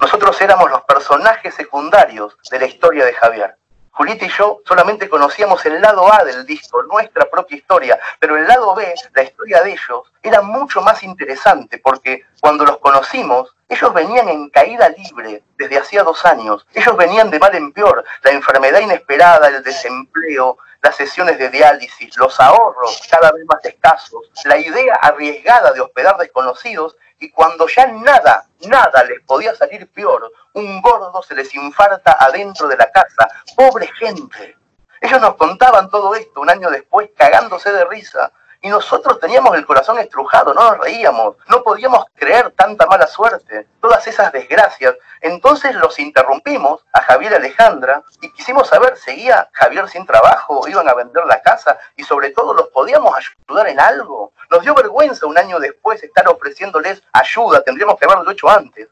Nosotros 0.00 0.40
éramos 0.40 0.70
los 0.70 0.82
personajes 0.84 1.54
secundarios 1.54 2.36
de 2.50 2.58
la 2.58 2.66
historia 2.66 3.04
de 3.04 3.12
Javier. 3.12 3.56
Julieta 3.90 4.24
y 4.24 4.30
yo 4.30 4.62
solamente 4.64 5.10
conocíamos 5.10 5.66
el 5.66 5.78
lado 5.80 6.10
A 6.10 6.24
del 6.24 6.46
disco, 6.46 6.82
nuestra 6.84 7.28
propia 7.28 7.58
historia, 7.58 8.00
pero 8.18 8.36
el 8.36 8.46
lado 8.46 8.74
B, 8.74 8.94
la 9.14 9.22
historia 9.22 9.62
de 9.62 9.72
ellos, 9.72 10.10
era 10.22 10.40
mucho 10.40 10.80
más 10.80 11.02
interesante 11.02 11.78
porque 11.78 12.24
cuando 12.40 12.64
los 12.64 12.78
conocimos 12.78 13.54
Ellos 13.68 13.94
venían 13.94 14.28
en 14.28 14.50
caída 14.50 14.88
libre 14.88 15.44
desde 15.56 15.78
hacía 15.78 16.02
dos 16.02 16.26
años. 16.26 16.66
Ellos 16.74 16.96
venían 16.96 17.30
de 17.30 17.38
mal 17.38 17.54
en 17.54 17.72
peor. 17.72 18.04
La 18.24 18.32
enfermedad 18.32 18.80
inesperada, 18.80 19.46
el 19.46 19.62
desempleo, 19.62 20.58
las 20.82 20.96
sesiones 20.96 21.38
de 21.38 21.50
diálisis, 21.50 22.16
los 22.16 22.40
ahorros 22.40 23.00
cada 23.08 23.30
vez 23.30 23.44
más 23.46 23.64
escasos, 23.64 24.28
la 24.44 24.58
idea 24.58 24.96
arriesgada 24.96 25.70
de 25.72 25.82
hospedar 25.82 26.16
desconocidos 26.16 26.96
y 27.20 27.30
cuando 27.30 27.68
ya 27.68 27.86
nada, 27.86 28.46
nada 28.66 29.04
les 29.04 29.20
podía 29.22 29.54
salir 29.54 29.86
peor, 29.92 30.32
un 30.54 30.80
gordo 30.80 31.22
se 31.22 31.34
les 31.34 31.54
infarta 31.54 32.16
adentro 32.18 32.66
de 32.66 32.76
la 32.76 32.90
casa. 32.90 33.28
Pobre 33.54 33.86
gente. 33.98 34.56
Ellos 35.00 35.20
nos 35.20 35.36
contaban 35.36 35.88
todo 35.90 36.14
esto 36.14 36.40
un 36.40 36.50
año 36.50 36.70
después 36.70 37.10
cagándose 37.16 37.72
de 37.72 37.84
risa 37.84 38.32
y 38.62 38.68
nosotros 38.68 39.18
teníamos 39.18 39.56
el 39.56 39.64
corazón 39.64 39.98
estrujado, 39.98 40.52
no 40.52 40.70
nos 40.70 40.78
reíamos, 40.78 41.36
no 41.48 41.62
podíamos 41.62 42.04
creer 42.14 42.50
tanta 42.52 42.86
mala 42.86 43.06
suerte, 43.06 43.66
todas 43.80 44.06
esas 44.06 44.32
desgracias. 44.32 44.94
Entonces 45.20 45.74
los 45.76 45.98
interrumpimos 45.98 46.84
a 46.92 47.00
Javier 47.02 47.32
y 47.32 47.34
Alejandra 47.36 48.02
y 48.20 48.30
quisimos 48.32 48.68
saber, 48.68 48.96
¿seguía 48.98 49.48
Javier 49.52 49.88
sin 49.88 50.06
trabajo? 50.06 50.68
¿Iban 50.68 50.88
a 50.88 50.94
vender 50.94 51.24
la 51.26 51.40
casa? 51.40 51.78
Y 51.96 52.02
sobre 52.02 52.30
todo, 52.30 52.52
¿los 52.52 52.68
podíamos 52.68 53.14
ayudar 53.16 53.68
en 53.68 53.80
algo? 53.80 54.32
Nos 54.50 54.62
dio 54.62 54.74
vergüenza 54.74 55.26
un 55.26 55.38
año 55.38 55.58
después 55.58 56.02
estar 56.02 56.28
ofreciéndoles 56.28 57.02
ayuda, 57.12 57.62
tendríamos 57.62 57.98
que 57.98 58.04
haberlo 58.04 58.30
hecho 58.30 58.48
antes. 58.50 58.88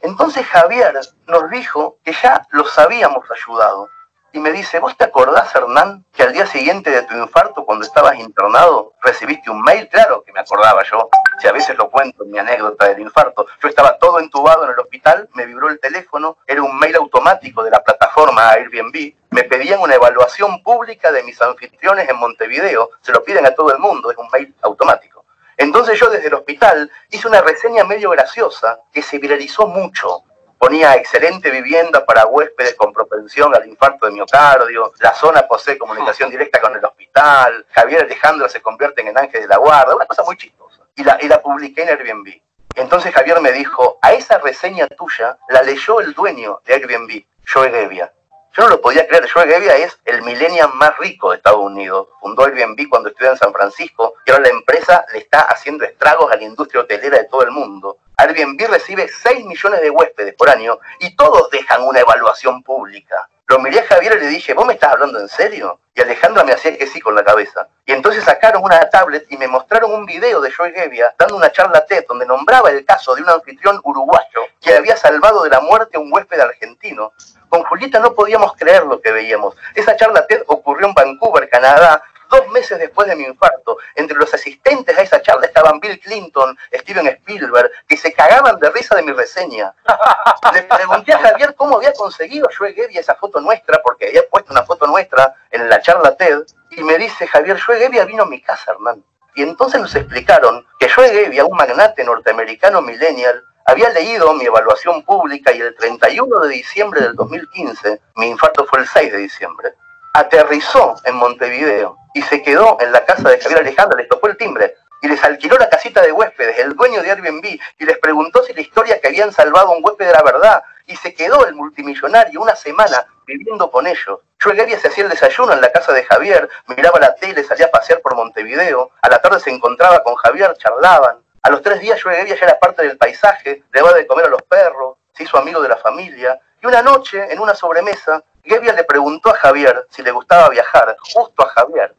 Entonces 0.00 0.44
Javier 0.46 0.98
nos 1.26 1.50
dijo 1.50 1.98
que 2.04 2.12
ya 2.12 2.44
los 2.50 2.76
habíamos 2.76 3.24
ayudado 3.30 3.88
y 4.32 4.38
me 4.38 4.50
dice, 4.50 4.78
¿vos 4.78 4.96
te 4.96 5.04
acordás, 5.04 5.54
Hernán, 5.54 6.04
que 6.12 6.22
al 6.22 6.32
día 6.32 6.46
siguiente 6.46 6.90
de 6.90 7.02
tu 7.02 7.14
infarto, 7.14 7.64
cuando 7.64 7.84
estabas 7.84 8.18
internado, 8.18 8.94
recibiste 9.02 9.50
un 9.50 9.62
mail? 9.62 9.88
Claro 9.88 10.22
que 10.24 10.32
me 10.32 10.40
acordaba 10.40 10.82
yo, 10.84 11.10
si 11.38 11.48
a 11.48 11.52
veces 11.52 11.76
lo 11.76 11.90
cuento 11.90 12.24
en 12.24 12.30
mi 12.30 12.38
anécdota 12.38 12.88
del 12.88 13.00
infarto. 13.00 13.46
Yo 13.62 13.68
estaba 13.68 13.98
todo 13.98 14.18
entubado 14.18 14.64
en 14.64 14.70
el 14.70 14.78
hospital, 14.78 15.28
me 15.34 15.44
vibró 15.44 15.68
el 15.68 15.78
teléfono, 15.80 16.38
era 16.46 16.62
un 16.62 16.78
mail 16.78 16.96
automático 16.96 17.62
de 17.62 17.70
la 17.70 17.82
plataforma 17.82 18.50
Airbnb, 18.50 19.14
me 19.30 19.44
pedían 19.44 19.80
una 19.80 19.94
evaluación 19.94 20.62
pública 20.62 21.12
de 21.12 21.22
mis 21.22 21.40
anfitriones 21.42 22.08
en 22.08 22.16
Montevideo, 22.16 22.90
se 23.02 23.12
lo 23.12 23.22
piden 23.22 23.46
a 23.46 23.54
todo 23.54 23.72
el 23.72 23.78
mundo, 23.78 24.10
es 24.10 24.16
un 24.16 24.28
mail 24.32 24.54
automático. 24.62 25.24
Entonces 25.58 26.00
yo 26.00 26.08
desde 26.08 26.28
el 26.28 26.34
hospital 26.34 26.90
hice 27.10 27.28
una 27.28 27.42
reseña 27.42 27.84
medio 27.84 28.10
graciosa 28.10 28.80
que 28.92 29.02
se 29.02 29.18
viralizó 29.18 29.66
mucho 29.66 30.24
ponía 30.62 30.94
excelente 30.94 31.50
vivienda 31.50 32.06
para 32.06 32.24
huéspedes 32.24 32.76
con 32.76 32.92
propensión 32.92 33.52
al 33.52 33.66
infarto 33.66 34.06
de 34.06 34.12
miocardio, 34.12 34.92
la 35.00 35.12
zona 35.12 35.42
posee 35.42 35.76
comunicación 35.76 36.30
directa 36.30 36.60
con 36.60 36.72
el 36.76 36.84
hospital, 36.84 37.66
Javier 37.72 38.02
Alejandro 38.02 38.48
se 38.48 38.62
convierten 38.62 39.08
en 39.08 39.18
ángeles 39.18 39.42
de 39.42 39.48
la 39.48 39.56
guarda, 39.56 39.96
una 39.96 40.06
cosa 40.06 40.22
muy 40.22 40.36
chistosa. 40.36 40.84
Y 40.94 41.02
la, 41.02 41.18
y 41.20 41.26
la 41.26 41.42
publiqué 41.42 41.82
en 41.82 41.88
Airbnb. 41.88 42.40
Entonces 42.76 43.12
Javier 43.12 43.40
me 43.40 43.50
dijo, 43.50 43.98
a 44.02 44.12
esa 44.12 44.38
reseña 44.38 44.86
tuya 44.86 45.36
la 45.48 45.64
leyó 45.64 45.98
el 45.98 46.14
dueño 46.14 46.60
de 46.64 46.74
Airbnb, 46.74 47.24
Joe 47.52 47.68
Gebbia. 47.68 48.12
Yo 48.56 48.62
no 48.62 48.68
lo 48.68 48.80
podía 48.80 49.08
creer, 49.08 49.28
Joe 49.28 49.48
Gebbia 49.48 49.76
es 49.78 49.98
el 50.04 50.22
millennial 50.22 50.70
más 50.74 50.96
rico 50.98 51.30
de 51.30 51.38
Estados 51.38 51.58
Unidos. 51.58 52.06
Fundó 52.20 52.44
Airbnb 52.44 52.88
cuando 52.88 53.08
estudió 53.08 53.32
en 53.32 53.36
San 53.36 53.52
Francisco 53.52 54.14
y 54.24 54.30
ahora 54.30 54.44
la 54.44 54.50
empresa 54.50 55.04
le 55.12 55.18
está 55.18 55.40
haciendo 55.40 55.84
estragos 55.84 56.30
a 56.30 56.36
la 56.36 56.44
industria 56.44 56.82
hotelera 56.82 57.18
de 57.18 57.24
todo 57.24 57.42
el 57.42 57.50
mundo. 57.50 57.98
Airbnb 58.22 58.68
recibe 58.68 59.08
6 59.08 59.44
millones 59.46 59.80
de 59.80 59.90
huéspedes 59.90 60.34
por 60.34 60.48
año 60.48 60.78
y 61.00 61.16
todos 61.16 61.50
dejan 61.50 61.82
una 61.82 62.00
evaluación 62.00 62.62
pública. 62.62 63.28
Lo 63.48 63.58
miré 63.58 63.80
a 63.80 63.86
Javier 63.86 64.16
y 64.16 64.20
le 64.20 64.26
dije, 64.28 64.54
¿vos 64.54 64.64
me 64.64 64.74
estás 64.74 64.92
hablando 64.92 65.18
en 65.18 65.28
serio? 65.28 65.80
Y 65.94 66.00
Alejandra 66.00 66.44
me 66.44 66.52
hacía 66.52 66.78
que 66.78 66.86
sí 66.86 67.00
con 67.00 67.14
la 67.16 67.24
cabeza. 67.24 67.66
Y 67.84 67.92
entonces 67.92 68.24
sacaron 68.24 68.62
una 68.62 68.78
tablet 68.88 69.26
y 69.28 69.36
me 69.36 69.48
mostraron 69.48 69.92
un 69.92 70.06
video 70.06 70.40
de 70.40 70.52
Joy 70.52 70.72
Gebbia 70.72 71.12
dando 71.18 71.36
una 71.36 71.50
charla 71.50 71.84
TED 71.84 72.06
donde 72.08 72.24
nombraba 72.24 72.70
el 72.70 72.84
caso 72.84 73.14
de 73.14 73.22
un 73.22 73.28
anfitrión 73.28 73.80
uruguayo 73.82 74.42
que 74.60 74.72
había 74.72 74.96
salvado 74.96 75.42
de 75.42 75.50
la 75.50 75.60
muerte 75.60 75.96
a 75.96 76.00
un 76.00 76.12
huésped 76.12 76.40
argentino. 76.40 77.12
Con 77.48 77.64
Julieta 77.64 77.98
no 77.98 78.14
podíamos 78.14 78.54
creer 78.54 78.84
lo 78.84 79.00
que 79.00 79.10
veíamos. 79.10 79.56
Esa 79.74 79.96
charla 79.96 80.26
TED 80.26 80.44
ocurrió 80.46 80.86
en 80.86 80.94
Vancouver, 80.94 81.50
Canadá, 81.50 82.02
dos 82.32 82.48
meses 82.48 82.78
después 82.78 83.06
de 83.06 83.14
mi 83.14 83.24
infarto. 83.24 83.76
Entre 83.94 84.16
los 84.16 84.32
asistentes 84.32 84.96
a 84.96 85.02
esa 85.02 85.20
charla 85.20 85.46
estaban 85.46 85.78
Bill 85.78 86.00
Clinton, 86.00 86.58
Steven 86.72 87.06
Spielberg, 87.06 87.70
que 87.86 87.96
se 87.96 88.12
cagaban 88.12 88.58
de 88.58 88.70
risa 88.70 88.96
de 88.96 89.02
mi 89.02 89.12
reseña. 89.12 89.72
Le 90.52 90.62
pregunté 90.62 91.12
a 91.12 91.18
Javier 91.18 91.54
cómo 91.54 91.76
había 91.76 91.92
conseguido 91.92 92.48
Joe 92.56 92.72
Gebbia 92.72 93.00
esa 93.00 93.14
foto 93.14 93.40
nuestra, 93.40 93.80
porque 93.82 94.08
había 94.08 94.22
puesto 94.28 94.52
una 94.52 94.64
foto 94.64 94.86
nuestra 94.86 95.34
en 95.50 95.68
la 95.68 95.80
charla 95.80 96.16
TED, 96.16 96.42
y 96.70 96.82
me 96.82 96.96
dice, 96.96 97.26
Javier, 97.26 97.60
Joe 97.60 97.78
Gebbia 97.78 98.06
vino 98.06 98.22
a 98.22 98.26
mi 98.26 98.40
casa, 98.40 98.72
hermano. 98.72 99.02
Y 99.34 99.42
entonces 99.42 99.80
nos 99.80 99.94
explicaron 99.94 100.66
que 100.78 100.88
Joe 100.88 101.08
Gebbia, 101.08 101.44
un 101.44 101.56
magnate 101.56 102.02
norteamericano 102.02 102.80
millennial, 102.80 103.44
había 103.66 103.90
leído 103.90 104.32
mi 104.34 104.46
evaluación 104.46 105.02
pública 105.04 105.52
y 105.52 105.60
el 105.60 105.76
31 105.76 106.40
de 106.40 106.48
diciembre 106.48 107.00
del 107.00 107.14
2015, 107.14 108.00
mi 108.16 108.28
infarto 108.28 108.66
fue 108.66 108.80
el 108.80 108.88
6 108.88 109.12
de 109.12 109.18
diciembre, 109.18 109.74
aterrizó 110.14 110.96
en 111.04 111.14
Montevideo 111.14 112.01
y 112.14 112.22
se 112.22 112.42
quedó 112.42 112.78
en 112.80 112.92
la 112.92 113.04
casa 113.04 113.28
de 113.28 113.40
Javier 113.40 113.60
Alejandro, 113.60 113.98
les 113.98 114.08
tocó 114.08 114.28
el 114.28 114.36
timbre 114.36 114.76
y 115.02 115.08
les 115.08 115.22
alquiló 115.24 115.58
la 115.58 115.68
casita 115.68 116.00
de 116.00 116.12
huéspedes, 116.12 116.58
el 116.58 116.74
dueño 116.74 117.02
de 117.02 117.10
Airbnb, 117.10 117.44
y 117.44 117.84
les 117.84 117.98
preguntó 117.98 118.42
si 118.44 118.54
la 118.54 118.60
historia 118.60 119.00
que 119.00 119.08
habían 119.08 119.32
salvado 119.32 119.68
a 119.68 119.76
un 119.76 119.84
huésped 119.84 120.08
era 120.08 120.22
verdad, 120.22 120.62
y 120.86 120.96
se 120.96 121.12
quedó 121.12 121.44
el 121.44 121.54
multimillonario 121.54 122.40
una 122.40 122.54
semana 122.54 123.04
viviendo 123.26 123.68
con 123.70 123.86
ellos. 123.86 124.20
Yo 124.38 124.50
se 124.50 124.88
hacía 124.88 125.04
el 125.04 125.10
desayuno 125.10 125.52
en 125.52 125.60
la 125.60 125.72
casa 125.72 125.92
de 125.92 126.04
Javier, 126.04 126.48
miraba 126.68 127.00
la 127.00 127.14
tele, 127.16 127.42
salía 127.42 127.66
a 127.66 127.70
pasear 127.70 128.00
por 128.00 128.14
Montevideo, 128.14 128.92
a 129.02 129.08
la 129.08 129.20
tarde 129.20 129.40
se 129.40 129.50
encontraba 129.50 130.02
con 130.04 130.14
Javier, 130.14 130.54
charlaban. 130.56 131.18
A 131.42 131.50
los 131.50 131.62
tres 131.62 131.80
días 131.80 132.00
Joe 132.00 132.24
ya 132.24 132.34
era 132.34 132.58
parte 132.60 132.82
del 132.82 132.96
paisaje, 132.96 133.64
le 133.72 133.80
daba 133.80 133.94
de 133.94 134.06
comer 134.06 134.26
a 134.26 134.28
los 134.28 134.42
perros, 134.42 134.98
se 135.12 135.24
hizo 135.24 135.36
amigo 135.36 135.60
de 135.60 135.68
la 135.68 135.76
familia, 135.76 136.40
y 136.62 136.66
una 136.66 136.80
noche, 136.80 137.26
en 137.32 137.40
una 137.40 137.54
sobremesa, 137.54 138.22
Gebbia 138.44 138.72
le 138.72 138.82
preguntó 138.82 139.30
a 139.30 139.34
Javier 139.34 139.86
si 139.90 140.02
le 140.02 140.10
gustaba 140.10 140.48
viajar, 140.48 140.96
justo 140.98 141.44
a 141.44 141.48
Javier. 141.50 141.94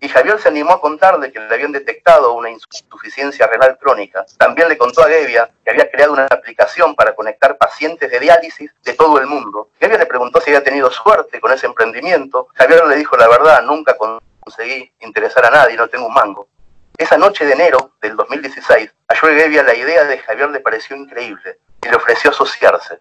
Y 0.00 0.08
Javier 0.08 0.38
se 0.38 0.48
animó 0.48 0.72
a 0.72 0.80
contarle 0.80 1.32
que 1.32 1.40
le 1.40 1.54
habían 1.54 1.72
detectado 1.72 2.34
una 2.34 2.50
insuficiencia 2.50 3.46
renal 3.46 3.78
crónica. 3.78 4.26
También 4.36 4.68
le 4.68 4.76
contó 4.76 5.02
a 5.02 5.08
Gebbia 5.08 5.48
que 5.64 5.70
había 5.70 5.90
creado 5.90 6.12
una 6.12 6.26
aplicación 6.26 6.94
para 6.94 7.14
conectar 7.14 7.56
pacientes 7.56 8.10
de 8.10 8.20
diálisis 8.20 8.70
de 8.82 8.92
todo 8.94 9.18
el 9.18 9.26
mundo. 9.26 9.70
Gebbia 9.80 9.96
le 9.96 10.06
preguntó 10.06 10.40
si 10.40 10.50
había 10.50 10.62
tenido 10.62 10.90
suerte 10.90 11.40
con 11.40 11.52
ese 11.52 11.66
emprendimiento. 11.66 12.48
Javier 12.54 12.86
le 12.86 12.96
dijo 12.96 13.16
la 13.16 13.28
verdad, 13.28 13.62
nunca 13.62 13.96
conseguí 13.96 14.92
interesar 15.00 15.46
a 15.46 15.50
nadie, 15.50 15.76
no 15.76 15.88
tengo 15.88 16.06
un 16.06 16.14
mango. 16.14 16.48
Esa 16.98 17.16
noche 17.16 17.46
de 17.46 17.52
enero 17.54 17.92
del 18.02 18.16
2016, 18.16 18.90
a 19.08 19.16
Joe 19.16 19.34
Gebbia 19.40 19.62
la 19.62 19.74
idea 19.74 20.04
de 20.04 20.18
Javier 20.18 20.50
le 20.50 20.60
pareció 20.60 20.96
increíble 20.96 21.58
y 21.82 21.88
le 21.88 21.96
ofreció 21.96 22.30
asociarse 22.30 23.00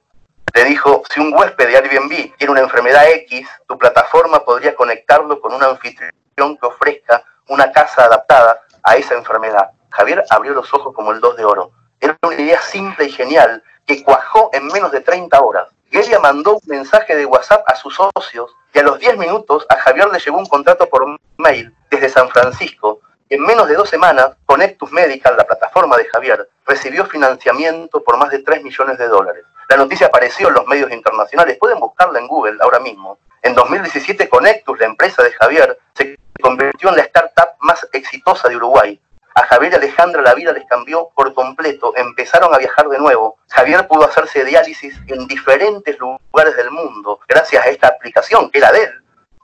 le 0.54 0.66
dijo, 0.66 1.04
si 1.10 1.20
un 1.20 1.34
huésped 1.34 1.68
de 1.68 1.78
Airbnb 1.78 2.36
tiene 2.38 2.52
una 2.52 2.62
enfermedad 2.62 3.10
X, 3.10 3.48
tu 3.68 3.78
plataforma 3.78 4.44
podría 4.44 4.76
conectarlo 4.76 5.40
con 5.40 5.54
un 5.54 5.64
anfitrión 5.64 6.12
que 6.58 6.66
ofrezca 6.66 7.24
una 7.48 7.72
casa 7.72 8.06
adaptada 8.06 8.62
a 8.84 8.96
esa 8.96 9.16
enfermedad. 9.16 9.72
Javier 9.90 10.24
abrió 10.30 10.54
los 10.54 10.74
ojos 10.74 10.94
como 10.96 11.12
el 11.12 11.20
dos 11.20 11.38
de 11.38 11.46
oro. 11.46 11.72
Era 12.00 12.18
una 12.24 12.36
idea 12.36 12.62
simple 12.62 13.06
y 13.06 13.12
genial 13.12 13.64
que 13.86 14.04
cuajó 14.04 14.50
en 14.54 14.68
menos 14.68 14.92
de 14.92 15.02
30 15.02 15.40
horas. 15.40 15.68
Geria 15.90 16.20
mandó 16.20 16.54
un 16.54 16.62
mensaje 16.66 17.16
de 17.16 17.26
WhatsApp 17.26 17.64
a 17.68 17.76
sus 17.76 17.96
socios 17.96 18.56
y 18.74 18.80
a 18.80 18.84
los 18.84 19.00
10 19.00 19.18
minutos 19.18 19.66
a 19.70 19.76
Javier 19.76 20.10
le 20.10 20.20
llegó 20.20 20.38
un 20.38 20.46
contrato 20.46 20.88
por 20.88 21.06
mail 21.38 21.76
desde 21.90 22.10
San 22.10 22.30
Francisco 22.30 23.02
en 23.32 23.42
menos 23.44 23.66
de 23.70 23.76
dos 23.76 23.90
semanas, 23.90 24.32
Connectus 24.46 24.92
Medical, 24.92 25.38
la 25.38 25.46
plataforma 25.48 25.96
de 25.96 26.04
Javier, 26.04 26.50
recibió 26.66 27.06
financiamiento 27.06 28.04
por 28.04 28.18
más 28.18 28.30
de 28.30 28.40
3 28.40 28.62
millones 28.62 28.98
de 28.98 29.08
dólares. 29.08 29.46
La 29.72 29.78
noticia 29.78 30.08
apareció 30.08 30.50
en 30.50 30.56
los 30.56 30.68
medios 30.68 30.92
internacionales, 30.92 31.58
pueden 31.58 31.80
buscarla 31.80 32.20
en 32.20 32.28
Google 32.28 32.58
ahora 32.60 32.82
mismo. 32.82 33.20
En 33.42 33.56
2017, 33.56 34.28
Connectus, 34.28 34.78
la 34.78 34.86
empresa 34.86 35.24
de 35.24 35.32
Javier, 35.32 35.80
se 35.94 36.18
convirtió 36.42 36.90
en 36.90 36.98
la 36.98 37.04
startup 37.04 37.52
más 37.62 37.88
exitosa 37.94 38.50
de 38.50 38.58
Uruguay. 38.58 39.00
A 39.34 39.44
Javier 39.44 39.72
y 39.72 39.76
Alejandra 39.76 40.22
la 40.22 40.34
vida 40.34 40.52
les 40.52 40.66
cambió 40.66 41.08
por 41.16 41.34
completo, 41.34 41.94
empezaron 41.96 42.54
a 42.54 42.58
viajar 42.58 42.90
de 42.90 43.00
nuevo. 43.00 43.38
Javier 43.50 43.88
pudo 43.88 44.04
hacerse 44.04 44.44
diálisis 44.44 44.94
en 45.08 45.26
diferentes 45.26 45.98
lugares 46.00 46.58
del 46.58 46.70
mundo, 46.70 47.22
gracias 47.26 47.66
a 47.66 47.70
esta 47.70 47.88
aplicación 47.88 48.52
que 48.52 48.58
era 48.58 48.74
de 48.74 48.84
él. 48.84 48.92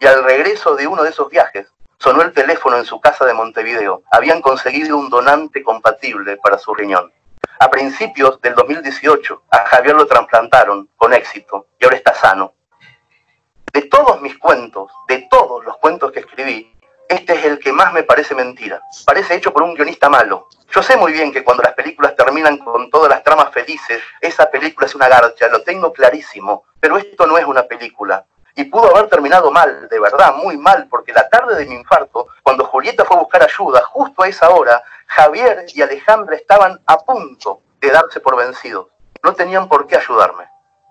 Y 0.02 0.08
al 0.08 0.26
regreso 0.26 0.76
de 0.76 0.88
uno 0.88 1.04
de 1.04 1.12
esos 1.12 1.30
viajes, 1.30 1.68
Sonó 2.00 2.22
el 2.22 2.32
teléfono 2.32 2.78
en 2.78 2.86
su 2.86 3.02
casa 3.02 3.26
de 3.26 3.34
Montevideo. 3.34 4.04
Habían 4.12 4.40
conseguido 4.42 4.98
un 4.98 5.10
donante 5.10 5.64
compatible 5.64 6.38
para 6.38 6.60
su 6.60 6.74
riñón. 6.76 7.12
A 7.60 7.70
principios 7.72 8.40
del 8.42 8.54
2018, 8.54 9.44
a 9.50 9.58
Javier 9.66 9.96
lo 9.96 10.06
trasplantaron 10.06 10.90
con 10.96 11.14
éxito 11.14 11.68
y 11.80 11.86
ahora 11.86 11.98
está 11.98 12.14
sano. 12.14 12.54
De 13.74 13.82
todos 13.84 14.22
mis 14.22 14.38
cuentos, 14.38 14.92
de 15.08 15.28
todos 15.30 15.66
los 15.66 15.78
cuentos 15.78 16.12
que 16.12 16.20
escribí, 16.20 16.72
este 17.10 17.34
es 17.34 17.46
el 17.46 17.58
que 17.58 17.72
más 17.72 17.94
me 17.94 18.04
parece 18.04 18.36
mentira. 18.36 18.82
Parece 19.06 19.36
hecho 19.36 19.52
por 19.52 19.64
un 19.64 19.74
guionista 19.74 20.08
malo. 20.08 20.50
Yo 20.70 20.84
sé 20.84 20.98
muy 20.98 21.14
bien 21.14 21.32
que 21.32 21.44
cuando 21.44 21.64
las 21.64 21.74
películas 21.74 22.16
terminan 22.16 22.58
con 22.60 22.92
todas 22.92 23.10
las 23.10 23.24
tramas 23.24 23.52
felices, 23.52 24.04
esa 24.22 24.52
película 24.52 24.86
es 24.86 24.94
una 24.94 25.08
garcha, 25.08 25.48
lo 25.48 25.64
tengo 25.64 25.92
clarísimo. 25.92 26.66
Pero 26.80 26.98
esto 26.98 27.26
no 27.26 27.38
es 27.38 27.46
una 27.46 27.64
película 27.64 28.26
y 28.58 28.66
pudo 28.66 28.90
haber 28.90 29.08
terminado 29.08 29.52
mal, 29.52 29.88
de 29.88 30.00
verdad, 30.00 30.34
muy 30.34 30.58
mal, 30.58 30.88
porque 30.90 31.14
la 31.14 31.30
tarde 31.30 31.56
de 31.56 31.68
mi 31.68 31.76
infarto, 31.76 32.30
cuando 32.42 32.66
Julieta 32.66 33.06
fue 33.06 33.16
a 33.16 33.20
buscar 33.20 33.44
ayuda, 33.44 33.84
justo 33.84 34.24
a 34.24 34.28
esa 34.28 34.50
hora, 34.50 34.82
Javier 35.06 35.68
y 35.76 35.84
Alejandra 35.84 36.36
estaban 36.36 36.82
a 36.88 36.98
punto 36.98 37.62
de 37.80 37.92
darse 37.92 38.20
por 38.20 38.36
vencidos. 38.36 38.88
no 39.22 39.34
tenían 39.34 39.70
por 39.70 39.86
qué 39.86 39.98
ayudarme. 39.98 40.46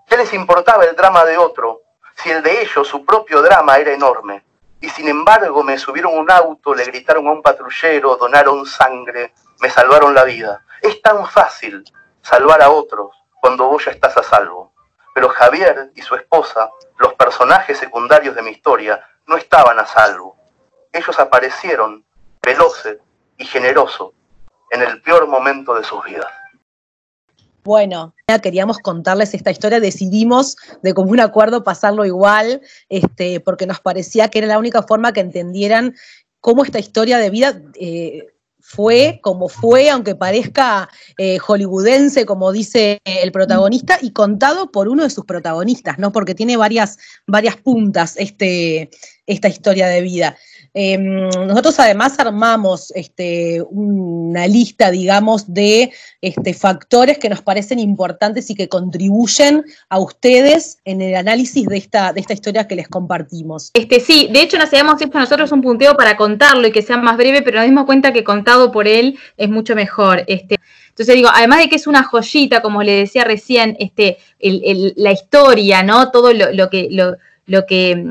¿Qué 0.07 0.15
les 0.15 0.33
importaba 0.33 0.85
el 0.85 0.95
drama 0.95 1.25
de 1.25 1.37
otro 1.37 1.81
si 2.15 2.31
el 2.31 2.41
de 2.41 2.61
ellos, 2.61 2.87
su 2.87 3.03
propio 3.05 3.41
drama, 3.41 3.77
era 3.77 3.91
enorme? 3.91 4.45
Y 4.79 4.87
sin 4.87 5.09
embargo 5.09 5.61
me 5.61 5.77
subieron 5.77 6.17
un 6.17 6.31
auto, 6.31 6.73
le 6.73 6.85
gritaron 6.85 7.27
a 7.27 7.31
un 7.31 7.41
patrullero, 7.41 8.15
donaron 8.15 8.65
sangre, 8.65 9.33
me 9.59 9.69
salvaron 9.69 10.13
la 10.13 10.23
vida. 10.23 10.63
Es 10.81 11.01
tan 11.01 11.25
fácil 11.27 11.83
salvar 12.21 12.61
a 12.61 12.69
otros 12.69 13.11
cuando 13.41 13.67
vos 13.67 13.83
ya 13.83 13.91
estás 13.91 14.15
a 14.15 14.23
salvo. 14.23 14.66
Pero 15.17 15.29
Javier 15.29 15.91
y 15.95 16.01
su 16.03 16.13
esposa, 16.13 16.69
los 16.99 17.15
personajes 17.15 17.79
secundarios 17.79 18.35
de 18.35 18.43
mi 18.43 18.51
historia, 18.51 19.01
no 19.25 19.35
estaban 19.35 19.79
a 19.79 19.85
salvo. 19.87 20.37
Ellos 20.93 21.17
aparecieron 21.17 22.05
veloces 22.39 22.99
y 23.35 23.45
generosos 23.45 24.11
en 24.69 24.83
el 24.83 25.01
peor 25.01 25.25
momento 25.27 25.73
de 25.73 25.83
sus 25.83 26.05
vidas. 26.05 26.31
Bueno, 27.63 28.13
queríamos 28.43 28.77
contarles 28.77 29.33
esta 29.33 29.49
historia, 29.49 29.79
decidimos 29.79 30.55
de 30.83 30.93
común 30.93 31.19
acuerdo 31.19 31.63
pasarlo 31.63 32.05
igual, 32.05 32.61
este, 32.87 33.39
porque 33.39 33.65
nos 33.65 33.79
parecía 33.79 34.29
que 34.29 34.37
era 34.37 34.47
la 34.47 34.59
única 34.59 34.83
forma 34.83 35.13
que 35.13 35.21
entendieran 35.21 35.95
cómo 36.41 36.63
esta 36.63 36.77
historia 36.77 37.17
de 37.17 37.31
vida 37.31 37.59
eh, 37.73 38.27
fue 38.69 39.21
como 39.23 39.47
fue, 39.47 39.89
aunque 39.89 40.13
parezca 40.13 40.89
eh, 41.17 41.37
hollywoodense, 41.37 42.25
como 42.25 42.51
dice 42.51 42.99
el 43.05 43.31
protagonista, 43.31 43.97
y 44.01 44.11
contado 44.11 44.71
por 44.71 44.89
uno 44.89 45.03
de 45.03 45.09
sus 45.09 45.23
protagonistas, 45.23 45.97
¿no? 45.99 46.11
Porque 46.11 46.35
tiene 46.35 46.57
varias, 46.57 46.97
varias 47.25 47.55
puntas 47.55 48.17
este, 48.17 48.89
esta 49.25 49.47
historia 49.47 49.87
de 49.87 50.01
vida. 50.01 50.35
Em, 50.79 51.27
nosotros 51.47 51.79
además 51.79 52.19
armamos 52.19 52.91
este, 52.93 53.63
una 53.71 54.45
lista, 54.45 54.91
digamos, 54.91 55.51
de 55.51 55.91
este, 56.21 56.53
factores 56.53 57.17
que 57.17 57.29
nos 57.29 57.41
parecen 57.41 57.79
importantes 57.79 58.51
y 58.51 58.53
que 58.53 58.69
contribuyen 58.69 59.65
a 59.89 59.97
ustedes 59.97 60.77
en 60.85 61.01
el 61.01 61.15
análisis 61.15 61.65
de 61.65 61.77
esta, 61.77 62.13
historia 62.29 62.67
que 62.67 62.75
les 62.75 62.87
compartimos. 62.87 63.71
Este, 63.73 63.99
sí, 63.99 64.29
de 64.31 64.41
hecho 64.41 64.59
nos 64.59 64.67
habíamos 64.67 65.01
hecho 65.01 65.17
nosotros 65.17 65.51
un 65.51 65.63
punteo 65.63 65.97
para 65.97 66.15
contarlo 66.15 66.67
y 66.67 66.71
que 66.71 66.83
sea 66.83 66.97
más 66.97 67.17
breve, 67.17 67.41
pero 67.41 67.57
nos 67.57 67.65
dimos 67.65 67.85
cuenta 67.85 68.13
que 68.13 68.23
contado 68.23 68.71
por 68.71 68.87
él 68.87 69.17
es 69.35 69.49
mucho 69.49 69.73
mejor. 69.73 70.25
Este, 70.27 70.57
entonces 70.89 71.15
digo, 71.15 71.29
además 71.33 71.57
de 71.57 71.69
que 71.69 71.77
es 71.77 71.87
una 71.87 72.03
joyita, 72.03 72.61
como 72.61 72.83
le 72.83 72.91
decía 72.91 73.23
recién, 73.23 73.75
la 74.39 75.11
historia, 75.11 75.81
¿no? 75.81 76.11
Todo 76.11 76.33
lo, 76.33 76.69
que 76.69 76.87
lo 76.91 77.17
que, 77.65 78.03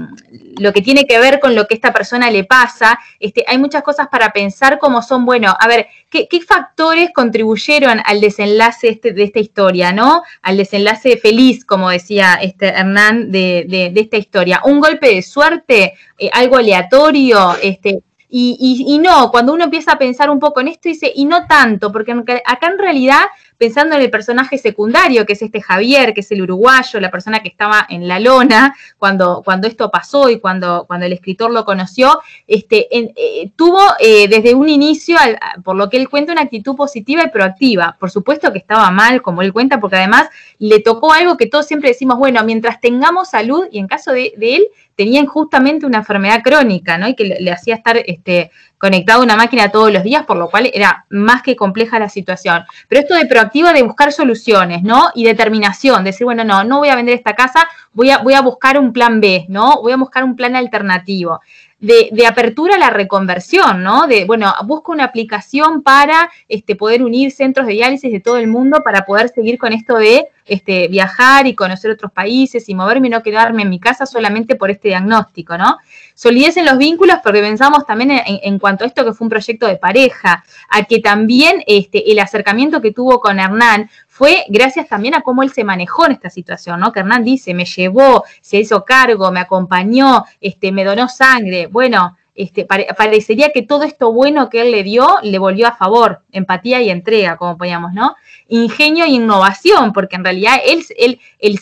lo 0.58 0.72
que 0.72 0.82
tiene 0.82 1.06
que 1.06 1.18
ver 1.18 1.40
con 1.40 1.54
lo 1.54 1.66
que 1.66 1.74
esta 1.74 1.92
persona 1.92 2.30
le 2.30 2.44
pasa, 2.44 2.98
este, 3.20 3.44
hay 3.46 3.58
muchas 3.58 3.82
cosas 3.82 4.08
para 4.08 4.32
pensar 4.32 4.78
como 4.78 5.02
son, 5.02 5.26
bueno, 5.26 5.54
a 5.58 5.68
ver, 5.68 5.88
¿qué, 6.10 6.28
factores 6.46 7.10
contribuyeron 7.12 8.00
al 8.04 8.20
desenlace 8.20 8.88
este, 8.88 9.12
de 9.12 9.24
esta 9.24 9.40
historia, 9.40 9.92
¿no? 9.92 10.22
Al 10.42 10.56
desenlace 10.56 11.18
feliz, 11.18 11.64
como 11.64 11.90
decía 11.90 12.38
este 12.40 12.68
Hernán, 12.68 13.30
de, 13.30 13.92
esta 13.94 14.16
historia. 14.16 14.62
Un 14.64 14.80
golpe 14.80 15.14
de 15.14 15.22
suerte, 15.22 15.94
eh, 16.18 16.30
algo 16.32 16.56
aleatorio, 16.56 17.56
este, 17.62 18.00
y, 18.28 18.84
y, 18.88 18.98
no, 18.98 19.30
cuando 19.30 19.52
uno 19.52 19.64
empieza 19.64 19.92
a 19.92 19.98
pensar 19.98 20.30
un 20.30 20.40
poco 20.40 20.60
en 20.60 20.68
esto, 20.68 20.88
dice, 20.88 21.10
y 21.14 21.24
no 21.24 21.46
tanto, 21.46 21.92
porque 21.92 22.12
acá 22.44 22.66
en 22.66 22.78
realidad 22.78 23.22
pensando 23.58 23.96
en 23.96 24.02
el 24.02 24.10
personaje 24.10 24.58
secundario, 24.58 25.24
que 25.26 25.32
es 25.32 25.42
este 25.42 25.60
Javier, 25.60 26.14
que 26.14 26.20
es 26.20 26.30
el 26.32 26.42
uruguayo, 26.42 27.00
la 27.00 27.10
persona 27.10 27.40
que 27.40 27.48
estaba 27.48 27.86
en 27.88 28.06
la 28.08 28.20
lona 28.20 28.74
cuando, 28.98 29.42
cuando 29.44 29.66
esto 29.66 29.90
pasó 29.90 30.28
y 30.30 30.40
cuando, 30.40 30.84
cuando 30.86 31.06
el 31.06 31.12
escritor 31.12 31.50
lo 31.50 31.64
conoció, 31.64 32.20
este, 32.46 32.88
eh, 32.96 33.50
tuvo 33.56 33.80
eh, 33.98 34.28
desde 34.28 34.54
un 34.54 34.68
inicio, 34.68 35.16
por 35.64 35.76
lo 35.76 35.88
que 35.88 35.96
él 35.96 36.08
cuenta, 36.08 36.32
una 36.32 36.42
actitud 36.42 36.76
positiva 36.76 37.22
y 37.24 37.30
proactiva. 37.30 37.96
Por 37.98 38.10
supuesto 38.10 38.52
que 38.52 38.58
estaba 38.58 38.90
mal, 38.90 39.22
como 39.22 39.42
él 39.42 39.52
cuenta, 39.52 39.80
porque 39.80 39.96
además 39.96 40.28
le 40.58 40.80
tocó 40.80 41.12
algo 41.12 41.36
que 41.36 41.46
todos 41.46 41.66
siempre 41.66 41.90
decimos, 41.90 42.18
bueno, 42.18 42.42
mientras 42.44 42.80
tengamos 42.80 43.30
salud, 43.30 43.66
y 43.70 43.78
en 43.78 43.86
caso 43.86 44.12
de, 44.12 44.34
él, 44.40 44.68
tenían 44.94 45.26
justamente 45.26 45.84
una 45.84 45.98
enfermedad 45.98 46.42
crónica, 46.42 46.96
¿no? 46.96 47.08
Y 47.08 47.14
que 47.14 47.24
le, 47.24 47.50
hacía 47.50 47.74
estar 47.74 47.98
este, 48.06 48.50
conectado 48.78 49.20
a 49.20 49.24
una 49.24 49.36
máquina 49.36 49.70
todos 49.70 49.92
los 49.92 50.02
días, 50.02 50.26
por 50.26 50.36
lo 50.36 50.50
cual 50.50 50.70
era 50.72 51.06
más 51.08 51.42
que 51.42 51.56
compleja 51.56 51.98
la 51.98 52.08
situación. 52.08 52.64
Pero 52.88 53.00
esto 53.00 53.14
de 53.14 53.26
proactiva 53.26 53.72
de 53.72 53.82
buscar 53.82 54.12
soluciones, 54.12 54.82
¿no? 54.82 55.10
Y 55.14 55.24
determinación, 55.24 56.04
decir, 56.04 56.24
bueno, 56.24 56.44
no, 56.44 56.64
no 56.64 56.78
voy 56.78 56.88
a 56.88 56.96
vender 56.96 57.14
esta 57.14 57.34
casa, 57.34 57.68
voy 57.92 58.10
a, 58.10 58.18
voy 58.18 58.34
a 58.34 58.42
buscar 58.42 58.78
un 58.78 58.92
plan 58.92 59.20
B, 59.20 59.46
¿no? 59.48 59.80
Voy 59.80 59.92
a 59.92 59.96
buscar 59.96 60.24
un 60.24 60.36
plan 60.36 60.56
alternativo 60.56 61.40
de, 61.86 62.26
apertura 62.26 62.74
a 62.74 62.78
la 62.78 62.90
reconversión, 62.90 63.82
¿no? 63.82 64.06
De, 64.06 64.24
bueno, 64.24 64.52
busco 64.64 64.92
una 64.92 65.04
aplicación 65.04 65.82
para 65.82 66.30
este, 66.48 66.74
poder 66.76 67.02
unir 67.02 67.30
centros 67.30 67.66
de 67.66 67.74
diálisis 67.74 68.10
de 68.10 68.20
todo 68.20 68.36
el 68.36 68.48
mundo 68.48 68.82
para 68.84 69.04
poder 69.04 69.28
seguir 69.28 69.58
con 69.58 69.72
esto 69.72 69.96
de 69.96 70.28
este, 70.44 70.88
viajar 70.88 71.46
y 71.46 71.54
conocer 71.54 71.90
otros 71.90 72.12
países 72.12 72.68
y 72.68 72.74
moverme 72.74 73.08
y 73.08 73.10
no 73.10 73.22
quedarme 73.22 73.62
en 73.62 73.70
mi 73.70 73.80
casa 73.80 74.06
solamente 74.06 74.54
por 74.54 74.70
este 74.70 74.88
diagnóstico, 74.88 75.56
¿no? 75.58 75.78
Solidez 76.14 76.56
en 76.56 76.66
los 76.66 76.78
vínculos 76.78 77.16
porque 77.22 77.40
pensamos 77.40 77.86
también 77.86 78.12
en, 78.24 78.58
cuanto 78.58 78.84
a 78.84 78.86
esto 78.86 79.04
que 79.04 79.12
fue 79.12 79.26
un 79.26 79.30
proyecto 79.30 79.66
de 79.66 79.76
pareja, 79.76 80.44
a 80.70 80.84
que 80.84 81.00
también 81.00 81.62
este, 81.66 82.10
el 82.10 82.18
acercamiento 82.18 82.80
que 82.80 82.92
tuvo 82.92 83.20
con 83.20 83.38
Hernán 83.38 83.90
fue 84.16 84.46
gracias 84.48 84.88
también 84.88 85.14
a 85.14 85.20
cómo 85.20 85.42
él 85.42 85.52
se 85.52 85.62
manejó 85.62 86.06
en 86.06 86.12
esta 86.12 86.30
situación, 86.30 86.80
¿no? 86.80 86.90
Que 86.90 87.00
Hernán 87.00 87.22
dice, 87.22 87.52
me 87.52 87.66
llevó, 87.66 88.24
se 88.40 88.56
hizo 88.56 88.82
cargo, 88.82 89.30
me 89.30 89.40
acompañó, 89.40 90.24
este, 90.40 90.72
me 90.72 90.84
donó 90.84 91.06
sangre. 91.06 91.66
Bueno, 91.66 92.16
este, 92.34 92.64
parecería 92.64 93.50
que 93.50 93.60
todo 93.60 93.82
esto 93.82 94.14
bueno 94.14 94.48
que 94.48 94.62
él 94.62 94.70
le 94.70 94.82
dio 94.84 95.18
le 95.22 95.38
volvió 95.38 95.68
a 95.68 95.76
favor, 95.76 96.22
empatía 96.32 96.80
y 96.80 96.88
entrega, 96.88 97.36
como 97.36 97.58
poníamos, 97.58 97.92
¿no? 97.92 98.16
Ingenio 98.48 99.04
y 99.04 99.16
innovación, 99.16 99.92
porque 99.92 100.16
en 100.16 100.24
realidad 100.24 100.54
él, 100.64 100.82
él, 100.96 101.20
él 101.38 101.60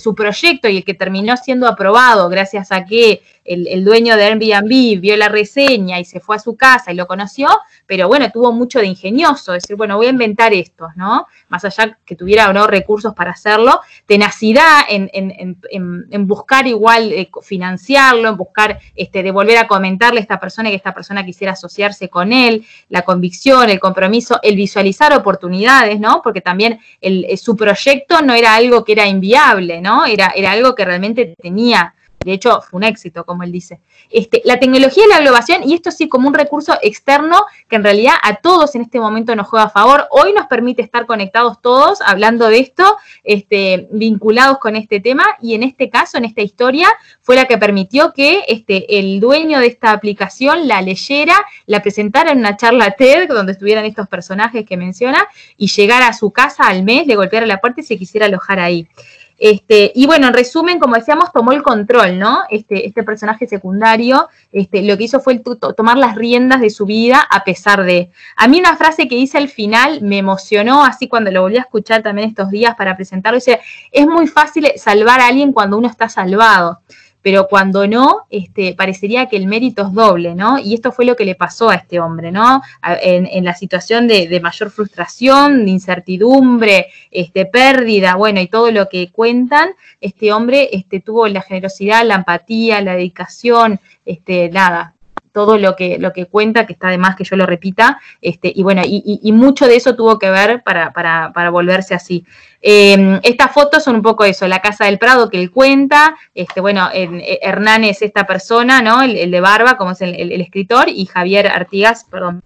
su 0.00 0.16
proyecto 0.16 0.68
y 0.68 0.78
el 0.78 0.84
que 0.84 0.94
terminó 0.94 1.36
siendo 1.36 1.68
aprobado 1.68 2.28
gracias 2.28 2.72
a 2.72 2.84
que 2.84 3.22
el, 3.44 3.84
dueño 3.84 4.16
de 4.16 4.24
Airbnb 4.24 5.00
vio 5.00 5.16
la 5.16 5.28
reseña 5.28 6.00
y 6.00 6.04
se 6.04 6.20
fue 6.20 6.36
a 6.36 6.38
su 6.38 6.56
casa 6.56 6.92
y 6.92 6.96
lo 6.96 7.06
conoció, 7.06 7.48
pero 7.86 8.08
bueno, 8.08 8.30
tuvo 8.30 8.52
mucho 8.52 8.78
de 8.78 8.86
ingenioso, 8.86 9.52
decir, 9.52 9.76
bueno, 9.76 9.96
voy 9.96 10.06
a 10.06 10.10
inventar 10.10 10.54
estos, 10.54 10.96
¿no? 10.96 11.26
Más 11.48 11.64
allá 11.64 11.98
que 12.04 12.16
tuviera 12.16 12.48
o 12.48 12.52
no 12.52 12.66
recursos 12.66 13.14
para 13.14 13.32
hacerlo, 13.32 13.80
tenacidad 14.06 14.80
en, 14.88 15.10
en, 15.12 16.26
buscar 16.26 16.66
igual 16.66 17.12
eh, 17.12 17.30
financiarlo, 17.42 18.30
en 18.30 18.36
buscar 18.36 18.78
este, 18.94 19.22
de 19.22 19.30
volver 19.30 19.58
a 19.58 19.66
comentarle 19.66 20.20
a 20.20 20.22
esta 20.22 20.40
persona 20.40 20.70
que 20.70 20.76
esta 20.76 20.94
persona 20.94 21.24
quisiera 21.24 21.52
asociarse 21.52 22.08
con 22.08 22.32
él, 22.32 22.66
la 22.88 23.02
convicción, 23.02 23.68
el 23.68 23.80
compromiso, 23.80 24.40
el 24.42 24.56
visualizar 24.56 25.12
oportunidades, 25.12 26.00
¿no? 26.00 26.22
Porque 26.22 26.40
también 26.40 26.80
el, 27.00 27.26
eh, 27.28 27.36
su 27.36 27.56
proyecto 27.56 28.22
no 28.22 28.32
era 28.32 28.54
algo 28.54 28.84
que 28.84 28.92
era 28.92 29.06
inviable, 29.06 29.80
¿no? 29.82 30.06
Era, 30.06 30.32
era 30.34 30.52
algo 30.52 30.74
que 30.74 30.84
realmente 30.84 31.34
tenía 31.40 31.94
de 32.24 32.32
hecho, 32.32 32.60
fue 32.62 32.78
un 32.78 32.84
éxito, 32.84 33.24
como 33.24 33.42
él 33.42 33.52
dice. 33.52 33.80
Este, 34.10 34.40
la 34.44 34.58
tecnología 34.58 35.04
y 35.04 35.08
la 35.08 35.20
globalización, 35.20 35.68
y 35.68 35.74
esto 35.74 35.90
sí 35.90 36.08
como 36.08 36.28
un 36.28 36.34
recurso 36.34 36.76
externo 36.82 37.44
que 37.68 37.76
en 37.76 37.84
realidad 37.84 38.14
a 38.22 38.36
todos 38.36 38.74
en 38.74 38.82
este 38.82 38.98
momento 38.98 39.36
nos 39.36 39.46
juega 39.46 39.66
a 39.66 39.70
favor. 39.70 40.06
Hoy 40.10 40.32
nos 40.32 40.46
permite 40.46 40.82
estar 40.82 41.06
conectados 41.06 41.60
todos 41.60 42.00
hablando 42.00 42.48
de 42.48 42.58
esto, 42.60 42.96
este, 43.22 43.88
vinculados 43.90 44.58
con 44.58 44.76
este 44.76 45.00
tema, 45.00 45.24
y 45.40 45.54
en 45.54 45.62
este 45.62 45.90
caso, 45.90 46.18
en 46.18 46.24
esta 46.24 46.42
historia, 46.42 46.88
fue 47.20 47.36
la 47.36 47.44
que 47.44 47.58
permitió 47.58 48.12
que 48.12 48.44
este, 48.48 48.98
el 48.98 49.20
dueño 49.20 49.60
de 49.60 49.66
esta 49.66 49.90
aplicación 49.90 50.66
la 50.66 50.80
leyera, 50.82 51.36
la 51.66 51.82
presentara 51.82 52.32
en 52.32 52.38
una 52.38 52.56
charla 52.56 52.92
TED, 52.92 53.28
donde 53.28 53.52
estuvieran 53.52 53.84
estos 53.84 54.08
personajes 54.08 54.64
que 54.64 54.76
menciona, 54.76 55.26
y 55.56 55.68
llegara 55.68 56.08
a 56.08 56.12
su 56.12 56.30
casa 56.30 56.64
al 56.64 56.84
mes, 56.84 57.06
le 57.06 57.16
golpeara 57.16 57.46
la 57.46 57.60
puerta 57.60 57.80
y 57.80 57.84
se 57.84 57.98
quisiera 57.98 58.26
alojar 58.26 58.58
ahí. 58.60 58.88
Este, 59.38 59.90
y 59.94 60.06
bueno, 60.06 60.28
en 60.28 60.34
resumen, 60.34 60.78
como 60.78 60.94
decíamos, 60.94 61.32
tomó 61.32 61.52
el 61.52 61.62
control, 61.62 62.18
¿no? 62.18 62.42
Este, 62.50 62.86
este 62.86 63.02
personaje 63.02 63.46
secundario, 63.48 64.28
este, 64.52 64.82
lo 64.82 64.96
que 64.96 65.04
hizo 65.04 65.20
fue 65.20 65.42
tomar 65.76 65.98
las 65.98 66.14
riendas 66.14 66.60
de 66.60 66.70
su 66.70 66.86
vida 66.86 67.26
a 67.30 67.42
pesar 67.44 67.84
de. 67.84 68.10
A 68.36 68.46
mí 68.46 68.60
una 68.60 68.76
frase 68.76 69.08
que 69.08 69.16
hice 69.16 69.38
al 69.38 69.48
final 69.48 70.02
me 70.02 70.18
emocionó, 70.18 70.84
así 70.84 71.08
cuando 71.08 71.30
lo 71.30 71.42
volví 71.42 71.56
a 71.56 71.62
escuchar 71.62 72.02
también 72.02 72.28
estos 72.28 72.50
días 72.50 72.74
para 72.76 72.96
presentarlo, 72.96 73.36
dice, 73.36 73.60
es 73.90 74.06
muy 74.06 74.28
fácil 74.28 74.70
salvar 74.76 75.20
a 75.20 75.26
alguien 75.26 75.52
cuando 75.52 75.78
uno 75.78 75.88
está 75.88 76.08
salvado 76.08 76.80
pero 77.24 77.48
cuando 77.48 77.86
no, 77.86 78.26
este, 78.28 78.74
parecería 78.74 79.30
que 79.30 79.38
el 79.38 79.46
mérito 79.46 79.86
es 79.86 79.94
doble, 79.94 80.34
¿no? 80.34 80.58
Y 80.58 80.74
esto 80.74 80.92
fue 80.92 81.06
lo 81.06 81.16
que 81.16 81.24
le 81.24 81.34
pasó 81.34 81.70
a 81.70 81.76
este 81.76 81.98
hombre, 81.98 82.30
¿no? 82.30 82.60
En, 83.00 83.44
la 83.46 83.54
situación 83.54 84.06
de, 84.06 84.38
mayor 84.42 84.70
frustración, 84.70 85.64
de 85.64 85.70
incertidumbre, 85.70 86.88
este, 87.10 87.46
pérdida, 87.46 88.16
bueno, 88.16 88.42
y 88.42 88.46
todo 88.46 88.70
lo 88.70 88.90
que 88.90 89.10
cuentan, 89.10 89.70
este 90.02 90.34
hombre 90.34 90.68
este, 90.72 91.00
tuvo 91.00 91.26
la 91.26 91.40
generosidad, 91.40 92.04
la 92.04 92.16
empatía, 92.16 92.82
la 92.82 92.92
dedicación, 92.92 93.80
este, 94.04 94.50
nada, 94.50 94.93
todo 95.34 95.58
lo 95.58 95.74
que, 95.74 95.98
lo 95.98 96.12
que 96.12 96.26
cuenta, 96.26 96.64
que 96.64 96.74
está 96.74 96.90
de 96.90 96.96
más 96.96 97.16
que 97.16 97.24
yo 97.24 97.34
lo 97.34 97.44
repita, 97.44 97.98
este, 98.22 98.52
y 98.54 98.62
bueno, 98.62 98.82
y, 98.84 99.32
mucho 99.32 99.66
de 99.66 99.74
eso 99.74 99.96
tuvo 99.96 100.16
que 100.16 100.30
ver 100.30 100.62
para, 100.62 100.92
para, 100.92 101.32
para 101.34 101.50
volverse 101.50 101.92
así. 101.92 102.24
Em, 102.60 103.18
estas 103.24 103.50
fotos 103.50 103.82
son 103.82 103.96
un 103.96 104.02
poco 104.02 104.24
eso, 104.24 104.46
la 104.46 104.60
Casa 104.60 104.84
del 104.84 105.00
Prado 105.00 105.28
que 105.28 105.40
él 105.40 105.50
cuenta, 105.50 106.14
este, 106.36 106.60
bueno, 106.60 106.88
eh, 106.94 107.40
Hernán 107.42 107.82
es 107.82 108.00
esta 108.00 108.28
persona, 108.28 108.80
¿no? 108.80 109.02
El, 109.02 109.28
de 109.32 109.40
Barba, 109.40 109.76
como 109.76 109.90
es 109.90 110.00
el, 110.02 110.40
escritor, 110.40 110.88
y 110.88 111.04
Javier 111.06 111.48
Artigas, 111.48 112.04
perdón, 112.04 112.42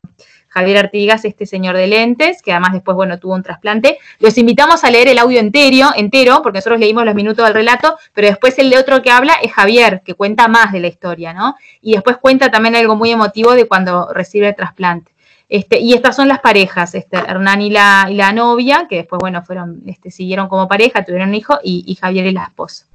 Javier 0.59 0.78
Artigas, 0.78 1.24
este 1.24 1.47
señor 1.47 1.76
de 1.76 1.86
lentes, 1.86 2.43
que 2.43 2.51
además 2.51 2.72
después, 2.72 2.97
bueno, 2.97 3.18
tuvo 3.18 3.35
un 3.35 3.44
trasplante. 3.44 3.98
Los 4.18 4.36
invitamos 4.39 4.82
a 4.82 4.90
leer 4.90 5.06
el 5.06 5.18
audio 5.18 5.39
entero, 5.39 5.90
entero, 5.97 6.40
porque 6.43 6.59
nosotros 6.59 6.80
leímos 6.80 7.05
los 7.05 7.14
minutos 7.14 7.44
del 7.44 7.55
relato, 7.55 7.97
pero 8.12 8.26
después 8.26 8.59
el 8.59 8.68
de 8.68 8.78
otro 8.78 9.01
que 9.01 9.10
habla 9.10 9.35
es 9.40 9.52
Javier, 9.52 10.02
que 10.05 10.14
cuenta 10.14 10.48
más 10.48 10.72
de 10.72 10.80
la 10.80 10.89
historia, 10.89 11.32
¿no? 11.32 11.55
Y 11.80 11.93
después 11.93 12.16
cuenta 12.16 12.51
también 12.51 12.74
algo 12.74 12.97
muy 12.97 13.12
emotivo 13.12 13.52
de 13.55 13.68
cuando 13.68 14.12
recibe 14.12 14.48
el 14.48 14.56
trasplante. 14.56 15.12
Este, 15.48 15.78
y 15.78 15.94
estas 15.94 16.16
son 16.16 16.26
las 16.26 16.40
parejas, 16.40 16.94
este, 16.97 17.16
Hernán 17.18 17.62
y 17.62 17.70
la, 17.70 18.09
y 18.10 18.14
la 18.14 18.32
novia, 18.32 18.86
que 18.89 18.97
después, 18.97 19.20
bueno, 19.20 19.43
fueron, 19.44 19.82
este, 19.86 20.10
siguieron 20.10 20.48
como 20.48 20.66
pareja, 20.66 21.05
tuvieron 21.05 21.28
un 21.28 21.36
hijo, 21.36 21.59
y, 21.62 21.85
y 21.86 21.94
Javier 21.94 22.26
y 22.26 22.32
la 22.32 22.44
esposa. 22.44 22.86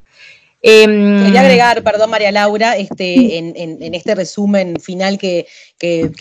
Em, 0.66 1.26
Quería 1.26 1.42
agregar, 1.42 1.84
perdón 1.84 2.10
María 2.10 2.32
Laura, 2.32 2.78
este, 2.78 3.38
en, 3.38 3.94
este 3.94 4.16
resumen 4.16 4.80
final 4.80 5.18
que, 5.18 5.46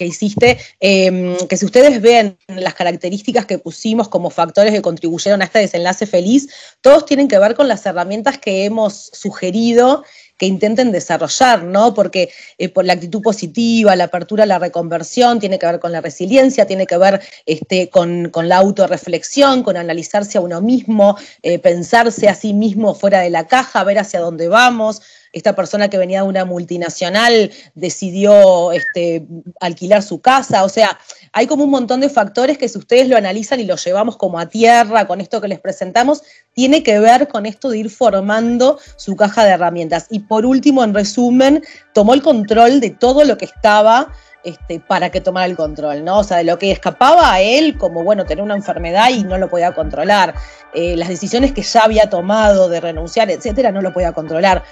hiciste, 0.01 0.59
em, 0.81 1.37
que 1.47 1.57
si 1.57 1.65
ustedes 1.65 2.03
ven 2.03 2.37
las 2.49 2.75
características 2.75 3.47
que 3.47 3.59
pusimos 3.59 4.09
como 4.09 4.31
factores 4.31 4.73
que 4.73 4.83
contribuyeron 4.83 5.43
a 5.43 5.45
este 5.45 5.61
desenlace 5.61 6.07
feliz, 6.07 6.49
todos 6.81 7.07
tienen 7.07 7.29
que 7.29 7.39
ver 7.39 7.55
con 7.55 7.69
las 7.69 7.87
herramientas 7.87 8.37
que 8.37 8.65
hemos 8.65 9.11
sugerido 9.13 10.03
que 10.43 10.47
intenten 10.47 10.91
desarrollar, 10.91 11.63
¿no? 11.63 11.95
Porque 11.95 12.29
eh, 12.59 12.69
por 12.69 12.85
la 12.85 12.95
actitud 12.95 13.23
positiva, 13.23 13.95
la 13.95 14.05
apertura 14.11 14.45
la 14.45 14.59
reconversión, 14.59 15.39
tiene 15.39 15.57
que 15.57 15.67
ver 15.67 15.79
con 15.79 15.93
la 15.93 16.01
resiliencia, 16.01 16.67
tiene 16.67 16.85
que 16.85 16.97
ver 16.99 17.21
este, 17.47 17.91
con, 17.91 18.33
la 18.35 18.57
autorreflexión, 18.57 19.63
con 19.63 19.77
analizarse 19.77 20.39
a 20.39 20.41
uno 20.41 20.61
mismo, 20.61 21.17
eh, 21.45 21.61
pensarse 21.61 22.29
a 22.29 22.35
sí 22.35 22.55
mismo 22.55 22.97
fuera 22.97 23.21
de 23.21 23.31
la 23.31 23.47
caja, 23.47 23.85
ver 23.85 24.01
hacia 24.01 24.19
dónde 24.19 24.49
vamos, 24.49 25.03
esta 25.33 25.55
persona 25.57 25.89
que 25.89 25.99
venía 25.99 26.23
de 26.23 26.29
una 26.29 26.45
multinacional 26.45 27.51
decidió 27.75 28.73
este, 28.73 29.27
alquilar 29.61 30.03
su 30.03 30.21
casa, 30.21 30.65
o 30.65 30.69
sea, 30.69 30.99
hay 31.33 31.47
como 31.47 31.65
un 31.65 31.71
montón 31.71 32.01
de 32.01 32.11
factores 32.11 32.59
que 32.59 32.69
si 32.69 32.79
ustedes 32.79 33.09
lo 33.09 33.17
analizan 33.17 33.59
y 33.61 33.65
lo 33.65 33.77
llevamos 33.77 34.17
como 34.17 34.39
a 34.39 34.47
tierra 34.47 35.07
con 35.07 35.21
esto 35.21 35.41
que 35.41 35.49
les 35.49 35.61
presentamos, 35.61 36.23
tiene 36.53 36.83
que 36.83 36.99
ver 36.99 37.29
con 37.29 37.47
esto 37.47 37.71
de 37.71 37.79
ir 37.79 37.91
formando 37.91 38.79
su 38.97 39.17
caja 39.17 39.45
de 39.45 39.53
herramientas. 39.53 40.07
Y 40.11 40.21
por 40.21 40.45
último, 40.45 40.85
en 40.85 40.93
resumen, 40.93 41.65
tomó 41.95 42.13
el 42.13 42.23
control 42.23 42.81
de 42.81 42.91
todo 42.91 43.25
lo 43.25 43.39
que 43.39 43.47
estaba 43.47 44.13
este, 44.45 44.81
para 44.81 45.11
que 45.11 45.21
tomara 45.21 45.47
el 45.47 45.57
control, 45.57 46.05
¿no? 46.05 46.19
O 46.19 46.25
sea, 46.25 46.39
de 46.39 46.45
lo 46.45 46.59
que 46.59 46.73
escapaba 46.73 47.33
a 47.33 47.41
él, 47.41 47.79
como 47.79 48.03
bueno, 48.03 48.27
tener 48.27 48.43
una 48.43 48.57
enfermedad 48.57 49.09
y 49.11 49.23
no 49.23 49.39
lo 49.39 49.49
podía 49.49 49.73
controlar, 49.73 50.35
eh, 50.75 50.97
las 50.97 51.09
decisiones 51.09 51.53
que 51.53 51.63
ya 51.63 51.85
había 51.85 52.11
tomado 52.11 52.69
de 52.69 52.81
renunciar, 52.81 53.31
etcétera, 53.31 53.71
no 53.71 53.81
lo 53.81 53.93
podía 53.93 54.13
controlar 54.13 54.65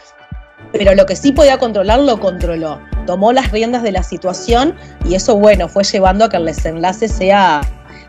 pero 0.73 0.95
lo 0.95 1.07
que 1.07 1.17
sí 1.17 1.33
podía 1.33 1.59
controlar 1.59 2.01
lo 2.01 2.21
controló. 2.21 2.81
Tomó 3.07 3.33
las 3.33 3.51
riendas 3.51 3.83
de 3.83 3.93
la 3.93 4.03
situación 4.03 4.75
y 5.05 5.15
eso, 5.15 5.37
bueno, 5.37 5.69
fue 5.69 5.85
llevando 5.85 6.25
a 6.25 6.29
que 6.29 6.37
el 6.37 6.47
desenlace 6.47 7.09
sea 7.09 7.61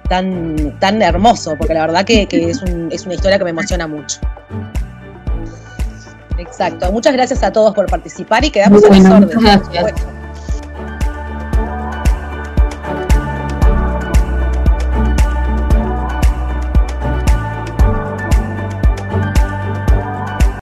tan, 0.09 0.77
tan 0.79 1.01
hermoso, 1.01 1.55
porque 1.57 1.73
la 1.73 1.87
verdad 1.87 2.05
que, 2.05 2.27
es, 2.31 2.61
una 3.05 3.13
historia 3.13 3.37
que 3.37 3.43
me 3.43 3.49
emociona 3.51 3.87
mucho. 3.87 4.19
Exacto. 6.37 6.91
Muchas 6.91 7.13
gracias 7.13 7.43
a 7.43 7.51
todos 7.51 7.73
por 7.73 7.85
participar 7.87 8.43
y 8.43 8.51
quedamos 8.51 8.83
a 8.83 8.89
las 8.89 9.05
órdenes. 9.05 9.61